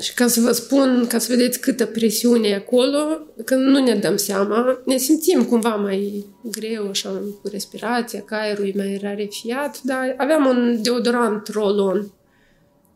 și 0.02 0.14
ca 0.14 0.26
să 0.26 0.40
vă 0.40 0.52
spun, 0.52 1.06
ca 1.08 1.18
să 1.18 1.26
vedeți 1.36 1.60
câtă 1.60 1.86
presiune 1.86 2.48
e 2.48 2.54
acolo, 2.54 2.98
că 3.44 3.54
nu 3.54 3.78
ne 3.84 3.94
dăm 3.94 4.16
seama, 4.16 4.78
ne 4.84 4.96
simțim 4.96 5.44
cumva 5.44 5.74
mai 5.74 6.26
greu, 6.42 6.88
așa, 6.88 7.08
cu 7.42 7.48
respirația, 7.52 8.20
că 8.20 8.34
aerul 8.34 8.66
e 8.66 8.72
mai 8.76 8.98
rarefiat, 9.02 9.80
dar 9.82 10.14
aveam 10.16 10.46
un 10.46 10.78
deodorant 10.82 11.48
roll-on. 11.48 12.12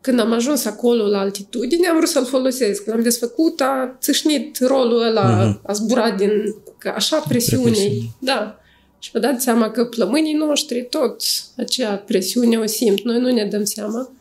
Când 0.01 0.19
am 0.19 0.31
ajuns 0.31 0.65
acolo 0.65 1.07
la 1.07 1.19
altitudine, 1.19 1.87
am 1.87 1.95
vrut 1.95 2.09
să-l 2.09 2.25
folosesc. 2.25 2.85
L-am 2.85 3.01
desfăcut, 3.01 3.61
a 3.61 3.97
țâșnit 4.01 4.57
rolul 4.67 5.01
ăla, 5.01 5.57
uh-huh. 5.57 5.61
a 5.63 5.73
zburat 5.73 6.17
din... 6.17 6.55
Că 6.77 6.91
așa 6.95 7.17
presiune. 7.27 7.63
presiune. 7.63 8.09
Da. 8.19 8.59
Și 9.05 9.11
vă 9.11 9.19
dați 9.19 9.43
seama 9.43 9.71
că 9.71 9.85
plămânii 9.85 10.33
noștri 10.33 10.87
tot 10.89 11.21
acea 11.57 11.95
presiune 11.95 12.57
o 12.57 12.65
simt. 12.65 13.01
Noi 13.03 13.19
nu 13.19 13.31
ne 13.31 13.45
dăm 13.45 13.63
seama. 13.63 14.11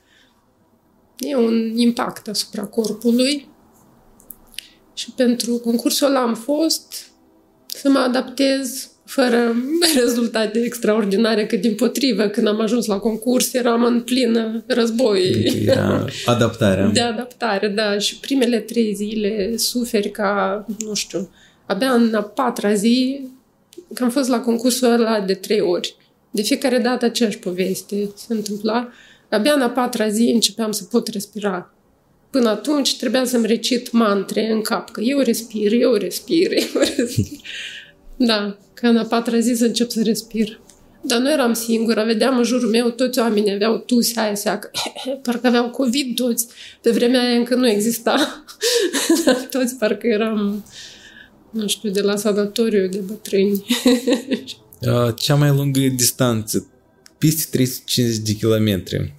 E 1.19 1.37
un 1.37 1.77
impact 1.77 2.29
asupra 2.29 2.65
corpului. 2.65 3.49
Și 4.95 5.11
pentru 5.11 5.57
concursul 5.57 6.07
ăla 6.07 6.21
am 6.21 6.35
fost 6.35 7.13
să 7.67 7.89
mă 7.89 7.99
adaptez 7.99 8.91
fără 9.05 9.57
rezultate 10.01 10.59
extraordinare, 10.59 11.47
că 11.47 11.57
din 11.57 11.75
potrivă, 11.75 12.27
când 12.27 12.47
am 12.47 12.61
ajuns 12.61 12.87
la 12.87 12.99
concurs, 12.99 13.53
eram 13.53 13.85
în 13.85 14.01
plină 14.01 14.65
război. 14.67 15.53
Era 15.67 16.05
adaptarea. 16.25 16.87
De 16.87 17.01
adaptare, 17.01 17.69
da. 17.69 17.99
Și 17.99 18.19
primele 18.19 18.59
trei 18.59 18.95
zile 18.95 19.57
suferi 19.57 20.11
ca, 20.11 20.65
nu 20.79 20.95
știu, 20.95 21.31
abia 21.67 21.93
în 21.93 22.15
a 22.15 22.23
patra 22.23 22.75
zi, 22.75 23.21
că 23.95 24.05
am 24.05 24.11
fost 24.11 24.29
la 24.29 24.41
concursul 24.41 24.93
ăla 24.93 25.21
de 25.21 25.35
trei 25.35 25.61
ori. 25.61 25.97
De 26.31 26.43
fiecare 26.43 26.79
dată 26.79 27.05
aceeași 27.05 27.39
poveste 27.39 28.11
se 28.15 28.35
întâmpla. 28.35 28.89
Abia 29.31 29.53
în 29.53 29.61
a 29.61 29.71
patra 29.71 30.09
zi 30.09 30.23
începeam 30.23 30.73
să 30.73 30.85
pot 30.85 31.09
respira. 31.09 31.75
Până 32.31 32.49
atunci 32.49 32.97
trebuia 32.97 33.25
să-mi 33.25 33.47
recit 33.47 33.93
mantre 33.93 34.51
în 34.51 34.61
cap, 34.61 34.91
că 34.91 35.01
eu 35.01 35.19
respir, 35.19 35.73
eu 35.73 35.93
respir, 35.93 36.53
eu 36.75 36.81
respir. 36.97 37.39
Da, 38.17 38.57
ca 38.75 38.89
în 38.89 38.97
a 38.97 39.05
patra 39.05 39.39
zi 39.39 39.55
să 39.55 39.65
încep 39.65 39.91
să 39.91 40.03
respir. 40.03 40.61
Dar 41.07 41.19
nu 41.19 41.31
eram 41.31 41.53
singură, 41.53 42.05
vedeam 42.05 42.37
în 42.37 42.45
jurul 42.45 42.69
meu 42.69 42.91
toți 42.91 43.19
oamenii 43.19 43.53
aveau 43.53 43.79
tuse 43.79 44.21
aia 44.21 44.35
seacă, 44.35 44.71
parcă 45.23 45.47
aveau 45.47 45.71
COVID 45.71 46.15
toți. 46.15 46.47
Pe 46.81 46.91
vremea 46.91 47.21
aia 47.21 47.37
încă 47.37 47.55
nu 47.55 47.69
exista. 47.69 48.45
toți 49.51 49.77
parcă 49.77 50.07
eram, 50.07 50.65
nu 51.55 51.67
știu, 51.67 51.91
de 51.91 52.01
la 52.01 52.17
sanatoriu 52.17 52.87
de 52.89 52.99
bătrâni. 52.99 53.65
Cea 55.17 55.35
mai 55.35 55.49
lungă 55.49 55.81
distanță 55.97 56.67
peste 57.19 57.47
350 57.51 58.17
de 58.27 58.33
kilometri. 58.33 59.15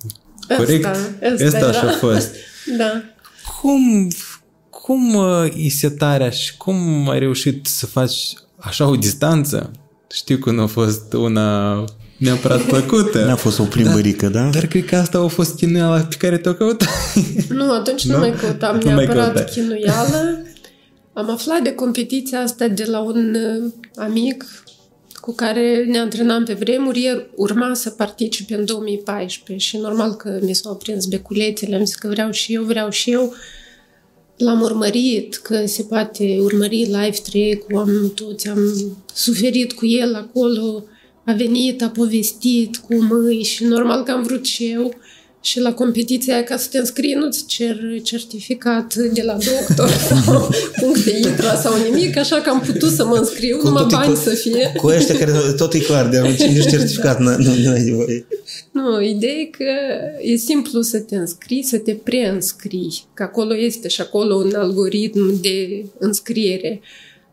Corect? 0.57 0.85
Asta, 0.85 1.09
asta, 1.33 1.45
asta 1.45 1.57
era. 1.57 1.67
așa 1.67 1.87
a 1.87 1.91
fost. 1.91 2.29
da. 2.77 3.01
Cum, 3.61 4.07
cum 4.69 5.15
uh, 5.15 5.45
e 5.65 5.69
setarea 5.69 6.29
și 6.29 6.57
cum 6.57 7.09
ai 7.09 7.19
reușit 7.19 7.65
să 7.65 7.85
faci 7.85 8.33
așa 8.57 8.87
o 8.87 8.95
distanță? 8.95 9.71
Știu 10.13 10.37
că 10.37 10.51
nu 10.51 10.61
a 10.61 10.65
fost 10.65 11.13
una 11.13 11.83
neapărat 12.17 12.61
plăcută. 12.71 13.25
N-a 13.25 13.35
fost 13.35 13.59
o 13.59 13.63
plimbărică, 13.63 14.27
da? 14.27 14.49
Dar 14.49 14.65
cred 14.65 14.85
că 14.85 14.95
asta 14.95 15.17
a 15.19 15.27
fost 15.27 15.55
chinuiala 15.55 15.99
pe 15.99 16.15
care 16.15 16.37
te-o 16.37 16.53
căutat. 16.53 16.89
Nu, 17.49 17.71
atunci 17.73 18.05
nu, 18.05 18.13
Nu? 18.13 18.19
mai 18.19 18.33
căutam 18.39 18.75
Nu 18.83 18.85
mai 18.91 18.95
neapărat 19.05 19.33
căutai. 19.33 19.51
chinuială. 19.53 20.41
Am 21.15 21.29
aflat 21.29 21.61
de 21.61 21.73
competiția 21.73 22.41
asta 22.41 22.67
de 22.67 22.83
la 22.83 22.99
un 22.99 23.35
uh, 23.35 23.71
amic 23.95 24.45
cu 25.21 25.33
care 25.33 25.85
ne 25.87 25.97
antrenam 25.97 26.43
pe 26.43 26.53
vremuri. 26.53 27.03
El 27.03 27.29
urma 27.35 27.73
să 27.73 27.89
participe 27.89 28.55
în 28.55 28.65
2014 28.65 29.67
și 29.67 29.77
normal 29.77 30.13
că 30.13 30.39
mi 30.41 30.55
s-au 30.55 30.75
prins 30.75 31.05
beculețele, 31.05 31.75
am 31.75 31.85
zis 31.85 31.95
că 31.95 32.07
vreau 32.07 32.31
și 32.31 32.53
eu, 32.53 32.63
vreau 32.63 32.89
și 32.89 33.11
eu. 33.11 33.33
L-am 34.37 34.61
urmărit, 34.61 35.35
că 35.35 35.65
se 35.65 35.83
poate 35.83 36.37
urmări 36.39 36.83
live 36.83 37.17
track 37.31 37.73
am 37.75 38.11
toți, 38.15 38.47
am 38.47 38.95
suferit 39.13 39.73
cu 39.73 39.85
el 39.85 40.15
acolo, 40.15 40.83
a 41.25 41.33
venit, 41.33 41.81
a 41.81 41.89
povestit 41.89 42.77
cu 42.77 42.95
mâini 42.95 43.43
și 43.43 43.63
normal 43.63 44.03
că 44.03 44.11
am 44.11 44.23
vrut 44.23 44.45
și 44.45 44.65
eu. 44.71 44.93
Și 45.45 45.59
la 45.59 45.73
competiția 45.73 46.33
aia, 46.33 46.43
ca 46.43 46.57
să 46.57 46.67
te 46.71 46.77
înscrii, 46.77 47.13
nu-ți 47.13 47.45
cer 47.45 47.77
certificat 48.03 48.93
de 48.95 49.21
la 49.21 49.33
doctor 49.37 49.89
sau 49.89 50.49
puncte 50.81 51.17
intra 51.23 51.55
sau 51.55 51.73
nimic, 51.83 52.17
așa 52.17 52.35
că 52.41 52.49
am 52.49 52.59
putut 52.61 52.91
să 52.91 53.05
mă 53.05 53.15
înscriu, 53.15 53.57
Cu 53.57 53.67
numai 53.67 53.85
toate 53.87 54.05
bani 54.05 54.13
cu- 54.17 54.21
să 54.29 54.29
fie. 54.29 54.71
Cu 54.77 54.87
ăștia 54.87 55.17
care 55.17 55.31
tot 55.57 55.73
e 55.73 55.79
clar, 55.79 56.09
de 56.09 56.21
nici 56.21 56.69
certificat 56.69 57.19
nu, 57.19 57.29
nu, 57.37 57.53
nu 57.63 57.71
ai 57.71 57.83
nevoie. 57.83 58.25
Nu, 58.71 59.01
ideea 59.01 59.33
e 59.33 59.45
că 59.45 59.63
e 60.21 60.35
simplu 60.35 60.81
să 60.81 60.99
te 60.99 61.15
înscrii, 61.15 61.63
să 61.63 61.77
te 61.77 61.93
preînscrii, 61.93 63.03
că 63.13 63.23
acolo 63.23 63.57
este 63.57 63.87
și 63.87 64.01
acolo 64.01 64.35
un 64.35 64.53
algoritm 64.55 65.41
de 65.41 65.85
înscriere, 65.99 66.81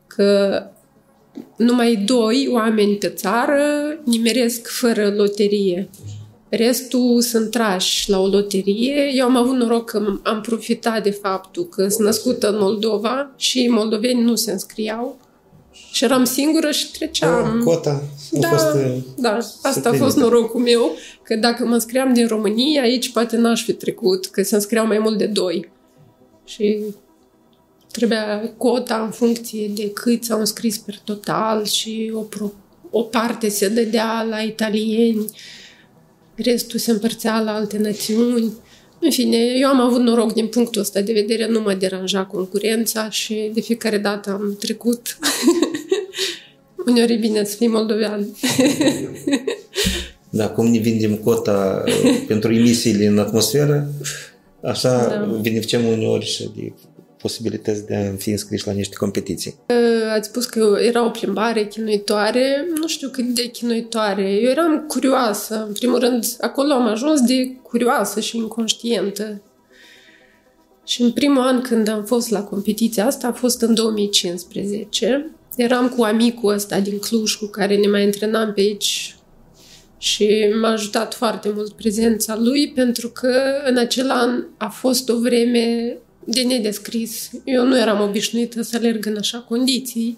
că 0.06 0.62
numai 1.56 1.96
doi 2.06 2.48
oameni 2.50 2.96
pe 2.96 3.08
țară 3.08 3.62
nimeresc 4.04 4.68
fără 4.68 5.12
loterie. 5.16 5.88
Restul 6.54 7.20
sunt 7.20 7.50
trași 7.50 8.10
la 8.10 8.20
o 8.20 8.26
loterie. 8.26 9.10
Eu 9.14 9.24
am 9.24 9.36
avut 9.36 9.56
noroc 9.56 9.90
că 9.90 10.02
am 10.22 10.40
profitat 10.40 11.02
de 11.02 11.10
faptul 11.10 11.68
că 11.68 11.88
sunt 11.88 12.06
născută 12.06 12.48
în 12.50 12.56
Moldova 12.58 13.30
și 13.36 13.68
moldoveni 13.68 14.22
nu 14.22 14.34
se 14.34 14.52
înscriau. 14.52 15.18
Și 15.92 16.04
eram 16.04 16.24
singură 16.24 16.70
și 16.70 16.90
treceam. 16.90 17.62
Cota 17.64 17.90
a 17.90 18.38
Da, 18.38 18.48
fost... 18.48 18.74
uh, 18.74 18.96
da, 19.16 19.36
asta 19.36 19.68
a 19.68 19.72
suplinită. 19.72 20.04
fost 20.04 20.16
norocul 20.16 20.60
meu, 20.60 20.96
că 21.22 21.36
dacă 21.36 21.64
mă 21.66 21.74
înscriam 21.74 22.12
din 22.12 22.26
România, 22.26 22.82
aici 22.82 23.12
poate 23.12 23.36
n-aș 23.36 23.64
fi 23.64 23.72
trecut, 23.72 24.26
că 24.26 24.42
se 24.42 24.54
înscriau 24.54 24.86
mai 24.86 24.98
mult 24.98 25.18
de 25.18 25.26
doi. 25.26 25.70
Și 26.44 26.78
trebuia 27.90 28.52
cota 28.56 29.02
în 29.04 29.10
funcție 29.10 29.70
de 29.74 29.90
cât 29.90 30.24
s-au 30.24 30.38
înscris 30.38 30.78
per 30.78 30.98
total 31.04 31.64
și 31.64 32.12
o, 32.14 32.20
pro, 32.20 32.52
o 32.90 33.02
parte 33.02 33.48
se 33.48 33.68
dădea 33.68 34.26
la 34.30 34.38
italieni, 34.38 35.24
restul 36.34 36.78
se 36.78 36.90
împărțea 36.90 37.40
la 37.40 37.54
alte 37.54 37.78
națiuni. 37.78 38.52
În 39.00 39.10
fine, 39.10 39.36
eu 39.36 39.68
am 39.68 39.80
avut 39.80 40.00
noroc 40.00 40.32
din 40.32 40.46
punctul 40.46 40.80
ăsta 40.80 41.00
de 41.00 41.12
vedere, 41.12 41.48
nu 41.48 41.60
mă 41.60 41.74
deranja 41.74 42.24
concurența 42.24 43.10
și 43.10 43.50
de 43.54 43.60
fiecare 43.60 43.98
dată 43.98 44.30
am 44.30 44.56
trecut. 44.60 45.18
Uneori 46.86 47.12
e 47.12 47.16
bine 47.16 47.44
să 47.44 47.56
fii 47.56 47.68
moldovean. 47.68 48.26
Da, 50.34 50.48
cum 50.48 50.66
ne 50.66 50.78
vindem 50.78 51.16
cota 51.16 51.84
uh, 51.86 52.22
pentru 52.28 52.52
emisiile 52.52 53.06
în 53.06 53.18
atmosferă, 53.18 53.92
așa 54.62 55.06
Da. 55.06 55.38
beneficiem 55.40 55.84
uneori 55.84 56.24
și 56.24 56.50
de 56.56 56.72
posibilități 57.22 57.86
de 57.86 57.94
a 57.94 58.16
fi 58.16 58.30
înscriși 58.30 58.66
la 58.66 58.72
niște 58.72 58.94
competiții. 58.94 59.54
Ați 60.12 60.28
spus 60.28 60.46
că 60.46 60.78
era 60.80 61.04
o 61.04 61.10
plimbare 61.10 61.66
chinuitoare, 61.66 62.66
nu 62.80 62.86
știu 62.86 63.08
cât 63.08 63.24
de 63.24 63.46
chinuitoare. 63.46 64.30
Eu 64.30 64.50
eram 64.50 64.84
curioasă. 64.88 65.64
În 65.66 65.72
primul 65.72 65.98
rând, 65.98 66.24
acolo 66.40 66.72
am 66.72 66.86
ajuns 66.86 67.20
de 67.20 67.56
curioasă 67.62 68.20
și 68.20 68.36
inconștientă. 68.36 69.42
Și 70.86 71.02
în 71.02 71.12
primul 71.12 71.42
an 71.42 71.60
când 71.60 71.88
am 71.88 72.04
fost 72.04 72.30
la 72.30 72.42
competiția 72.42 73.06
asta 73.06 73.26
a 73.26 73.32
fost 73.32 73.60
în 73.60 73.74
2015. 73.74 75.30
Eram 75.56 75.88
cu 75.88 76.02
amicul 76.02 76.52
ăsta 76.52 76.80
din 76.80 76.98
Cluj 76.98 77.34
cu 77.34 77.46
care 77.46 77.76
ne 77.76 77.86
mai 77.86 78.02
antrenam 78.02 78.52
pe 78.52 78.60
aici 78.60 79.16
și 79.98 80.54
m-a 80.60 80.70
ajutat 80.70 81.14
foarte 81.14 81.52
mult 81.54 81.72
prezența 81.72 82.36
lui 82.36 82.72
pentru 82.74 83.08
că 83.08 83.42
în 83.64 83.76
acel 83.76 84.10
an 84.10 84.44
a 84.56 84.68
fost 84.68 85.08
o 85.08 85.18
vreme 85.18 85.96
de 86.24 86.42
nedescris. 86.42 87.30
Eu 87.44 87.66
nu 87.66 87.78
eram 87.78 88.00
obișnuită 88.00 88.62
să 88.62 88.76
alerg 88.76 89.06
în 89.06 89.16
așa 89.16 89.38
condiții. 89.38 90.16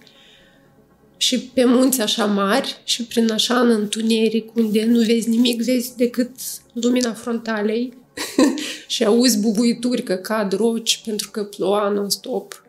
Și 1.16 1.38
pe 1.40 1.64
munți 1.64 2.00
așa 2.00 2.24
mari 2.24 2.80
și 2.84 3.04
prin 3.04 3.30
așa 3.30 3.60
în 3.60 3.70
întuneric 3.70 4.56
unde 4.56 4.84
nu 4.84 5.00
vezi 5.00 5.28
nimic, 5.28 5.62
vezi 5.62 5.96
decât 5.96 6.30
lumina 6.72 7.12
frontalei. 7.12 7.92
Și 8.86 9.04
auzi 9.04 9.40
bubuituri 9.40 10.02
că 10.02 10.14
cad 10.14 10.52
roci 10.52 11.02
pentru 11.04 11.30
că 11.30 11.44
ploua 11.44 11.88
non-stop 11.88 12.63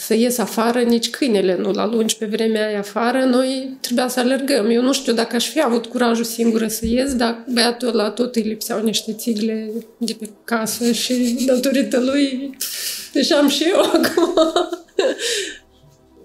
să 0.00 0.14
ies 0.14 0.38
afară, 0.38 0.80
nici 0.80 1.10
câinele 1.10 1.56
nu-l 1.56 1.78
alungi 1.78 2.16
pe 2.16 2.26
vremea 2.26 2.66
aia 2.66 2.78
afară, 2.78 3.24
noi 3.24 3.76
trebuia 3.80 4.08
să 4.08 4.20
alergăm. 4.20 4.70
Eu 4.70 4.82
nu 4.82 4.92
știu 4.92 5.12
dacă 5.12 5.36
aș 5.36 5.48
fi 5.48 5.62
avut 5.62 5.86
curajul 5.86 6.24
singură 6.24 6.66
să 6.68 6.86
ies, 6.86 7.14
dar 7.14 7.44
băiatul 7.52 7.88
ăla 7.88 8.10
tot 8.10 8.36
îi 8.36 8.42
lipseau 8.42 8.82
niște 8.82 9.12
țigle 9.12 9.70
de 9.96 10.16
pe 10.18 10.28
casă 10.44 10.92
și 10.92 11.44
datorită 11.46 12.00
lui, 12.00 12.56
deci 13.12 13.32
am 13.32 13.48
și 13.48 13.62
eu 13.62 13.80
acum. 13.94 14.34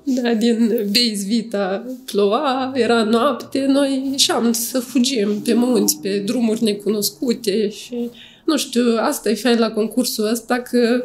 Da, 0.03 0.33
din 0.33 0.87
Beis 0.91 1.25
Vita 1.25 1.85
ploua, 2.05 2.71
era 2.75 3.03
noapte, 3.03 3.65
noi 3.65 4.07
ieșeam 4.11 4.51
să 4.51 4.79
fugim 4.79 5.41
pe 5.41 5.53
munți, 5.53 5.99
pe 6.01 6.17
drumuri 6.25 6.63
necunoscute 6.63 7.69
și, 7.69 8.09
nu 8.45 8.57
știu, 8.57 8.97
asta 8.99 9.29
e 9.29 9.35
fain 9.35 9.59
la 9.59 9.71
concursul 9.71 10.29
ăsta, 10.31 10.59
că 10.59 11.03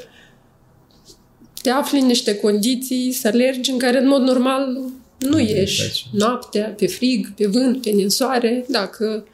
te 1.63 1.71
afli 1.71 2.01
în 2.01 2.07
niște 2.07 2.37
condiții 2.37 3.13
să 3.13 3.29
alergi 3.29 3.71
în 3.71 3.79
care 3.79 3.99
în 3.99 4.09
mod 4.09 4.23
normal 4.23 4.81
nu 5.19 5.39
ieși 5.39 6.07
noaptea, 6.13 6.75
pe 6.77 6.87
frig, 6.87 7.35
pe 7.35 7.47
vânt, 7.47 7.83
pe 7.83 7.91
ninsoare, 7.91 8.65
dacă 8.69 9.27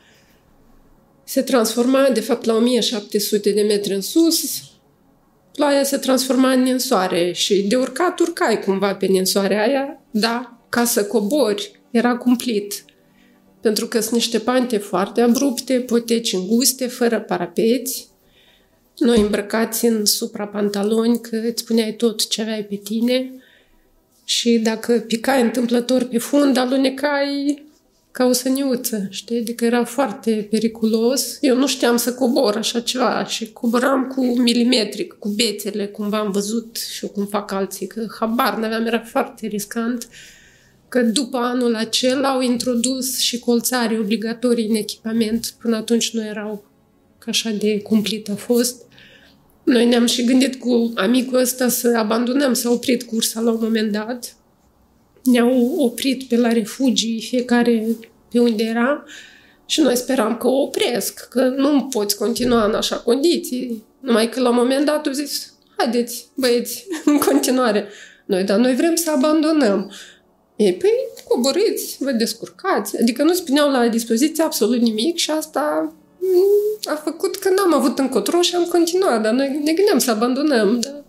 se 1.25 1.43
transforma, 1.43 2.09
de 2.13 2.21
fapt, 2.21 2.45
la 2.45 2.55
1700 2.55 3.51
de 3.51 3.63
metri 3.63 3.95
în 3.95 4.01
sus, 4.01 4.63
ploaia 5.53 5.85
se 5.85 5.97
transforma 5.97 6.53
în 6.53 6.63
ninsoare 6.63 7.33
și 7.33 7.63
de 7.63 7.77
urcat 7.77 8.19
urcai 8.19 8.61
cumva 8.61 8.95
pe 8.95 9.07
ninsoarea 9.07 9.63
aia, 9.63 10.03
da, 10.11 10.61
ca 10.69 10.85
să 10.85 11.05
cobori, 11.05 11.81
era 11.91 12.17
cumplit. 12.17 12.85
Pentru 13.61 13.87
că 13.87 14.01
sunt 14.01 14.15
niște 14.15 14.39
pante 14.39 14.77
foarte 14.77 15.21
abrupte, 15.21 15.75
poteci 15.75 16.33
înguste, 16.33 16.87
fără 16.87 17.21
parapeți, 17.21 18.09
noi 18.99 19.21
îmbrăcați 19.21 19.85
în 19.85 20.05
suprapantaloni, 20.05 21.21
că 21.21 21.37
îți 21.37 21.65
puneai 21.65 21.93
tot 21.93 22.29
ce 22.29 22.41
aveai 22.41 22.65
pe 22.65 22.77
tine 22.77 23.33
și 24.25 24.59
dacă 24.59 24.93
picai 24.93 25.43
întâmplător 25.43 26.05
pe 26.05 26.19
fund, 26.19 26.57
alunecai 26.57 27.65
ca 28.11 28.25
o 28.25 28.33
săniuță, 28.33 29.07
știi? 29.11 29.39
Adică 29.39 29.65
era 29.65 29.85
foarte 29.85 30.47
periculos. 30.51 31.39
Eu 31.41 31.57
nu 31.57 31.67
știam 31.67 31.97
să 31.97 32.15
cobor 32.15 32.57
așa 32.57 32.81
ceva 32.81 33.25
și 33.25 33.53
coboram 33.53 34.07
cu 34.07 34.25
milimetric, 34.25 35.13
cu 35.13 35.29
bețele, 35.29 35.87
cum 35.87 36.09
v-am 36.09 36.31
văzut 36.31 36.77
și 36.77 37.05
eu 37.05 37.11
cum 37.11 37.27
fac 37.27 37.53
alții, 37.53 37.87
că 37.87 38.07
habar 38.19 38.57
n-aveam, 38.57 38.87
era 38.87 39.01
foarte 39.01 39.47
riscant. 39.47 40.09
Că 40.89 41.03
după 41.03 41.37
anul 41.37 41.75
acela 41.75 42.29
au 42.29 42.41
introdus 42.41 43.19
și 43.19 43.39
colțarii 43.39 43.99
obligatorii 43.99 44.69
în 44.69 44.75
echipament. 44.75 45.55
Până 45.61 45.77
atunci 45.77 46.11
nu 46.11 46.25
erau 46.25 46.65
ca 47.19 47.27
așa 47.27 47.51
de 47.51 47.81
cumplit 47.81 48.29
a 48.29 48.35
fost. 48.35 48.86
Noi 49.67 49.87
ne-am 49.87 50.07
și 50.07 50.25
gândit 50.25 50.61
cu 50.61 50.93
amicul 50.95 51.39
ăsta 51.39 51.69
să 51.69 51.95
abandonăm, 51.97 52.53
s-a 52.53 52.71
oprit 52.71 53.03
cursa 53.03 53.41
la 53.41 53.51
un 53.51 53.59
moment 53.61 53.93
dat. 53.93 54.37
Ne-au 55.25 55.75
oprit 55.79 56.25
pe 56.25 56.37
la 56.37 56.53
refugii, 56.53 57.21
fiecare 57.21 57.87
pe 58.31 58.39
unde 58.39 58.63
era 58.65 59.05
și 59.67 59.81
noi 59.81 59.97
speram 59.97 60.37
că 60.37 60.47
o 60.47 60.61
opresc, 60.61 61.29
că 61.29 61.43
nu 61.43 61.83
poți 61.83 62.17
continua 62.17 62.65
în 62.65 62.75
așa 62.75 62.97
condiții. 62.97 63.85
Numai 64.01 64.29
că 64.29 64.41
la 64.41 64.49
un 64.49 64.55
moment 64.55 64.87
dat 64.87 65.07
au 65.07 65.13
zis, 65.13 65.55
haideți, 65.77 66.29
băieți, 66.35 66.87
în 67.05 67.19
continuare. 67.19 67.89
Noi, 68.27 68.45
dar 68.45 68.59
noi 68.59 68.75
vrem 68.75 68.95
să 68.95 69.11
abandonăm. 69.11 69.93
Ei, 70.57 70.75
păi, 70.75 70.91
coborâți, 71.29 71.97
vă 72.01 72.11
descurcați. 72.11 73.01
Adică 73.01 73.23
nu 73.23 73.33
spuneau 73.33 73.71
la 73.71 73.89
dispoziție 73.89 74.45
absolut 74.45 74.81
nimic 74.81 75.17
și 75.17 75.31
asta 75.31 75.95
a 76.85 77.01
făcut 77.05 77.37
că 77.37 77.49
n-am 77.49 77.75
avut 77.75 77.99
încotro 77.99 78.41
și 78.41 78.55
am 78.55 78.65
continuat, 78.65 79.23
dar 79.23 79.33
noi 79.33 79.61
ne 79.65 79.73
gândeam 79.73 79.99
să 79.99 80.11
abandonăm, 80.11 80.81
dar 80.81 81.05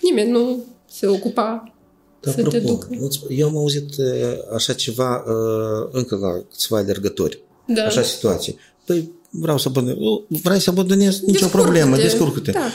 nimeni 0.00 0.30
nu 0.30 0.64
se 0.90 1.06
ocupa 1.06 1.72
da, 2.20 2.30
să 2.30 2.36
apropo, 2.38 2.56
te 2.56 2.64
ducă. 2.64 2.88
Eu 3.28 3.48
am 3.48 3.56
auzit 3.56 3.94
așa 4.54 4.72
ceva 4.72 5.24
încă 5.90 6.16
la 6.16 6.42
câțiva 6.50 6.78
alergători. 6.78 7.42
Da. 7.66 7.82
Așa 7.82 8.02
situație. 8.02 8.54
Păi 8.86 9.10
vreau 9.30 9.58
să 9.58 9.68
abandonez. 9.68 9.98
Vrei 10.28 10.58
să 10.58 10.70
abandonez? 10.70 11.20
Nicio 11.20 11.46
problemă, 11.46 11.96
descurcă-te. 11.96 12.50
Da. 12.50 12.70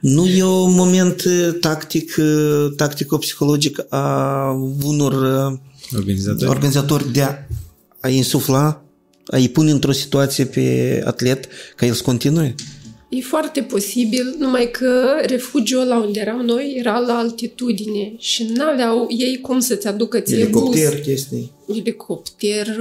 Nu 0.00 0.26
e 0.26 0.44
un 0.44 0.74
moment 0.74 1.22
tactic, 1.60 2.14
tactico-psihologic 2.76 3.86
a 3.88 4.50
unor 4.84 5.14
organizatori, 5.96 6.50
organizatori 6.50 7.12
de 7.12 7.22
a, 7.22 7.34
a 8.00 8.08
insufla 8.08 8.82
îi 9.36 9.48
pune 9.48 9.70
într-o 9.70 9.92
situație 9.92 10.44
pe 10.44 11.00
atlet 11.04 11.48
ca 11.76 11.86
el 11.86 11.92
să 11.92 12.02
continue? 12.02 12.54
E 13.08 13.20
foarte 13.20 13.62
posibil, 13.62 14.34
numai 14.38 14.70
că 14.70 15.20
refugiul 15.26 15.86
la 15.86 15.98
unde 15.98 16.20
eram 16.20 16.40
noi 16.40 16.74
era 16.78 16.98
la 16.98 17.18
altitudine 17.18 18.12
și 18.18 18.44
nu 18.54 18.64
aveau 18.64 19.06
ei 19.10 19.40
cum 19.40 19.60
să-ți 19.60 19.86
aducă 19.86 20.20
ție 20.20 20.38
Elicopter, 20.38 20.94
bus. 20.94 21.04
chestii. 21.04 21.52
Elicopter 21.68 22.76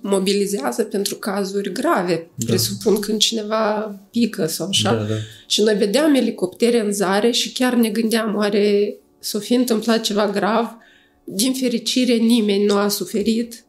mobilizează 0.00 0.82
pentru 0.82 1.14
cazuri 1.14 1.72
grave. 1.72 2.30
Da. 2.34 2.46
Presupun 2.46 2.98
când 2.98 3.18
cineva 3.18 3.94
pică 4.10 4.46
sau 4.46 4.66
așa. 4.68 4.94
Da, 4.94 5.02
da. 5.02 5.14
Și 5.46 5.62
noi 5.62 5.74
vedeam 5.74 6.14
elicoptere 6.14 6.80
în 6.80 6.92
zare 6.92 7.30
și 7.30 7.52
chiar 7.52 7.74
ne 7.74 7.88
gândeam, 7.88 8.34
oare 8.36 8.94
s-o 9.18 9.38
fi 9.38 9.54
întâmplat 9.54 10.00
ceva 10.00 10.30
grav? 10.30 10.76
Din 11.24 11.52
fericire 11.52 12.14
nimeni 12.14 12.64
nu 12.64 12.74
a 12.74 12.88
suferit 12.88 13.64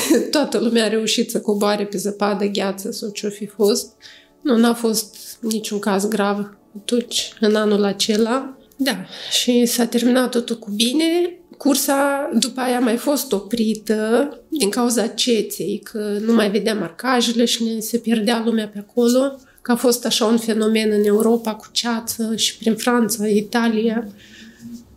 toată 0.30 0.58
lumea 0.58 0.84
a 0.84 0.88
reușit 0.88 1.30
să 1.30 1.40
coboare 1.40 1.84
pe 1.84 1.96
zăpadă, 1.96 2.44
gheață 2.44 2.90
sau 2.90 3.10
ce-o 3.10 3.30
fi 3.30 3.46
fost. 3.46 3.92
Nu, 4.40 4.56
n-a 4.56 4.74
fost 4.74 5.16
niciun 5.40 5.78
caz 5.78 6.08
grav 6.08 6.56
atunci, 6.76 7.32
în 7.40 7.54
anul 7.54 7.84
acela. 7.84 8.56
Da, 8.76 9.04
și 9.30 9.66
s-a 9.66 9.86
terminat 9.86 10.30
totul 10.30 10.58
cu 10.58 10.70
bine. 10.70 11.36
Cursa 11.56 12.30
după 12.34 12.60
aia 12.60 12.76
a 12.76 12.80
mai 12.80 12.96
fost 12.96 13.32
oprită 13.32 14.28
din 14.48 14.68
cauza 14.68 15.06
ceței, 15.06 15.80
că 15.84 16.18
nu 16.20 16.32
mai 16.32 16.50
vedea 16.50 16.74
marcajele 16.74 17.44
și 17.44 17.64
ne 17.64 17.80
se 17.80 17.98
pierdea 17.98 18.42
lumea 18.44 18.68
pe 18.68 18.78
acolo, 18.78 19.40
că 19.62 19.72
a 19.72 19.76
fost 19.76 20.06
așa 20.06 20.24
un 20.24 20.38
fenomen 20.38 20.90
în 20.92 21.04
Europa 21.04 21.54
cu 21.54 21.66
ceață 21.72 22.36
și 22.36 22.58
prin 22.58 22.74
Franța, 22.74 23.26
Italia. 23.26 24.08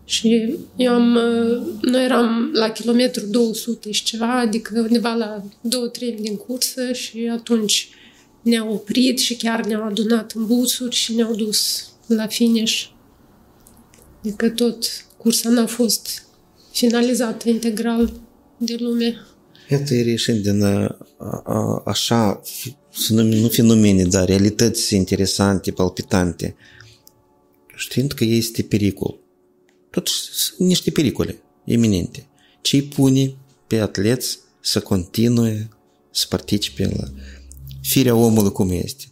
Și 0.06 0.58
eu 0.76 0.94
am, 0.94 1.16
uh, 1.16 1.62
noi 1.82 2.04
eram 2.04 2.50
la 2.54 2.70
kilometru 2.70 3.26
200 3.26 3.92
și 3.92 4.04
ceva, 4.04 4.40
adică 4.40 4.80
undeva 4.80 5.14
la 5.14 5.44
două 5.62 5.88
trei 5.88 6.18
din 6.20 6.36
cursă 6.36 6.94
și 6.94 7.30
atunci 7.32 7.90
ne-au 8.42 8.74
oprit 8.74 9.20
și 9.20 9.36
chiar 9.36 9.66
ne-au 9.66 9.84
adunat 9.84 10.32
în 10.32 10.46
busuri 10.46 10.96
și 10.96 11.16
ne-au 11.16 11.36
dus 11.36 11.90
la 12.08 12.28
finish. 12.28 12.84
Adică 14.20 14.50
tot 14.50 14.86
cursa 15.18 15.50
n-a 15.50 15.66
fost 15.66 16.28
finalizată 16.72 17.50
integral 17.50 18.14
de 18.58 18.76
lume. 18.80 19.16
Iată, 19.70 19.94
ieșind 19.94 20.44
din 20.44 20.64
a, 20.64 20.98
a, 21.44 21.82
așa, 21.86 22.42
nu 23.10 23.48
fenomene, 23.48 24.04
dar 24.04 24.26
realități 24.26 24.96
interesante, 24.96 25.72
palpitante, 25.72 26.56
știind 27.76 28.12
că 28.12 28.24
este 28.24 28.62
pericol 28.62 29.24
Totuși 29.96 30.18
sunt 30.18 30.68
niște 30.68 30.92
pericole 30.92 31.42
eminente. 31.66 32.28
Ce 32.62 32.76
îi 32.76 32.84
pune 32.84 33.36
pe 33.68 33.80
atleți 33.80 34.40
să 34.62 34.80
continue 34.80 35.70
să 36.12 36.26
participe 36.30 36.94
la 36.98 37.04
firea 37.82 38.16
omului 38.16 38.52
cum 38.52 38.70
este. 38.72 39.04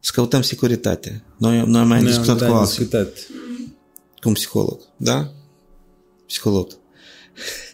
Să 0.00 0.10
căutăm 0.14 0.42
securitate. 0.42 1.24
Noi, 1.38 1.64
noi 1.66 1.80
am 1.80 1.88
mai 1.88 2.04
discutat 2.04 2.38
da, 2.38 2.46
cu 2.46 2.52
alții. 2.52 2.88
Cum 4.20 4.32
psiholog, 4.32 4.80
da? 4.96 5.32
Psiholog. 6.26 6.78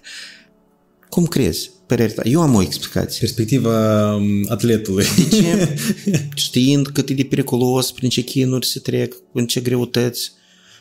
cum 1.14 1.26
crezi? 1.26 1.70
părerea 1.86 2.14
ta? 2.14 2.22
Eu 2.24 2.41
am 2.41 2.55
o 2.55 2.62
explicație. 2.62 3.18
Perspectiva 3.20 4.14
um, 4.14 4.47
atletului. 4.49 5.05
De 5.16 5.36
ce? 5.36 5.78
Știind 6.34 6.89
cât 6.89 7.09
e 7.09 7.14
de 7.14 7.24
periculos, 7.24 7.93
prin 7.93 8.09
ce 8.09 8.20
chinuri 8.20 8.66
se 8.66 8.80
trec, 8.80 9.14
în 9.32 9.47
ce 9.47 9.61
greutăți, 9.61 10.32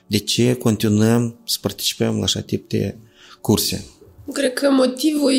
de 0.08 0.18
ce 0.18 0.54
continuăm 0.54 1.40
să 1.44 1.58
participăm 1.62 2.18
la 2.18 2.24
așa 2.24 2.42
tip 2.42 2.70
de 2.70 2.96
curse? 3.42 3.86
Cred 4.34 4.54
că 4.54 4.70
motivul 4.72 5.34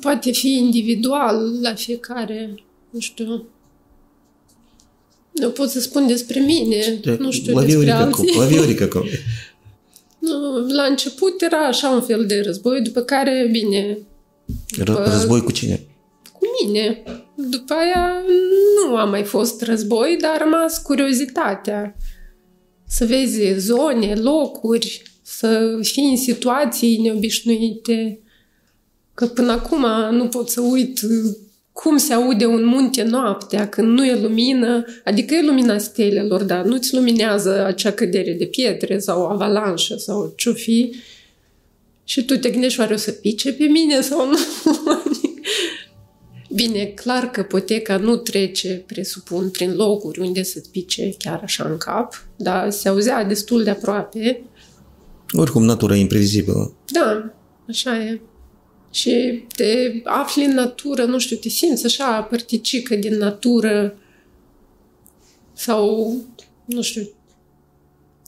poate 0.00 0.32
fi 0.32 0.52
individual 0.52 1.60
la 1.62 1.74
fiecare, 1.74 2.54
nu 2.90 3.00
știu. 3.00 3.46
Eu 5.32 5.50
pot 5.50 5.70
să 5.70 5.80
spun 5.80 6.06
despre 6.06 6.40
mine, 6.40 6.98
de, 7.02 7.16
nu 7.20 7.30
știu 7.30 7.60
despre 7.60 7.90
alții. 7.90 8.36
La 8.38 8.44
Viorica 8.44 8.88
cum? 8.88 9.02
La 10.76 10.82
început 10.82 11.42
era 11.42 11.66
așa 11.66 11.88
un 11.88 12.02
fel 12.02 12.26
de 12.26 12.40
război, 12.44 12.80
după 12.80 13.00
care, 13.00 13.48
bine... 13.50 13.98
După, 14.84 15.08
război 15.12 15.42
cu 15.42 15.52
cine? 15.52 15.80
Cu 16.32 16.38
mine. 16.62 17.02
După 17.34 17.74
aia 17.74 18.22
nu 18.88 18.96
a 18.96 19.04
mai 19.04 19.24
fost 19.24 19.62
război, 19.62 20.18
dar 20.20 20.30
a 20.30 20.44
rămas 20.44 20.78
curiozitatea. 20.78 21.96
Să 22.88 23.04
vezi 23.04 23.58
zone, 23.58 24.14
locuri, 24.14 25.02
să 25.22 25.78
fii 25.82 26.10
în 26.10 26.16
situații 26.16 26.98
neobișnuite. 26.98 28.20
Că 29.14 29.26
până 29.26 29.52
acum 29.52 29.86
nu 30.10 30.26
pot 30.28 30.48
să 30.48 30.60
uit 30.60 31.00
cum 31.72 31.96
se 31.96 32.12
aude 32.12 32.46
un 32.46 32.64
munte 32.64 33.02
noaptea 33.02 33.68
când 33.68 33.88
nu 33.88 34.04
e 34.04 34.20
lumină, 34.20 34.84
adică 35.04 35.34
e 35.34 35.42
lumina 35.42 35.78
stelelor, 35.78 36.42
dar 36.42 36.64
nu-ți 36.64 36.94
luminează 36.94 37.64
acea 37.64 37.90
cădere 37.90 38.32
de 38.32 38.44
pietre 38.44 38.98
sau 38.98 39.26
avalanșă 39.26 39.96
sau 39.96 40.32
ce 40.36 40.52
fi. 40.52 40.94
Și 42.04 42.24
tu 42.24 42.36
te 42.36 42.50
gândești, 42.50 42.80
oare 42.80 42.94
o 42.94 42.96
să 42.96 43.10
pice 43.10 43.52
pe 43.52 43.64
mine 43.64 44.00
sau 44.00 44.28
nu? 44.28 44.36
Bine, 46.56 46.84
clar 46.84 47.30
că 47.30 47.42
poteca 47.42 47.96
nu 47.96 48.16
trece, 48.16 48.84
presupun, 48.86 49.50
prin 49.50 49.74
locuri 49.74 50.20
unde 50.20 50.42
să-ți 50.42 50.70
pice 50.70 51.14
chiar 51.18 51.40
așa 51.42 51.64
în 51.64 51.76
cap, 51.76 52.26
dar 52.36 52.70
se 52.70 52.88
auzea 52.88 53.24
destul 53.24 53.64
de 53.64 53.70
aproape. 53.70 54.42
Oricum, 55.32 55.64
natura 55.64 55.96
e 55.96 56.00
imprevizibilă. 56.00 56.74
Da, 56.92 57.34
așa 57.68 58.02
e 58.02 58.20
și 58.90 59.44
te 59.56 59.92
afli 60.04 60.44
în 60.44 60.54
natură, 60.54 61.04
nu 61.04 61.18
știu, 61.18 61.36
te 61.36 61.48
simți 61.48 61.86
așa 61.86 62.22
părticică 62.22 62.94
din 62.94 63.16
natură 63.16 63.98
sau, 65.52 66.14
nu 66.64 66.82
știu, 66.82 67.10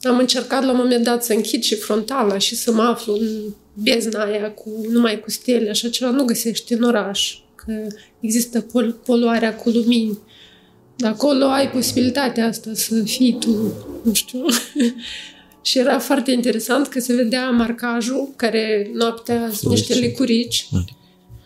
am 0.03 0.19
încercat 0.19 0.65
la 0.65 0.71
un 0.71 0.77
moment 0.77 1.05
dat 1.05 1.25
să 1.25 1.33
închid 1.33 1.63
și 1.63 1.75
frontala 1.75 2.39
și 2.39 2.57
să 2.57 2.73
mă 2.73 2.83
aflu 2.83 3.13
în 3.13 3.55
bezna 3.75 4.25
aia 4.25 4.53
cu, 4.53 4.87
numai 4.91 5.21
cu 5.21 5.31
stele, 5.31 5.71
așa 5.71 5.89
ceva 5.89 6.11
nu 6.11 6.25
găsești 6.25 6.73
în 6.73 6.83
oraș, 6.83 7.39
că 7.65 7.87
există 8.21 8.61
pol- 8.61 9.01
poluarea 9.05 9.55
cu 9.55 9.69
lumini. 9.69 10.19
Dar 10.97 11.13
acolo 11.13 11.45
ai 11.45 11.71
posibilitatea 11.71 12.47
asta 12.47 12.71
să 12.75 13.03
fii 13.03 13.37
tu, 13.41 13.73
nu 14.03 14.13
știu, 14.13 14.45
Și 15.69 15.79
era 15.79 15.99
foarte 15.99 16.31
interesant 16.31 16.87
că 16.87 17.01
se 17.01 17.15
vedea 17.15 17.51
marcajul, 17.51 18.33
care 18.37 18.91
noaptea 18.95 19.51
sunt 19.55 19.73
niște 19.73 19.95
licurici. 19.95 20.69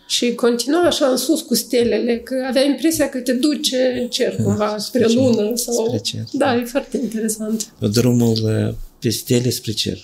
Și 0.07 0.33
continua 0.33 0.81
așa 0.81 1.05
în 1.05 1.17
sus 1.17 1.41
cu 1.41 1.55
stelele, 1.55 2.17
că 2.17 2.45
avea 2.47 2.63
impresia 2.63 3.09
că 3.09 3.19
te 3.19 3.33
duce 3.33 3.99
în 4.01 4.07
cer 4.07 4.35
cumva, 4.35 4.77
spre, 4.77 5.03
spre 5.03 5.13
lună. 5.13 5.55
Sau... 5.55 5.85
Spre 5.85 5.97
cer. 5.97 6.23
Da, 6.31 6.55
e 6.55 6.63
foarte 6.63 6.97
interesant. 6.97 7.73
Drumul 7.91 8.67
uh, 8.67 8.75
pe 8.99 9.09
stele 9.09 9.49
spre 9.49 9.71
cer. 9.71 9.99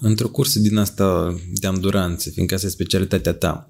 Într-o 0.00 0.28
cursă 0.28 0.58
din 0.58 0.76
asta 0.76 1.36
de 1.54 1.66
anduranță, 1.66 2.30
fiindcă 2.30 2.54
asta 2.54 2.66
e 2.66 2.70
specialitatea 2.70 3.32
ta, 3.32 3.66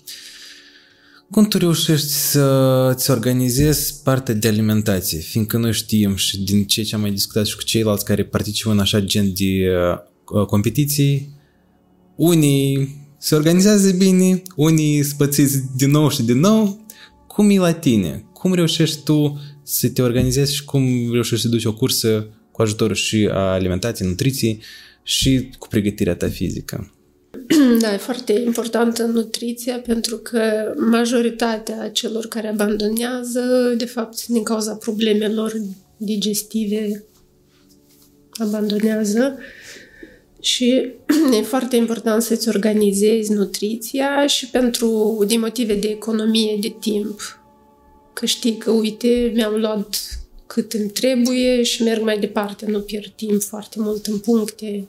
cum 1.33 1.45
tu 1.45 1.59
reușești 1.59 2.07
să-ți 2.07 3.11
organizezi 3.11 4.03
partea 4.03 4.35
de 4.35 4.49
alimentație, 4.49 5.18
fiindcă 5.18 5.57
noi 5.57 5.72
știm 5.72 6.14
și 6.16 6.41
din 6.41 6.64
ce 6.64 6.95
am 6.95 7.01
mai 7.01 7.11
discutat 7.11 7.47
și 7.47 7.57
cu 7.57 7.62
ceilalți 7.62 8.05
care 8.05 8.24
participă 8.24 8.70
în 8.70 8.78
așa 8.78 9.01
gen 9.01 9.33
de 9.35 9.68
uh, 10.35 10.47
competiții, 10.47 11.37
unii 12.16 12.97
se 13.18 13.35
organizează 13.35 13.91
bine, 13.91 14.43
unii 14.57 15.03
spățiți 15.03 15.62
din 15.76 15.91
nou 15.91 16.11
și 16.11 16.22
din 16.22 16.39
nou. 16.39 16.87
Cum 17.26 17.51
e 17.51 17.59
la 17.59 17.72
tine? 17.72 18.24
Cum 18.33 18.55
reușești 18.55 19.03
tu 19.03 19.41
să 19.62 19.89
te 19.89 20.03
organizezi 20.03 20.55
și 20.55 20.64
cum 20.64 21.12
reușești 21.12 21.45
să 21.45 21.49
duci 21.51 21.64
o 21.64 21.74
cursă 21.74 22.28
cu 22.51 22.62
ajutorul 22.62 22.97
și 22.97 23.28
a 23.30 23.53
alimentației, 23.53 24.09
nutriției 24.09 24.61
și 25.03 25.49
cu 25.59 25.68
pregătirea 25.68 26.14
ta 26.14 26.28
fizică? 26.28 26.91
Da, 27.80 27.93
e 27.93 27.97
foarte 27.97 28.33
importantă 28.33 29.03
nutriția 29.03 29.80
pentru 29.80 30.16
că 30.16 30.74
majoritatea 30.76 31.91
celor 31.91 32.26
care 32.26 32.49
abandonează, 32.49 33.74
de 33.76 33.85
fapt, 33.85 34.26
din 34.26 34.43
cauza 34.43 34.74
problemelor 34.74 35.53
digestive, 35.97 37.05
abandonează 38.30 39.39
și 40.41 40.93
e 41.39 41.43
foarte 41.43 41.76
important 41.76 42.22
să-ți 42.22 42.49
organizezi 42.49 43.33
nutriția 43.33 44.26
și 44.26 44.51
pentru, 44.51 45.18
din 45.26 45.41
motive 45.41 45.74
de 45.74 45.89
economie 45.89 46.59
de 46.61 46.74
timp. 46.80 47.20
Că 48.12 48.26
știi 48.26 48.57
că, 48.57 48.70
uite, 48.70 49.30
mi-am 49.35 49.55
luat 49.55 50.01
cât 50.47 50.72
îmi 50.72 50.91
trebuie 50.91 51.62
și 51.62 51.83
merg 51.83 52.03
mai 52.03 52.18
departe, 52.18 52.66
nu 52.66 52.80
pierd 52.80 53.12
timp 53.16 53.43
foarte 53.43 53.76
mult 53.78 54.07
în 54.07 54.18
puncte 54.18 54.89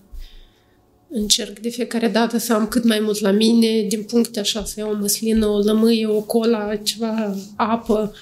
Încerc 1.15 1.59
de 1.59 1.69
fiecare 1.69 2.07
dată 2.07 2.37
să 2.37 2.53
am 2.53 2.67
cât 2.67 2.83
mai 2.83 2.99
mult 2.99 3.19
la 3.19 3.31
mine, 3.31 3.85
din 3.87 4.03
puncte 4.03 4.39
așa, 4.39 4.63
să 4.63 4.79
iau 4.79 4.91
o 4.91 4.97
măslină, 4.99 5.47
o 5.47 5.57
lămâie, 5.57 6.07
o 6.07 6.21
cola, 6.21 6.75
ceva 6.75 7.35
apă. 7.55 8.13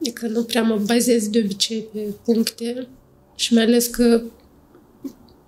Adică 0.00 0.26
nu 0.26 0.42
prea 0.42 0.62
mă 0.62 0.80
bazez 0.86 1.28
de 1.28 1.42
obicei 1.44 1.86
pe 1.92 1.98
puncte 2.24 2.88
și 3.34 3.54
mai 3.54 3.62
ales 3.62 3.86
că 3.86 4.22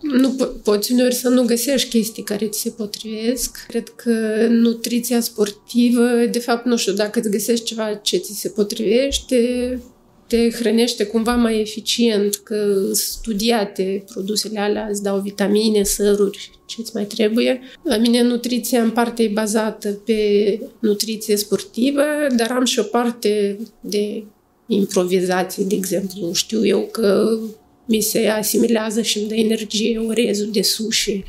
nu 0.00 0.34
po- 0.34 0.62
poți 0.62 0.92
uneori 0.92 1.14
să 1.14 1.28
nu 1.28 1.44
găsești 1.44 1.88
chestii 1.88 2.22
care 2.22 2.46
ți 2.46 2.60
se 2.60 2.70
potrivesc. 2.70 3.64
Cred 3.68 3.88
că 3.88 4.46
nutriția 4.48 5.20
sportivă, 5.20 6.08
de 6.30 6.38
fapt, 6.38 6.64
nu 6.64 6.76
știu, 6.76 6.92
dacă 6.92 7.18
îți 7.18 7.30
găsești 7.30 7.64
ceva 7.64 7.94
ce 7.94 8.16
ți 8.16 8.40
se 8.40 8.48
potrivește, 8.48 9.80
te 10.28 10.50
hrănește 10.50 11.04
cumva 11.04 11.34
mai 11.34 11.60
eficient, 11.60 12.34
că 12.36 12.88
studiate 12.92 14.04
produsele 14.10 14.60
alea, 14.60 14.86
îți 14.90 15.02
dau 15.02 15.20
vitamine, 15.20 15.82
săruri, 15.82 16.50
ce 16.66 16.76
îți 16.78 16.90
mai 16.94 17.04
trebuie. 17.04 17.60
La 17.82 17.96
mine 17.96 18.22
nutriția 18.22 18.82
în 18.82 18.90
parte 18.90 19.22
e 19.22 19.28
bazată 19.28 19.88
pe 19.88 20.60
nutriție 20.78 21.36
sportivă, 21.36 22.02
dar 22.36 22.50
am 22.50 22.64
și 22.64 22.78
o 22.78 22.82
parte 22.82 23.58
de 23.80 24.24
improvizație, 24.66 25.64
de 25.64 25.74
exemplu. 25.74 26.32
Știu 26.32 26.66
eu 26.66 26.88
că 26.92 27.38
mi 27.84 28.00
se 28.00 28.26
asimilează 28.26 29.02
și 29.02 29.18
îmi 29.18 29.28
dă 29.28 29.34
energie 29.34 29.98
orezul 29.98 30.50
de 30.52 30.62
sushi. 30.62 31.24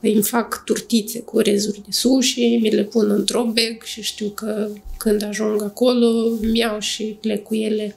Păi 0.00 0.12
îmi 0.12 0.22
fac 0.22 0.62
turtițe 0.64 1.20
cu 1.20 1.36
orezuri 1.36 1.80
de 1.84 1.90
sushi, 1.90 2.58
mi 2.60 2.70
le 2.70 2.84
pun 2.84 3.10
într-o 3.10 3.44
bag 3.44 3.82
și 3.84 4.02
știu 4.02 4.28
că 4.28 4.68
când 4.96 5.24
ajung 5.24 5.62
acolo, 5.62 6.06
îmi 6.42 6.58
iau 6.58 6.78
și 6.78 7.16
plec 7.20 7.42
cu 7.42 7.54
ele 7.54 7.96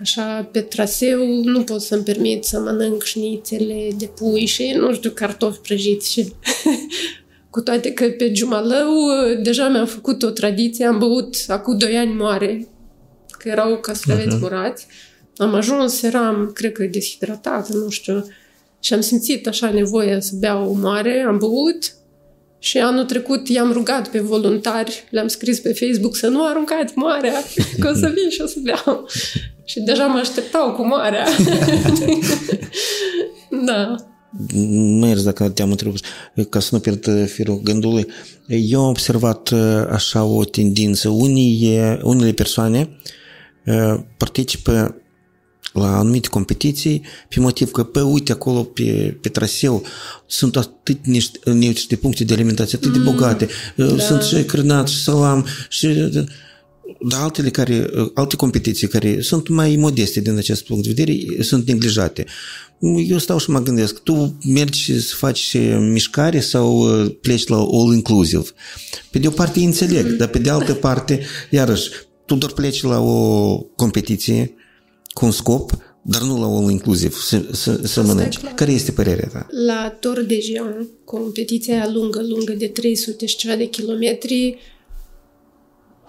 Așa, 0.00 0.48
pe 0.52 0.60
traseu 0.60 1.24
nu 1.42 1.62
pot 1.62 1.80
să-mi 1.80 2.02
permit 2.02 2.44
să 2.44 2.60
mănânc 2.60 3.02
șnițele 3.02 3.88
de 3.98 4.06
pui 4.06 4.46
și, 4.46 4.74
nu 4.76 4.94
știu, 4.94 5.10
cartofi 5.10 5.60
prăjiți 5.60 6.12
și... 6.12 6.26
Cu 7.50 7.60
toate 7.60 7.92
că 7.92 8.04
pe 8.04 8.32
Jumalău 8.34 8.90
deja 9.42 9.68
mi-am 9.68 9.86
făcut 9.86 10.22
o 10.22 10.30
tradiție, 10.30 10.86
am 10.86 10.98
băut 10.98 11.34
acum 11.48 11.78
doi 11.78 11.96
ani 11.96 12.14
moare, 12.14 12.68
că 13.38 13.48
erau 13.48 13.76
castraveți 13.76 14.36
uh-huh. 14.36 14.40
murați. 14.40 14.86
Am 15.36 15.54
ajuns, 15.54 16.02
eram, 16.02 16.50
cred 16.54 16.72
că, 16.72 16.84
deshidratată, 16.84 17.76
nu 17.76 17.88
știu, 17.88 18.26
și 18.80 18.94
am 18.94 19.00
simțit 19.00 19.48
așa 19.48 19.70
nevoia 19.70 20.20
să 20.20 20.32
beau 20.38 20.70
o 20.70 20.72
moare, 20.72 21.24
am 21.28 21.38
băut 21.38 21.94
și 22.58 22.78
anul 22.78 23.04
trecut 23.04 23.48
i-am 23.48 23.72
rugat 23.72 24.08
pe 24.08 24.20
voluntari, 24.20 25.04
le-am 25.10 25.28
scris 25.28 25.60
pe 25.60 25.72
Facebook 25.72 26.16
să 26.16 26.28
nu 26.28 26.46
aruncați 26.46 26.92
moarea, 26.96 27.42
că 27.80 27.88
o 27.88 27.94
să 27.94 28.12
vin 28.14 28.30
și 28.30 28.40
o 28.40 28.46
să 28.46 28.58
beau. 28.62 29.08
Și 29.70 29.80
deja 29.80 30.06
mă 30.06 30.18
așteptau 30.18 30.72
cu 30.72 30.86
marea. 30.86 31.26
da. 33.66 33.94
Mă 34.98 35.06
ierți 35.06 35.24
dacă 35.24 35.48
te-am 35.48 35.70
întrebat, 35.70 36.00
ca 36.48 36.60
să 36.60 36.68
nu 36.72 36.80
pierd 36.80 37.28
firul 37.28 37.60
gândului. 37.62 38.06
Eu 38.46 38.82
am 38.82 38.88
observat 38.88 39.48
uh, 39.48 39.86
așa 39.90 40.24
o 40.24 40.44
tendință. 40.44 41.08
Unii, 41.08 41.78
unele 42.02 42.32
persoane 42.32 42.88
uh, 43.66 44.00
participă 44.16 44.94
la 45.72 45.98
anumite 45.98 46.28
competiții 46.28 47.02
pe 47.28 47.40
motiv 47.40 47.70
că, 47.70 47.84
pe 47.84 48.00
uite, 48.00 48.32
acolo 48.32 48.62
pe, 48.62 49.18
pe 49.20 49.28
traseu 49.28 49.82
sunt 50.26 50.56
atât 50.56 51.06
niște, 51.06 51.50
niște 51.50 51.96
puncte 51.96 52.24
de 52.24 52.32
alimentație 52.32 52.78
atât 52.78 52.92
de 52.92 52.98
mm, 52.98 53.04
bogate. 53.04 53.48
Da. 53.76 53.98
Sunt 53.98 54.22
și 54.22 54.44
crânat, 54.44 54.88
și 54.88 55.02
salam, 55.02 55.46
și 55.68 55.88
dar 57.08 57.20
altele 57.20 57.50
care, 57.50 57.86
alte 58.14 58.36
competiții 58.36 58.88
care 58.88 59.20
sunt 59.20 59.48
mai 59.48 59.76
modeste 59.76 60.20
din 60.20 60.36
acest 60.36 60.64
punct 60.64 60.86
de 60.86 60.92
vedere, 60.96 61.42
sunt 61.42 61.66
neglijate. 61.66 62.24
Eu 63.08 63.18
stau 63.18 63.38
și 63.38 63.50
mă 63.50 63.62
gândesc, 63.62 63.98
tu 63.98 64.36
mergi 64.46 65.00
să 65.00 65.14
faci 65.14 65.56
mișcare 65.78 66.40
sau 66.40 66.78
uh, 66.78 67.14
pleci 67.20 67.46
la 67.46 67.56
all 67.56 67.94
inclusive? 67.94 68.44
Pe 69.10 69.18
de 69.18 69.26
o 69.26 69.30
parte 69.30 69.60
înțeleg, 69.60 70.06
dar 70.06 70.28
pe 70.28 70.38
de 70.38 70.50
altă 70.50 70.74
parte, 70.74 71.20
iarăși, 71.50 71.90
tu 72.26 72.34
doar 72.34 72.52
pleci 72.52 72.82
la 72.82 73.00
o 73.00 73.56
competiție 73.76 74.54
cu 75.12 75.24
un 75.24 75.30
scop, 75.30 75.70
dar 76.02 76.22
nu 76.22 76.40
la 76.40 76.46
all 76.46 76.70
inclusiv, 76.70 77.16
să, 77.22 77.44
să, 77.52 77.80
să 77.84 78.02
mănânci. 78.02 78.38
Care 78.54 78.72
este 78.72 78.92
părerea 78.92 79.28
ta? 79.28 79.46
La 79.66 79.96
Tor 80.00 80.20
de 80.20 80.40
Jean, 80.42 80.88
competiția 81.04 81.90
lungă, 81.92 82.20
lungă 82.28 82.52
de 82.52 82.66
300 82.66 83.26
și 83.26 83.36
ceva 83.36 83.56
de 83.56 83.64
kilometri, 83.64 84.58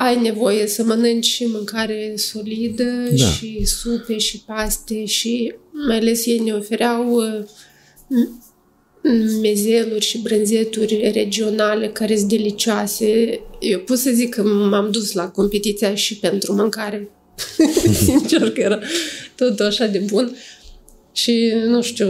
ai 0.03 0.21
nevoie 0.21 0.67
să 0.67 0.83
mănânci 0.83 1.25
și 1.25 1.45
mâncare 1.45 2.13
solidă 2.15 2.83
da. 3.09 3.25
și 3.25 3.65
supe 3.65 4.17
și 4.17 4.43
paste 4.45 5.05
și 5.05 5.53
mai 5.87 5.97
ales 5.97 6.25
ei 6.25 6.39
ne 6.39 6.53
ofereau 6.53 7.15
uh, 7.15 7.43
mezeluri 9.41 10.05
și 10.05 10.17
brânzeturi 10.17 11.11
regionale 11.13 11.89
care 11.89 12.17
sunt 12.17 12.29
delicioase. 12.29 13.39
Eu 13.59 13.79
pot 13.79 13.97
să 13.97 14.11
zic 14.11 14.33
că 14.33 14.43
m-am 14.43 14.91
dus 14.91 15.13
la 15.13 15.29
competiția 15.29 15.95
și 15.95 16.17
pentru 16.17 16.53
mâncare. 16.53 17.09
Sincer 18.05 18.51
că 18.51 18.61
era 18.61 18.79
tot 19.35 19.59
așa 19.59 19.85
de 19.85 19.99
bun. 19.99 20.35
Și, 21.11 21.53
nu 21.67 21.81
știu, 21.81 22.09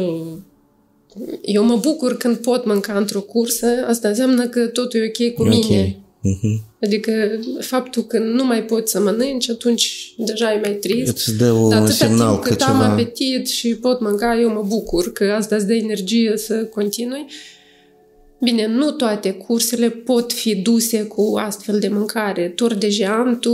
eu 1.41 1.63
mă 1.63 1.75
bucur 1.75 2.17
când 2.17 2.37
pot 2.37 2.65
mânca 2.65 2.97
într-o 2.97 3.21
cursă. 3.21 3.67
Asta 3.87 4.07
înseamnă 4.07 4.47
că 4.47 4.67
totul 4.67 4.99
e 4.99 5.05
ok 5.05 5.33
cu 5.33 5.41
okay. 5.41 5.57
mine. 5.57 6.01
Uh-huh. 6.21 6.69
Adică 6.81 7.11
faptul 7.59 8.03
că 8.03 8.19
nu 8.19 8.45
mai 8.45 8.63
poți 8.63 8.91
să 8.91 8.99
mănânci, 8.99 9.49
atunci 9.49 10.13
deja 10.17 10.53
e 10.53 10.59
mai 10.59 10.73
trist. 10.73 11.27
Îți 11.27 11.37
dă 11.37 11.51
un 11.51 11.69
Dar 11.69 11.89
semnal 11.89 12.29
timp 12.29 12.43
că 12.43 12.49
cât 12.49 12.59
ceva... 12.59 12.71
am 12.71 12.91
apetit 12.91 13.47
și 13.47 13.75
pot 13.75 14.01
mânca, 14.01 14.39
eu 14.39 14.49
mă 14.49 14.63
bucur 14.67 15.11
că 15.11 15.23
asta 15.23 15.55
îți 15.55 15.67
dă 15.67 15.73
energie 15.73 16.37
să 16.37 16.53
continui. 16.53 17.25
Bine, 18.43 18.67
nu 18.67 18.91
toate 18.91 19.31
cursele 19.31 19.89
pot 19.89 20.33
fi 20.33 20.55
duse 20.55 21.03
cu 21.03 21.33
astfel 21.37 21.79
de 21.79 21.87
mâncare. 21.87 22.47
Tur 22.47 22.73
de 22.73 22.87
geantu 22.87 23.53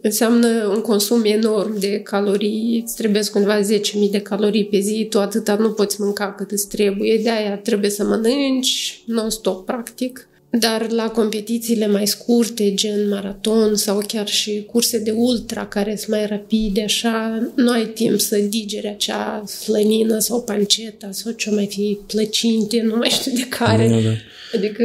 înseamnă 0.00 0.66
un 0.74 0.80
consum 0.80 1.24
enorm 1.24 1.78
de 1.78 2.00
calorii. 2.00 2.82
Îți 2.84 2.96
trebuie 2.96 3.22
undeva 3.34 3.60
10.000 3.60 4.10
de 4.10 4.20
calorii 4.20 4.64
pe 4.66 4.78
zi, 4.78 5.06
tu 5.10 5.18
atâta 5.18 5.54
nu 5.54 5.70
poți 5.70 6.00
mânca 6.00 6.32
cât 6.32 6.50
îți 6.50 6.68
trebuie. 6.68 7.20
De 7.22 7.30
aia 7.30 7.56
trebuie 7.56 7.90
să 7.90 8.04
mănânci 8.04 9.02
non-stop, 9.06 9.66
practic. 9.66 10.26
Dar 10.58 10.90
la 10.90 11.08
competițiile 11.08 11.86
mai 11.86 12.06
scurte, 12.06 12.74
gen 12.74 13.08
maraton 13.08 13.76
sau 13.76 14.02
chiar 14.06 14.28
și 14.28 14.66
curse 14.70 14.98
de 14.98 15.10
ultra 15.10 15.66
care 15.66 15.96
sunt 15.96 16.10
mai 16.10 16.26
rapide, 16.26 16.82
așa, 16.82 17.48
nu 17.54 17.70
ai 17.70 17.86
timp 17.86 18.20
să 18.20 18.36
digeri 18.36 18.88
acea 18.88 19.44
slănină 19.46 20.18
sau 20.18 20.42
panceta 20.42 21.08
sau 21.10 21.32
ce 21.32 21.50
mai 21.50 21.66
fi 21.66 21.98
plăcinte, 22.06 22.82
nu 22.82 22.96
mai 22.96 23.08
știu 23.08 23.32
de 23.34 23.46
care. 23.48 23.88
Da, 23.88 23.96
da. 23.96 24.12
Adică 24.54 24.84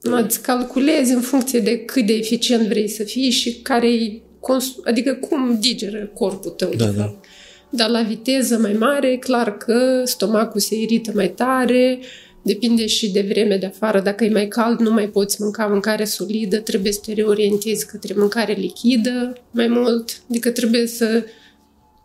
îți 0.00 0.42
calculezi 0.42 1.12
în 1.12 1.20
funcție 1.20 1.60
de 1.60 1.78
cât 1.78 2.06
de 2.06 2.12
eficient 2.12 2.66
vrei 2.66 2.88
să 2.88 3.02
fii 3.02 3.30
și 3.30 3.54
care 3.54 4.22
cons- 4.40 4.76
adică 4.84 5.14
cum 5.14 5.58
digeră 5.60 6.10
corpul 6.14 6.50
tău, 6.50 6.74
da, 6.76 6.84
de 6.84 6.96
da. 6.96 7.02
fapt. 7.02 7.24
Dar 7.70 7.88
la 7.88 8.02
viteză 8.02 8.58
mai 8.58 8.72
mare, 8.72 9.16
clar 9.16 9.56
că 9.56 10.02
stomacul 10.04 10.60
se 10.60 10.74
irită 10.80 11.12
mai 11.14 11.28
tare, 11.28 11.98
Depinde 12.46 12.86
și 12.86 13.10
de 13.10 13.26
vreme 13.28 13.56
de 13.56 13.66
afară. 13.66 14.00
Dacă 14.00 14.24
e 14.24 14.30
mai 14.30 14.48
cald, 14.48 14.78
nu 14.80 14.92
mai 14.92 15.08
poți 15.08 15.42
mânca 15.42 15.66
mâncare 15.66 16.04
solidă, 16.04 16.58
trebuie 16.58 16.92
să 16.92 17.00
te 17.04 17.12
reorientezi 17.12 17.86
către 17.86 18.14
mâncare 18.16 18.52
lichidă 18.52 19.32
mai 19.50 19.66
mult. 19.66 20.22
Adică 20.28 20.50
trebuie 20.50 20.86
să, 20.86 21.24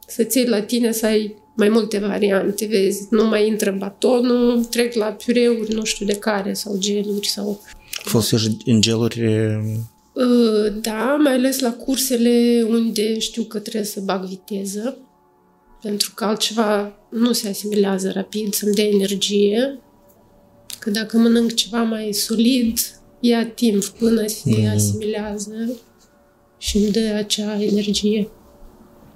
să 0.08 0.24
ții 0.24 0.48
la 0.48 0.62
tine 0.62 0.92
să 0.92 1.06
ai 1.06 1.36
mai 1.56 1.70
multe 1.70 1.98
variante, 1.98 2.66
vezi, 2.66 3.08
nu 3.10 3.26
mai 3.26 3.48
intră 3.48 3.76
batonul, 3.80 4.64
trec 4.64 4.94
la 4.94 5.06
piureuri, 5.06 5.74
nu 5.74 5.84
știu 5.84 6.06
de 6.06 6.16
care, 6.16 6.54
sau 6.54 6.78
geluri, 6.78 7.28
sau... 7.28 7.64
Folosești 8.04 8.56
în 8.66 8.82
geluri? 8.82 9.22
Ă, 10.16 10.70
da, 10.82 11.18
mai 11.24 11.34
ales 11.34 11.60
la 11.60 11.74
cursele 11.74 12.66
unde 12.70 13.20
știu 13.20 13.44
că 13.44 13.60
trebuie 13.60 13.84
să 13.84 14.00
bag 14.00 14.26
viteză, 14.26 14.98
pentru 15.82 16.12
că 16.16 16.26
altceva 16.26 16.94
nu 17.10 17.32
se 17.32 17.50
asimilează 17.50 18.12
rapid, 18.14 18.54
să-mi 18.54 18.74
dea 18.74 18.86
energie 18.86 19.80
Că 20.82 20.90
dacă 20.90 21.18
mănânc 21.18 21.54
ceva 21.54 21.84
mai 21.84 22.14
solid, 22.14 22.80
ia 23.20 23.46
timp 23.46 23.86
până 23.86 24.28
se 24.28 24.42
mm. 24.46 24.70
asimilează 24.76 25.78
și 26.58 26.78
îmi 26.78 26.92
dă 26.92 27.14
acea 27.16 27.64
energie. 27.64 28.30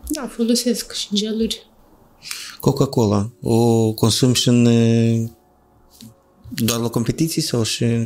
Da, 0.07 0.27
folosesc 0.27 0.93
și 0.93 1.07
geluri. 1.13 1.67
Coca-Cola, 2.59 3.31
o 3.41 3.91
consumi 3.93 4.35
și 4.35 4.47
în 4.47 4.65
doar 6.49 6.79
la 6.79 6.89
competiții 6.89 7.41
sau 7.41 7.63
și 7.63 7.83
în... 7.83 8.05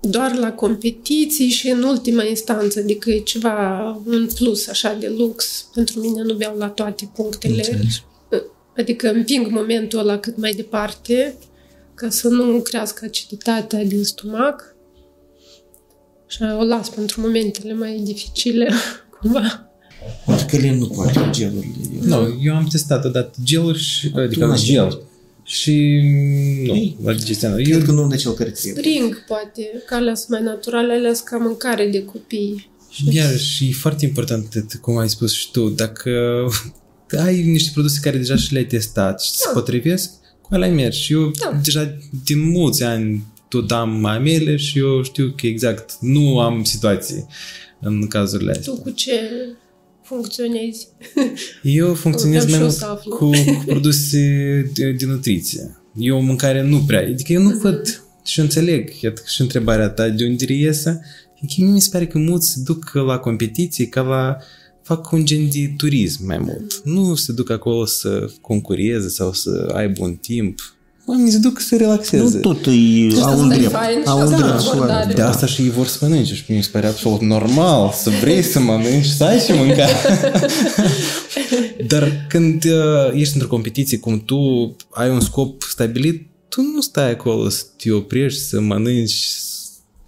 Doar 0.00 0.34
la 0.34 0.52
competiții 0.52 1.48
și 1.48 1.68
în 1.68 1.82
ultima 1.82 2.24
instanță, 2.24 2.78
adică 2.78 3.10
e 3.10 3.18
ceva 3.18 3.90
un 4.06 4.28
plus 4.34 4.68
așa 4.68 4.94
de 4.94 5.14
lux. 5.16 5.68
Pentru 5.74 6.00
mine 6.00 6.22
nu 6.22 6.34
beau 6.34 6.56
la 6.56 6.68
toate 6.68 7.10
punctele. 7.14 7.54
Înțeles. 7.54 8.02
Adică 8.76 9.10
împing 9.10 9.50
momentul 9.50 9.98
ăla 9.98 10.18
cât 10.18 10.36
mai 10.36 10.52
departe 10.52 11.36
ca 11.98 12.10
să 12.10 12.28
nu 12.28 12.60
crească 12.60 13.04
aciditatea 13.04 13.84
din 13.84 14.04
stomac. 14.04 14.76
Și 16.26 16.42
o 16.58 16.64
las 16.64 16.88
pentru 16.88 17.20
momentele 17.20 17.74
mai 17.74 18.00
dificile, 18.04 18.72
cumva. 19.20 19.72
Călin 20.50 20.78
nu 20.78 20.86
poate 20.86 21.28
gelurile. 21.30 21.98
Nu, 22.00 22.38
eu 22.42 22.54
am 22.54 22.66
testat 22.66 23.04
odată 23.04 23.38
geluri, 23.44 23.78
și, 23.78 24.12
adică 24.14 24.54
gel. 24.56 25.02
Și 25.42 26.00
nu, 26.66 26.74
Ei, 26.74 26.96
la 27.02 27.12
digestia 27.12 27.48
Eu 27.48 27.56
cred 27.56 27.84
că 27.84 27.92
nu 27.92 28.06
de 28.06 28.16
cel 28.16 28.32
care 28.32 28.50
trebuie. 28.50 28.82
Spring, 28.82 29.24
poate, 29.26 29.82
că 29.86 29.94
alea 29.94 30.14
sunt 30.14 30.28
mai 30.28 30.42
naturale, 30.42 30.92
alea 30.92 31.14
sunt 31.14 31.26
ca 31.28 31.36
mâncare 31.36 31.88
de 31.88 32.04
copii. 32.04 32.70
Iar 33.10 33.36
și 33.36 33.72
foarte 33.72 34.04
important, 34.04 34.78
cum 34.80 34.96
ai 34.96 35.08
spus 35.08 35.32
și 35.32 35.50
tu, 35.50 35.68
dacă 35.68 36.10
ai 37.16 37.42
niște 37.42 37.70
produse 37.72 38.00
care 38.02 38.16
deja 38.16 38.36
și 38.36 38.52
le-ai 38.52 38.64
testat 38.64 39.20
și 39.20 39.30
da. 39.30 39.36
se 39.36 39.48
potrivesc, 39.52 40.10
ăla 40.52 40.66
mergi. 40.66 41.00
Și 41.00 41.12
eu 41.12 41.30
da. 41.30 41.60
deja 41.62 41.96
din 42.24 42.50
mulți 42.50 42.82
ani 42.82 43.24
tot 43.48 43.70
am 43.70 44.00
mamele 44.00 44.56
și 44.56 44.78
eu 44.78 45.02
știu 45.02 45.34
că 45.36 45.46
exact 45.46 45.96
nu 46.00 46.38
am 46.38 46.64
situații 46.64 47.26
în 47.80 48.06
cazurile 48.06 48.50
astea. 48.50 48.72
Tu 48.72 48.80
cu 48.80 48.90
ce 48.90 49.20
funcționezi? 50.02 50.88
Eu 51.62 51.94
funcționez 51.94 52.50
mai 52.50 52.58
mult 52.58 52.78
cu, 53.02 53.30
cu 53.30 53.62
produse 53.66 54.18
de, 54.74 54.92
de 54.92 55.06
nutriție. 55.06 55.76
Eu 55.96 56.22
mâncare 56.22 56.62
nu 56.62 56.78
prea, 56.86 57.00
adică 57.00 57.32
eu 57.32 57.42
nu 57.42 57.50
uh-huh. 57.50 57.62
văd 57.62 58.02
și 58.24 58.40
înțeleg, 58.40 59.00
iată 59.00 59.22
și 59.26 59.40
întrebarea 59.40 59.88
ta 59.88 60.08
de 60.08 60.24
unde 60.24 60.44
reiese, 60.44 61.00
că 61.40 61.64
mi 61.64 61.80
se 61.80 61.88
pare 61.92 62.06
că 62.06 62.18
mulți 62.18 62.64
duc 62.64 62.90
la 62.92 63.18
competiții 63.18 63.88
ca 63.88 64.00
la 64.00 64.36
fac 64.88 65.12
un 65.12 65.24
gen 65.24 65.48
de 65.50 65.72
turism 65.76 66.26
mai 66.26 66.38
mult. 66.38 66.80
Nu 66.84 67.14
se 67.14 67.32
duc 67.32 67.50
acolo 67.50 67.84
să 67.84 68.30
concureze 68.40 69.08
sau 69.08 69.32
să 69.32 69.72
aibă 69.74 70.04
un 70.04 70.14
timp. 70.14 70.58
Oamenii 71.06 71.32
se 71.32 71.38
duc 71.38 71.60
să 71.60 71.76
relaxeze. 71.76 72.22
Nu 72.22 72.40
tot 72.40 72.66
e, 72.66 73.20
au 73.20 73.38
un 73.38 73.48
drept. 73.48 73.74
Au 74.06 74.20
un 74.20 74.36
drept. 74.36 75.14
De 75.14 75.22
asta 75.22 75.46
și 75.46 75.62
ei 75.62 75.70
vor 75.70 75.86
să 75.86 75.98
mănânce 76.00 76.34
și 76.34 76.44
mi 76.48 76.62
se 76.62 76.68
pare 76.72 76.86
absolut 76.86 77.20
normal 77.20 77.92
să 77.94 78.10
vrei 78.20 78.42
să 78.42 78.60
mănânci, 78.60 79.06
să 79.06 79.24
ai 79.24 79.38
și 79.38 79.52
mânca. 79.52 79.86
Dar 81.86 82.26
când 82.28 82.64
uh, 82.64 83.12
ești 83.14 83.34
într-o 83.34 83.48
competiție 83.48 83.98
cum 83.98 84.22
tu 84.24 84.38
ai 84.90 85.10
un 85.10 85.20
scop 85.20 85.62
stabilit, 85.62 86.26
tu 86.48 86.60
nu 86.74 86.80
stai 86.80 87.10
acolo 87.10 87.48
să 87.48 87.64
te 87.76 87.92
oprești, 87.92 88.40
să 88.40 88.60
mănânci, 88.60 89.24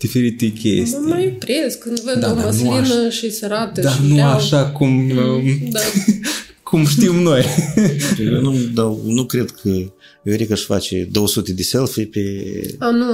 diferite 0.01 0.53
chestii. 0.53 0.99
Mă 1.01 1.09
mai 1.09 1.33
opresc 1.35 1.79
când 1.79 2.01
văd 2.01 2.21
da, 2.21 2.31
o 2.31 2.35
măslină 2.35 3.09
și 3.09 3.31
se 3.31 3.45
arată 3.45 3.81
Dar 3.81 3.93
și 3.93 4.03
nu 4.03 4.15
vreau. 4.15 4.29
așa 4.31 4.71
cum, 4.71 4.89
mm, 4.89 5.69
da. 5.71 5.81
cum 6.69 6.87
știm 6.87 7.15
noi. 7.15 7.45
Eu 8.33 8.41
nu, 8.41 8.55
dau, 8.75 9.01
nu 9.05 9.25
cred 9.25 9.51
că 9.51 9.71
Viorica 10.23 10.55
își 10.55 10.65
face 10.65 11.09
200 11.13 11.53
de 11.53 11.63
selfie 11.63 12.07
pe 12.07 12.21
A, 12.79 12.91
nu, 12.91 13.07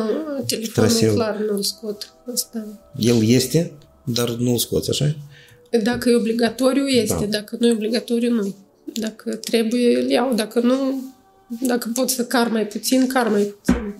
telefonul 0.46 0.72
traseu. 0.74 1.14
clar 1.14 1.36
nu-l 1.50 1.62
scot. 1.62 2.14
Asta. 2.32 2.66
El 2.98 3.28
este, 3.28 3.72
dar 4.04 4.28
nu-l 4.30 4.58
scoți, 4.58 4.90
așa? 4.90 5.16
Dacă 5.82 6.10
e 6.10 6.14
obligatoriu, 6.14 6.86
este. 6.86 7.16
Da. 7.20 7.26
Dacă 7.26 7.56
nu 7.60 7.66
e 7.66 7.72
obligatoriu, 7.72 8.32
nu. 8.32 8.54
Dacă 8.94 9.34
trebuie, 9.34 9.98
îl 10.02 10.10
iau. 10.10 10.34
Dacă 10.34 10.60
nu, 10.60 11.02
dacă 11.60 11.90
pot 11.94 12.10
să 12.10 12.24
car 12.24 12.48
mai 12.48 12.66
puțin, 12.66 13.06
car 13.06 13.28
mai 13.28 13.42
puțin 13.42 13.94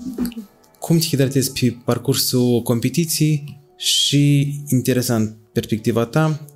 cum 0.86 0.98
te 0.98 1.06
hidratezi 1.06 1.52
pe 1.52 1.76
parcursul 1.84 2.62
competiției 2.62 3.60
și, 3.76 4.54
interesant, 4.68 5.36
perspectiva 5.52 6.04
ta, 6.04 6.46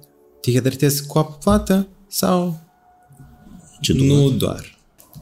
te 0.40 0.50
hidratezi 0.50 1.06
cu 1.06 1.18
apă 1.18 1.38
plată 1.42 1.88
sau 2.08 2.58
Ce 3.80 3.92
nu 3.92 4.30
doar? 4.30 4.78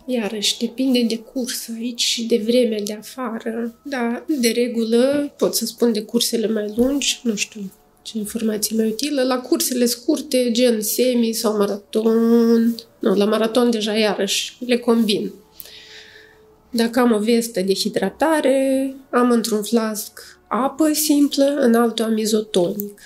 Iarăși, 0.06 0.59
depinde 0.59 1.02
de 1.02 1.18
curs 1.18 1.68
aici 1.78 2.00
și 2.00 2.22
de 2.22 2.42
vremea 2.46 2.80
de 2.84 2.92
afară. 2.92 3.80
Da, 3.84 4.24
de 4.40 4.48
regulă, 4.48 5.32
pot 5.36 5.54
să 5.54 5.66
spun 5.66 5.92
de 5.92 6.02
cursele 6.02 6.48
mai 6.48 6.72
lungi, 6.76 7.20
nu 7.22 7.34
știu, 7.34 7.72
ce 8.02 8.18
informație 8.18 8.76
mai 8.76 8.86
utilă. 8.86 9.22
La 9.22 9.38
cursele 9.38 9.84
scurte, 9.84 10.50
gen 10.50 10.80
semi 10.80 11.32
sau 11.32 11.56
maraton, 11.56 12.74
nu, 12.98 13.14
la 13.14 13.24
maraton 13.24 13.70
deja 13.70 13.92
iarăși 13.92 14.56
le 14.66 14.76
combin. 14.76 15.32
Dacă 16.71 17.01
am 17.01 17.12
o 17.12 17.19
vestă 17.19 17.61
de 17.61 17.75
hidratare, 17.75 18.95
am 19.11 19.31
într-un 19.31 19.62
flasc 19.62 20.39
apă 20.49 20.93
simplă, 20.93 21.45
în 21.45 21.75
altul 21.75 22.05
am 22.05 22.16
izotonic. 22.16 23.01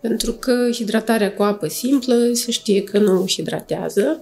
Pentru 0.00 0.32
că 0.32 0.68
hidratarea 0.72 1.34
cu 1.34 1.42
apă 1.42 1.68
simplă 1.68 2.30
se 2.32 2.50
știe 2.50 2.82
că 2.82 2.98
nu 2.98 3.24
hidratează. 3.28 4.20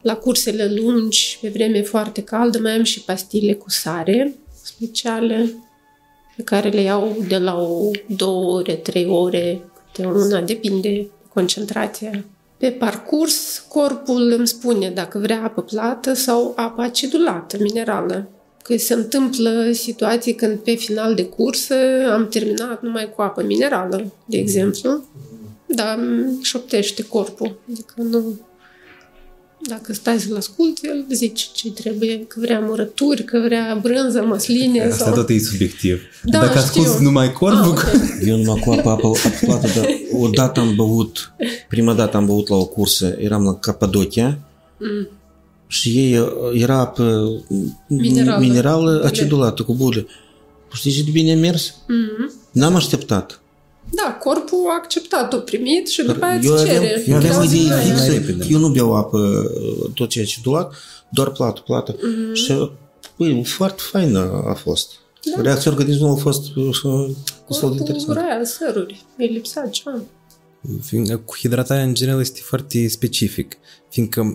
La 0.00 0.16
cursele 0.16 0.72
lungi, 0.74 1.38
pe 1.40 1.48
vreme 1.48 1.82
foarte 1.82 2.22
caldă, 2.22 2.58
mai 2.58 2.72
am 2.72 2.82
și 2.82 3.00
pastile 3.00 3.54
cu 3.54 3.70
sare 3.70 4.34
speciale 4.62 5.52
pe 6.36 6.42
care 6.42 6.68
le 6.68 6.80
iau 6.80 7.16
de 7.28 7.38
la 7.38 7.60
o 7.60 7.90
două 8.06 8.58
ore, 8.58 8.74
trei 8.74 9.06
ore, 9.06 9.70
câte 9.92 10.06
una, 10.06 10.40
depinde 10.40 11.10
concentrația. 11.32 12.24
Pe 12.60 12.70
parcurs, 12.70 13.64
corpul 13.68 14.34
îmi 14.38 14.46
spune 14.46 14.90
dacă 14.90 15.18
vrea 15.18 15.42
apă 15.42 15.62
plată 15.62 16.12
sau 16.12 16.52
apă 16.56 16.82
acidulată, 16.82 17.56
minerală. 17.60 18.28
Că 18.62 18.76
se 18.76 18.94
întâmplă 18.94 19.72
situații 19.72 20.34
când 20.34 20.58
pe 20.58 20.74
final 20.74 21.14
de 21.14 21.24
cursă 21.24 21.74
am 22.12 22.28
terminat 22.28 22.82
numai 22.82 23.12
cu 23.14 23.22
apă 23.22 23.42
minerală, 23.42 24.12
de 24.24 24.38
exemplu. 24.38 25.04
Dar 25.66 25.98
șoptește 26.42 27.02
corpul. 27.02 27.58
Adică 27.70 27.94
nu 27.96 28.38
dacă 29.68 29.92
stai 29.92 30.18
să-l 30.20 30.36
asculti, 30.36 30.86
el 30.86 31.04
zice 31.12 31.44
ce 31.54 31.70
trebuie, 31.70 32.24
că 32.26 32.40
vrea 32.40 32.60
murături, 32.60 33.24
că 33.24 33.40
vrea 33.44 33.78
brânză, 33.82 34.22
măsline. 34.22 34.82
Asta 34.84 35.04
sau... 35.04 35.14
tot 35.14 35.28
e 35.28 35.38
subiectiv. 35.38 36.00
Da, 36.24 36.38
Dacă 36.38 36.58
știu. 36.58 36.80
asculti 36.82 37.02
numai 37.02 37.32
corpul, 37.32 37.60
Ah, 37.60 37.68
ok. 37.68 37.84
Eu 38.26 38.36
numai 38.36 38.60
cu 38.64 38.70
apă, 38.70 38.88
apă, 38.88 39.06
apă 39.06 39.30
plată, 39.46 39.66
dar 39.74 39.86
odată 40.20 40.60
am 40.60 40.74
băut, 40.74 41.32
prima 41.68 41.94
dată 41.94 42.16
am 42.16 42.26
băut 42.26 42.48
la 42.48 42.56
o 42.56 42.66
cursă, 42.66 43.16
eram 43.18 43.44
la 43.44 43.54
Capadocia 43.54 44.38
Mm. 44.82 45.08
și 45.66 45.88
ei 45.98 46.18
uh, 46.18 46.26
era 46.52 46.78
apă 46.78 47.30
Minerală. 47.86 48.40
minerală 48.44 49.02
acidulată 49.04 49.62
cu 49.62 49.74
bule. 49.74 50.06
Știi 50.72 50.90
ce 50.92 51.02
de 51.02 51.10
bine 51.10 51.32
a 51.32 51.36
mers? 51.36 51.74
Mhm. 51.88 52.32
N-am 52.52 52.74
așteptat. 52.74 53.40
Da, 53.92 54.16
corpul 54.22 54.58
a 54.68 54.74
acceptat, 54.78 55.32
a 55.32 55.36
primit 55.36 55.88
și 55.88 56.02
după 56.02 56.24
aia 56.24 56.40
eu 56.42 56.52
îți 56.52 56.62
aveam, 56.62 56.82
cere. 56.82 57.02
eu 57.06 57.16
aveam 57.16 57.36
o 57.36 57.40
Vreau 57.40 57.52
idee 57.52 57.62
să 57.62 57.74
mai- 57.74 57.84
mai 57.86 57.94
fixă, 57.96 58.12
repede. 58.12 58.46
eu 58.50 58.58
nu 58.58 58.68
beau 58.68 58.94
apă 58.96 59.18
uh, 59.18 59.90
tot 59.94 60.08
ce 60.08 60.18
e 60.18 60.22
acidulat, 60.22 60.72
doar 61.10 61.30
plată, 61.30 61.60
plată. 61.60 61.96
Mhm. 62.02 62.34
Și 62.34 62.70
păi, 63.16 63.44
foarte 63.44 63.82
faină 63.90 64.42
a 64.46 64.54
fost. 64.54 64.90
Reacția 65.42 65.70
organismului 65.70 66.16
a 66.18 66.22
fost 66.22 66.56
uh, 66.56 66.64
destul 66.64 67.08
de 67.48 67.48
Corpul 67.48 67.76
interesantă. 67.78 68.12
vrea 68.20 68.44
săruri. 68.44 69.04
Îi 69.16 69.26
lipsa 69.32 69.66
ceva. 69.70 70.00
fiindcă 70.82 71.16
cu 71.16 71.36
hidratarea 71.36 71.82
în 71.84 71.94
general 71.94 72.20
este 72.20 72.40
foarte 72.42 72.88
specific, 72.88 73.56
fiindcă 73.90 74.34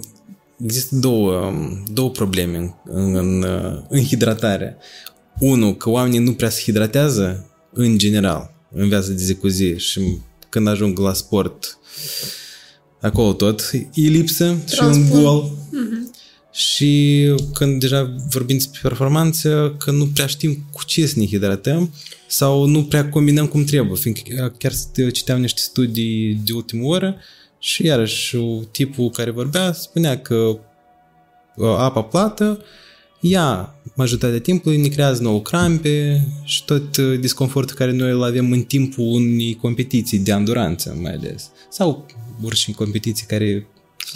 există 0.63 0.95
două, 0.95 1.51
două 1.93 2.09
probleme 2.09 2.75
în, 2.85 3.15
în, 3.15 3.45
în 3.89 4.03
hidratare. 4.03 4.77
Unu, 5.39 5.73
că 5.73 5.89
oamenii 5.89 6.19
nu 6.19 6.33
prea 6.33 6.49
se 6.49 6.61
hidratează 6.61 7.49
în 7.73 7.97
general, 7.97 8.54
în 8.75 8.87
viața 8.87 9.07
de 9.07 9.23
zi 9.23 9.35
cu 9.35 9.47
zi 9.47 9.77
și 9.77 10.01
când 10.49 10.67
ajung 10.67 10.99
la 10.99 11.13
sport, 11.13 11.77
acolo 13.01 13.33
tot 13.33 13.71
e 13.93 14.07
lipsă 14.07 14.45
și 14.45 14.51
un 14.81 14.91
Transpun. 14.91 15.21
gol. 15.21 15.51
Și 16.51 17.33
când 17.53 17.79
deja 17.79 18.15
vorbim 18.29 18.57
despre 18.57 18.79
performanță, 18.81 19.75
că 19.77 19.91
nu 19.91 20.07
prea 20.07 20.25
știm 20.25 20.65
cu 20.71 20.83
ce 20.85 21.05
să 21.05 21.19
ne 21.19 21.25
hidratăm 21.25 21.93
sau 22.27 22.65
nu 22.65 22.83
prea 22.83 23.09
combinăm 23.09 23.47
cum 23.47 23.63
trebuie, 23.63 23.95
fiindcă 23.95 24.53
chiar 24.57 24.71
să 24.71 25.09
citeam 25.09 25.41
niște 25.41 25.61
studii 25.61 26.41
de 26.45 26.53
ultimă 26.53 26.85
oră 26.85 27.17
și 27.59 27.85
iarăși 27.85 28.37
tipul 28.71 29.09
care 29.09 29.31
vorbea 29.31 29.71
spunea 29.71 30.19
că 30.19 30.35
uh, 31.55 31.75
apa 31.77 32.01
plată 32.01 32.63
ea 33.19 33.75
majoritatea 33.95 34.39
timpului 34.39 34.77
ne 34.81 34.87
creează 34.87 35.21
nouă 35.21 35.41
crampe 35.41 36.27
și 36.43 36.65
tot 36.65 36.97
uh, 36.97 37.19
disconfortul 37.19 37.75
care 37.75 37.91
noi 37.91 38.11
îl 38.11 38.23
avem 38.23 38.51
în 38.51 38.61
timpul 38.61 39.05
unei 39.05 39.57
competiții 39.61 40.19
de 40.19 40.31
anduranță 40.31 40.97
mai 41.01 41.11
ales. 41.13 41.49
Sau 41.69 42.05
urși 42.41 42.69
în 42.69 42.75
competiții 42.75 43.25
care, 43.25 43.67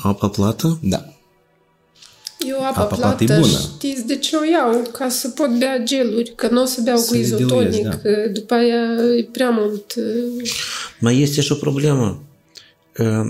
Apa 0.03 0.27
plată? 0.29 0.79
da, 0.81 1.05
Eu 2.47 2.57
apa, 2.57 2.67
Apa 2.81 2.95
plată 2.95 3.23
plată, 3.25 3.33
e 3.33 3.39
bună. 3.39 3.57
știți 3.59 4.05
de 4.07 4.17
ce 4.17 4.35
o 4.35 4.43
iau? 4.43 4.81
Ca 4.91 5.09
să 5.09 5.29
pot 5.29 5.57
bea 5.57 5.77
geluri, 5.83 6.33
că 6.35 6.47
nu 6.51 6.61
o 6.61 6.65
să 6.65 6.81
beau 6.81 6.97
Să 6.97 7.07
cu 7.07 7.13
le 7.13 7.19
izotonic. 7.19 7.47
diluezi, 7.47 7.81
da. 7.81 7.89
că 7.97 8.29
După 8.33 8.53
aia 8.53 9.15
e 9.17 9.23
prea 9.31 9.49
mult. 9.49 9.93
uh, 9.97 10.49
Mai 10.99 11.19
este 11.21 11.41
și 11.41 11.51
o 11.51 11.55
problemă. 11.55 12.23
Uh, 12.97 13.29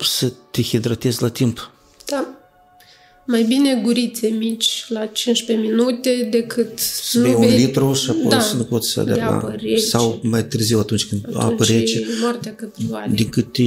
Să 0.00 0.32
te 0.50 0.62
hidratezi 0.62 1.22
la 1.22 1.28
timp. 1.28 1.70
Da. 3.30 3.36
Mai 3.36 3.42
bine 3.42 3.80
gurițe 3.84 4.28
mici 4.28 4.84
la 4.88 5.06
15 5.06 5.66
minute 5.66 6.28
decât 6.30 6.78
Să 6.78 7.20
bei 7.20 7.34
un 7.34 7.46
litru 7.46 7.92
și 7.92 8.10
apoi 8.10 8.28
Da. 8.28 8.40
să 8.40 8.56
nu 8.56 8.62
poți 8.62 8.88
să 8.90 9.02
De 9.02 9.10
alerga. 9.10 9.30
apă 9.34 9.54
rece. 9.60 9.76
Sau 9.84 10.20
mai 10.22 10.44
târziu 10.44 10.78
atunci 10.78 11.06
când 11.06 11.24
apă 11.32 11.44
Atunci 11.44 11.68
rece. 11.68 11.98
e 11.98 12.04
moartea 12.20 12.54
căprioare. 12.54 13.10
Din 13.14 13.28
câte 13.28 13.62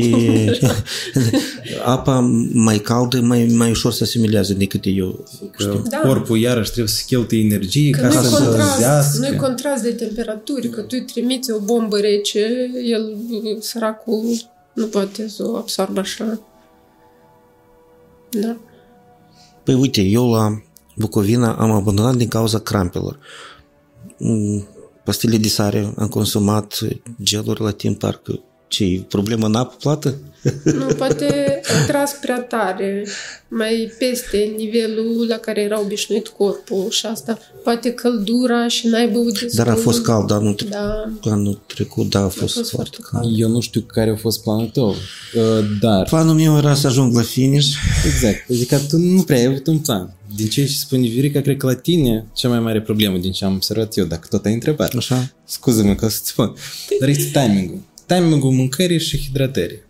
apa 1.86 2.20
mai 2.54 2.78
caldă, 2.80 3.20
mai, 3.20 3.46
mai 3.58 3.70
ușor 3.70 3.92
se 3.94 4.04
asimilează 4.04 4.54
decât 4.54 4.82
eu. 4.86 5.26
că 5.58 5.82
Da. 5.90 5.98
corpul 5.98 6.38
iarăși 6.38 6.72
trebuie 6.72 6.94
să 6.94 7.04
cheltuie 7.08 7.42
energie 7.44 7.90
Că 7.90 8.00
ca 8.02 8.08
nu-i 8.08 8.30
să 8.30 8.44
contrast, 8.44 8.78
zească. 8.80 9.28
nu-i 9.28 9.38
contrast 9.38 9.84
de 9.84 9.92
temperaturi, 9.92 10.70
că 10.70 10.82
tu 10.82 10.88
îi 11.00 11.02
trimiți 11.06 11.52
o 11.52 11.60
bombă 11.60 11.98
rece, 12.00 12.72
el, 12.86 13.16
săracul, 13.60 14.24
nu 14.74 14.86
poate 14.86 15.28
să 15.30 15.44
o 15.48 15.56
absorbă 15.56 16.00
așa. 16.00 16.42
Da. 18.30 18.58
Păi 19.64 19.74
uite, 19.74 20.02
eu 20.02 20.32
la 20.32 20.62
Bucovina 20.96 21.56
am 21.56 21.72
abandonat 21.72 22.16
din 22.16 22.28
cauza 22.28 22.60
crampelor. 22.60 23.20
Mm, 24.18 24.68
Pastile 25.04 25.38
de 25.38 25.48
sare 25.48 25.94
am 25.98 26.08
consumat, 26.08 26.80
geluri 27.24 27.62
la 27.62 27.72
timp, 27.72 28.00
parcă 28.00 28.40
ce 28.68 28.84
e 28.84 29.06
problemă 29.10 29.46
în 29.46 29.56
apă 29.56 29.76
plată? 29.80 30.16
Nu, 30.64 30.86
poate 30.86 31.26
ai 31.64 31.86
tras 31.88 32.12
prea 32.22 32.40
tare, 32.42 33.06
mai 33.48 33.92
peste 34.00 34.38
nivelul 34.58 35.26
la 35.30 35.36
care 35.38 35.62
era 35.62 35.80
obișnuit 35.80 36.28
corpul 36.28 36.90
și 36.90 37.06
asta, 37.06 37.38
poate 37.64 37.92
căldura 37.94 38.68
și 38.68 38.88
n-ai 38.88 39.08
băut 39.08 39.32
destul. 39.40 39.50
Dar 39.64 39.68
a 39.68 39.76
fost 39.76 40.02
cald 40.02 40.32
anul, 40.32 40.54
tre- 40.54 40.68
Da, 40.70 41.12
anul 41.22 41.60
trecut, 41.68 42.10
da, 42.10 42.20
a 42.20 42.24
a 42.24 42.28
fost, 42.28 42.54
fost 42.56 42.70
foarte 42.70 42.98
foarte 43.02 43.18
cald. 43.28 43.40
Eu 43.40 43.50
nu 43.50 43.60
știu 43.60 43.82
care 43.82 44.10
a 44.10 44.16
fost 44.16 44.42
planul 44.44 44.68
tău, 44.68 44.90
uh, 44.90 45.66
dar 45.82 46.04
Planul 46.10 46.36
meu 46.36 46.58
era 46.58 46.74
să 46.74 46.88
ajung 46.88 47.16
la 47.16 47.22
finish. 47.22 47.68
exact, 48.06 48.50
adică 48.50 48.80
tu 48.90 48.98
nu 48.98 49.22
prea 49.22 49.38
ai 49.38 49.46
avut 49.46 49.68
un 49.68 49.78
plan. 49.80 50.14
Din 50.36 50.48
ce 50.48 50.66
și 50.66 50.80
spune 50.80 51.08
Viorica, 51.08 51.42
cred 51.42 51.58
că 51.58 51.66
la 51.66 51.76
tine 51.76 52.26
cea 52.36 52.50
mai 52.50 52.60
mare 52.60 52.82
problemă 52.82 53.18
din 53.18 53.32
ce 53.32 53.46
am 53.46 53.54
observat 53.54 53.98
eu, 53.98 54.06
dacă 54.06 54.28
tot 54.30 54.46
ai 54.46 54.54
întrebat. 54.54 54.94
Așa? 54.96 55.32
Scuză-mă 55.46 55.96
că 55.96 56.06
o 56.06 56.10
să-ți 56.10 56.30
spun. 56.30 56.54
Dar 57.00 57.10
este 57.10 57.40
timingul. 57.40 57.80
Timingul 58.06 58.52
mâncării 58.52 59.00
și 59.00 59.18
hidratării. 59.20 59.82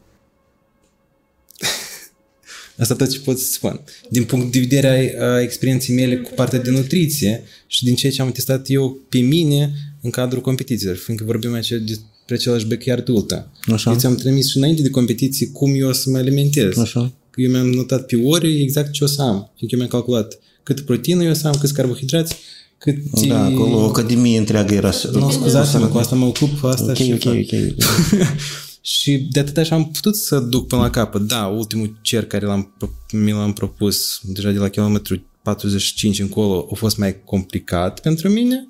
Asta 2.81 2.95
tot 2.95 3.09
ce 3.09 3.19
pot 3.19 3.37
să 3.39 3.51
spun. 3.51 3.79
Din 4.09 4.23
punct 4.23 4.51
de 4.51 4.59
vedere 4.59 5.17
a, 5.19 5.25
a 5.25 5.41
experienței 5.41 5.95
mele 5.95 6.17
cu 6.17 6.31
partea 6.35 6.59
de 6.59 6.69
nutriție 6.69 7.43
și 7.67 7.83
din 7.83 7.95
ceea 7.95 8.11
ce 8.11 8.21
am 8.21 8.31
testat 8.31 8.65
eu 8.69 8.97
pe 9.09 9.17
mine 9.19 9.71
în 10.01 10.09
cadrul 10.09 10.41
competițiilor, 10.41 10.95
fiindcă 10.95 11.25
vorbim 11.25 11.53
aici 11.53 11.69
despre 11.69 12.35
același 12.35 12.65
backyard 12.65 13.07
ultra. 13.07 13.51
Așa. 13.73 13.91
Eu 13.91 13.97
ți-am 13.97 14.15
trimis 14.15 14.49
și 14.49 14.57
înainte 14.57 14.81
de 14.81 14.89
competiții 14.89 15.51
cum 15.51 15.73
eu 15.75 15.87
o 15.87 15.91
să 15.91 16.09
mă 16.09 16.17
alimentez. 16.17 16.77
Așa. 16.77 17.13
Eu 17.35 17.49
mi-am 17.51 17.69
notat 17.69 18.05
pe 18.05 18.15
ore 18.15 18.47
exact 18.47 18.91
ce 18.91 19.03
o 19.03 19.07
să 19.07 19.21
am, 19.21 19.51
fiindcă 19.55 19.71
eu 19.71 19.77
mi-am 19.77 19.87
calculat 19.87 20.39
cât 20.63 20.79
proteină 20.79 21.23
eu 21.23 21.29
o 21.29 21.33
să 21.33 21.47
am, 21.47 21.57
câți 21.59 21.73
carbohidrați, 21.73 22.35
cât... 22.77 22.95
Da, 23.27 23.43
acolo 23.45 23.75
o 23.75 23.85
academie 23.85 24.37
întreagă 24.37 24.73
era. 24.73 24.91
Nu, 25.13 25.31
scuzați-mă, 25.31 25.87
cu 25.87 25.97
asta 25.97 26.15
mă 26.15 26.25
ocup, 26.25 26.63
asta 26.63 26.91
Ok, 26.91 26.95
și 26.95 27.11
ok, 27.11 27.19
fac. 27.21 27.33
ok. 27.33 27.51
Și 28.81 29.27
de 29.31 29.39
atât 29.39 29.57
așa 29.57 29.75
am 29.75 29.91
putut 29.91 30.15
să 30.15 30.39
duc 30.39 30.67
până 30.67 30.81
la 30.81 30.89
capăt. 30.89 31.21
Da, 31.21 31.45
ultimul 31.45 31.97
cer 32.01 32.25
care 32.25 32.45
l-am, 32.45 32.73
pro- 32.77 32.89
mi 33.11 33.31
l-am 33.31 33.53
propus 33.53 34.19
deja 34.23 34.49
de 34.49 34.57
la 34.59 34.69
kilometru 34.69 35.23
45 35.43 36.19
încolo 36.19 36.67
a 36.71 36.75
fost 36.75 36.97
mai 36.97 37.23
complicat 37.23 37.99
pentru 37.99 38.29
mine, 38.29 38.67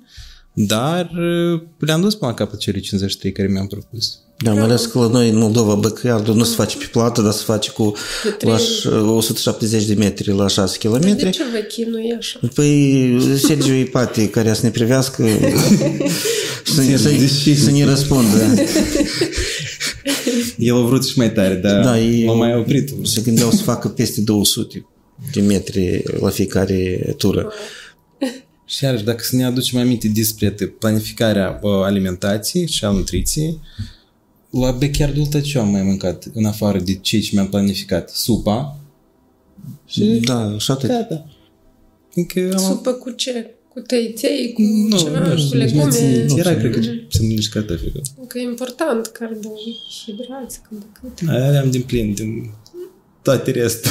dar 0.52 1.10
uh, 1.54 1.60
le-am 1.78 2.00
dus 2.00 2.14
până 2.14 2.30
la 2.30 2.36
capăt 2.36 2.58
cele 2.58 2.80
53 2.80 3.32
care 3.32 3.48
mi-am 3.48 3.66
propus. 3.66 4.16
Da, 4.38 4.52
mai 4.52 4.62
ales 4.62 4.86
că 4.86 4.98
la 4.98 5.06
noi 5.06 5.28
în 5.28 5.36
Moldova 5.36 5.74
băcăiardul 5.74 6.34
nu 6.34 6.44
se 6.44 6.54
face 6.54 6.76
pe 6.76 6.88
plată, 6.92 7.22
dar 7.22 7.32
se 7.32 7.42
face 7.44 7.70
cu 7.70 7.94
Pe 8.22 8.28
trei. 8.30 8.50
laș 8.52 8.62
ș- 8.62 9.06
170 9.06 9.84
de 9.84 9.94
metri 9.94 10.32
la 10.32 10.48
6 10.48 10.78
km. 10.78 11.00
De 11.00 11.30
ce 11.30 11.42
vă 11.52 11.58
chinui 11.68 12.14
așa? 12.18 12.40
Păi 12.54 13.18
Sergiu 13.38 13.72
Ipati, 13.74 14.26
care 14.26 14.54
să 14.54 14.60
ne 14.62 14.70
privească 14.70 15.22
să, 16.64 16.82
ne- 16.82 16.96
să, 16.96 17.10
să 17.64 17.70
ne 17.70 17.84
răspundă. 17.84 18.38
El 20.58 20.74
a 20.74 20.80
vrut 20.80 21.06
și 21.06 21.18
mai 21.18 21.32
tare, 21.32 21.54
dar 21.54 21.82
Da, 21.82 21.82
da, 21.82 22.00
e- 22.00 22.24
m-a 22.24 22.34
mai 22.34 22.56
oprit. 22.56 22.94
Se 23.02 23.20
gândeau 23.20 23.50
să 23.50 23.62
facă 23.62 23.88
peste 23.88 24.20
200 24.20 24.86
de 25.32 25.40
metri 25.40 26.02
la 26.20 26.28
fiecare 26.28 27.14
tură. 27.16 27.52
Și 28.66 28.84
iarăși, 28.84 29.04
dacă 29.04 29.22
să 29.22 29.36
ne 29.36 29.44
aducem 29.44 29.80
aminte 29.80 30.08
despre 30.08 30.50
planificarea 30.78 31.58
uh, 31.62 31.70
alimentației 31.84 32.66
și 32.66 32.84
a 32.84 32.90
nutriției, 32.90 33.58
la 34.50 34.70
Bechiardul 34.70 35.40
ce 35.42 35.58
am 35.58 35.68
mai 35.68 35.82
mâncat 35.82 36.24
în 36.34 36.44
afară 36.44 36.78
de 36.78 36.94
ce 36.94 37.20
ce 37.20 37.30
mi-am 37.32 37.48
planificat? 37.48 38.10
Supa. 38.10 38.76
Și 39.86 40.04
da, 40.04 40.58
și 40.58 40.70
atât. 40.70 40.88
Gata. 40.88 41.26
Adică 42.10 42.50
am... 42.52 42.62
Supă 42.62 42.92
cu 42.92 43.10
ce? 43.10 43.54
Cu 43.72 43.80
tăiței, 43.80 44.52
cu 44.52 44.62
Nu, 44.62 44.98
ceva, 44.98 45.18
nu 45.18 45.30
cu 45.30 45.36
știu, 45.36 45.58
legume? 45.58 45.82
nu, 46.28 46.36
era, 46.38 46.50
Nu, 46.50 46.56
cred 46.58 46.72
că, 46.72 46.78
Mhm. 46.78 47.04
să 47.08 47.18
mănânci 47.22 47.48
cartofi. 47.48 47.84
Că 48.26 48.38
e 48.38 48.42
important 48.42 49.06
carbohidrați, 49.06 50.60
când 50.68 50.80
de 50.80 50.86
cât. 51.00 51.28
Aia 51.28 51.60
am 51.60 51.70
din 51.70 51.82
plin, 51.82 52.14
din 52.14 52.50
toate 53.22 53.50
restul. 53.50 53.90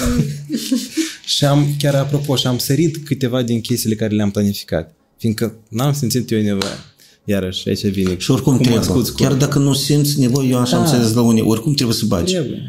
și 1.36 1.46
am, 1.46 1.68
chiar 1.80 1.96
apropo, 1.96 2.36
și 2.36 2.48
am 2.48 2.58
sărit 2.58 2.98
câteva 3.06 3.42
din 3.42 3.62
chestiile 3.62 3.96
care 3.96 4.16
le-am 4.16 4.32
planificat. 4.32 4.94
Fiindcă 5.18 5.56
n-am 5.70 5.94
simțit 5.94 6.32
eu 6.32 6.42
nevoie. 6.42 6.72
Iarăși, 7.26 7.68
aici 7.70 7.86
vine. 7.88 8.18
Și 8.18 8.32
oricum 8.32 8.52
cum 8.54 8.62
trebuie. 8.62 8.82
asculți 8.84 9.16
Chiar 9.16 9.30
corpul. 9.30 9.48
dacă 9.48 9.60
nu 9.60 9.74
simți 9.74 10.20
nevoie, 10.20 10.50
eu 10.50 10.58
așa 10.58 10.78
am 10.78 10.84
Da. 10.86 10.90
înțeles 10.92 11.14
la 11.14 11.22
unii, 11.22 11.42
oricum 11.42 11.74
trebuie 11.74 11.96
să 11.96 12.06
bagi. 12.06 12.34
Trebuie. 12.34 12.62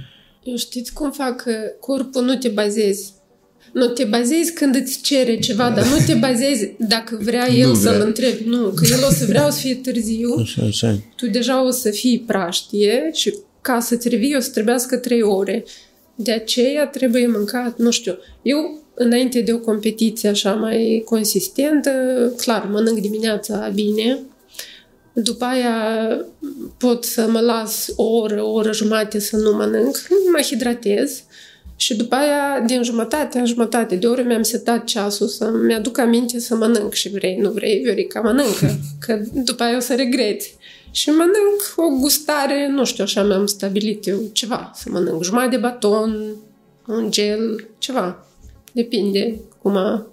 Eu 0.45 0.57
știți 0.57 0.93
cum 0.93 1.11
fac 1.13 1.37
că 1.43 1.53
corpul 1.81 2.25
nu 2.25 2.35
te 2.37 2.49
bazezi. 2.49 3.13
Nu 3.73 3.87
te 3.87 4.05
bazezi 4.05 4.53
când 4.53 4.75
îți 4.75 5.01
cere 5.01 5.39
ceva, 5.39 5.71
dar 5.71 5.87
nu 5.87 5.97
te 6.07 6.15
bazezi 6.15 6.71
dacă 6.79 7.19
vrea 7.23 7.51
el 7.51 7.69
Nu 7.69 7.75
să-l 7.75 7.95
vrea. 7.95 8.07
întrebi. 8.07 8.45
Nu, 8.49 8.69
că 8.69 8.87
el 8.91 9.05
o 9.09 9.13
să 9.13 9.25
vrea 9.25 9.51
să 9.51 9.59
fie 9.61 9.75
târziu, 9.75 10.35
Așa, 10.41 10.63
așa. 10.67 10.99
tu 11.17 11.27
deja 11.27 11.67
o 11.67 11.71
să 11.71 11.91
fii 11.91 12.25
praștie 12.27 13.11
și 13.13 13.35
ca 13.61 13.81
să-ți 13.81 14.09
revii 14.09 14.37
o 14.37 14.41
să 14.41 14.51
trebuiască 14.51 14.97
trei 14.97 15.23
ore. 15.23 15.65
De 16.15 16.33
aceea 16.33 16.87
trebuie 16.87 17.27
mâncat, 17.27 17.79
nu 17.79 17.91
știu, 17.91 18.19
eu 18.43 18.81
înainte 18.95 19.41
de 19.41 19.53
o 19.53 19.59
competiție 19.59 20.29
așa 20.29 20.53
mai 20.53 21.03
consistentă, 21.05 21.91
clar, 22.37 22.69
mănânc 22.71 22.99
dimineața 22.99 23.71
bine, 23.75 24.19
după 25.13 25.45
aia 25.45 25.77
pot 26.79 27.05
să 27.05 27.27
mă 27.31 27.41
las 27.41 27.87
o 27.97 28.05
oră, 28.05 28.43
o 28.43 28.51
oră 28.53 28.73
jumate 28.73 29.19
să 29.19 29.37
nu 29.37 29.51
mănânc, 29.57 29.97
mă 30.33 30.41
hidratez 30.43 31.23
și 31.83 31.97
după 31.97 32.15
aia, 32.15 32.61
din 32.67 32.83
jumătate 32.83 33.39
în 33.39 33.47
jumătate 33.47 33.97
de 33.97 34.07
oră, 34.07 34.23
mi-am 34.23 34.43
setat 34.43 34.85
ceasul 34.85 35.27
să-mi 35.27 35.75
aduc 35.75 35.99
aminte 35.99 36.39
să 36.41 36.55
mănânc 36.55 36.93
și 36.93 37.11
vrei, 37.11 37.37
nu 37.37 37.51
vrei, 37.51 37.79
Viorica, 37.79 38.21
mănâncă, 38.21 38.79
că 39.07 39.21
după 39.33 39.63
aia 39.63 39.77
o 39.77 39.81
să 39.81 39.95
regreți. 39.95 40.57
Și 40.91 41.11
mănânc 41.11 41.75
o 41.77 42.01
gustare, 42.01 42.69
nu 42.69 42.85
știu, 42.85 43.05
așa 43.05 43.23
mi-am 43.23 43.47
stabilit 43.47 44.07
eu 44.07 44.19
ceva, 44.33 44.71
să 44.75 44.89
mănânc 44.91 45.23
jumătate 45.23 45.51
de 45.51 45.57
baton, 45.57 46.35
un 46.87 47.11
gel, 47.11 47.69
ceva. 47.79 48.27
Depinde 48.73 49.41
cum 49.63 49.77
a 49.77 50.07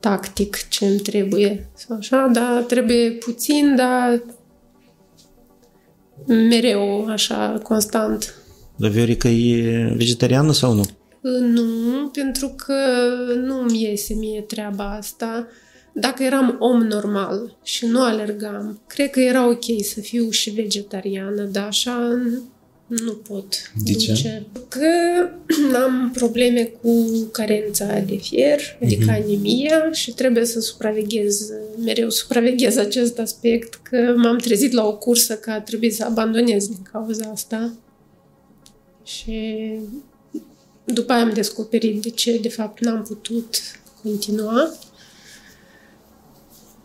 tactic 0.00 0.68
ce 0.68 0.86
îmi 0.86 0.98
trebuie. 0.98 1.70
Sau 1.74 1.96
așa, 1.96 2.30
dar 2.32 2.62
trebuie 2.62 3.10
puțin, 3.10 3.76
dar 3.76 4.22
mereu, 6.26 7.06
așa, 7.06 7.60
constant. 7.62 8.43
Dar 8.76 8.90
Viorica 8.90 9.28
e 9.28 9.92
vegetariană 9.96 10.52
sau 10.52 10.72
nu? 10.72 10.84
Nu, 11.40 12.08
pentru 12.12 12.54
că 12.56 12.74
nu 13.44 13.60
îmi 13.60 13.82
iese 13.82 14.14
mie 14.14 14.40
treaba 14.40 14.96
asta. 14.96 15.46
Dacă 15.92 16.22
eram 16.22 16.56
om 16.58 16.82
normal 16.82 17.56
și 17.62 17.86
nu 17.86 18.02
alergam, 18.02 18.80
cred 18.86 19.10
că 19.10 19.20
era 19.20 19.48
ok 19.48 19.64
să 19.82 20.00
fiu 20.00 20.30
și 20.30 20.50
vegetariană, 20.50 21.42
dar 21.42 21.66
așa 21.66 22.18
nu 22.86 23.12
pot. 23.12 23.72
De 23.84 23.92
ce? 23.92 24.10
duce. 24.10 24.46
Că 24.68 24.88
am 25.84 26.10
probleme 26.14 26.72
cu 26.82 27.06
carența 27.32 27.98
de 27.98 28.16
fier, 28.16 28.60
adică 28.82 29.10
anemia 29.10 29.92
și 29.92 30.12
trebuie 30.12 30.44
să 30.44 30.60
supraveghez, 30.60 31.50
mereu 31.84 32.10
supraveghez 32.10 32.76
acest 32.76 33.18
aspect, 33.18 33.80
că 33.82 34.14
m-am 34.16 34.38
trezit 34.38 34.72
la 34.72 34.86
o 34.86 34.96
cursă 34.96 35.34
că 35.34 35.50
a 35.50 35.60
trebuit 35.60 35.94
să 35.94 36.04
abandonez 36.04 36.66
din 36.66 36.82
cauza 36.92 37.30
asta. 37.32 37.72
Și 39.04 39.68
după 40.84 41.12
aia 41.12 41.22
am 41.22 41.32
descoperit 41.32 42.02
de 42.02 42.10
ce, 42.10 42.38
de 42.38 42.48
fapt, 42.48 42.80
n-am 42.80 43.02
putut 43.02 43.56
continua. 44.02 44.74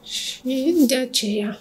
Și 0.04 0.42
de 0.88 0.96
aceea. 0.96 1.60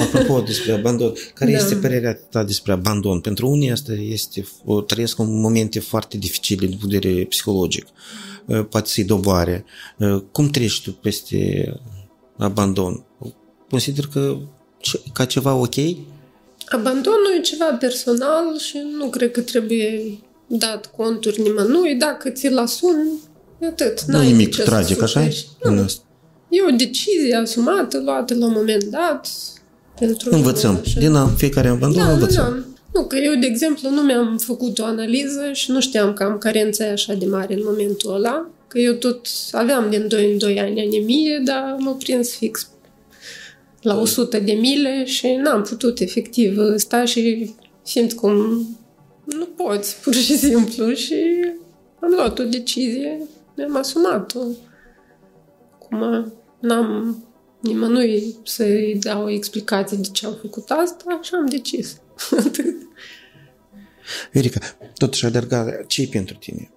Apropo 0.00 0.40
despre 0.46 0.72
abandon, 0.72 1.12
care 1.34 1.50
Da. 1.52 1.56
este 1.58 1.74
părerea 1.76 2.14
ta 2.14 2.44
despre 2.44 2.72
abandon? 2.72 3.20
Pentru 3.20 3.48
unii 3.48 3.70
asta 3.70 3.92
este, 3.92 4.46
o 4.64 4.80
trăiesc 4.80 5.18
în 5.18 5.40
momente 5.40 5.80
foarte 5.80 6.16
dificile 6.18 6.66
din 6.66 6.78
vedere 6.82 7.24
psihologic. 7.24 7.86
Uh, 8.46 8.66
Poate 8.70 8.88
să-i 8.88 9.04
doboare. 9.04 9.64
Uh, 9.98 10.22
Cum 10.32 10.48
treci 10.48 10.80
tu 10.82 10.92
peste 10.92 11.66
abandon? 12.38 13.04
Consider 13.70 14.06
că 14.06 14.38
ce- 14.80 15.02
ca 15.12 15.24
ceva 15.24 15.54
ok? 15.54 15.74
Abandonul 16.72 17.32
e 17.36 17.40
ceva 17.40 17.64
personal 17.64 18.58
și 18.58 18.76
nu 18.98 19.06
cred 19.06 19.30
că 19.30 19.40
trebuie 19.40 20.18
dat 20.46 20.90
conturi 20.96 21.40
nimănui. 21.40 21.94
Dacă 21.94 22.30
ți-l 22.30 22.58
asumi, 22.58 23.20
e 23.60 23.66
atât. 23.66 24.00
Nu 24.02 24.16
N-ai 24.16 24.26
nimic 24.26 24.44
de 24.48 24.50
ce 24.54 24.62
să 24.62 24.68
tragic, 24.68 25.02
așa 25.02 25.20
suferi. 25.20 25.48
În 25.60 25.74
Nu. 25.74 25.82
asta. 25.82 26.02
E 26.48 26.62
o 26.72 26.76
decizie 26.76 27.34
asumată, 27.34 28.00
luată 28.04 28.34
la 28.34 28.46
un 28.46 28.52
moment 28.54 28.84
dat. 28.84 29.28
Pentru 29.98 30.28
Învățăm. 30.34 30.78
așa. 30.84 30.98
Din 31.00 31.14
a- 31.14 31.26
fiecare 31.36 31.68
abandon 31.68 31.98
Da, 32.02 32.06
da, 32.06 32.12
învățăm. 32.12 32.44
da. 32.44 33.00
Nu, 33.00 33.06
că 33.06 33.16
eu, 33.16 33.34
de 33.34 33.46
exemplu, 33.46 33.90
nu 33.90 34.00
mi-am 34.02 34.38
făcut 34.38 34.78
o 34.78 34.84
analiză 34.84 35.50
și 35.52 35.70
nu 35.70 35.80
știam 35.80 36.12
că 36.12 36.22
am 36.22 36.38
carența 36.38 36.84
aia 36.84 36.92
așa 36.92 37.14
de 37.14 37.26
mare 37.26 37.54
în 37.54 37.60
momentul 37.64 38.14
ăla, 38.14 38.50
că 38.68 38.78
eu 38.78 38.92
tot 38.92 39.26
aveam 39.52 39.90
din 39.90 40.08
2 40.08 40.32
în 40.32 40.38
2 40.38 40.60
ani 40.60 40.80
anemie, 40.80 41.42
dar 41.44 41.76
m-a 41.78 41.92
prins 41.92 42.34
fix 42.34 42.68
la 43.82 44.00
100 44.00 44.38
de 44.38 44.52
mile 44.52 45.04
și 45.04 45.26
n-am 45.26 45.62
putut 45.62 46.00
efectiv 46.00 46.58
sta 46.76 47.04
și 47.04 47.54
simt 47.82 48.12
cum 48.12 48.34
nu 49.24 49.46
poți, 49.46 50.00
pur 50.00 50.14
și 50.14 50.36
simplu, 50.36 50.92
și 50.92 51.14
am 52.00 52.10
luat 52.10 52.38
o 52.38 52.44
decizie, 52.44 53.28
mi-am 53.56 53.76
asumat-o. 53.76 54.40
Acum 55.74 56.32
n-am 56.60 57.16
nimănui 57.60 58.36
să-i 58.44 58.98
dau 59.00 59.24
o 59.24 59.30
explicație 59.30 59.96
de 59.96 60.08
ce 60.12 60.26
am 60.26 60.38
făcut 60.40 60.70
asta 60.70 61.20
și 61.22 61.34
am 61.34 61.46
decis. 61.46 62.00
Atât. 62.46 62.76
Viorica, 64.32 64.60
totuși 64.96 65.24
alergarea, 65.24 65.82
ce 65.86 66.02
e 66.02 66.06
pentru 66.10 66.36
tine? 66.36 66.70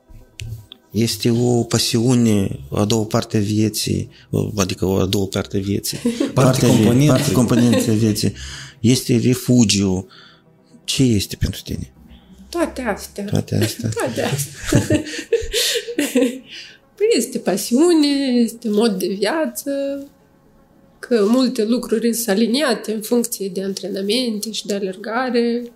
Este 0.96 1.30
o 1.32 1.64
pasiune, 1.64 2.60
a 2.72 2.86
doua 2.86 3.04
parte 3.06 3.38
a 3.38 3.40
vieții, 3.40 4.10
o- 4.30 4.50
adică 4.56 4.86
o 4.86 4.96
a 4.96 5.06
doua 5.06 5.26
parte 5.28 5.58
a 5.58 5.60
vieții. 5.60 5.98
Parte 6.34 6.66
a 6.66 6.70
vie- 6.70 6.76
componentă. 6.78 7.12
Parte 7.14 7.32
componentă 7.32 7.92
a 7.92 7.94
vieții. 7.94 8.34
Este 8.80 9.18
refugiu. 9.24 10.08
Ce 10.84 11.04
este 11.04 11.36
pentru 11.40 11.62
tine? 11.64 11.94
Toate 12.50 12.82
astea. 12.82 13.26
Toate 13.26 13.56
astea. 13.56 13.90
Toate 14.00 14.22
astea. 14.22 14.80
păi 16.96 17.08
este 17.18 17.38
pasiune, 17.38 18.08
este 18.44 18.70
mod 18.70 19.00
de 19.00 19.08
viață, 19.08 19.72
că 21.00 21.26
multe 21.28 21.66
lucruri 21.66 22.14
sunt 22.14 22.28
aliniate 22.28 22.94
în 22.94 23.02
funcție 23.02 23.50
de 23.54 23.64
antrenamente 23.64 24.52
și 24.52 24.66
de 24.66 24.74
alergare, 24.74 25.62
că 25.64 25.70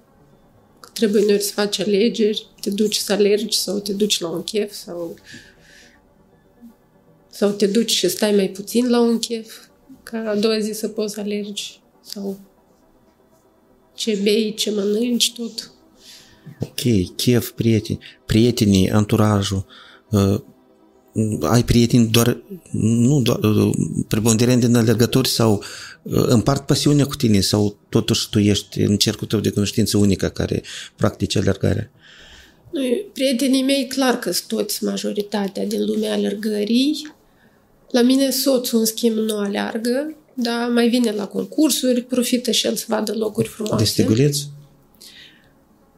trebuie 0.99 1.23
uneori 1.23 1.41
să 1.41 1.51
faci 1.53 1.79
alegeri, 1.79 2.47
te 2.61 2.69
duci 2.69 2.95
să 2.95 3.13
alergi 3.13 3.57
sau 3.57 3.79
te 3.79 3.93
duci 3.93 4.19
la 4.19 4.29
un 4.29 4.43
chef 4.43 4.73
sau 4.73 5.15
sau 7.29 7.51
te 7.51 7.67
duci 7.67 7.91
și 7.91 8.09
stai 8.09 8.35
mai 8.35 8.49
puțin 8.49 8.89
la 8.89 8.99
un 8.99 9.19
chef, 9.19 9.55
ca 10.03 10.29
a 10.29 10.35
doua 10.35 10.59
zi 10.59 10.71
să 10.71 10.87
poți 10.87 11.13
să 11.13 11.19
alergi 11.19 11.81
sau 12.01 12.39
ce 13.95 14.19
bei, 14.23 14.53
ce 14.53 14.71
mănânci, 14.71 15.33
tot. 15.33 15.71
Ok, 16.59 17.15
chef, 17.15 17.49
prieteni, 17.49 17.99
prietenii, 18.25 18.89
anturajul. 18.89 19.65
Uh, 21.19 21.37
ai 21.41 21.63
prieteni 21.63 22.07
doar, 22.07 22.37
nu 22.71 23.21
doar, 23.21 23.39
uh, 23.39 23.71
preponderent 24.07 24.65
din 24.65 24.75
alergători 24.75 25.27
sau 25.27 25.63
uh, 26.01 26.23
împart 26.27 26.65
pasiunea 26.65 27.05
cu 27.05 27.15
tine 27.15 27.39
sau 27.39 27.77
totuși 27.89 28.29
tu 28.29 28.39
ești 28.39 28.79
în 28.81 28.97
cercul 28.97 29.27
tău 29.27 29.39
de 29.39 29.49
cunoștință 29.49 29.97
unică 29.97 30.27
care 30.27 30.63
practici 30.95 31.35
alergarea? 31.35 31.91
Noi, 32.71 33.05
prietenii 33.13 33.63
mei, 33.63 33.87
clar 33.87 34.19
că 34.19 34.31
sunt 34.31 34.47
toți 34.47 34.83
majoritatea 34.83 35.65
din 35.65 35.85
lumea 35.85 36.13
alergării. 36.13 37.11
La 37.91 38.01
mine 38.01 38.29
soțul, 38.29 38.79
în 38.79 38.85
schimb, 38.85 39.17
nu 39.17 39.37
aleargă, 39.37 40.15
dar 40.33 40.69
mai 40.69 40.89
vine 40.89 41.11
la 41.11 41.25
concursuri, 41.25 42.01
profită 42.01 42.51
și 42.51 42.65
el 42.65 42.75
să 42.75 42.85
vadă 42.87 43.13
locuri 43.15 43.47
frumoase. 43.47 44.03
De 44.03 44.07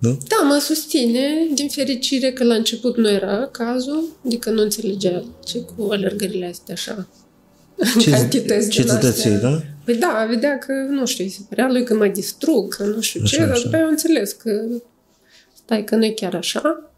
stiguleț? 0.01 0.21
Nu? 0.21 0.27
Da, 0.27 0.47
mă 0.47 0.57
susține, 0.59 1.47
din 1.53 1.69
fericire 1.69 2.31
că 2.31 2.43
la 2.43 2.53
început 2.53 2.97
nu 2.97 3.09
era 3.09 3.47
cazul, 3.51 4.03
adică 4.25 4.49
nu 4.49 4.61
înțelegea 4.61 5.23
ce 5.45 5.59
cu 5.59 5.91
alergările 5.91 6.45
astea 6.45 6.73
așa. 6.73 7.07
Ce, 7.99 8.09
cantități 8.17 8.69
ce 8.69 8.81
din 8.81 8.91
îți 8.91 9.01
dă 9.01 9.07
astea. 9.07 9.23
ție, 9.23 9.37
da? 9.37 9.61
Păi 9.85 9.95
da, 9.95 10.25
vedea 10.29 10.57
că, 10.57 10.73
nu 10.89 11.05
știu, 11.05 11.23
îi 11.23 11.29
se 11.29 11.39
părea 11.49 11.67
lui 11.71 11.83
că 11.83 11.93
mă 11.93 12.07
distrug, 12.07 12.75
că 12.75 12.83
nu 12.83 13.01
știu 13.01 13.21
Așa, 13.23 13.35
ce, 13.35 13.41
dar 13.41 13.51
așa. 13.51 13.61
după 13.63 13.75
aia 13.75 13.83
am 13.83 13.89
înțeles 13.89 14.31
că 14.31 14.65
stai 15.53 15.83
că 15.83 15.95
nu 15.95 16.05
e 16.05 16.09
chiar 16.09 16.35
așa. 16.35 16.91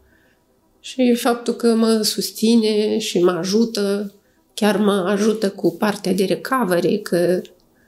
Și 0.80 1.14
faptul 1.14 1.54
că 1.54 1.74
mă 1.74 2.02
susține 2.02 2.98
și 2.98 3.18
mă 3.18 3.30
ajută 3.30 4.12
chiar 4.54 4.76
mă 4.76 4.92
ajută 4.92 5.50
cu 5.50 5.76
partea 5.76 6.12
de 6.12 6.24
recovery, 6.24 7.00
că 7.02 7.40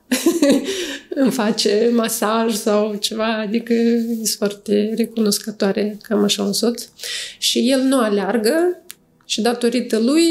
îmi 1.23 1.31
face 1.31 1.91
masaj 1.95 2.55
sau 2.55 2.95
ceva, 2.95 3.39
adică 3.41 3.73
e 3.73 4.05
foarte 4.37 4.95
recunoscătoare 4.97 5.99
că 6.03 6.13
am 6.13 6.23
așa 6.25 6.43
un 6.43 6.53
soț. 6.53 6.89
Și 7.39 7.71
el 7.71 7.81
nu 7.81 7.99
aleargă 7.99 8.83
și 9.25 9.41
datorită 9.41 9.99
lui 9.99 10.25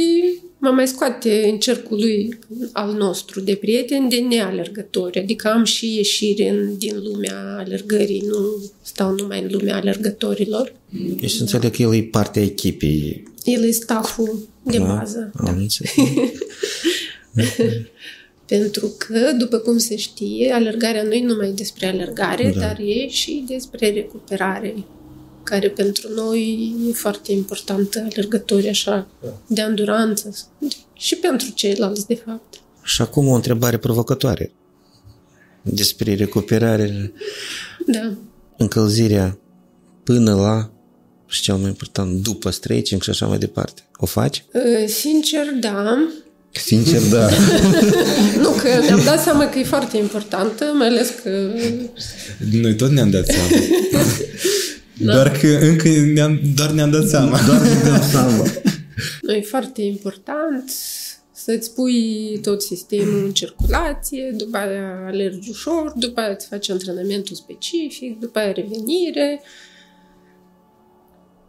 mă 0.57 0.69
mai 0.69 0.88
scoate 0.88 1.47
în 1.51 1.57
cercul 1.57 1.97
lui 1.97 2.39
al 2.71 2.93
nostru 2.93 3.39
de 3.39 3.55
prieteni 3.55 4.09
de 4.09 4.17
nealergători. 4.17 5.19
Adică 5.19 5.47
am 5.47 5.63
și 5.63 5.95
ieșiri 5.95 6.49
în, 6.49 6.78
din 6.78 7.01
lumea 7.03 7.55
alergării, 7.57 8.23
nu 8.28 8.71
stau 8.82 9.13
numai 9.13 9.41
în 9.41 9.47
lumea 9.51 9.76
alergătorilor. 9.76 10.73
Deci 11.19 11.39
înțeleg 11.39 11.76
că 11.76 11.82
el 11.82 11.95
e 11.95 12.01
partea 12.01 12.41
echipei. 12.41 13.23
El 13.43 13.63
e 13.63 13.71
stafful 13.71 14.47
de 14.63 14.78
Da, 14.78 14.84
bază. 14.84 15.32
am 15.38 15.57
înțeles. 15.57 15.93
Pentru 18.46 18.93
că, 18.98 19.32
după 19.38 19.58
cum 19.58 19.78
se 19.78 19.96
știe, 19.96 20.52
alergarea 20.52 21.04
nu 21.04 21.14
e 21.14 21.24
numai 21.26 21.52
despre 21.52 21.88
alergare, 21.88 22.52
Da. 22.56 22.60
dar 22.60 22.80
e 22.80 23.08
și 23.08 23.43
despre 23.48 23.89
recuperare, 23.89 24.76
care 25.43 25.70
pentru 25.70 26.08
noi 26.16 26.74
e 26.89 26.93
foarte 26.93 27.32
importantă, 27.32 28.08
alergători 28.12 28.70
așa, 28.70 29.08
de 29.48 29.62
anduranță 29.62 30.36
și 30.93 31.16
pentru 31.16 31.50
ceilalți, 31.56 32.08
de 32.08 32.16
fapt. 32.16 32.62
Și 32.84 33.02
acum 33.02 33.28
o 33.28 33.34
întrebare 33.34 33.78
provocatoare 33.78 34.52
despre 35.62 36.16
recuperare, 36.16 37.12
Da. 37.88 38.14
încălzirea 38.58 39.38
până 40.04 40.36
la 40.36 40.70
și 41.28 41.41
cel 41.41 41.56
mai 41.56 41.68
important, 41.68 42.24
după 42.24 42.50
stretching 42.50 43.02
și 43.02 43.10
așa 43.10 43.28
mai 43.28 43.38
departe. 43.38 43.82
O 43.96 44.06
faci? 44.06 44.46
Uh, 44.54 44.88
Sincer, 44.88 45.52
da. 45.60 46.08
Sincer, 46.60 47.01
da. 47.12 47.30
Nu, 48.43 48.49
că 48.49 48.68
ne-am 48.86 49.01
dat 49.06 49.22
seama 49.22 49.49
că 49.49 49.60
e 49.60 49.64
foarte 49.64 49.97
importantă, 49.97 50.66
mai 50.78 50.88
ales 50.88 51.14
că 51.24 51.30
Noi 52.51 52.76
tot 52.76 52.91
ne-am 52.91 53.10
dat 53.10 53.26
seama. 53.26 53.49
Doar 54.97 55.32
că 55.32 55.47
încă 55.47 55.89
ne-am, 55.89 56.39
doar 56.56 56.72
ne-am 56.72 56.91
dat 56.91 57.08
seama. 57.08 57.39
Doar 57.45 57.62
ne 57.62 57.74
dăm 57.84 58.01
seama. 58.12 58.43
nu 59.22 59.34
e 59.34 59.41
foarte 59.41 59.82
important 59.82 60.72
să-ți 61.32 61.74
pui 61.74 62.39
tot 62.41 62.62
sistemul 62.62 63.26
în 63.26 63.32
circulație, 63.32 64.34
după 64.38 64.58
aia 64.58 65.06
alergi 65.08 65.49
ușor, 65.49 65.93
după 65.95 66.20
aia 66.20 66.30
îți 66.30 66.47
faci 66.47 66.70
antrenamentul 66.70 67.36
specific, 67.36 68.20
după 68.20 68.39
aia 68.39 68.51
revenire 68.51 69.41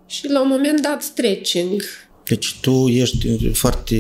și 0.07 0.29
la 0.29 0.41
un 0.41 0.49
moment 0.49 0.81
dat 0.81 1.03
stretching. 1.03 1.83
Deci 2.29 2.59
tu 2.61 2.87
ești 2.89 3.49
foarte 3.53 3.97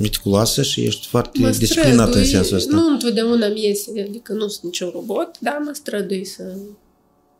meticuloasă 0.00 0.62
și 0.62 0.80
ești 0.80 1.06
foarte 1.06 1.38
Mă 1.38 1.50
disciplinată 1.50 2.18
în 2.18 2.24
strădui, 2.24 2.28
sensul 2.28 2.56
ăsta. 2.56 2.74
Nu 2.76 2.86
întotdeauna 2.92 3.48
mi 3.48 3.64
iese, 3.64 4.06
adică 4.08 4.32
nu 4.32 4.48
sunt 4.48 4.62
niciun 4.62 4.90
robot, 4.92 5.30
dar 5.40 5.60
mă 5.64 5.70
strădui 5.74 6.24
să... 6.24 6.42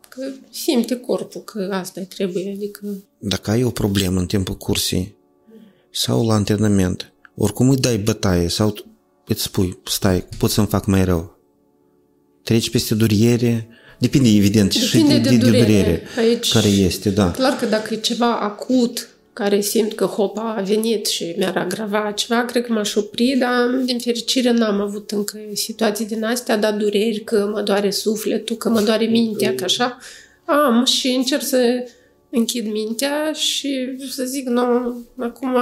Că 0.09 0.21
simte 0.49 0.95
corpul 0.95 1.41
că 1.41 1.69
asta 1.71 2.01
trebuie, 2.01 2.53
adică... 2.55 3.03
Dacă 3.19 3.51
ai 3.51 3.63
o 3.63 3.69
problemă 3.69 4.19
în 4.19 4.25
timpul 4.25 4.55
cursii 4.55 5.15
sau 5.91 6.25
la 6.25 6.33
antrenament, 6.33 7.13
oricum 7.35 7.69
îi 7.69 7.77
dai 7.77 7.97
bătaie 7.97 8.47
sau 8.47 8.69
tu 8.71 8.85
îți 9.27 9.41
spui, 9.41 9.77
stai, 9.83 10.27
pot 10.37 10.49
să-mi 10.49 10.67
fac 10.67 10.85
mai 10.85 11.05
rău. 11.05 11.39
Treci 12.43 12.69
peste 12.69 12.95
durere, 12.95 13.67
depinde 13.99 14.29
evident 14.29 14.73
Depinde 14.73 15.13
și 15.13 15.19
de 15.21 15.29
de, 15.29 15.29
de, 15.29 15.37
durere. 15.37 15.65
durere 15.65 16.01
Aici- 16.17 16.51
care 16.51 16.67
este, 16.67 17.09
da. 17.09 17.31
Clar 17.31 17.53
că 17.53 17.65
dacă 17.65 17.93
e 17.93 17.97
ceva 17.97 18.39
acut, 18.39 19.09
care 19.35 19.61
simt 19.61 19.93
că 19.93 20.05
hopa 20.05 20.55
a 20.57 20.61
venit 20.61 21.05
și 21.05 21.33
mi-ar 21.37 21.57
agrava 21.57 22.11
ceva, 22.11 22.45
cred 22.45 22.65
că 22.65 22.73
m-aș 22.73 22.95
opri, 22.95 23.35
dar 23.39 23.67
din 23.85 23.99
fericire 23.99 24.51
n-am 24.51 24.81
avut 24.81 25.11
încă 25.11 25.37
situații 25.53 26.05
din 26.05 26.23
astea, 26.23 26.57
dar 26.57 26.73
dureri, 26.73 27.19
că 27.19 27.49
mă 27.53 27.61
doare 27.61 27.89
sufletul, 27.89 28.55
că 28.55 28.69
mă 28.69 28.81
doare 28.81 29.05
mintea, 29.05 29.55
că 29.55 29.63
așa. 29.63 29.97
Am 30.45 30.85
și 30.85 31.07
încerc 31.07 31.41
să 31.41 31.87
închid 32.37 32.71
mintea 32.71 33.31
și 33.33 33.69
să 34.09 34.23
zic, 34.23 34.47
nu, 34.47 34.63
acum 35.17 35.55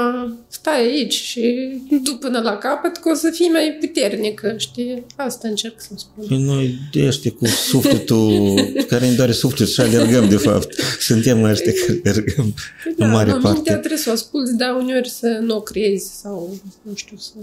stai 0.47 0.81
aici 0.81 1.13
și 1.13 1.71
du 2.03 2.15
până 2.15 2.39
la 2.39 2.57
capăt 2.57 2.97
că 2.97 3.09
o 3.09 3.13
să 3.13 3.29
fii 3.33 3.47
mai 3.47 3.77
puternică, 3.79 4.55
știi? 4.57 5.05
Asta 5.15 5.47
încerc 5.47 5.81
să-mi 5.81 5.99
spun. 5.99 6.25
Păi 6.27 6.37
noi 6.37 6.75
de 6.91 7.05
ăștia 7.07 7.31
cu 7.31 7.45
sufletul, 7.45 8.55
care 8.89 9.07
îmi 9.07 9.15
doare 9.15 9.31
sufletul 9.31 9.65
și 9.73 9.81
alergăm 9.81 10.29
de 10.29 10.37
fapt. 10.37 10.73
Suntem 10.99 11.43
ăștia 11.43 11.71
care 11.71 12.01
alergăm 12.03 12.53
în 12.97 13.09
mare 13.09 13.29
Da, 13.29 13.37
nu, 13.37 13.41
mintea 13.41 13.51
parte. 13.51 13.71
trebuie 13.71 13.97
să 13.99 14.09
o 14.09 14.13
asculți, 14.13 14.57
dar 14.57 14.75
uneori 14.75 15.09
să 15.09 15.39
nu 15.41 15.55
o 15.55 15.61
creezi 15.61 16.19
sau, 16.21 16.57
nu 16.81 16.95
știu, 16.95 17.17
să, 17.17 17.33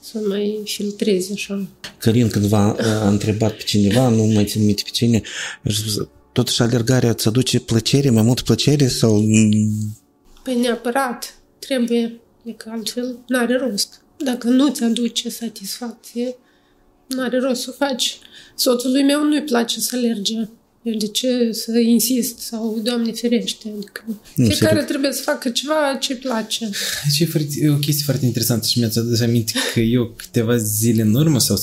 să 0.00 0.18
mai 0.28 0.60
filtrezi 0.64 1.32
așa. 1.32 1.66
Cărin 1.98 2.28
cândva 2.28 2.76
a 2.78 3.08
întrebat 3.08 3.52
pe 3.52 3.62
cineva, 3.62 4.08
nu 4.08 4.22
mai 4.22 4.44
țin 4.44 4.64
minte 4.64 4.82
pe 4.84 4.90
cine, 4.92 5.20
și 5.68 5.82
a 5.84 5.88
spus, 5.90 6.08
totuși 6.36 6.62
alergarea 6.62 7.10
îți 7.10 7.28
aduce 7.28 7.60
plăcere, 7.60 8.10
mai 8.10 8.22
mult 8.22 8.40
plăcere 8.40 8.88
sau... 8.88 9.24
Păi 10.42 10.58
neapărat 10.60 11.34
trebuie, 11.58 12.20
adică 12.42 12.68
altfel 12.72 13.18
n-are 13.28 13.56
rost. 13.56 14.00
Dacă 14.24 14.48
nu 14.48 14.68
ți 14.68 14.82
aduce 14.84 15.28
satisfacție, 15.28 16.36
n-are 17.06 17.38
rost 17.38 17.62
să 17.62 17.70
o 17.70 17.84
faci. 17.84 18.18
Soțului 18.56 19.02
meu 19.02 19.24
nu-i 19.24 19.42
place 19.42 19.80
să 19.80 19.96
alerge. 19.96 20.34
Eu 20.82 20.94
de 20.94 21.06
ce 21.06 21.52
să 21.52 21.78
insist 21.78 22.38
sau, 22.38 22.80
Doamne 22.82 23.12
ferește, 23.12 23.72
adică 23.76 24.02
Nu, 24.06 24.14
fiecare 24.46 24.56
serios. 24.56 24.84
trebuie 24.84 25.12
să 25.12 25.22
facă 25.22 25.48
ceva 25.48 25.96
ce 26.00 26.16
place. 26.16 26.70
Aici 27.04 27.20
e, 27.20 27.26
foarte, 27.26 27.48
e 27.60 27.68
o 27.70 27.76
chestie 27.76 28.04
foarte 28.04 28.26
interesantă 28.26 28.66
și 28.66 28.78
mi-ați 28.78 28.98
adus 28.98 29.20
aminte 29.20 29.52
că 29.74 29.80
eu 29.80 30.14
câteva 30.16 30.56
zile 30.56 31.02
în 31.02 31.14
urmă 31.14 31.38
sau 31.40 31.56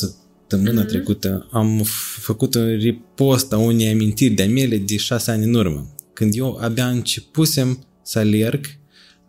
săptămâna 0.54 0.84
mm-hmm. 0.84 0.88
trecută 0.88 1.48
am 1.52 1.82
f- 1.84 2.22
făcut 2.22 2.56
un 2.56 2.78
repost 2.82 3.54
a 3.54 3.58
unei 3.58 3.90
amintiri 3.90 4.34
de-a 4.34 4.48
mele 4.48 4.78
de 4.78 4.98
șase 4.98 5.32
ani 5.32 5.44
în 5.44 5.54
urmă. 5.54 5.96
Când 6.14 6.36
eu 6.36 6.58
abia 6.62 6.88
începusem 6.88 7.86
să 8.04 8.20
alerg 8.20 8.66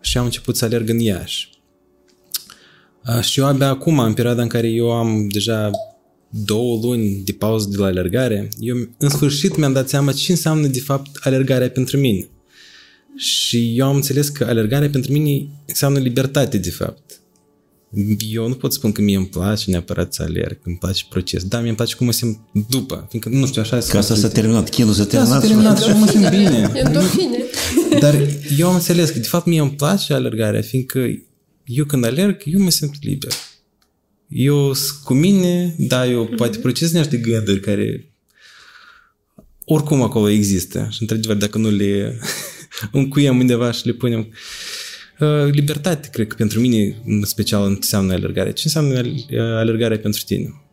și 0.00 0.18
am 0.18 0.24
început 0.24 0.56
să 0.56 0.64
alerg 0.64 0.88
în 0.88 0.98
Iași. 0.98 1.48
A, 3.02 3.20
Și 3.20 3.40
eu 3.40 3.46
abia 3.46 3.68
acum, 3.68 3.98
în 3.98 4.12
perioada 4.12 4.42
în 4.42 4.48
care 4.48 4.68
eu 4.68 4.90
am 4.90 5.28
deja 5.28 5.70
două 6.28 6.80
luni 6.82 7.22
de 7.24 7.32
pauză 7.32 7.68
de 7.68 7.76
la 7.76 7.86
alergare, 7.86 8.48
eu 8.58 8.76
în 8.98 9.08
sfârșit 9.08 9.56
mi-am 9.56 9.72
dat 9.72 9.88
seama 9.88 10.12
ce 10.12 10.32
înseamnă 10.32 10.66
de 10.66 10.80
fapt 10.80 11.10
alergarea 11.20 11.70
pentru 11.70 11.96
mine. 11.98 12.28
Și 13.16 13.78
eu 13.78 13.86
am 13.86 13.94
înțeles 13.94 14.28
că 14.28 14.44
alergarea 14.44 14.90
pentru 14.90 15.12
mine 15.12 15.46
înseamnă 15.66 15.98
libertate, 15.98 16.58
de 16.58 16.70
fapt. 16.70 17.20
Eu 18.18 18.48
nu 18.48 18.54
pot 18.54 18.72
spune 18.72 18.92
că 18.92 19.00
mie 19.00 19.16
îmi 19.16 19.26
place 19.26 19.70
neapărat 19.70 20.14
să 20.14 20.22
alerg, 20.22 20.58
îmi 20.62 20.76
place 20.76 21.04
proces. 21.08 21.44
Da, 21.44 21.58
mie 21.58 21.66
îmi 21.66 21.76
place 21.76 21.94
cum 21.94 22.06
mă 22.06 22.12
simt 22.12 22.38
după, 22.68 23.06
fiindcă, 23.08 23.28
nu 23.30 23.46
știu, 23.46 23.60
așa 23.60 23.78
Ca 23.78 23.98
asta 23.98 24.14
s-a 24.14 24.28
terminat, 24.28 24.68
chinul 24.68 24.92
s-a 24.92 25.04
Da, 25.04 25.24
s-a 25.24 25.38
terminat. 25.38 25.78
terminat 25.78 25.82
și 25.82 25.90
mă 25.90 26.06
simt 26.06 26.30
bine. 26.30 26.70
Endorfine. 26.84 27.38
Dar 28.00 28.14
eu 28.58 28.68
am 28.68 28.74
înțeles 28.74 29.10
că, 29.10 29.18
de 29.18 29.26
fapt, 29.26 29.46
mie 29.46 29.60
îmi 29.60 29.70
place 29.70 30.12
alergarea, 30.12 30.60
fiindcă 30.60 31.06
eu 31.64 31.84
când 31.84 32.04
alerg, 32.04 32.42
eu 32.44 32.60
mă 32.60 32.70
simt 32.70 32.94
liber. 33.00 33.32
Eu 34.28 34.72
sunt 34.72 34.98
cu 35.04 35.14
mine, 35.14 35.74
da, 35.78 36.06
eu 36.06 36.24
poate 36.36 36.58
procesez 36.58 36.92
niște 36.92 37.16
gânduri 37.16 37.60
care 37.60 38.12
oricum 39.64 40.02
acolo 40.02 40.28
există. 40.28 40.88
Și, 40.90 40.98
într-adevăr, 41.00 41.36
dacă 41.36 41.58
nu 41.58 41.70
le 41.70 42.18
încuiem 42.92 43.38
undeva 43.38 43.70
și 43.70 43.86
le 43.86 43.92
punem 43.92 44.20
Uh, 44.20 44.32
libertate, 45.50 46.08
cred 46.12 46.26
că 46.26 46.34
pentru 46.38 46.60
mine, 46.60 46.96
în 47.06 47.24
special, 47.24 47.64
înseamnă 47.64 48.12
alergare. 48.12 48.52
Ce 48.52 48.62
înseamnă 48.64 49.00
uh, 49.00 49.38
alergarea 49.38 49.98
pentru 49.98 50.22
tine? 50.26 50.64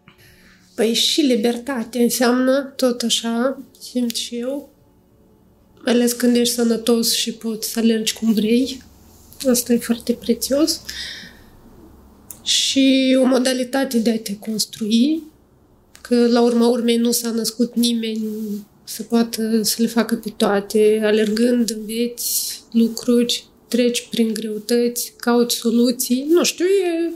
Păi 0.75 0.93
și 0.93 1.21
libertate 1.21 1.99
înseamnă 1.99 2.73
tot 2.75 3.01
așa, 3.01 3.61
simt 3.79 4.15
și 4.15 4.35
eu, 4.35 4.73
mai 5.83 5.93
ales 5.93 6.13
când 6.13 6.35
ești 6.35 6.53
sănătos 6.53 7.13
și 7.13 7.31
poți 7.31 7.71
să 7.71 7.79
alergi 7.79 8.13
cum 8.13 8.33
vrei. 8.33 8.81
Asta 9.49 9.73
e 9.73 9.77
foarte 9.77 10.13
prețios. 10.13 10.81
Și 12.43 13.17
o 13.21 13.25
modalitate 13.25 13.99
de 13.99 14.11
a 14.11 14.19
te 14.19 14.35
construi, 14.35 15.23
că 16.01 16.27
la 16.27 16.41
urma 16.41 16.67
urmei 16.67 16.97
nu 16.97 17.11
s-a 17.11 17.29
născut 17.29 17.75
nimeni 17.75 18.23
să 18.83 19.03
poată 19.03 19.61
să 19.61 19.75
le 19.81 19.87
facă 19.87 20.15
pe 20.15 20.33
toate, 20.37 20.99
alergând 21.03 21.69
înveți 21.69 22.61
lucruri, 22.71 23.50
treci 23.71 24.07
prin 24.09 24.33
greutăți, 24.33 25.13
cauți 25.17 25.55
soluții, 25.55 26.25
nu 26.29 26.43
știu, 26.43 26.65
e 26.65 27.11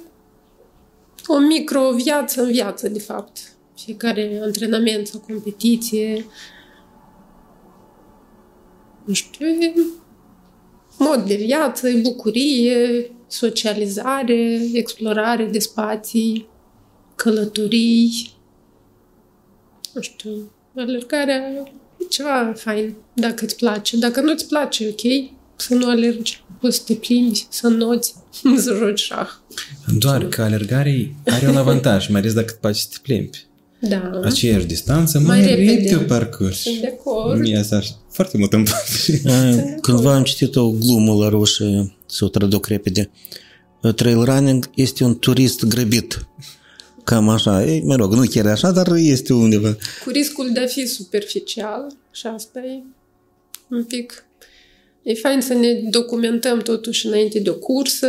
o 1.28 1.38
micro-viață 1.38 2.42
în 2.42 2.52
viață, 2.52 2.90
de 2.90 3.00
fapt. 3.00 3.38
Fiecare 3.76 4.40
antrenament 4.44 5.08
sau 5.08 5.20
competiție, 5.20 6.26
nu 9.06 9.14
știu, 9.14 9.48
e 9.48 9.74
mod 10.98 11.28
de 11.28 11.36
viață, 11.36 11.90
e 11.90 12.02
bucurie, 12.02 13.12
socializare, 13.28 14.70
explorare 14.74 15.46
de 15.46 15.60
spații, 15.60 16.48
călătorii, 17.16 18.34
nu 19.94 20.02
știu, 20.02 20.52
alergarea 20.76 21.36
e 21.36 21.72
ceva 22.10 22.54
fain, 22.56 22.96
dacă 23.14 23.46
îți 23.46 23.56
place. 23.56 23.98
Dacă 23.98 24.22
nu 24.22 24.32
îți 24.32 24.48
place, 24.48 24.88
ok, 24.88 25.32
să 25.56 25.74
nu 25.74 25.90
alergi, 25.90 26.44
poți 26.62 26.78
să 26.78 26.84
te 26.86 26.94
plimbi, 26.94 27.46
să 27.50 27.68
noți, 27.68 28.14
să 28.64 28.76
joci 28.78 29.00
șah. 29.00 29.28
Doar 29.98 30.28
că 30.28 30.42
alergarea 30.42 30.94
are 31.26 31.48
un 31.48 31.56
avantaj, 31.56 32.08
mai 32.08 32.20
ales 32.20 32.34
dacă 32.34 32.58
faci 32.62 32.78
să 32.78 32.88
te 32.92 32.98
plimbi. 33.02 33.46
Da. 33.80 34.20
Aceeași 34.24 34.66
distanță, 34.66 35.20
Mai 35.20 35.40
mai, 35.40 35.48
repede. 35.48 35.72
repede 35.72 35.96
parcurs. 35.98 36.60
Sunt 36.62 36.80
de 36.80 36.88
acord. 37.00 37.40
Mie 37.40 37.58
asta 37.58 37.82
foarte 38.12 38.38
mult 38.38 38.54
îmi 38.54 38.64
place. 38.64 39.22
A, 39.36 39.76
Cândva 39.82 40.16
am 40.16 40.24
citit 40.24 40.56
o 40.56 40.72
glumă 40.72 41.14
la 41.24 41.30
rușă, 41.30 41.96
să 42.06 42.26
o 42.26 42.28
traduc 42.28 42.66
repede. 42.66 43.10
Trail 43.96 44.24
running 44.24 44.70
este 44.76 45.04
un 45.04 45.20
turist 45.20 45.66
grăbit. 45.66 46.28
Cam 47.04 47.30
așa. 47.30 47.64
E, 47.66 47.82
mă 47.84 47.96
rog, 47.96 48.14
nu 48.14 48.26
chiar 48.30 48.46
așa, 48.46 48.72
dar 48.72 48.88
este 48.96 49.34
undeva. 49.34 49.76
Cu 50.04 50.10
riscul 50.10 50.50
de 50.54 50.60
a 50.60 50.66
fi 50.68 50.86
superficial 50.88 51.88
și 52.12 52.28
asta 52.28 52.60
e 52.60 52.84
un 53.70 53.84
pic... 53.84 54.25
E 55.06 55.14
fain 55.14 55.42
să 55.42 55.54
ne 55.54 55.82
documentăm 55.90 56.60
totuși 56.60 57.08
înainte 57.08 57.40
de 57.40 57.50
o 57.50 57.54
cursă, 57.54 58.08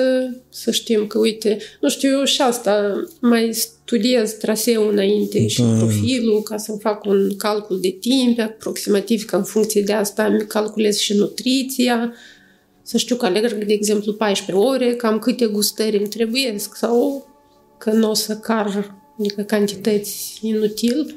să 0.48 0.70
știm 0.70 1.06
că, 1.06 1.18
uite, 1.18 1.58
nu 1.80 1.88
știu, 1.88 2.10
eu 2.18 2.24
și 2.24 2.40
asta 2.40 3.04
mai 3.20 3.50
studiez 3.52 4.32
traseul 4.32 4.92
înainte 4.92 5.46
și 5.46 5.62
profilul 5.62 6.42
ca 6.42 6.56
să 6.56 6.72
fac 6.80 7.04
un 7.04 7.36
calcul 7.36 7.80
de 7.80 7.96
timp 8.00 8.40
aproximativ, 8.40 9.24
că 9.24 9.36
în 9.36 9.44
funcție 9.44 9.82
de 9.82 9.92
asta 9.92 10.24
îmi 10.24 10.46
calculez 10.46 10.98
și 10.98 11.14
nutriția, 11.14 12.14
să 12.82 12.96
știu 12.96 13.16
că 13.16 13.26
alerg, 13.26 13.64
de 13.64 13.72
exemplu, 13.72 14.12
14 14.12 14.66
ore, 14.66 14.94
cam 14.94 15.18
câte 15.18 15.46
gustări 15.46 15.96
îmi 15.96 16.08
trebuiesc 16.08 16.76
sau 16.76 17.28
că 17.78 17.90
nu 17.90 18.10
o 18.10 18.14
să 18.14 18.36
car 18.36 18.96
adică 19.18 19.42
cantități 19.42 20.38
inutil. 20.42 21.14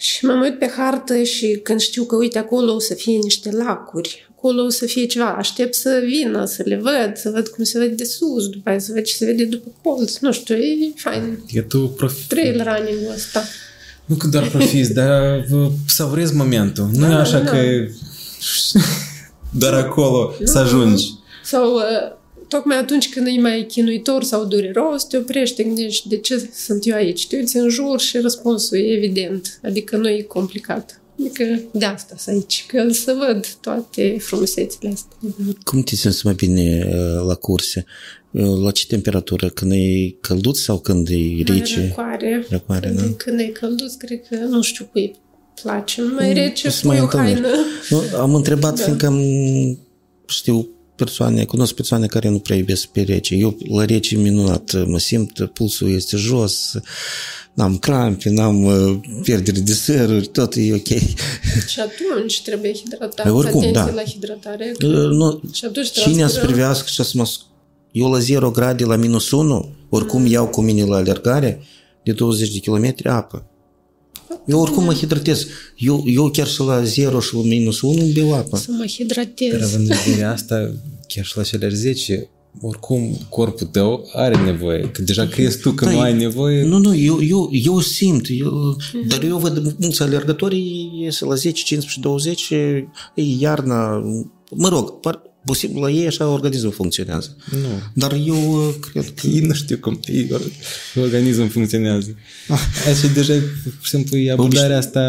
Și 0.00 0.24
mă 0.24 0.40
uit 0.42 0.58
pe 0.58 0.70
hartă 0.76 1.22
și 1.22 1.60
când 1.62 1.80
știu 1.80 2.04
că, 2.04 2.16
uite, 2.16 2.38
acolo 2.38 2.74
o 2.74 2.78
să 2.78 2.94
fie 2.94 3.18
niște 3.22 3.50
lacuri, 3.50 4.28
acolo 4.36 4.62
o 4.62 4.68
să 4.68 4.86
fie 4.86 5.06
ceva, 5.06 5.34
aștept 5.34 5.74
să 5.74 6.02
vină, 6.04 6.44
să 6.44 6.62
le 6.66 6.76
văd, 6.76 7.16
să 7.16 7.30
văd 7.30 7.48
cum 7.48 7.64
se 7.64 7.78
vede 7.78 7.94
de 7.94 8.04
sus, 8.04 8.48
după 8.48 8.68
aia 8.68 8.78
să 8.78 8.92
văd 8.94 9.02
ce 9.02 9.14
se 9.14 9.24
vede 9.24 9.44
după 9.44 9.72
colț. 9.82 10.16
Nu 10.16 10.32
știu, 10.32 10.54
e 10.54 10.92
fain. 10.96 11.38
Adică 11.44 11.62
tu 11.62 11.88
profi... 11.88 12.26
Trail 12.26 12.62
running-ul 12.64 13.12
ăsta. 13.14 13.42
Nu 14.04 14.14
că 14.14 14.26
doar 14.26 14.48
profiți, 14.48 14.92
dar 14.92 15.44
vă 15.48 15.70
savurezi 15.86 16.34
momentul. 16.34 16.88
Nu 16.92 17.06
e 17.06 17.08
Da, 17.08 17.18
așa 17.18 17.38
da. 17.38 17.50
că 17.50 17.58
doar 19.50 19.74
acolo 19.74 20.34
să 20.44 20.58
ajungi. 20.58 21.04
Sau 21.44 21.74
uh, 21.74 22.16
tocmai 22.48 22.76
atunci 22.78 23.08
când 23.08 23.26
e 23.26 23.40
mai 23.40 23.64
chinuitor 23.68 24.22
sau 24.22 24.44
dureros, 24.44 25.04
te 25.04 25.16
oprești, 25.16 25.56
te 25.56 25.62
gândești 25.62 26.08
de 26.08 26.16
ce 26.16 26.50
sunt 26.54 26.86
eu 26.86 26.94
aici. 26.94 27.26
Te 27.26 27.36
uiți 27.36 27.56
în 27.56 27.68
jur 27.68 28.00
și 28.00 28.18
răspunsul 28.18 28.78
e 28.78 28.92
evident. 28.92 29.60
Adică 29.64 29.96
nu 29.96 30.08
e 30.08 30.20
complicat. 30.22 31.00
Adică 31.20 31.60
de 31.72 31.84
asta 31.84 32.14
să 32.18 32.30
aici, 32.30 32.64
că 32.68 32.88
să 32.92 33.16
văd 33.26 33.46
toate 33.60 34.16
frumusețile 34.20 34.88
astea. 34.94 35.16
Cum 35.64 35.82
te 35.82 35.94
simți 35.94 36.24
mai 36.24 36.34
bine 36.34 36.86
uh, 36.88 37.24
la 37.26 37.34
curse? 37.34 37.84
Uh, 38.30 38.58
La 38.62 38.70
ce 38.70 38.86
temperatură? 38.86 39.48
Când 39.48 39.72
e 39.72 40.16
călduț 40.20 40.58
sau 40.58 40.78
când 40.78 41.08
e 41.08 41.14
Mai 41.16 41.44
rece? 41.46 41.80
răcoare. 41.86 42.46
Răcoare, 42.48 42.92
da? 42.96 43.02
Când 43.16 43.40
e 43.40 43.44
călduț, 43.44 43.94
cred 43.94 44.20
că 44.28 44.36
nu 44.36 44.62
știu 44.62 44.88
cui 44.92 45.14
place. 45.62 46.02
Mai 46.02 46.32
rece, 46.32 46.66
o 46.68 46.70
să 46.70 46.80
pui 46.80 46.88
mai 46.90 46.98
o 47.00 47.02
întâlnesc. 47.02 47.40
haină. 47.42 47.48
Nu, 47.88 48.02
am 48.20 48.34
întrebat, 48.34 48.76
Da. 48.78 48.82
fiindcă 48.84 49.06
am, 49.06 49.18
știu 50.26 50.68
persoane, 50.98 51.44
cunosc 51.44 51.74
persoane 51.74 52.06
care 52.06 52.28
nu 52.28 52.38
prea 52.38 52.56
iubesc 52.56 52.86
pe 52.86 53.02
rece. 53.02 53.34
Eu 53.34 53.56
la 53.68 53.84
rece 53.84 54.16
minunat 54.16 54.86
mă 54.86 54.98
simt, 54.98 55.50
pulsul 55.52 55.94
este 55.94 56.16
jos, 56.16 56.72
n-am 57.54 57.76
crampe, 57.78 58.30
n-am 58.30 58.64
uh, 58.64 58.98
pierdere 59.22 59.60
de 59.60 59.72
săruri, 59.72 60.26
tot 60.26 60.54
e 60.56 60.74
ok. 60.74 60.86
Și 61.68 61.80
atunci 61.80 62.42
trebuie 62.42 62.72
hidratat. 62.74 63.22
Păi 63.22 63.30
oricum, 63.32 63.58
Atenție 63.60 63.82
da. 63.82 63.92
la 63.94 64.02
hidratare. 64.02 64.72
Uh, 64.84 64.90
Nu, 64.90 65.40
Și 65.52 65.64
atunci 65.64 65.90
cine 65.90 66.12
să 66.12 66.16
transpirăm. 66.18 66.46
privească 66.46 66.86
și 66.88 66.94
să 66.94 67.10
mă... 67.14 67.26
sc- 67.26 67.46
Eu 67.92 68.10
la 68.10 68.18
0 68.18 68.50
grade, 68.50 68.84
la 68.84 68.96
minus 68.96 69.30
1, 69.30 69.74
oricum 69.88 70.26
iau 70.26 70.46
cu 70.48 70.60
mine 70.60 70.84
la 70.84 70.96
alergare 70.96 71.60
de 72.04 72.12
20 72.12 72.52
de 72.52 72.58
kilometri 72.58 73.08
apă. 73.08 73.46
Eu 74.46 74.60
oricum 74.60 74.84
mă 74.84 74.92
hidratez. 74.92 75.46
Eu, 75.76 76.04
eu 76.06 76.30
chiar 76.30 76.46
și 76.46 76.60
la 76.60 76.82
0 76.82 77.20
și 77.20 77.34
la 77.34 77.40
minus 77.42 77.80
1 77.80 78.04
beau 78.14 78.34
apă. 78.34 78.56
Să 78.56 78.66
mă 78.70 78.76
Dar 78.78 78.86
hidratez. 78.88 79.62
având 79.62 79.90
în 79.90 79.96
vedere 80.04 80.26
asta, 80.26 80.74
chiar 81.08 81.24
și 81.24 81.36
la 81.36 81.42
cele 81.42 81.68
10, 81.68 82.28
oricum 82.60 83.18
corpul 83.28 83.66
tău 83.66 84.08
are 84.12 84.36
nevoie. 84.36 84.80
Că 84.92 85.02
deja 85.02 85.26
crezi 85.26 85.58
tu 85.60 85.70
că 85.72 85.84
Da, 85.84 85.90
nu 85.90 85.96
e- 85.96 86.02
ai 86.02 86.14
nevoie. 86.16 86.62
Nu, 86.64 86.78
nu, 86.78 86.96
eu, 86.96 87.22
eu, 87.22 87.50
eu 87.52 87.80
simt, 87.80 88.26
eu, 88.28 88.76
dar 89.08 89.22
eu 89.22 89.38
văd 89.38 89.74
mulți 89.78 90.02
alergători 90.02 90.90
iese 91.00 91.24
la 91.24 91.34
10, 91.34 91.62
15, 91.62 92.00
20, 92.00 92.50
e 92.50 93.22
iarna, 93.38 94.02
mă 94.50 94.68
rog, 94.68 95.00
par, 95.00 95.22
posibil 95.50 95.82
la 95.82 95.90
ei 95.90 96.06
așa 96.06 96.28
organismul 96.28 96.72
funcționează. 96.72 97.36
Nu. 97.50 97.68
Dar 97.94 98.12
eu 98.26 98.66
uh, 98.66 98.74
cred 98.90 99.12
că... 99.20 99.26
Ei 99.26 99.40
nu 99.40 99.54
știu 99.54 99.78
cum 99.78 100.00
ei, 100.06 100.30
organismul 100.94 101.48
funcționează. 101.48 102.14
Așa 102.88 103.06
deja, 103.14 103.34
pur 103.62 103.72
și 103.80 103.90
simplu, 103.90 104.16
e 104.16 104.32
abordarea 104.32 104.76
asta 104.78 105.02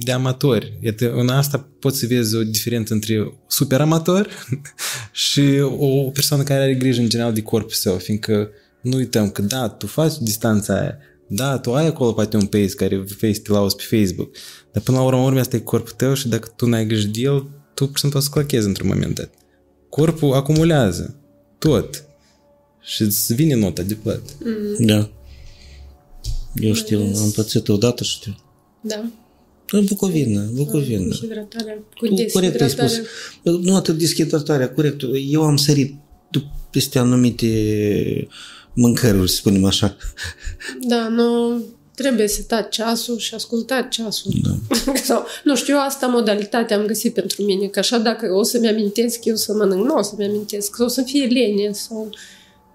de 0.00 0.12
amatori. 0.12 0.78
Iată, 0.80 1.12
în 1.12 1.28
asta 1.28 1.68
poți 1.78 1.98
să 1.98 2.06
vezi 2.06 2.36
o 2.36 2.42
diferență 2.42 2.94
între 2.94 3.32
super 3.48 3.80
amator 3.80 4.28
și 5.28 5.42
o 5.78 6.10
persoană 6.10 6.42
care 6.42 6.62
are 6.62 6.74
grijă 6.74 7.00
în 7.00 7.08
general 7.08 7.32
de 7.32 7.42
corpul 7.42 7.72
său, 7.72 7.96
fiindcă 7.96 8.48
nu 8.80 8.96
uităm 8.96 9.30
că 9.30 9.42
da, 9.42 9.68
tu 9.68 9.86
faci 9.86 10.12
distanța 10.20 10.80
aia, 10.80 10.98
da, 11.26 11.58
tu 11.58 11.74
ai 11.74 11.86
acolo 11.86 12.12
poate 12.12 12.36
un 12.36 12.46
pace 12.46 12.74
care 12.74 13.04
vei 13.20 13.34
să 13.34 13.40
te 13.40 13.52
lauzi 13.52 13.76
pe 13.76 13.96
Facebook, 13.96 14.36
dar 14.72 14.82
până 14.82 14.96
la 14.96 15.04
urmă, 15.04 15.20
urmă 15.20 15.40
asta 15.40 15.56
e 15.56 15.60
corpul 15.60 15.92
tău 15.96 16.14
și 16.14 16.28
dacă 16.28 16.52
tu 16.56 16.66
n-ai 16.66 16.86
grijă 16.86 17.06
de 17.06 17.20
el, 17.20 17.48
tu 17.74 17.86
pur 17.86 17.94
și 17.94 18.00
simplu 18.00 18.18
o 18.18 18.22
să 18.22 18.28
clachezi 18.30 18.66
într-un 18.66 18.88
moment 18.88 19.14
dat. 19.14 19.39
Corpul 19.90 20.32
acumulează 20.32 21.14
tot 21.58 22.04
și 22.80 23.02
îți 23.02 23.34
vine 23.34 23.54
nota 23.54 23.82
de 23.82 23.94
plată. 23.94 24.32
Da. 24.78 25.10
Eu 26.54 26.72
știu, 26.72 27.00
am 27.00 27.30
pățit 27.34 27.68
odată 27.68 28.04
și 28.04 28.10
știu. 28.10 28.36
Da. 28.80 29.10
În 29.70 29.84
Bucovina, 29.84 30.42
Bucovina. 30.52 31.14
Hidratarea. 31.14 31.74
Cu 31.98 32.06
Tu 32.06 32.24
corect 32.32 32.60
ai 32.60 32.70
spus. 32.70 32.80
deshidratare. 32.90 33.58
Nu 33.62 33.76
atât 33.76 33.98
deshidratarea, 33.98 34.70
corect. 34.70 35.02
Eu 35.28 35.42
am 35.42 35.56
sărit 35.56 35.94
peste 36.70 36.98
anumite 36.98 37.48
mâncăruri, 38.74 39.30
să 39.30 39.36
spunem 39.36 39.64
așa. 39.64 39.96
Da, 40.88 41.08
nu 41.08 41.62
trebuie 42.00 42.26
setat 42.28 42.68
ceasul 42.68 43.18
și 43.18 43.34
ascultat 43.34 43.88
ceasul. 43.88 44.32
Da. 44.42 44.94
Sau, 45.08 45.26
nu 45.44 45.56
știu, 45.56 45.74
eu 45.74 45.80
asta 45.80 46.06
modalitatea 46.06 46.76
am 46.76 46.86
găsit 46.86 47.14
pentru 47.14 47.42
mine, 47.42 47.66
că 47.66 47.78
așa 47.78 47.98
dacă 47.98 48.32
o 48.32 48.42
să-mi 48.42 48.68
amintesc 48.68 49.24
eu 49.24 49.34
să 49.34 49.52
mănânc, 49.52 49.84
nu 49.84 49.94
o 49.94 50.02
să-mi 50.02 50.24
amintesc, 50.24 50.76
sau 50.76 50.86
o 50.86 50.88
să 50.88 51.02
fie 51.02 51.24
lene, 51.24 51.72
sau 51.72 52.10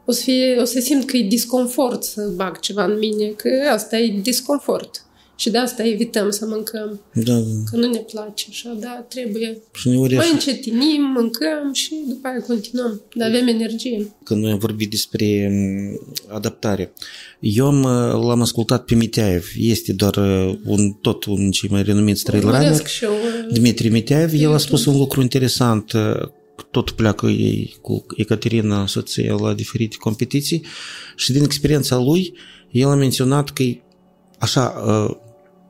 o 0.06 0.11
să, 0.11 0.22
fie, 0.22 0.57
o 0.60 0.64
să 0.64 0.80
simt 0.80 1.06
că 1.06 1.18
e 1.18 1.27
disconfort 1.27 2.03
să 2.03 2.31
bag 2.35 2.60
ceva 2.60 2.84
în 2.84 2.97
mine, 2.97 3.26
că 3.26 3.49
asta 3.72 3.97
e 3.97 4.19
disconfort. 4.22 5.05
Și 5.38 5.49
de 5.49 5.57
asta 5.57 5.88
evităm 5.88 6.30
să 6.30 6.45
mâncăm, 6.45 7.02
Da, 7.14 7.34
că 7.72 7.76
nu 7.76 7.88
ne 7.90 7.98
place 7.98 8.45
așa, 8.49 8.78
da, 8.80 9.06
trebuie. 9.10 9.57
și 9.74 9.88
uneori 9.88 10.16
Mai 10.16 10.26
așa, 10.26 10.34
încetinim, 10.34 11.02
mâncăm 11.16 11.74
și 11.74 12.03
după 12.07 12.28
aia 12.28 12.41
continuăm, 12.41 13.02
dar 13.16 13.30
avem 13.30 13.48
energie. 13.48 14.16
când 14.24 14.41
noi 14.41 14.52
am 14.52 14.57
vorbit 14.57 14.90
despre 14.90 15.49
m, 15.52 16.34
adaptare. 16.36 16.94
Eu 17.40 17.66
am, 17.66 17.82
l-am 18.26 18.41
ascultat 18.41 18.86
pe 18.86 18.95
Miteaev. 18.95 19.45
Este 19.57 19.94
doar 19.94 20.16
uh, 20.16 20.57
un, 20.66 20.91
tot 20.91 21.24
un 21.26 21.36
din 21.36 21.52
cei 21.52 21.70
mai 21.70 21.84
renumiți 21.84 22.24
trail 22.24 22.41
runner. 22.44 22.60
Urmăresc 22.62 22.88
și 22.88 23.03
eu 23.03 23.12
uh, 23.12 23.53
Dmitri 23.53 23.90
Miteaev, 23.90 24.32
el 24.34 24.53
a 24.53 24.57
spus 24.57 24.86
un 24.86 24.98
lucru 24.98 25.22
interesant, 25.22 25.91
uh, 25.91 26.28
tot 26.72 26.90
pleacă 26.91 27.26
ei 27.26 27.76
cu 27.82 28.06
Ecaterina, 28.16 28.88
soția, 28.88 29.34
la 29.34 29.53
diferite 29.53 29.95
competiții 29.99 30.66
și 31.16 31.32
din 31.32 31.44
experiența 31.44 31.98
lui, 31.98 32.34
el 32.72 32.88
a 32.88 32.95
menționat 32.95 33.49
că 33.49 33.64
e 33.64 33.82
așa, 34.40 34.84
uh, 34.86 35.16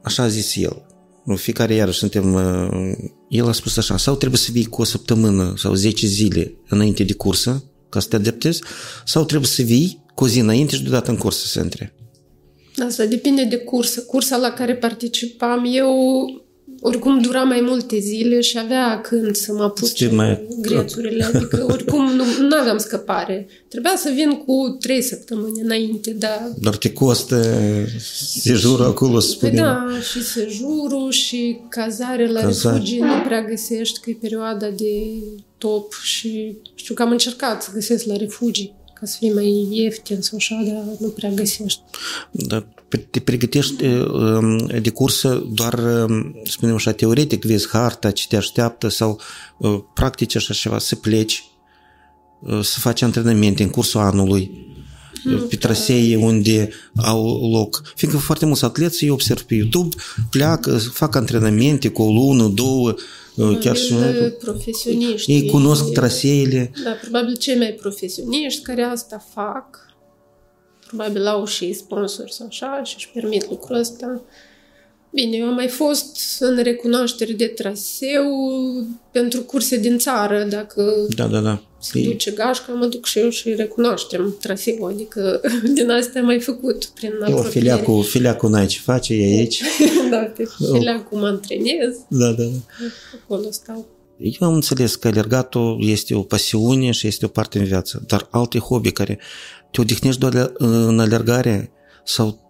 așa 0.05 0.23
a 0.23 0.27
zis 0.27 0.55
el, 0.55 0.85
Nu, 1.25 1.35
fiecare 1.35 1.73
iarăși 1.73 1.97
suntem, 1.97 2.33
uh, 2.33 2.91
el 3.29 3.47
a 3.47 3.51
spus 3.51 3.77
așa, 3.77 3.97
sau 3.97 4.15
trebuie 4.15 4.39
să 4.39 4.49
vii 4.51 4.65
cu 4.65 4.81
o 4.81 4.83
săptămână 4.83 5.53
sau 5.57 5.73
10 5.73 6.07
zile 6.07 6.53
înainte 6.69 7.03
de 7.03 7.13
cursă, 7.13 7.63
ca 7.89 7.99
să 7.99 8.07
te 8.07 8.15
adaptezi, 8.15 8.61
sau 9.05 9.25
trebuie 9.25 9.49
să 9.49 9.61
vii 9.61 10.03
cu 10.15 10.23
o 10.23 10.27
zi 10.27 10.39
înainte 10.39 10.75
și 10.75 10.81
deodată 10.81 11.11
în 11.11 11.17
cursă 11.17 11.45
să 11.45 11.59
intri. 11.59 11.93
Asta 12.87 13.05
depinde 13.05 13.43
de 13.43 13.57
cursă. 13.57 14.01
Cursa 14.01 14.37
la 14.37 14.51
care 14.51 14.75
participam 14.75 15.65
eu 15.71 15.95
oricum 16.87 17.21
dura 17.21 17.43
mai 17.43 17.61
multe 17.61 17.99
zile 17.99 18.41
și 18.41 18.57
avea 18.57 19.01
când 19.01 19.35
să 19.35 19.53
mă 19.53 19.63
apuc 19.63 19.87
Să 19.87 19.93
te 19.97 20.07
mai- 20.15 20.47
grețurile. 20.61 21.23
Adică 21.33 21.65
oricum 21.69 22.11
nu 22.39 22.57
aveam 22.59 22.77
scăpare. 22.77 23.47
Trebuia 23.67 23.93
să 23.97 24.11
vin 24.15 24.31
cu 24.45 24.77
trei 24.79 25.01
săptămâni 25.01 25.61
înainte, 25.61 26.11
dar 26.11 26.51
Dar 26.61 26.75
te 26.75 26.93
costă 26.93 27.43
sejurul 28.41 28.85
acolo, 28.85 29.19
să 29.19 29.35
Păi 29.39 29.49
spunem. 29.49 29.63
da, 29.63 29.99
și 30.11 30.23
sejurul 30.23 31.11
și 31.11 31.57
cazare 31.69 32.31
la 32.31 32.41
Cazare. 32.41 32.75
refugii 32.75 32.99
nu 32.99 33.13
prea 33.25 33.41
găsești, 33.43 33.99
că 33.99 34.09
e 34.09 34.17
perioada 34.21 34.69
de 34.69 34.93
top 35.57 35.93
și 36.03 36.57
știu 36.75 36.93
că 36.93 37.01
am 37.01 37.11
încercat 37.11 37.63
să 37.63 37.69
găsesc 37.73 38.05
la 38.05 38.15
refugii 38.17 38.73
ca 38.99 39.05
să 39.05 39.15
fie 39.19 39.33
mai 39.33 39.67
ieftin 39.71 40.21
sau 40.21 40.37
așa, 40.37 40.63
dar 40.67 40.83
nu 40.99 41.07
prea 41.07 41.29
găsești. 41.29 41.79
Dar 42.31 42.67
te 43.09 43.19
pregătești 43.19 43.85
um, 43.85 44.65
de 44.81 44.89
cursă 44.89 45.43
doar, 45.53 45.73
um, 46.07 46.35
spunem 46.43 46.75
așa, 46.75 46.91
teoretic, 46.91 47.45
vezi 47.45 47.67
harta, 47.67 48.11
ce 48.11 48.27
te 48.27 48.35
așteaptă 48.35 48.87
sau 48.87 49.19
uh, 49.57 49.79
practici 49.93 50.35
așa 50.35 50.53
ceva, 50.53 50.79
să 50.79 50.95
pleci, 50.95 51.43
uh, 52.39 52.61
să 52.61 52.79
faci 52.79 53.01
antrenamente 53.01 53.63
în 53.63 53.69
cursul 53.69 53.99
anului, 53.99 54.51
uh, 55.25 55.43
pe 55.49 55.55
trasee 55.55 56.15
unde 56.15 56.69
au 56.95 57.49
loc. 57.51 57.81
Fiindcă 57.95 58.19
foarte 58.19 58.45
mulți 58.45 58.65
atleți 58.65 59.03
îi 59.03 59.09
observ 59.09 59.41
pe 59.41 59.55
YouTube, 59.55 59.95
pleacă, 60.29 60.77
fac 60.77 61.15
antrenamente 61.15 61.87
cu 61.87 62.01
o 62.01 62.11
lună, 62.11 62.47
două, 62.47 62.93
chiar 63.59 63.75
și 63.75 63.93
profesioniști. 64.39 65.31
Ei 65.31 65.49
cunosc 65.49 65.91
traseele. 65.91 66.71
Da, 66.83 66.91
probabil 67.01 67.35
cei 67.35 67.57
mai 67.57 67.77
profesioniști 67.79 68.61
care 68.61 68.81
asta 68.81 69.25
fac 69.33 69.85
probabil 70.87 71.27
au 71.27 71.45
și 71.45 71.73
sponsori 71.73 72.33
sau 72.33 72.45
așa 72.45 72.81
și 72.83 72.95
își 72.97 73.09
permit 73.13 73.49
lucrul 73.49 73.75
ăsta. 73.75 74.21
Bine, 75.15 75.37
eu 75.37 75.45
am 75.45 75.53
mai 75.53 75.67
fost 75.67 76.17
în 76.39 76.63
recunoaștere 76.63 77.33
de 77.33 77.45
traseu 77.45 78.25
pentru 79.11 79.41
curse 79.41 79.77
din 79.77 79.97
țară, 79.97 80.43
dacă 80.49 81.07
da, 81.15 81.25
da, 81.25 81.39
da. 81.39 81.63
se 81.79 82.01
duce 82.03 82.31
gașca, 82.31 82.73
mă 82.73 82.85
duc 82.85 83.05
și 83.05 83.19
eu 83.19 83.29
și 83.29 83.53
recunoaștem 83.53 84.37
traseul, 84.41 84.91
adică 84.91 85.41
din 85.75 85.89
astea 85.89 86.21
am 86.21 86.27
mai 86.27 86.39
făcut 86.39 86.85
prin 86.85 87.11
eu, 87.27 87.41
filiacul, 87.41 88.03
filiacul 88.03 88.49
n-ai 88.49 88.65
ce 88.65 88.79
face, 88.79 89.13
e 89.13 89.39
aici. 89.39 89.61
da, 90.11 90.17
pe 90.17 90.47
filiacul 90.57 91.17
mă 91.17 91.27
antrenez. 91.27 91.95
Da, 92.07 92.31
da, 92.31 92.43
da. 92.43 92.57
Acolo 93.23 93.51
stau. 93.51 93.94
Eu 94.17 94.47
am 94.47 94.53
înțeles 94.53 94.95
că 94.95 95.07
alergatul 95.07 95.77
este 95.81 96.15
o 96.15 96.21
pasiune 96.21 96.91
și 96.91 97.07
este 97.07 97.25
o 97.25 97.27
parte 97.27 97.59
în 97.59 97.65
viață, 97.65 98.03
dar 98.07 98.27
alte 98.31 98.59
hobby 98.59 98.91
care 98.91 99.19
te 99.71 99.81
odihnești 99.81 100.19
doar 100.19 100.51
în 100.57 100.99
alergare 100.99 101.71
sau 102.03 102.45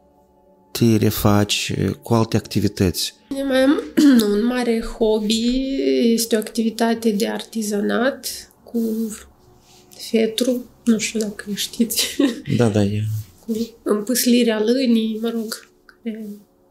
te 0.72 0.96
refaci 0.96 1.74
cu 2.02 2.14
alte 2.14 2.38
activități? 2.38 3.14
Mai 3.48 3.64
am 3.64 3.82
un 4.32 4.46
mare 4.46 4.82
hobby, 4.98 5.76
este 6.14 6.36
o 6.36 6.40
activitate 6.40 7.10
de 7.10 7.28
artizanat 7.28 8.52
cu 8.64 8.82
fetru, 9.98 10.66
nu 10.84 10.98
știu 10.98 11.20
dacă 11.20 11.46
știți. 11.54 12.18
Da, 12.58 12.70
da, 12.70 12.84
e. 12.84 13.04
Cu 13.46 13.54
împâslirea 13.84 14.64
lânii, 14.64 15.20
mă 15.22 15.30
rog, 15.30 15.70
care 15.86 16.26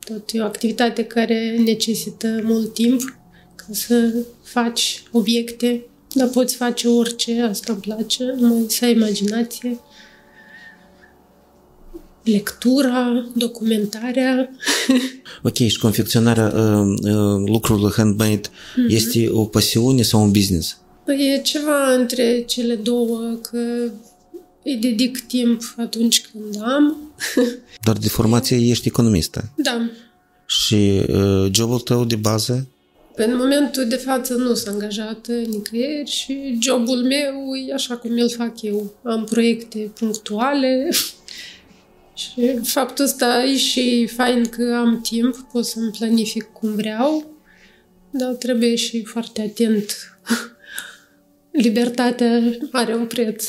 tot 0.04 0.30
e 0.32 0.40
o 0.40 0.44
activitate 0.44 1.04
care 1.04 1.56
necesită 1.64 2.40
mult 2.42 2.74
timp 2.74 3.00
ca 3.54 3.66
să 3.70 4.14
faci 4.44 5.02
obiecte, 5.10 5.86
dar 6.14 6.28
poți 6.28 6.56
face 6.56 6.88
orice, 6.88 7.42
asta 7.42 7.72
îmi 7.72 7.80
place, 7.80 8.24
numai 8.24 8.64
să 8.68 8.84
ai 8.84 8.92
imaginație 8.92 9.78
lectura, 12.24 13.26
documentarea. 13.34 14.48
Ok, 15.42 15.54
și 15.54 15.78
confecționarea 15.78 16.52
uh, 16.54 16.94
uh, 17.02 17.42
lucrurilor 17.46 17.92
handmade 17.92 18.40
mm-hmm. 18.40 18.88
este 18.88 19.28
o 19.30 19.44
pasiune 19.44 20.02
sau 20.02 20.22
un 20.22 20.30
business? 20.30 20.78
Păi 21.04 21.34
e 21.34 21.42
ceva 21.42 21.92
între 21.92 22.42
cele 22.46 22.74
două, 22.74 23.38
că 23.50 23.58
îi 24.64 24.76
dedic 24.80 25.26
timp 25.26 25.74
atunci 25.76 26.26
când 26.26 26.62
am. 26.62 27.12
Dar 27.86 27.96
de 27.96 28.08
formație 28.08 28.56
ești 28.56 28.88
economistă. 28.88 29.50
Da. 29.56 29.90
Și 30.46 31.02
uh, 31.08 31.48
jobul 31.52 31.80
tău 31.80 32.04
de 32.04 32.16
bază? 32.16 32.68
Pe 33.14 33.24
în 33.24 33.36
momentul 33.36 33.88
de 33.88 33.96
față 33.96 34.34
nu 34.34 34.54
sunt 34.54 34.74
angajată 34.74 35.32
nicăieri 35.32 36.10
și 36.10 36.58
jobul 36.60 37.02
meu 37.02 37.54
e 37.68 37.72
așa 37.72 37.96
cum 37.96 38.10
îl 38.10 38.30
fac 38.30 38.62
eu. 38.62 38.94
Am 39.02 39.24
proiecte 39.24 39.90
punctuale, 39.98 40.88
și 42.14 42.58
faptul 42.62 43.04
ăsta 43.04 43.44
e 43.44 43.56
și 43.56 44.06
fain 44.06 44.44
că 44.48 44.74
am 44.76 45.00
timp, 45.00 45.46
pot 45.52 45.64
să-mi 45.64 45.90
planific 45.90 46.42
cum 46.42 46.74
vreau, 46.74 47.34
dar 48.10 48.32
trebuie 48.32 48.74
și 48.74 49.04
foarte 49.04 49.40
atent. 49.40 49.96
Libertatea 51.64 52.42
are 52.70 52.94
un 52.94 53.06
preț, 53.06 53.48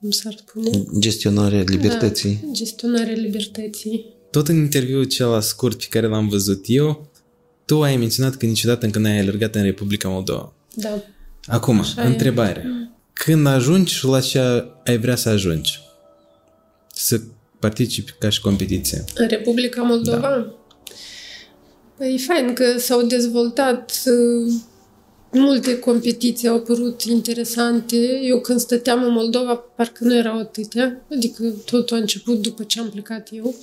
cum 0.00 0.10
s-ar 0.10 0.34
spune. 0.46 0.84
Gestionarea 0.98 1.64
libertății. 1.66 2.40
Da, 2.42 2.52
gestionarea 2.52 3.14
libertății. 3.14 4.14
Tot 4.30 4.48
în 4.48 4.56
interviul 4.56 5.04
cel 5.04 5.40
scurt 5.40 5.78
pe 5.78 5.86
care 5.90 6.06
l-am 6.06 6.28
văzut 6.28 6.64
eu, 6.66 7.10
tu 7.66 7.82
ai 7.82 7.96
menționat 7.96 8.34
că 8.34 8.46
niciodată 8.46 8.86
încă 8.86 8.98
n-ai 8.98 9.18
alergat 9.18 9.54
în 9.54 9.62
Republica 9.62 10.08
Moldova. 10.08 10.52
Da. 10.74 11.02
Acum, 11.46 11.78
Așa 11.78 12.02
întrebare. 12.02 12.60
E. 12.66 12.88
Când 13.12 13.46
ajungi 13.46 13.94
și 13.94 14.04
la 14.04 14.20
ce 14.20 14.40
ai 14.84 14.98
vrea 14.98 15.16
să 15.16 15.28
ajungi? 15.28 15.80
Să 16.92 17.20
participi 17.58 18.14
ca 18.18 18.28
și 18.28 18.40
competiție? 18.40 19.04
În 19.14 19.28
Republica 19.28 19.82
Moldova? 19.82 20.18
Da. 20.20 20.54
Păi 21.96 22.14
e 22.14 22.18
fain 22.18 22.52
că 22.52 22.78
s-au 22.78 23.02
dezvoltat 23.02 24.02
uh, 24.06 24.52
multe 25.32 25.78
competiții, 25.78 26.48
au 26.48 26.56
apărut 26.56 27.02
interesante. 27.02 27.96
Eu 28.22 28.40
când 28.40 28.60
stăteam 28.60 29.02
în 29.02 29.12
Moldova, 29.12 29.54
parcă 29.54 30.04
nu 30.04 30.16
erau 30.16 30.38
atâtea, 30.38 31.06
adică 31.12 31.42
totul 31.64 31.96
a 31.96 32.00
început 32.00 32.42
după 32.42 32.62
ce 32.62 32.80
am 32.80 32.90
plecat 32.90 33.28
eu. 33.32 33.54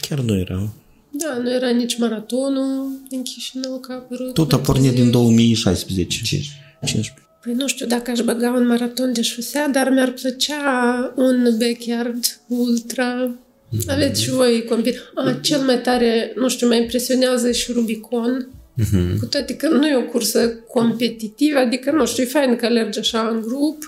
Chiar 0.00 0.18
nu 0.18 0.38
erau. 0.38 0.68
Da, 1.18 1.38
nu 1.42 1.52
era 1.52 1.68
nici 1.68 1.98
maratonul 1.98 3.00
din 3.08 3.22
Chișinău 3.22 3.78
că 3.78 3.92
a 3.92 3.94
apărut. 3.94 4.34
Tot 4.34 4.52
a 4.52 4.58
pornit 4.58 4.92
din 4.92 5.10
2016. 5.10 6.22
15. 6.22 7.14
Păi 7.42 7.54
nu 7.54 7.66
știu 7.66 7.86
dacă 7.86 8.10
aș 8.10 8.20
băga 8.20 8.50
un 8.50 8.66
maraton 8.66 9.12
de 9.12 9.22
șosea, 9.22 9.68
dar 9.68 9.90
mi-ar 9.90 10.10
plăcea 10.10 11.12
un 11.16 11.56
backyard 11.58 12.40
ultra. 12.46 13.34
Mm-hmm. 13.34 13.86
Aveți 13.86 14.22
și 14.22 14.30
voi 14.30 14.64
compet... 14.64 14.94
Ah, 15.14 15.36
cel 15.40 15.60
mai 15.60 15.80
tare, 15.80 16.32
nu 16.36 16.48
știu, 16.48 16.66
mă 16.66 16.74
impresionează 16.74 17.52
și 17.52 17.72
Rubicon. 17.72 18.48
Mm-hmm. 18.80 19.18
Cu 19.18 19.26
toate 19.26 19.56
că 19.56 19.68
nu 19.68 19.86
e 19.86 19.96
o 19.96 20.02
cursă 20.02 20.48
competitivă, 20.48 21.58
adică, 21.58 21.90
nu 21.90 22.06
știu, 22.06 22.22
e 22.22 22.26
fain 22.26 22.56
că 22.56 22.66
alergi 22.66 22.98
așa 22.98 23.28
în 23.28 23.40
grup 23.40 23.86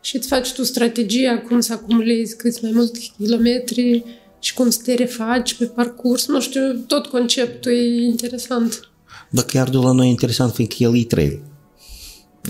și 0.00 0.16
îți 0.16 0.28
faci 0.28 0.52
tu 0.52 0.62
strategia 0.62 1.38
cum 1.38 1.60
să 1.60 1.72
acumulezi 1.72 2.36
câți 2.36 2.62
mai 2.62 2.72
mulți 2.74 3.12
kilometri 3.18 4.04
și 4.44 4.54
cum 4.54 4.70
să 4.70 4.80
te 4.84 4.94
refaci 4.94 5.54
pe 5.54 5.64
parcurs. 5.64 6.26
Nu 6.26 6.40
știu, 6.40 6.84
tot 6.86 7.06
conceptul 7.06 7.72
e 7.72 8.04
interesant. 8.04 8.88
Backyardul 9.30 9.84
la 9.84 9.92
noi 9.92 10.06
e 10.06 10.10
interesant 10.10 10.52
fiindcă 10.52 10.76
el 10.78 10.96
e 10.96 11.04
trail. 11.04 11.40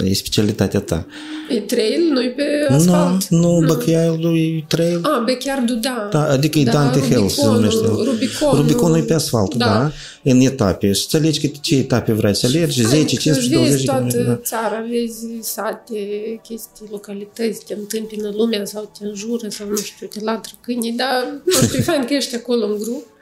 E 0.02 0.14
specialitatea 0.14 0.80
ta. 0.80 1.06
E 1.48 1.60
trail, 1.60 2.00
nu 2.12 2.22
e 2.22 2.28
pe 2.28 2.74
asfalt? 2.74 3.28
Nu, 3.28 3.60
nu, 3.60 3.66
backyardul 3.66 4.36
e 4.36 4.64
trail. 4.68 5.00
Ah, 5.02 5.22
backyardul, 5.26 5.80
da. 5.80 6.08
da 6.10 6.22
adică 6.22 6.58
e 6.58 6.64
da, 6.64 6.72
Dante 6.72 7.00
Hill 7.00 7.28
se 7.28 7.46
numește. 7.46 7.86
Rubiconul. 7.86 8.56
Rubiconul 8.56 8.96
e 8.96 9.00
pe 9.00 9.14
asfalt, 9.14 9.54
da. 9.54 9.64
da. 9.64 9.92
În 10.22 10.40
etape. 10.40 10.92
Și 10.92 11.06
să 11.08 11.16
alegi 11.16 11.60
ce 11.60 11.76
etape 11.76 12.12
vrei 12.12 12.34
să 12.34 12.46
alergi, 12.46 12.82
10, 12.82 13.16
15, 13.16 13.54
20 13.54 13.80
de 13.80 13.84
toată 13.84 14.18
da. 14.18 14.36
țara, 14.36 14.84
vezi 14.90 15.26
sate, 15.40 15.94
chestii, 16.42 16.86
localități, 16.90 17.64
te 17.64 17.74
întâmpină 17.74 18.32
lumea 18.36 18.64
sau 18.64 18.90
te 18.98 19.06
înjură 19.06 19.48
sau 19.48 19.68
nu 19.68 19.76
știu, 19.76 20.06
te 20.06 20.20
latră 20.20 20.52
câinii, 20.60 20.92
dar 20.92 21.42
nu 21.44 21.66
știu, 21.66 21.78
e 21.78 21.82
fain 21.82 22.04
că 22.04 22.14
ești 22.14 22.34
acolo 22.34 22.64
în 22.66 22.78
grup. 22.78 23.12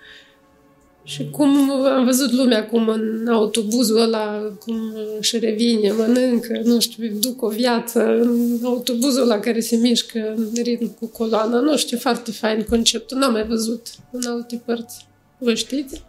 Și 1.05 1.31
cum 1.31 1.71
am 1.71 2.05
văzut 2.05 2.33
lumea 2.33 2.67
cum 2.67 2.89
în 2.89 3.29
autobuzul 3.31 4.01
ăla, 4.01 4.53
cum 4.65 4.77
își 5.19 5.39
revine, 5.39 5.93
mănâncă, 5.93 6.61
nu 6.65 6.81
știu, 6.81 7.13
duc 7.21 7.43
o 7.43 7.49
viață 7.49 8.01
în 8.21 8.59
autobuzul 8.65 9.23
ăla 9.23 9.39
care 9.39 9.61
se 9.61 9.77
mișcă 9.77 10.35
în 10.37 10.51
ritm 10.63 10.95
cu 10.99 11.07
coloana. 11.07 11.61
Nu 11.61 11.77
știu, 11.77 11.99
foarte 11.99 12.31
fain 12.31 12.67
conceptul. 12.69 13.19
N-am 13.19 13.33
mai 13.33 13.47
văzut 13.47 13.87
în 14.11 14.21
alte 14.27 14.63
părți. 14.65 15.07
Vă 15.39 15.55
știți? 15.55 16.03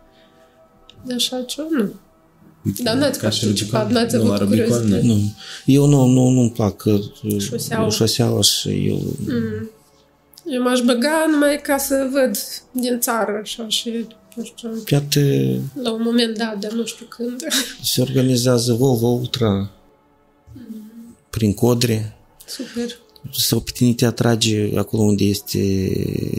De 1.05 1.13
așa 1.13 1.41
ceva? 1.41 1.67
Nu. 1.71 1.93
Dar 2.83 2.95
n-ați 2.95 3.19
participat, 3.19 3.91
n-ați 3.91 4.15
avut 4.15 4.37
curiozitate. 4.37 5.01
Nu. 5.03 5.17
Eu 5.65 5.85
nu, 5.85 6.05
nu, 6.05 6.29
nu-mi 6.29 6.51
plac 6.51 6.83
uh, 6.85 7.39
șoseaua, 7.39 7.89
șoseaua 7.89 8.41
și 8.41 8.87
eu... 8.87 9.01
Mm. 9.27 9.69
Eu 10.45 10.61
m-aș 10.61 10.81
băga 10.81 11.25
numai 11.31 11.61
ca 11.61 11.77
să 11.77 12.07
văd 12.11 12.37
din 12.71 12.99
țară 12.99 13.39
așa 13.41 13.67
și 13.67 14.07
nu 14.35 14.43
știu. 14.43 14.69
Poate... 14.69 15.59
La 15.81 15.91
un 15.91 16.01
moment 16.03 16.37
dat, 16.37 16.59
dar 16.59 16.71
nu 16.71 16.85
știu 16.85 17.05
când. 17.05 17.43
Se 17.81 18.01
organizează 18.01 18.73
Volvo 18.73 19.07
Ultra 19.07 19.71
mm. 20.53 21.15
prin 21.29 21.53
Codre. 21.53 22.17
Super. 22.45 23.01
Sau 23.31 23.59
pe 23.59 23.71
tine 23.73 23.93
te 23.93 24.05
atrage 24.05 24.77
acolo 24.77 25.03
unde 25.03 25.23
este 25.23 25.59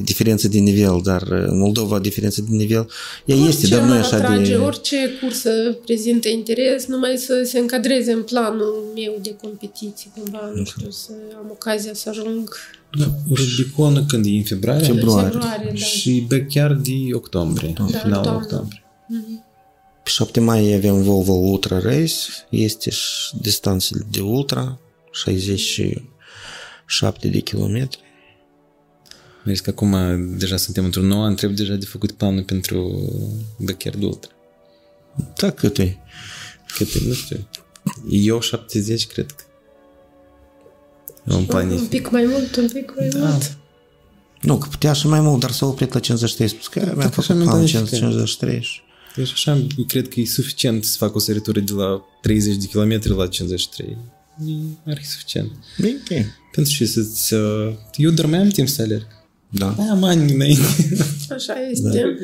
diferență 0.02 0.48
de 0.48 0.58
nivel, 0.58 1.00
dar 1.02 1.22
în 1.22 1.58
Moldova 1.58 1.98
diferență 1.98 2.40
de 2.40 2.56
nivel, 2.56 2.90
ea 3.24 3.36
orice 3.36 3.48
este, 3.48 3.66
dar 3.66 3.82
nu 3.82 3.94
e 3.94 3.98
așa 3.98 4.16
atrage, 4.16 4.50
de... 4.50 4.56
Orice 4.56 5.10
cursă 5.20 5.78
prezintă 5.84 6.28
interes, 6.28 6.86
numai 6.86 7.16
să 7.16 7.42
se 7.44 7.58
încadreze 7.58 8.12
în 8.12 8.22
planul 8.22 8.84
meu 8.94 9.18
de 9.22 9.36
competiții, 9.42 10.12
cumva, 10.14 10.52
nu 10.54 10.64
știu, 10.64 10.90
să 10.90 11.12
am 11.36 11.48
ocazia 11.50 11.94
să 11.94 12.08
ajung 12.08 12.56
da, 12.98 13.14
Rubicon 13.28 14.06
când 14.06 14.26
e 14.26 14.28
în 14.28 14.42
februarie? 14.42 14.86
Februarie. 14.86 15.30
februarie 15.30 15.68
da. 15.68 15.74
Și 15.74 16.26
Backyard 16.28 16.84
de 16.84 16.92
octombrie, 17.12 17.72
da, 17.76 17.84
finalul 17.84 18.24
da. 18.24 18.34
octombrie. 18.34 18.84
Mm-hmm. 18.84 19.42
Pe 20.02 20.10
7 20.10 20.40
mai 20.40 20.74
avem 20.74 21.02
Volvo 21.02 21.32
Ultra 21.32 21.78
Race, 21.78 22.14
este 22.50 22.90
și 22.90 23.36
distanțele 23.40 24.06
de 24.10 24.20
ultra, 24.20 24.78
67 25.12 27.28
de 27.28 27.40
kilometri. 27.40 28.02
Deci 29.44 29.60
că 29.60 29.70
acum 29.70 29.96
deja 30.38 30.56
suntem 30.56 30.84
într-un 30.84 31.06
nou 31.06 31.22
an, 31.22 31.34
trebuie 31.34 31.58
deja 31.58 31.74
de 31.74 31.84
făcut 31.84 32.12
planul 32.12 32.42
pentru 32.42 33.08
Băcher 33.58 33.96
de 33.96 34.04
Ultra. 34.04 34.30
Da, 35.36 35.50
cât 35.50 35.78
e? 35.78 35.96
Cât 36.76 36.94
e, 36.94 36.98
nu 37.06 37.12
știu. 37.12 37.48
Eu 38.10 38.40
70, 38.40 39.06
cred 39.06 39.30
că. 39.30 39.43
Eu 41.30 41.36
în 41.38 41.44
planific. 41.44 41.80
Un 41.80 41.86
pic 41.86 42.10
mai 42.10 42.24
mult, 42.24 42.56
un 42.56 42.68
pic 42.72 42.92
mai 42.96 43.08
Da. 43.08 43.18
mult. 43.18 43.56
Nu, 44.40 44.58
că 44.58 44.68
putea 44.70 44.92
și 44.92 45.06
mai 45.06 45.20
mult, 45.20 45.40
dar 45.40 45.50
s-a 45.50 45.66
oprit 45.66 45.92
la 45.92 46.00
53. 46.00 46.48
Spus 46.48 46.66
că 46.66 46.80
mi-am 46.80 46.98
așa 46.98 47.08
făcut 47.08 47.28
mi-am 47.34 47.42
plan 47.48 47.58
dat 47.58 47.66
și 47.68 47.84
53. 47.84 48.82
Deci 49.16 49.30
așa, 49.32 49.66
cred 49.88 50.08
că 50.08 50.20
e 50.20 50.26
suficient 50.26 50.84
să 50.84 50.96
fac 50.96 51.14
o 51.14 51.18
săritură 51.18 51.60
de 51.60 51.72
la 51.72 52.04
30 52.22 52.56
de 52.56 52.66
km 52.72 53.16
la 53.16 53.26
53. 53.26 53.96
E 54.46 54.90
ar 54.90 54.96
fi 54.98 55.06
suficient. 55.06 55.50
Bine, 55.80 55.96
ok. 56.00 56.24
Pentru 56.52 56.72
ce 56.72 56.86
să-ți... 56.86 57.34
uh, 57.34 57.72
Eu 57.96 58.10
dormeam 58.10 58.48
timp 58.48 58.68
să 58.68 58.82
alerg. 58.82 59.06
Da. 59.48 59.74
Da, 59.78 59.82
am 59.90 60.02
ani 60.02 60.32
înainte. 60.32 60.62
Așa 61.34 61.54
este. 61.70 62.16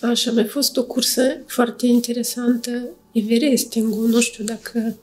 Așa, 0.00 0.30
mai 0.30 0.44
fost 0.44 0.76
o 0.76 0.82
cursă 0.84 1.22
foarte 1.46 1.86
interesantă, 1.86 2.70
Everesting-ul, 3.12 4.08
nu 4.08 4.20
știu 4.20 4.44
dacă 4.44 4.96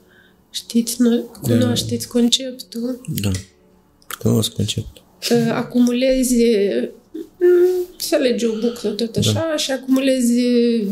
știți, 0.50 1.02
nu, 1.02 1.30
cunoașteți 1.42 2.08
conceptul. 2.08 3.00
Da. 3.20 3.30
Cunosc 4.22 4.52
conceptul. 4.52 5.02
Că 5.28 5.34
acumulezi, 5.34 6.34
mm, 7.12 7.86
se 7.96 8.14
alege 8.14 8.46
o 8.46 8.52
buclă 8.60 8.90
tot 8.90 9.16
așa 9.16 9.32
da. 9.32 9.56
și 9.56 9.70
acumulezi 9.70 10.40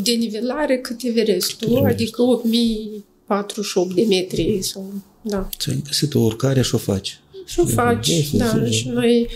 denivelare 0.03 0.79
cât 0.79 1.03
Everestul, 1.03 1.69
Everest. 1.77 1.95
adică 1.95 2.23
8048 2.23 3.95
de 3.95 4.05
metri 4.09 4.63
sau, 4.63 4.93
da. 5.23 5.49
Ți-ai 5.59 5.83
găsit 5.87 6.15
o 6.15 6.21
urcare 6.21 6.63
și 6.63 6.75
o 6.75 6.79
faci. 6.79 7.21
Și 7.47 7.61
o 7.61 7.65
faci, 7.67 8.09
Este, 8.09 8.37
da, 8.37 8.45
este. 8.45 8.71
și 8.71 8.89
noi... 8.89 9.29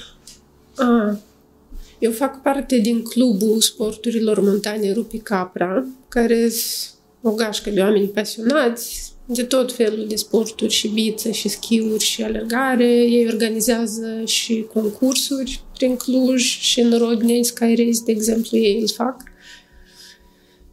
A, 0.76 1.18
eu 1.98 2.10
fac 2.10 2.42
parte 2.42 2.78
din 2.78 3.02
clubul 3.02 3.60
sporturilor 3.60 4.40
montane 4.40 4.92
Rupi 4.92 5.18
Capra, 5.18 5.86
care 6.08 6.48
sunt 6.48 6.94
o 7.22 7.30
gașcă 7.30 7.70
de 7.70 7.80
oameni 7.80 8.06
pasionați 8.06 9.11
de 9.34 9.42
tot 9.42 9.72
felul 9.72 10.06
de 10.08 10.16
sporturi, 10.16 10.72
și 10.72 10.88
biță, 10.88 11.30
și 11.30 11.48
schiuri, 11.48 12.04
și 12.04 12.22
alergare. 12.22 12.88
Ei 12.88 13.26
organizează 13.26 14.22
și 14.24 14.66
concursuri 14.72 15.60
prin 15.76 15.96
Cluj 15.96 16.42
și 16.42 16.80
în 16.80 16.98
Rodney, 16.98 17.44
Sky 17.44 17.64
Race, 17.64 18.02
de 18.04 18.12
exemplu, 18.12 18.58
ei 18.58 18.80
îl 18.80 18.88
fac. 18.88 19.22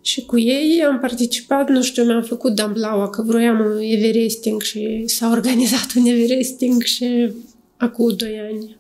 Și 0.02 0.26
cu 0.26 0.40
ei 0.40 0.84
am 0.88 0.99
participat, 0.99 1.69
nu 1.69 1.81
știu, 1.84 2.03
mi-am 2.03 2.23
făcut 2.23 2.56
damblaua 2.56 3.10
că 3.10 3.22
vroiam 3.22 3.60
un 3.60 3.81
Everesting 3.81 4.61
și 4.61 5.03
s-a 5.06 5.30
organizat 5.30 5.94
un 5.95 6.06
Everesting 6.06 6.81
și 6.81 7.31
acum 7.77 8.15
2 8.15 8.40
ani 8.40 8.77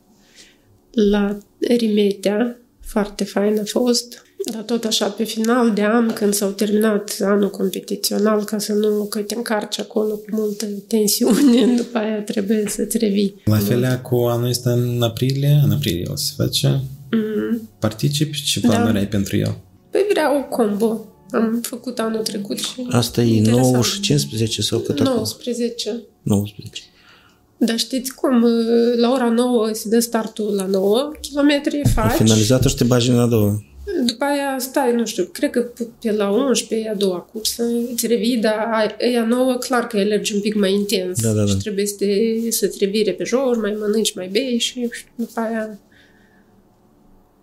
la 0.91 1.37
Rimetea, 1.59 2.61
foarte 2.85 3.23
fain 3.23 3.59
a 3.59 3.63
fost, 3.65 4.23
dar 4.51 4.61
tot 4.61 4.83
așa 4.83 5.05
pe 5.07 5.23
final 5.23 5.71
de 5.73 5.83
an, 5.83 6.13
când 6.13 6.33
s-au 6.33 6.49
terminat 6.49 7.17
anul 7.21 7.49
competițional, 7.49 8.43
ca 8.43 8.57
să 8.57 8.73
nu 8.73 9.05
că 9.05 9.19
te 9.19 9.35
încarci 9.35 9.79
acolo 9.79 10.13
cu 10.15 10.25
multă 10.31 10.65
tensiune, 10.87 11.65
după 11.81 11.97
aia 11.97 12.21
trebuie 12.21 12.63
să-ți 12.67 12.97
revii. 12.97 13.35
La 13.45 13.57
fel 13.57 13.99
cu 14.03 14.15
anul 14.15 14.47
ăsta 14.49 14.71
în 14.71 15.01
aprilie, 15.01 15.61
în 15.63 15.71
aprilie 15.71 16.07
o 16.11 16.15
să 16.15 16.25
se 16.25 16.33
face. 16.37 16.81
Mm. 17.11 17.69
Participi 17.79 18.37
și 18.43 18.59
planuri 18.59 18.93
Da. 18.93 18.99
ai 18.99 19.07
pentru 19.07 19.37
el. 19.37 19.57
Păi 19.91 20.05
vreau 20.09 20.37
o 20.37 20.43
combo. 20.55 21.03
Am 21.31 21.59
făcut 21.61 21.99
anul 21.99 22.21
trecut 22.21 22.57
și... 22.57 22.85
Asta 22.89 23.21
e 23.21 23.35
interesant. 23.35 23.71
9 23.71 23.83
și 23.83 23.99
15 23.99 24.61
sau 24.61 24.79
cât 24.79 24.99
acum? 24.99 25.13
19. 25.13 26.03
19. 26.21 26.81
Dar 27.57 27.77
știți 27.77 28.13
cum? 28.15 28.45
La 28.97 29.11
ora 29.11 29.29
9 29.29 29.69
se 29.71 29.89
dă 29.89 29.99
startul 29.99 30.53
la 30.55 30.65
9 30.65 31.11
km, 31.21 31.49
Ai 31.49 31.91
faci. 31.93 32.11
finalizat 32.11 32.63
și 32.63 32.75
te 32.75 32.83
bagi 32.83 33.09
în 33.09 33.19
a 33.19 33.25
doua. 33.25 33.63
După 34.05 34.23
aia 34.23 34.55
stai, 34.59 34.93
nu 34.95 35.05
știu, 35.05 35.23
cred 35.25 35.49
că 35.49 35.59
pe 36.01 36.11
la 36.11 36.29
11 36.29 36.87
e 36.87 36.91
a 36.91 36.95
doua 36.95 37.19
cursă, 37.19 37.63
îți 37.93 38.07
revii, 38.07 38.37
dar 38.37 38.55
a- 38.71 38.95
e 39.05 39.17
a 39.19 39.25
nouă, 39.25 39.53
clar 39.55 39.87
că 39.87 39.97
alergi 39.97 40.33
un 40.35 40.41
pic 40.41 40.55
mai 40.55 40.73
intens. 40.73 41.21
Da, 41.21 41.31
da, 41.31 41.43
da. 41.43 41.45
Și 41.51 41.55
trebuie 41.57 41.85
să 41.85 41.95
te, 41.97 42.51
să-ți 42.51 42.77
revii 42.79 43.03
repejor, 43.03 43.57
mai 43.57 43.75
mănânci, 43.79 44.13
mai 44.15 44.27
bei 44.27 44.57
și 44.57 44.89
după 45.15 45.39
aia... 45.39 45.79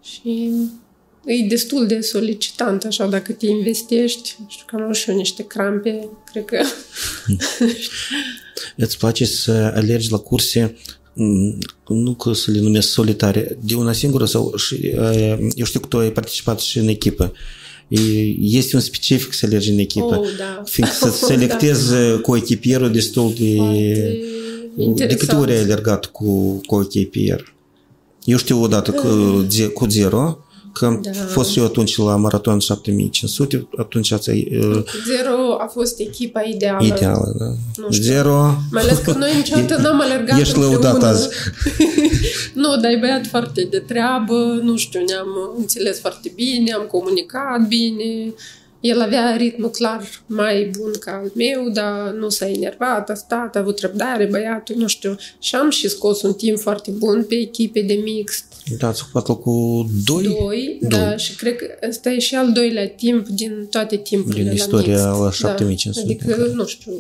Și 0.03 0.53
e 1.25 1.47
destul 1.49 1.87
de 1.87 2.01
solicitant, 2.01 2.85
așa, 2.85 3.07
dacă 3.07 3.33
te 3.33 3.47
investești. 3.47 4.37
Știu 4.49 4.65
că 4.67 4.77
am 4.77 4.83
avut 4.83 4.95
și 4.97 5.11
eu 5.11 5.17
niște 5.17 5.47
crampe, 5.47 6.09
cred 6.33 6.45
că... 6.45 6.61
Îți 8.77 8.99
place 8.99 9.25
să 9.25 9.53
alergi 9.53 10.11
la 10.11 10.19
curse 10.19 10.63
m, 10.65 10.77
nu 11.89 12.15
că 12.15 12.33
să 12.33 12.51
le 12.51 12.61
numesc 12.61 12.89
solitare, 12.89 13.59
de 13.65 13.75
una 13.75 13.93
singură 13.93 14.25
sau 14.25 14.53
și, 14.57 14.75
uh, 14.99 15.39
eu 15.55 15.65
știu 15.65 15.81
că 15.81 15.87
tu 15.87 15.99
ai 15.99 16.13
participat 16.13 16.61
și 16.61 16.79
în 16.79 16.89
echipă. 16.89 17.33
E- 17.89 17.99
Este 18.41 18.77
un 18.77 18.83
specific 18.83 19.33
să 19.33 19.47
alergi 19.47 19.71
în 19.71 19.79
echipă. 19.79 20.17
Oh, 20.19 20.29
da. 20.39 20.63
Fiindcă 20.65 20.97
să 20.97 21.07
Oh, 21.07 21.13
selectezi 21.27 21.93
cu 22.23 22.37
echipierul 22.37 22.91
destul 22.93 23.33
de... 23.39 23.55
Foarte 23.57 24.75
De 24.77 24.83
interesant. 24.83 25.19
câte 25.21 25.35
ori 25.35 25.53
ai 25.53 25.59
alergat 25.61 26.07
cu, 26.07 26.61
cu 26.67 26.81
echipier? 26.85 27.55
Eu 28.25 28.37
știu 28.37 28.63
odată 28.63 28.91
că, 28.91 29.15
ze- 29.49 29.67
cu 29.67 29.87
zero, 29.89 30.39
că 30.79 30.87
am 30.87 31.01
Da. 31.03 31.11
fost 31.13 31.51
și 31.51 31.59
eu 31.59 31.65
atunci 31.65 31.97
la 31.97 32.17
maraton 32.17 32.59
7500, 32.59 33.69
atunci 33.77 34.13
ați 34.13 34.29
uh, 34.31 34.83
Zero 35.07 35.57
a 35.59 35.67
fost 35.73 36.01
echipa 36.01 36.41
ideală. 36.43 36.85
ideală, 36.87 37.35
da. 37.39 37.45
Nu 37.83 37.93
știu. 37.93 38.05
Zero, 38.13 38.55
Mai 38.71 38.83
ales 38.83 38.99
că 38.99 39.13
noi 39.13 39.31
niciodată 39.37 39.81
n-am 39.83 40.01
alergat 40.07 40.41
Ești 40.41 40.59
lăudat 40.59 40.93
împreună. 40.93 41.07
azi. 41.07 41.29
nu, 42.63 42.77
dar 42.81 42.91
e 42.91 42.97
băiat 43.01 43.27
foarte 43.27 43.67
de 43.71 43.79
treabă, 43.79 44.59
nu 44.63 44.77
știu, 44.77 45.01
ne-am 45.07 45.55
înțeles 45.59 46.01
foarte 46.01 46.33
bine, 46.35 46.73
am 46.73 46.87
comunicat 46.91 47.67
bine. 47.69 48.33
El 48.81 49.01
avea 49.01 49.35
ritmul 49.37 49.71
clar 49.71 50.03
mai 50.27 50.71
bun 50.79 50.91
ca 51.01 51.13
al 51.23 51.31
meu, 51.35 51.69
dar 51.73 52.15
nu 52.19 52.29
s-a 52.29 52.49
enervat, 52.49 53.11
a 53.11 53.15
stat, 53.15 53.57
a 53.57 53.59
avut 53.59 53.79
răbdare, 53.81 54.29
băiatul, 54.31 54.77
nu 54.79 54.87
știu. 54.87 55.17
Și 55.39 55.55
am 55.55 55.71
și 55.71 55.89
scos 55.89 56.23
un 56.23 56.33
timp 56.33 56.59
foarte 56.59 56.91
bun 56.91 57.25
pe 57.29 57.35
echipe 57.35 57.81
de 57.81 58.01
mixt. 58.05 58.45
Da, 58.79 58.89
ați 58.89 59.03
ocupat 59.03 59.29
locul 59.29 59.87
2 60.05 60.23
Doi, 60.23 60.79
da, 60.81 61.17
și 61.17 61.37
cred 61.37 61.57
că 61.57 61.67
ăsta 61.89 62.11
e 62.11 62.19
și 62.19 62.35
al 62.35 62.53
doilea 62.53 62.89
timp 62.89 63.29
din 63.29 63.67
toate 63.71 63.97
timpurile 63.97 64.43
Din 64.43 64.49
la 64.49 64.55
istoria 64.55 65.11
mixt. 65.11 65.21
la 65.23 65.31
7500, 65.31 66.17
Da, 66.27 66.35
adică, 66.35 66.53
nu 66.55 66.67
știu, 66.67 66.93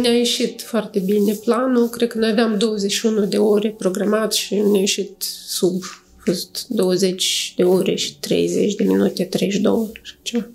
ne-a 0.00 0.16
ieșit 0.16 0.62
foarte 0.62 0.98
bine 0.98 1.32
planul. 1.32 1.88
Cred 1.88 2.08
că 2.08 2.18
noi 2.18 2.30
aveam 2.30 2.58
21 2.58 3.24
de 3.24 3.38
ore 3.38 3.74
programat 3.78 4.32
și 4.32 4.54
ne-a 4.54 4.80
ieșit 4.80 5.22
sub 5.46 5.82
a 6.18 6.22
fost 6.24 6.66
20 6.68 7.52
de 7.56 7.62
ore 7.62 7.94
și 7.94 8.18
30 8.18 8.74
de 8.74 8.84
minute, 8.84 9.24
32. 9.24 9.90
așa 10.02 10.14
ceva. 10.22 10.46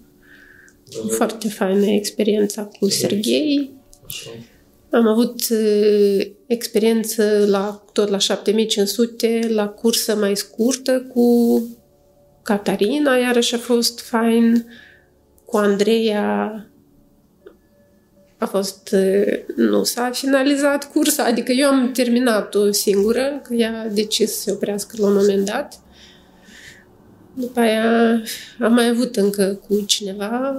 Foarte 1.10 1.50
faină 1.50 1.86
experiența 1.86 2.64
cu 2.80 2.90
Serghei. 2.90 3.72
Am 4.90 5.08
avut 5.08 5.48
uh, 5.50 6.28
experiență 6.54 7.46
la, 7.48 7.84
tot 7.94 8.10
la 8.10 8.18
7500, 8.18 9.48
la 9.50 9.68
cursă 9.68 10.16
mai 10.16 10.36
scurtă 10.36 11.06
cu 11.14 11.68
Catarina, 12.44 13.16
iarăși 13.16 13.56
a 13.56 13.58
fost 13.58 14.00
fain. 14.00 14.66
Cu 15.46 15.58
Andreea 15.58 16.66
a 18.38 18.46
fost, 18.46 18.90
uh, 18.94 19.40
nu 19.56 19.84
s-a 19.84 20.10
finalizat 20.14 20.92
cursa, 20.92 21.24
adică 21.24 21.52
eu 21.52 21.70
am 21.70 21.92
terminat-o 21.92 22.72
singură, 22.72 23.42
că 23.44 23.54
ea 23.54 23.82
a 23.82 23.88
decis 23.88 24.32
să 24.32 24.42
se 24.42 24.52
oprească 24.52 24.96
la 25.00 25.08
un 25.08 25.14
moment 25.14 25.46
dat. 25.46 25.80
După 27.34 27.60
aia 27.60 28.22
am 28.60 28.74
mai 28.74 28.90
avut 28.90 29.16
încă 29.16 29.60
cu 29.68 29.82
cineva 29.82 30.58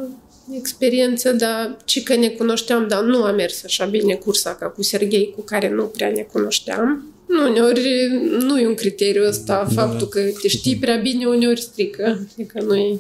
experiență, 0.53 1.33
dar 1.33 1.77
ci 1.85 2.03
că 2.03 2.15
ne 2.15 2.29
cunoșteam, 2.29 2.89
dar 2.89 3.03
nu 3.03 3.23
a 3.23 3.31
mers 3.31 3.65
așa 3.65 3.85
bine 3.85 4.15
cursa 4.15 4.55
ca 4.55 4.67
cu 4.67 4.83
Serghei, 4.83 5.33
cu 5.37 5.43
care 5.43 5.71
nu 5.71 5.85
prea 5.85 6.11
ne 6.11 6.23
cunoșteam. 6.33 7.15
Nu, 7.29 7.49
uneori 7.49 8.11
nu 8.39 8.61
e 8.61 8.67
un 8.67 8.75
criteriu 8.75 9.27
ăsta, 9.27 9.69
faptul 9.75 10.09
că 10.09 10.21
te 10.43 10.49
știi 10.49 10.77
prea 10.77 10.97
bine, 10.97 11.27
uneori 11.27 11.61
strică, 11.61 12.27
adică 12.33 12.63
nu 12.63 12.77
e 12.77 12.99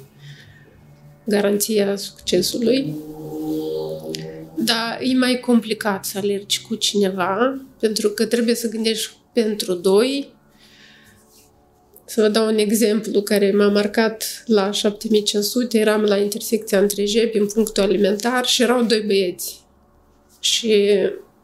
garanția 1.24 1.96
succesului. 1.96 2.94
Dar 4.56 4.98
e 5.00 5.14
mai 5.14 5.40
complicat 5.40 6.04
să 6.04 6.18
alergi 6.18 6.62
cu 6.62 6.74
cineva, 6.74 7.60
pentru 7.80 8.08
că 8.08 8.26
trebuie 8.26 8.54
să 8.54 8.68
gândești 8.68 9.10
pentru 9.32 9.74
doi. 9.74 10.32
Să 12.06 12.20
vă 12.20 12.28
dau 12.28 12.46
un 12.46 12.58
exemplu 12.58 13.22
care 13.22 13.52
m-a 13.52 13.68
marcat 13.68 14.42
la 14.46 14.70
7500, 14.70 15.78
eram 15.78 16.02
la 16.02 16.16
intersecția 16.16 16.78
între 16.78 17.04
Jepi 17.04 17.38
în 17.38 17.46
punctul 17.46 17.82
alimentar 17.82 18.46
și 18.46 18.62
erau 18.62 18.82
doi 18.82 19.00
băieți. 19.06 19.60
Și 20.40 20.88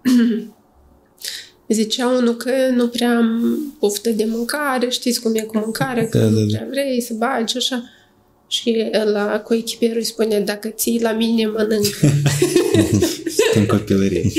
zicea 1.68 2.08
unul 2.08 2.36
că 2.36 2.52
nu 2.74 2.88
prea 2.88 3.16
am 3.16 3.58
poftă 3.78 4.10
de 4.10 4.24
mâncare, 4.24 4.88
știți 4.88 5.20
cum 5.20 5.34
e 5.34 5.40
cu 5.40 5.58
mâncare, 5.58 6.06
că 6.06 6.18
Da, 6.18 6.24
nu 6.24 6.30
da, 6.30 6.40
da. 6.40 6.46
prea 6.46 6.66
vrei 6.70 7.00
să 7.00 7.14
bagi, 7.14 7.56
așa. 7.56 7.82
Și 8.52 8.90
la 9.12 9.40
coechipierul 9.40 9.96
îi 9.96 10.04
spune, 10.04 10.40
dacă 10.40 10.68
ții 10.68 11.02
la 11.02 11.12
mine, 11.12 11.46
mănâncă. 11.46 12.06
În 13.54 13.66
copilărie. 13.66 14.30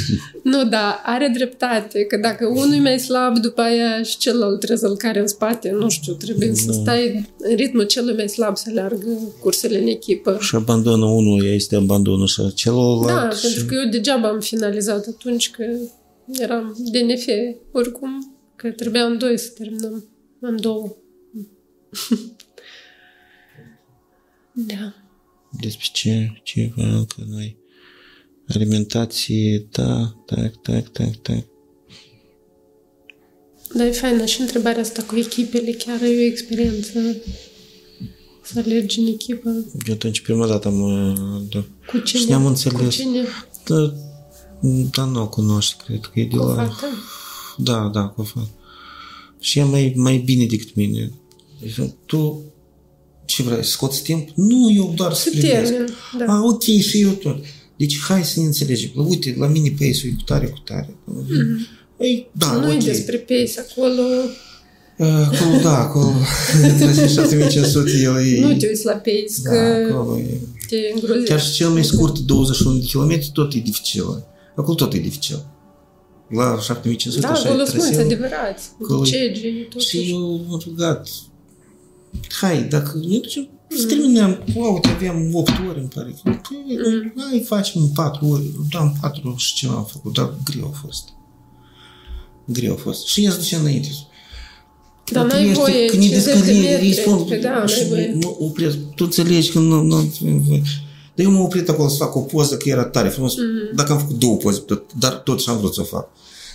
nu, 0.52 0.64
da, 0.64 1.02
are 1.04 1.30
dreptate, 1.34 2.04
că 2.04 2.16
dacă 2.16 2.46
unul 2.46 2.74
e 2.74 2.80
mai 2.80 2.98
slab, 2.98 3.38
după 3.38 3.60
aia 3.60 4.02
și 4.02 4.16
celălalt 4.16 4.56
trebuie 4.56 4.78
să-l 4.78 4.96
care 4.96 5.20
în 5.20 5.26
spate, 5.26 5.70
nu 5.70 5.88
știu, 5.88 6.12
trebuie 6.12 6.54
să 6.54 6.72
stai 6.72 7.28
în 7.38 7.56
ritmul 7.56 7.84
celui 7.84 8.14
mai 8.14 8.28
slab 8.28 8.56
să 8.56 8.70
leargă 8.72 9.34
cursele 9.40 9.78
în 9.78 9.86
echipă. 9.86 10.38
Și 10.40 10.54
abandonă 10.54 11.04
unul, 11.04 11.46
este 11.46 11.76
abandonul 11.76 12.26
și 12.26 12.54
celălalt. 12.54 13.06
Da, 13.06 13.30
și... 13.30 13.46
pentru 13.46 13.64
că 13.64 13.74
eu 13.74 13.90
degeaba 13.90 14.28
am 14.28 14.40
finalizat 14.40 15.06
atunci 15.06 15.50
că 15.50 15.64
eram 16.40 16.76
DNF, 16.78 17.26
oricum, 17.72 18.36
că 18.56 18.70
trebuia 18.70 19.04
în 19.04 19.18
doi 19.18 19.38
să 19.38 19.50
terminăm, 19.58 20.04
în 20.40 20.60
două. 20.60 20.96
da. 24.66 24.94
Despre 25.60 25.86
ce, 25.92 26.40
ce 26.42 26.72
că 26.76 27.24
noi 27.26 27.58
alimentație, 28.54 29.68
da, 29.70 30.16
tac, 30.26 30.60
tac, 30.62 30.88
tac, 30.88 31.16
tac. 31.16 31.44
Da, 33.74 33.86
e 33.86 33.90
faină 33.90 34.24
și 34.24 34.40
întrebarea 34.40 34.80
asta 34.80 35.02
cu 35.02 35.16
echipele, 35.16 35.70
chiar 35.72 36.02
e 36.02 36.06
o 36.06 36.22
experiență 36.22 37.16
să 38.42 38.58
alergi 38.58 39.00
în 39.00 39.06
echipă. 39.06 39.48
Eu 39.86 39.94
atunci 39.94 40.20
prima 40.20 40.46
dată 40.46 40.68
am... 40.68 41.48
Da. 41.50 41.64
Cu 41.86 41.98
cine? 41.98 42.20
Și 42.20 42.28
ne-am 42.28 42.46
înțeles. 42.46 42.80
Cu 42.80 42.88
cine? 42.88 43.24
Da, 43.64 43.94
da, 44.90 45.04
nu 45.04 45.22
o 45.22 45.28
cunoști, 45.28 45.82
cred 45.84 46.00
că 46.00 46.20
e 46.20 46.24
de 46.24 46.36
Cu 46.36 46.44
la... 46.44 46.54
fata? 46.54 46.88
Da, 47.56 47.88
da, 47.88 48.06
cu 48.06 48.22
fata. 48.22 48.50
Și 49.40 49.58
e 49.58 49.62
mai, 49.62 49.92
mai 49.96 50.16
bine 50.16 50.46
decât 50.46 50.74
mine. 50.74 51.12
Deci, 51.60 51.80
tu 52.06 52.42
ce 53.30 53.42
vrei, 53.42 53.64
scoți 53.64 54.02
timp? 54.02 54.28
Nu, 54.34 54.70
eu 54.76 54.92
doar 54.96 55.12
să 55.12 55.22
Să 55.22 55.30
primesc. 55.30 55.70
termin, 55.72 55.94
da. 56.18 56.24
A, 56.32 56.42
ok, 56.44 56.62
și 56.62 57.00
eu 57.00 57.10
tot. 57.10 57.36
Deci 57.76 57.98
hai 57.98 58.24
să 58.24 58.40
ne 58.40 58.46
înțelegem. 58.46 58.90
Uite, 58.94 59.34
la 59.38 59.46
mine 59.46 59.68
pace 59.78 60.06
e 60.06 60.10
cu 60.10 60.22
tare, 60.24 60.46
cu 60.46 60.58
tare. 60.64 60.96
Mm-hmm. 61.12 61.78
Ei, 61.98 62.30
da, 62.32 62.52
nu 62.52 62.66
ok. 62.74 62.82
e 62.82 62.84
despre 62.86 63.16
pace 63.16 63.60
acolo, 63.68 64.02
Acolo, 64.98 65.60
da, 65.62 65.78
acolo. 65.78 66.12
Trebuie 66.78 67.08
6500 67.08 67.90
el 68.02 68.16
e... 68.16 68.40
nu 68.40 68.56
te 68.56 68.66
uiți 68.66 68.84
la 68.84 68.92
pace, 68.92 69.24
Da, 69.42 69.50
că 69.50 69.92
acolo 69.92 70.18
e... 70.18 70.40
te 70.68 70.76
îngrozești. 70.94 71.28
Chiar 71.28 71.40
și 71.40 71.52
cel 71.52 71.68
mai 71.68 71.84
scurt 71.84 72.18
21 72.18 72.78
de 72.78 72.86
km 72.92 73.32
tot 73.32 73.54
e 73.54 73.58
dificil. 73.58 74.24
Acolo 74.56 74.74
tot 74.74 74.92
e 74.94 74.98
dificil. 74.98 75.44
La 76.28 76.58
7500 76.60 77.20
Da, 77.26 77.28
așa 77.32 77.48
acolo 77.48 77.62
e 77.62 77.64
sunt 77.64 77.76
mulți 77.76 77.92
traseul. 77.92 78.12
adevărați, 78.12 78.68
Acolo- 78.82 79.04
cegi, 79.04 79.40
totuși. 79.70 79.88
Și 79.88 80.10
eu 80.10 80.16
am 80.50 80.60
rugat, 80.64 81.08
hai, 82.40 82.62
dacă 82.62 82.92
ne 83.08 83.16
ducem, 83.18 83.48
să 83.68 83.86
terminăm, 83.86 84.42
wow, 84.54 84.72
uite, 84.74 84.88
aveam 84.88 85.30
8 85.32 85.50
ore, 85.68 85.78
îmi 85.80 85.88
pare. 85.88 86.14
Păi, 86.22 87.12
hai, 87.30 87.44
facem 87.46 87.90
4 87.94 88.26
ore, 88.28 88.42
da, 88.70 88.80
în 88.80 88.92
4 89.00 89.34
și 89.36 89.54
ceva 89.54 89.74
am 89.74 89.84
făcut, 89.84 90.12
dar 90.14 90.34
greu 90.44 90.66
a 90.74 90.78
fost. 90.86 91.08
Greu 92.44 92.72
a 92.72 92.76
fost. 92.76 93.06
Și 93.06 93.24
ea 93.24 93.30
se 93.30 93.36
ducea 93.38 93.58
înainte. 93.58 93.88
Dar 95.12 95.26
Tu 95.26 95.32
n-ai 95.32 95.44
ești- 95.46 95.58
voie, 95.58 95.86
când 95.86 96.02
e 96.02 96.06
50 96.06 96.24
de 96.24 96.30
descălire, 96.32 96.68
metri, 96.70 96.86
îi 96.86 96.92
spun, 96.94 97.24
păi 97.24 97.38
da, 97.40 97.66
și 97.66 97.78
n-ai 97.80 97.88
voie. 97.88 98.18
mă 98.22 98.34
opresc, 98.38 98.76
tu 98.94 99.04
înțelegi 99.04 99.50
că 99.50 99.58
nu, 99.58 99.82
nu, 99.82 100.12
dar 101.14 101.24
eu 101.26 101.30
m-am 101.30 101.42
oprit 101.42 101.68
acolo 101.68 101.88
să 101.88 101.96
fac 101.96 102.14
o 102.16 102.20
poză, 102.20 102.56
că 102.56 102.68
era 102.68 102.84
tare 102.84 103.08
frumos, 103.08 103.34
Mm. 103.36 103.44
dacă 103.74 103.92
am 103.92 103.98
făcut 103.98 104.18
două 104.18 104.36
poze, 104.36 104.58
tot, 104.60 104.92
dar 104.98 105.12
totuși 105.12 105.48
am 105.48 105.56
vrut 105.58 105.74
să 105.74 105.80
o 105.80 105.84
fac. 105.84 106.08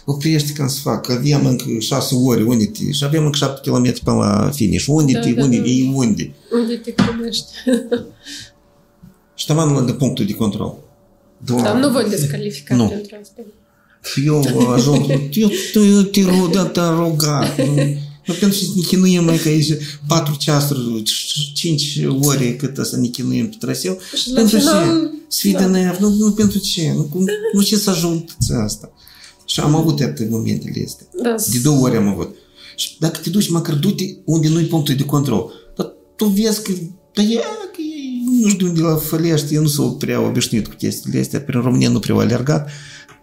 Oprește 0.05 0.51
ca 0.51 0.67
să 0.67 0.79
fac, 0.81 1.05
că 1.05 1.11
aveam 1.11 1.45
încă 1.45 1.65
șase 1.79 2.15
ore, 2.15 2.43
unde 2.43 2.65
te, 2.65 2.91
și 2.91 3.03
aveam 3.03 3.25
încă 3.25 3.37
șapte 3.37 3.59
kilometri 3.63 4.01
până 4.03 4.17
la 4.17 4.49
finish, 4.53 4.85
unde 4.87 5.11
Da, 5.11 5.19
te, 5.19 5.29
da, 5.31 5.43
unde, 5.43 5.57
da. 5.57 5.63
ei 5.65 5.91
unde. 5.95 6.31
Unde 6.61 6.75
te 6.75 6.93
cunoști. 6.93 7.45
Și 9.37 9.45
taman 9.45 9.73
lângă 9.73 9.93
punctul 9.93 10.25
de 10.25 10.33
control. 10.33 10.75
Doamne. 11.37 11.63
Dar 11.67 11.75
nu 11.79 11.89
voi 11.89 12.05
descalifica 12.09 12.75
Nu. 12.75 12.87
pentru 12.87 13.15
asta. 13.21 13.41
Eu 14.25 14.69
ajung, 14.71 15.05
eu, 15.31 15.49
eu, 15.73 15.85
eu 15.85 16.01
te 16.01 16.21
rog, 16.23 16.49
da, 16.51 16.65
te 16.65 16.79
rugat. 16.81 17.57
Nu, 17.57 17.73
nu 18.25 18.33
pentru 18.39 18.57
să 18.57 18.65
ne 18.75 18.81
chinuim 18.81 19.23
mai 19.23 19.37
că 19.37 19.47
aici 19.47 19.73
4 20.07 20.35
ceasuri, 20.39 21.03
5 21.53 21.99
ore 22.21 22.55
cât 22.55 22.85
să 22.85 22.97
ne 22.97 23.07
chinuim 23.07 23.49
pe 23.49 23.55
traseu. 23.59 23.97
Și 24.15 24.29
la 24.29 24.35
pentru 24.35 24.57
final, 24.57 25.03
ce? 25.03 25.17
Sfidă 25.27 25.59
da. 25.59 25.65
nerv, 25.67 25.97
nu, 25.97 26.09
nu 26.09 26.31
pentru 26.31 26.59
ce? 26.59 26.91
Nu, 26.95 27.01
cum- 27.03 27.29
nu 27.53 27.61
ce 27.61 27.77
să 27.77 27.89
ajung 27.89 28.23
asta. 28.63 28.91
Și 29.45 29.59
am 29.59 29.75
avut 29.75 29.99
atât 30.01 30.29
momentele 30.29 30.83
astea. 30.85 31.07
Da, 31.23 31.35
De 31.51 31.59
două 31.63 31.79
ori 31.79 31.95
am 31.97 32.07
avut. 32.07 32.35
Și 32.75 32.95
dacă 32.99 33.19
te 33.23 33.29
duci, 33.29 33.49
măcar 33.49 33.75
du-te 33.75 34.03
unde 34.25 34.47
nu-i 34.49 34.65
punctul 34.65 34.95
de 34.95 35.05
control. 35.05 35.51
Dar 35.75 35.93
tu 36.15 36.25
vezi 36.25 36.61
că, 36.63 36.71
da 37.13 37.21
e, 37.21 37.35
că 37.73 37.81
e, 37.81 38.41
nu 38.41 38.47
știu 38.49 38.67
unde 38.67 38.81
la 38.81 38.95
Fălești, 38.95 39.53
eu 39.53 39.61
nu 39.61 39.67
sunt 39.67 39.97
prea 39.97 40.21
obișnuit 40.21 40.67
cu 40.67 40.75
chestiile 40.75 41.19
astea, 41.19 41.41
prin 41.41 41.61
România 41.61 41.89
nu 41.89 41.99
prea 41.99 42.15
au 42.15 42.21
alergat. 42.21 42.69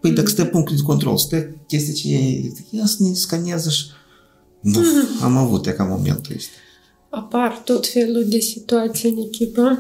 Păi 0.01 0.11
dacă 0.11 0.28
stai 0.28 0.49
punctul 0.49 0.77
de 0.77 0.82
control, 0.82 1.16
stai 1.19 1.59
chestia 1.66 1.93
ce 1.93 2.09
e, 2.16 2.53
ia 2.70 2.86
să 2.86 2.97
ne 2.99 3.12
scanează 3.15 3.70
și... 3.70 3.85
Nu, 4.61 4.81
am 5.23 5.36
avut 5.36 5.66
e 5.66 5.70
ca 5.70 5.85
momentul 5.85 6.35
ăsta. 6.36 6.51
apar 7.11 7.62
tot 7.65 7.86
felul 7.86 8.24
de 8.28 8.39
situații 8.39 9.11
în 9.11 9.16
echipă. 9.27 9.78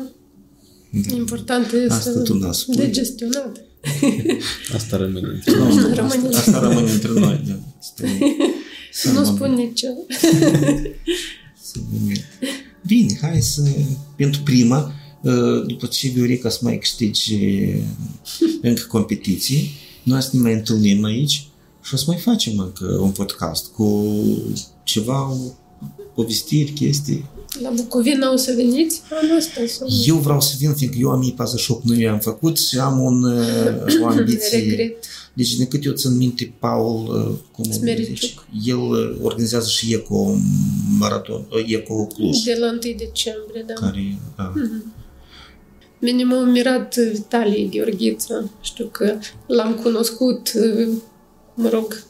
Important 1.14 1.72
e 1.72 1.86
Asta 1.88 2.10
să 2.10 2.18
tu 2.20 2.34
n-a 2.38 2.52
spus. 2.52 2.76
de 2.76 2.90
gestionat. 2.90 3.60
Asta 4.74 4.96
rămâne. 4.96 5.42
Nu, 5.46 5.94
Rămâne. 5.94 6.02
asta, 6.02 6.38
asta 6.38 6.60
rămâne 6.60 6.90
între 6.90 7.10
noi. 7.12 7.40
Da. 7.46 7.58
Asta 7.78 8.06
e- 8.06 8.36
Să 8.92 9.10
nu 9.10 9.24
spun 9.24 9.54
nici 9.54 9.82
eu. 9.82 10.06
Să 11.62 11.78
vedem. 11.90 12.22
Bine, 12.86 13.18
hai 13.20 13.40
să... 13.42 13.62
Pentru 14.16 14.40
prima, 14.42 14.92
uh, 15.22 15.66
după 15.66 15.86
ce 15.86 16.08
Viorica 16.08 16.48
să 16.48 16.58
mai 16.62 16.78
câștigi 16.78 17.34
încă 18.62 18.82
competiții, 18.88 19.70
noi 20.02 20.22
să 20.22 20.28
ne 20.32 20.40
mai 20.40 20.52
întâlnim 20.52 21.04
aici 21.04 21.46
și 21.82 21.94
o 21.94 21.96
să 21.96 22.04
mai 22.06 22.16
facem 22.16 22.58
încă 22.58 22.84
un 23.00 23.10
podcast 23.10 23.66
cu 23.66 24.14
ceva, 24.84 25.36
povestiri, 26.14 26.70
chestii. 26.72 27.24
La 27.60 27.70
Bucovina 27.70 28.32
o 28.32 28.36
să 28.36 28.52
veniți 28.56 29.00
anul 29.22 29.36
ăsta? 29.36 29.60
Sau? 29.66 29.88
Eu 30.06 30.16
vreau 30.16 30.40
să 30.40 30.54
vin, 30.58 30.74
fiindcă 30.74 30.98
eu 31.00 31.10
am 31.10 31.34
I48 31.34 31.82
nu 31.82 31.94
i-am 32.00 32.18
făcut 32.18 32.58
și 32.58 32.78
am 32.78 33.00
un, 33.00 33.22
uh, 33.22 34.00
o 34.02 34.06
ambiție. 34.06 34.58
Regret. 34.58 35.04
Deci, 35.34 35.56
de 35.56 35.66
cât 35.66 35.84
eu 35.84 35.92
țin 35.92 36.16
minte, 36.16 36.54
Paul, 36.58 37.06
uh, 37.06 37.38
cum 37.52 37.64
îl 37.66 37.72
Smericiuc. 37.72 38.18
zici, 38.18 38.34
el 38.64 38.78
uh, 38.78 39.16
organizează 39.22 39.68
și 39.68 39.92
Eco 39.92 40.34
Maraton, 40.98 41.46
uh, 41.50 41.64
Eco 41.66 42.06
Cluj, 42.06 42.38
De 42.42 42.56
la 42.60 42.66
1 42.66 42.78
decembrie, 42.96 43.64
da. 43.66 43.72
care, 43.74 44.18
da, 44.36 44.52
Mine 45.98 46.24
m-a 46.24 46.40
mirat 46.44 46.96
Vitalie 46.96 47.68
Gheorghiță. 47.70 48.50
Știu 48.60 48.86
că 48.86 49.14
l-am 49.46 49.74
cunoscut, 49.74 50.52
mă 51.54 51.68
rog, 51.68 52.02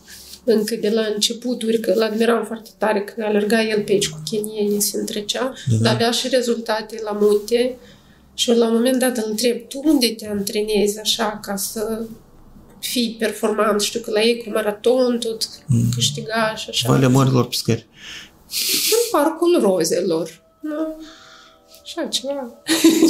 încă 0.44 0.74
de 0.74 0.89
la 0.89 1.02
începuturi, 1.14 1.81
că 1.81 1.94
l-admiram 1.94 2.44
foarte 2.44 2.70
tare, 2.78 3.01
că 3.01 3.23
alerga 3.24 3.62
el 3.62 3.82
pe 3.82 3.93
aici 3.93 4.09
cu 4.09 4.23
chenienii, 4.31 4.81
se 4.81 4.98
întrecea, 4.98 5.52
dar 5.81 5.94
avea 5.94 6.10
și 6.10 6.28
rezultate 6.28 7.01
la 7.05 7.19
munte. 7.20 7.77
Și 8.35 8.51
eu 8.51 8.56
la 8.56 8.66
un 8.66 8.74
moment 8.74 8.98
dat 8.98 9.16
îl 9.16 9.24
întreb, 9.28 9.69
tu 9.69 9.82
unde 9.85 10.09
te 10.09 10.28
antrenezi 10.28 11.01
așa 11.01 11.40
ca 11.43 11.56
să 11.56 12.05
fii 12.78 13.16
performant? 13.19 13.81
Știu 13.81 14.01
că 14.01 14.10
la 14.10 14.23
ei 14.23 14.43
cu 14.43 14.51
maraton 14.51 15.19
tot 15.19 15.48
câștiga 15.94 16.55
și 16.56 16.69
așa. 16.69 16.93
Valea 16.93 17.09
Mărilor 17.09 17.47
Piscări. 17.47 17.86
În 18.90 19.20
parcul 19.20 19.60
rozelor. 19.60 20.43
Nu? 20.60 21.02
Așa 21.82 22.06
ceva. 22.06 22.62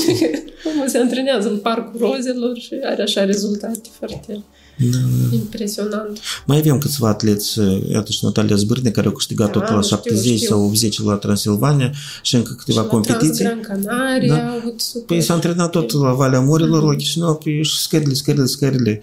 Omul 0.72 0.88
se 0.88 0.98
antrenează 0.98 1.48
în 1.48 1.58
parcul 1.58 2.00
rozelor 2.00 2.58
și 2.58 2.80
are 2.82 3.02
așa 3.02 3.24
rezultate 3.24 3.88
foarte 3.98 4.42
Da, 4.76 4.98
da. 4.98 5.34
impresionant. 5.36 6.18
Mai 6.46 6.58
avem 6.58 6.78
câțiva 6.78 7.08
atleți, 7.08 7.58
uh, 7.58 7.82
iată 7.90 8.10
și 8.12 8.24
Natalia 8.24 8.56
Zbârne, 8.56 8.90
care 8.90 9.06
au 9.06 9.12
câștigat 9.12 9.52
Da, 9.52 9.60
tot 9.60 9.68
la 9.74 9.80
știu, 9.80 9.96
70 9.96 10.36
știu. 10.36 10.48
sau 10.48 10.64
80 10.64 11.02
la 11.02 11.14
Transilvania 11.16 11.92
și 12.22 12.34
încă 12.34 12.52
câteva 12.58 12.78
Și 12.80 12.84
la 12.84 12.90
competiții. 12.92 13.44
Trans 13.44 13.60
Gran 13.66 13.78
Canaria 13.84 14.34
Da. 14.34 14.42
a 14.50 14.54
avut 14.60 14.80
super. 14.80 15.06
Păi 15.06 15.22
s-a 15.24 15.34
antrenat 15.34 15.70
tot 15.70 15.92
la 15.92 16.12
Valea 16.12 16.40
Morilor, 16.40 16.82
la 16.82 16.96
Chișinău, 16.96 17.34
păi 17.36 17.62
și 17.64 17.78
scările, 17.78 18.14
scările, 18.14 18.46
scările. 18.46 19.00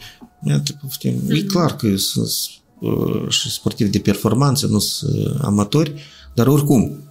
Iată, 0.48 0.72
poftim. 0.82 1.22
E 1.30 1.42
clar 1.42 1.76
că 1.76 1.98
sunt 1.98 2.30
uh, 2.80 3.30
și 3.30 3.52
sportivi 3.52 3.90
de 3.90 4.00
performanță, 4.00 4.68
nu 4.68 4.80
sunt 4.80 5.16
uh, 5.26 5.36
amatori, 5.42 5.94
dar 6.36 6.48
oricum, 6.48 7.04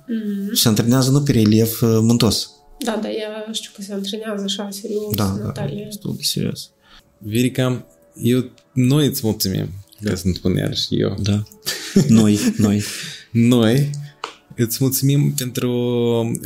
se 0.52 0.68
antrenează 0.68 1.10
nu 1.10 1.20
pe 1.22 1.32
relief 1.32 1.80
uh, 1.82 1.98
muntos. 2.00 2.50
Da, 2.84 2.98
dar 3.02 3.10
ea 3.10 3.52
știu 3.52 3.70
că 3.76 3.82
se 3.82 3.92
antrenează 3.92 4.42
așa 4.46 4.68
serios, 4.70 5.14
Da, 5.14 5.24
da, 5.38 5.44
Natalia. 5.44 5.84
destul 5.84 6.14
de 6.16 6.22
serios. 6.22 6.70
Virica, 7.18 7.86
eu, 8.22 8.50
noi 8.72 9.06
îți 9.06 9.20
mulțumim, 9.24 9.68
că 10.02 10.14
sunt 10.14 10.34
spun 10.34 10.56
iarăși 10.56 10.86
eu. 10.90 11.16
Da. 11.22 11.42
Noi, 12.08 12.38
noi. 12.56 12.82
Noi 13.32 13.90
îți 14.56 14.78
mulțumim 14.80 15.32
pentru 15.32 15.70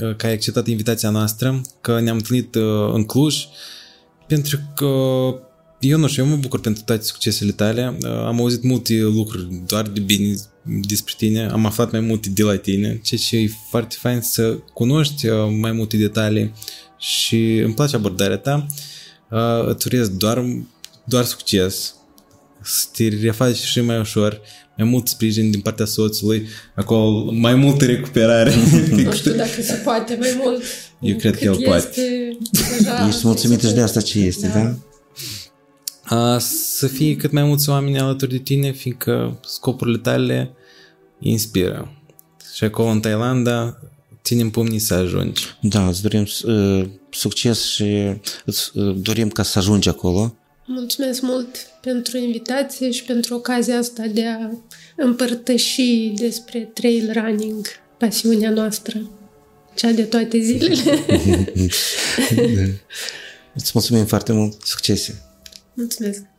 uh, 0.03 0.16
că 0.16 0.27
ai 0.27 0.32
acceptat 0.32 0.66
invitația 0.66 1.11
noastră, 1.11 1.61
că 1.81 2.01
ne-am 2.01 2.16
întâlnit 2.16 2.55
uh, 2.55 2.93
în 2.93 3.05
Cluj, 3.05 3.36
pentru 4.27 4.59
că 4.77 4.86
eu 5.81 5.99
nu 5.99 6.07
știu, 6.07 6.23
eu 6.23 6.28
mă 6.28 6.36
bucur 6.36 6.61
pentru 6.61 6.82
toate 6.82 7.03
succesele 7.03 7.53
tale. 7.53 7.97
Uh, 8.03 8.11
am 8.11 8.40
auzit 8.40 8.62
multe 8.62 9.01
lucruri 9.01 9.62
doar 9.66 9.89
de 9.89 10.01
bine 10.01 10.35
despre 10.62 11.15
tine, 11.16 11.49
am 11.49 11.66
aflat 11.66 11.90
mai 11.90 12.01
multe 12.01 12.28
de 12.28 12.43
la 12.43 12.57
tine, 12.57 13.01
ceea 13.03 13.20
ce 13.20 13.36
e 13.36 13.51
foarte 13.69 13.97
fain 13.99 14.20
să 14.20 14.59
cunoști 14.73 15.27
uh, 15.27 15.36
mai 15.61 15.73
multe 15.73 15.97
detalii 15.97 16.53
și 16.99 17.57
îmi 17.57 17.74
place 17.74 17.97
abordarea 17.97 18.36
ta. 18.36 18.66
Uh, 19.31 19.66
îți 19.66 19.86
urez 19.86 20.09
doar, 20.09 20.44
doar 21.05 21.24
succes, 21.24 21.95
să 22.62 22.87
te 22.93 23.09
refaci 23.23 23.57
și 23.57 23.81
mai 23.81 23.99
ușor, 23.99 24.41
mai 24.77 24.87
mult 24.87 25.09
sprijin 25.09 25.51
din 25.51 25.61
partea 25.61 25.85
soțului, 25.85 26.49
acolo 26.74 27.31
mai 27.33 27.55
multă 27.55 27.85
recuperare. 27.85 28.55
nu 28.91 29.12
știu 29.20 29.33
dacă 29.33 29.62
se 29.62 29.74
poate 29.85 30.16
mai 30.20 30.41
mult. 30.43 30.62
Eu 31.01 31.16
cred 31.16 31.39
că 31.39 31.45
el 31.45 31.53
este 31.53 31.65
poate. 31.65 32.39
Deja 32.51 33.07
Ești 33.09 33.27
mulțumită 33.27 33.66
și 33.66 33.74
de 33.74 33.81
asta 33.81 34.01
ce 34.01 34.19
este, 34.19 34.47
da? 34.47 34.74
A, 36.16 36.39
să 36.39 36.87
fie 36.87 37.16
cât 37.16 37.33
mai 37.33 37.43
mulți 37.43 37.69
oameni 37.69 37.99
alături 37.99 38.31
de 38.31 38.39
tine, 38.39 38.73
fiindcă 38.73 39.41
scopurile 39.47 39.99
tale 39.99 40.55
inspiră. 41.19 41.97
Și 42.55 42.65
acolo 42.65 42.89
în 42.89 43.01
Thailanda 43.01 43.79
ținem 44.24 44.51
pumnii 44.51 44.79
să 44.79 44.95
ajungi. 44.95 45.45
Da, 45.61 45.87
îți 45.87 46.03
dorim 46.03 46.27
uh, 46.45 46.85
succes 47.11 47.65
și 47.65 48.16
îți 48.45 48.79
uh, 48.79 48.97
dorim 48.99 49.29
ca 49.29 49.43
să 49.43 49.59
ajungi 49.59 49.89
acolo. 49.89 50.37
Mulțumesc 50.67 51.21
mult 51.21 51.57
pentru 51.81 52.17
invitație 52.17 52.91
și 52.91 53.05
pentru 53.05 53.35
ocazia 53.35 53.79
asta 53.79 54.07
de 54.07 54.27
a 54.27 54.51
împărtăși 54.97 56.13
despre 56.17 56.71
trail 56.75 57.13
running, 57.13 57.67
pasiunea 57.99 58.51
noastră, 58.51 59.11
cea 59.75 59.91
de 59.91 60.05
toate 60.05 60.39
zilele. 60.39 60.99
Îți 63.55 63.71
mulțumim 63.75 64.07
foarte 64.07 64.33
mult. 64.33 64.63
Succese! 64.63 65.23
Mulțumesc! 65.75 66.32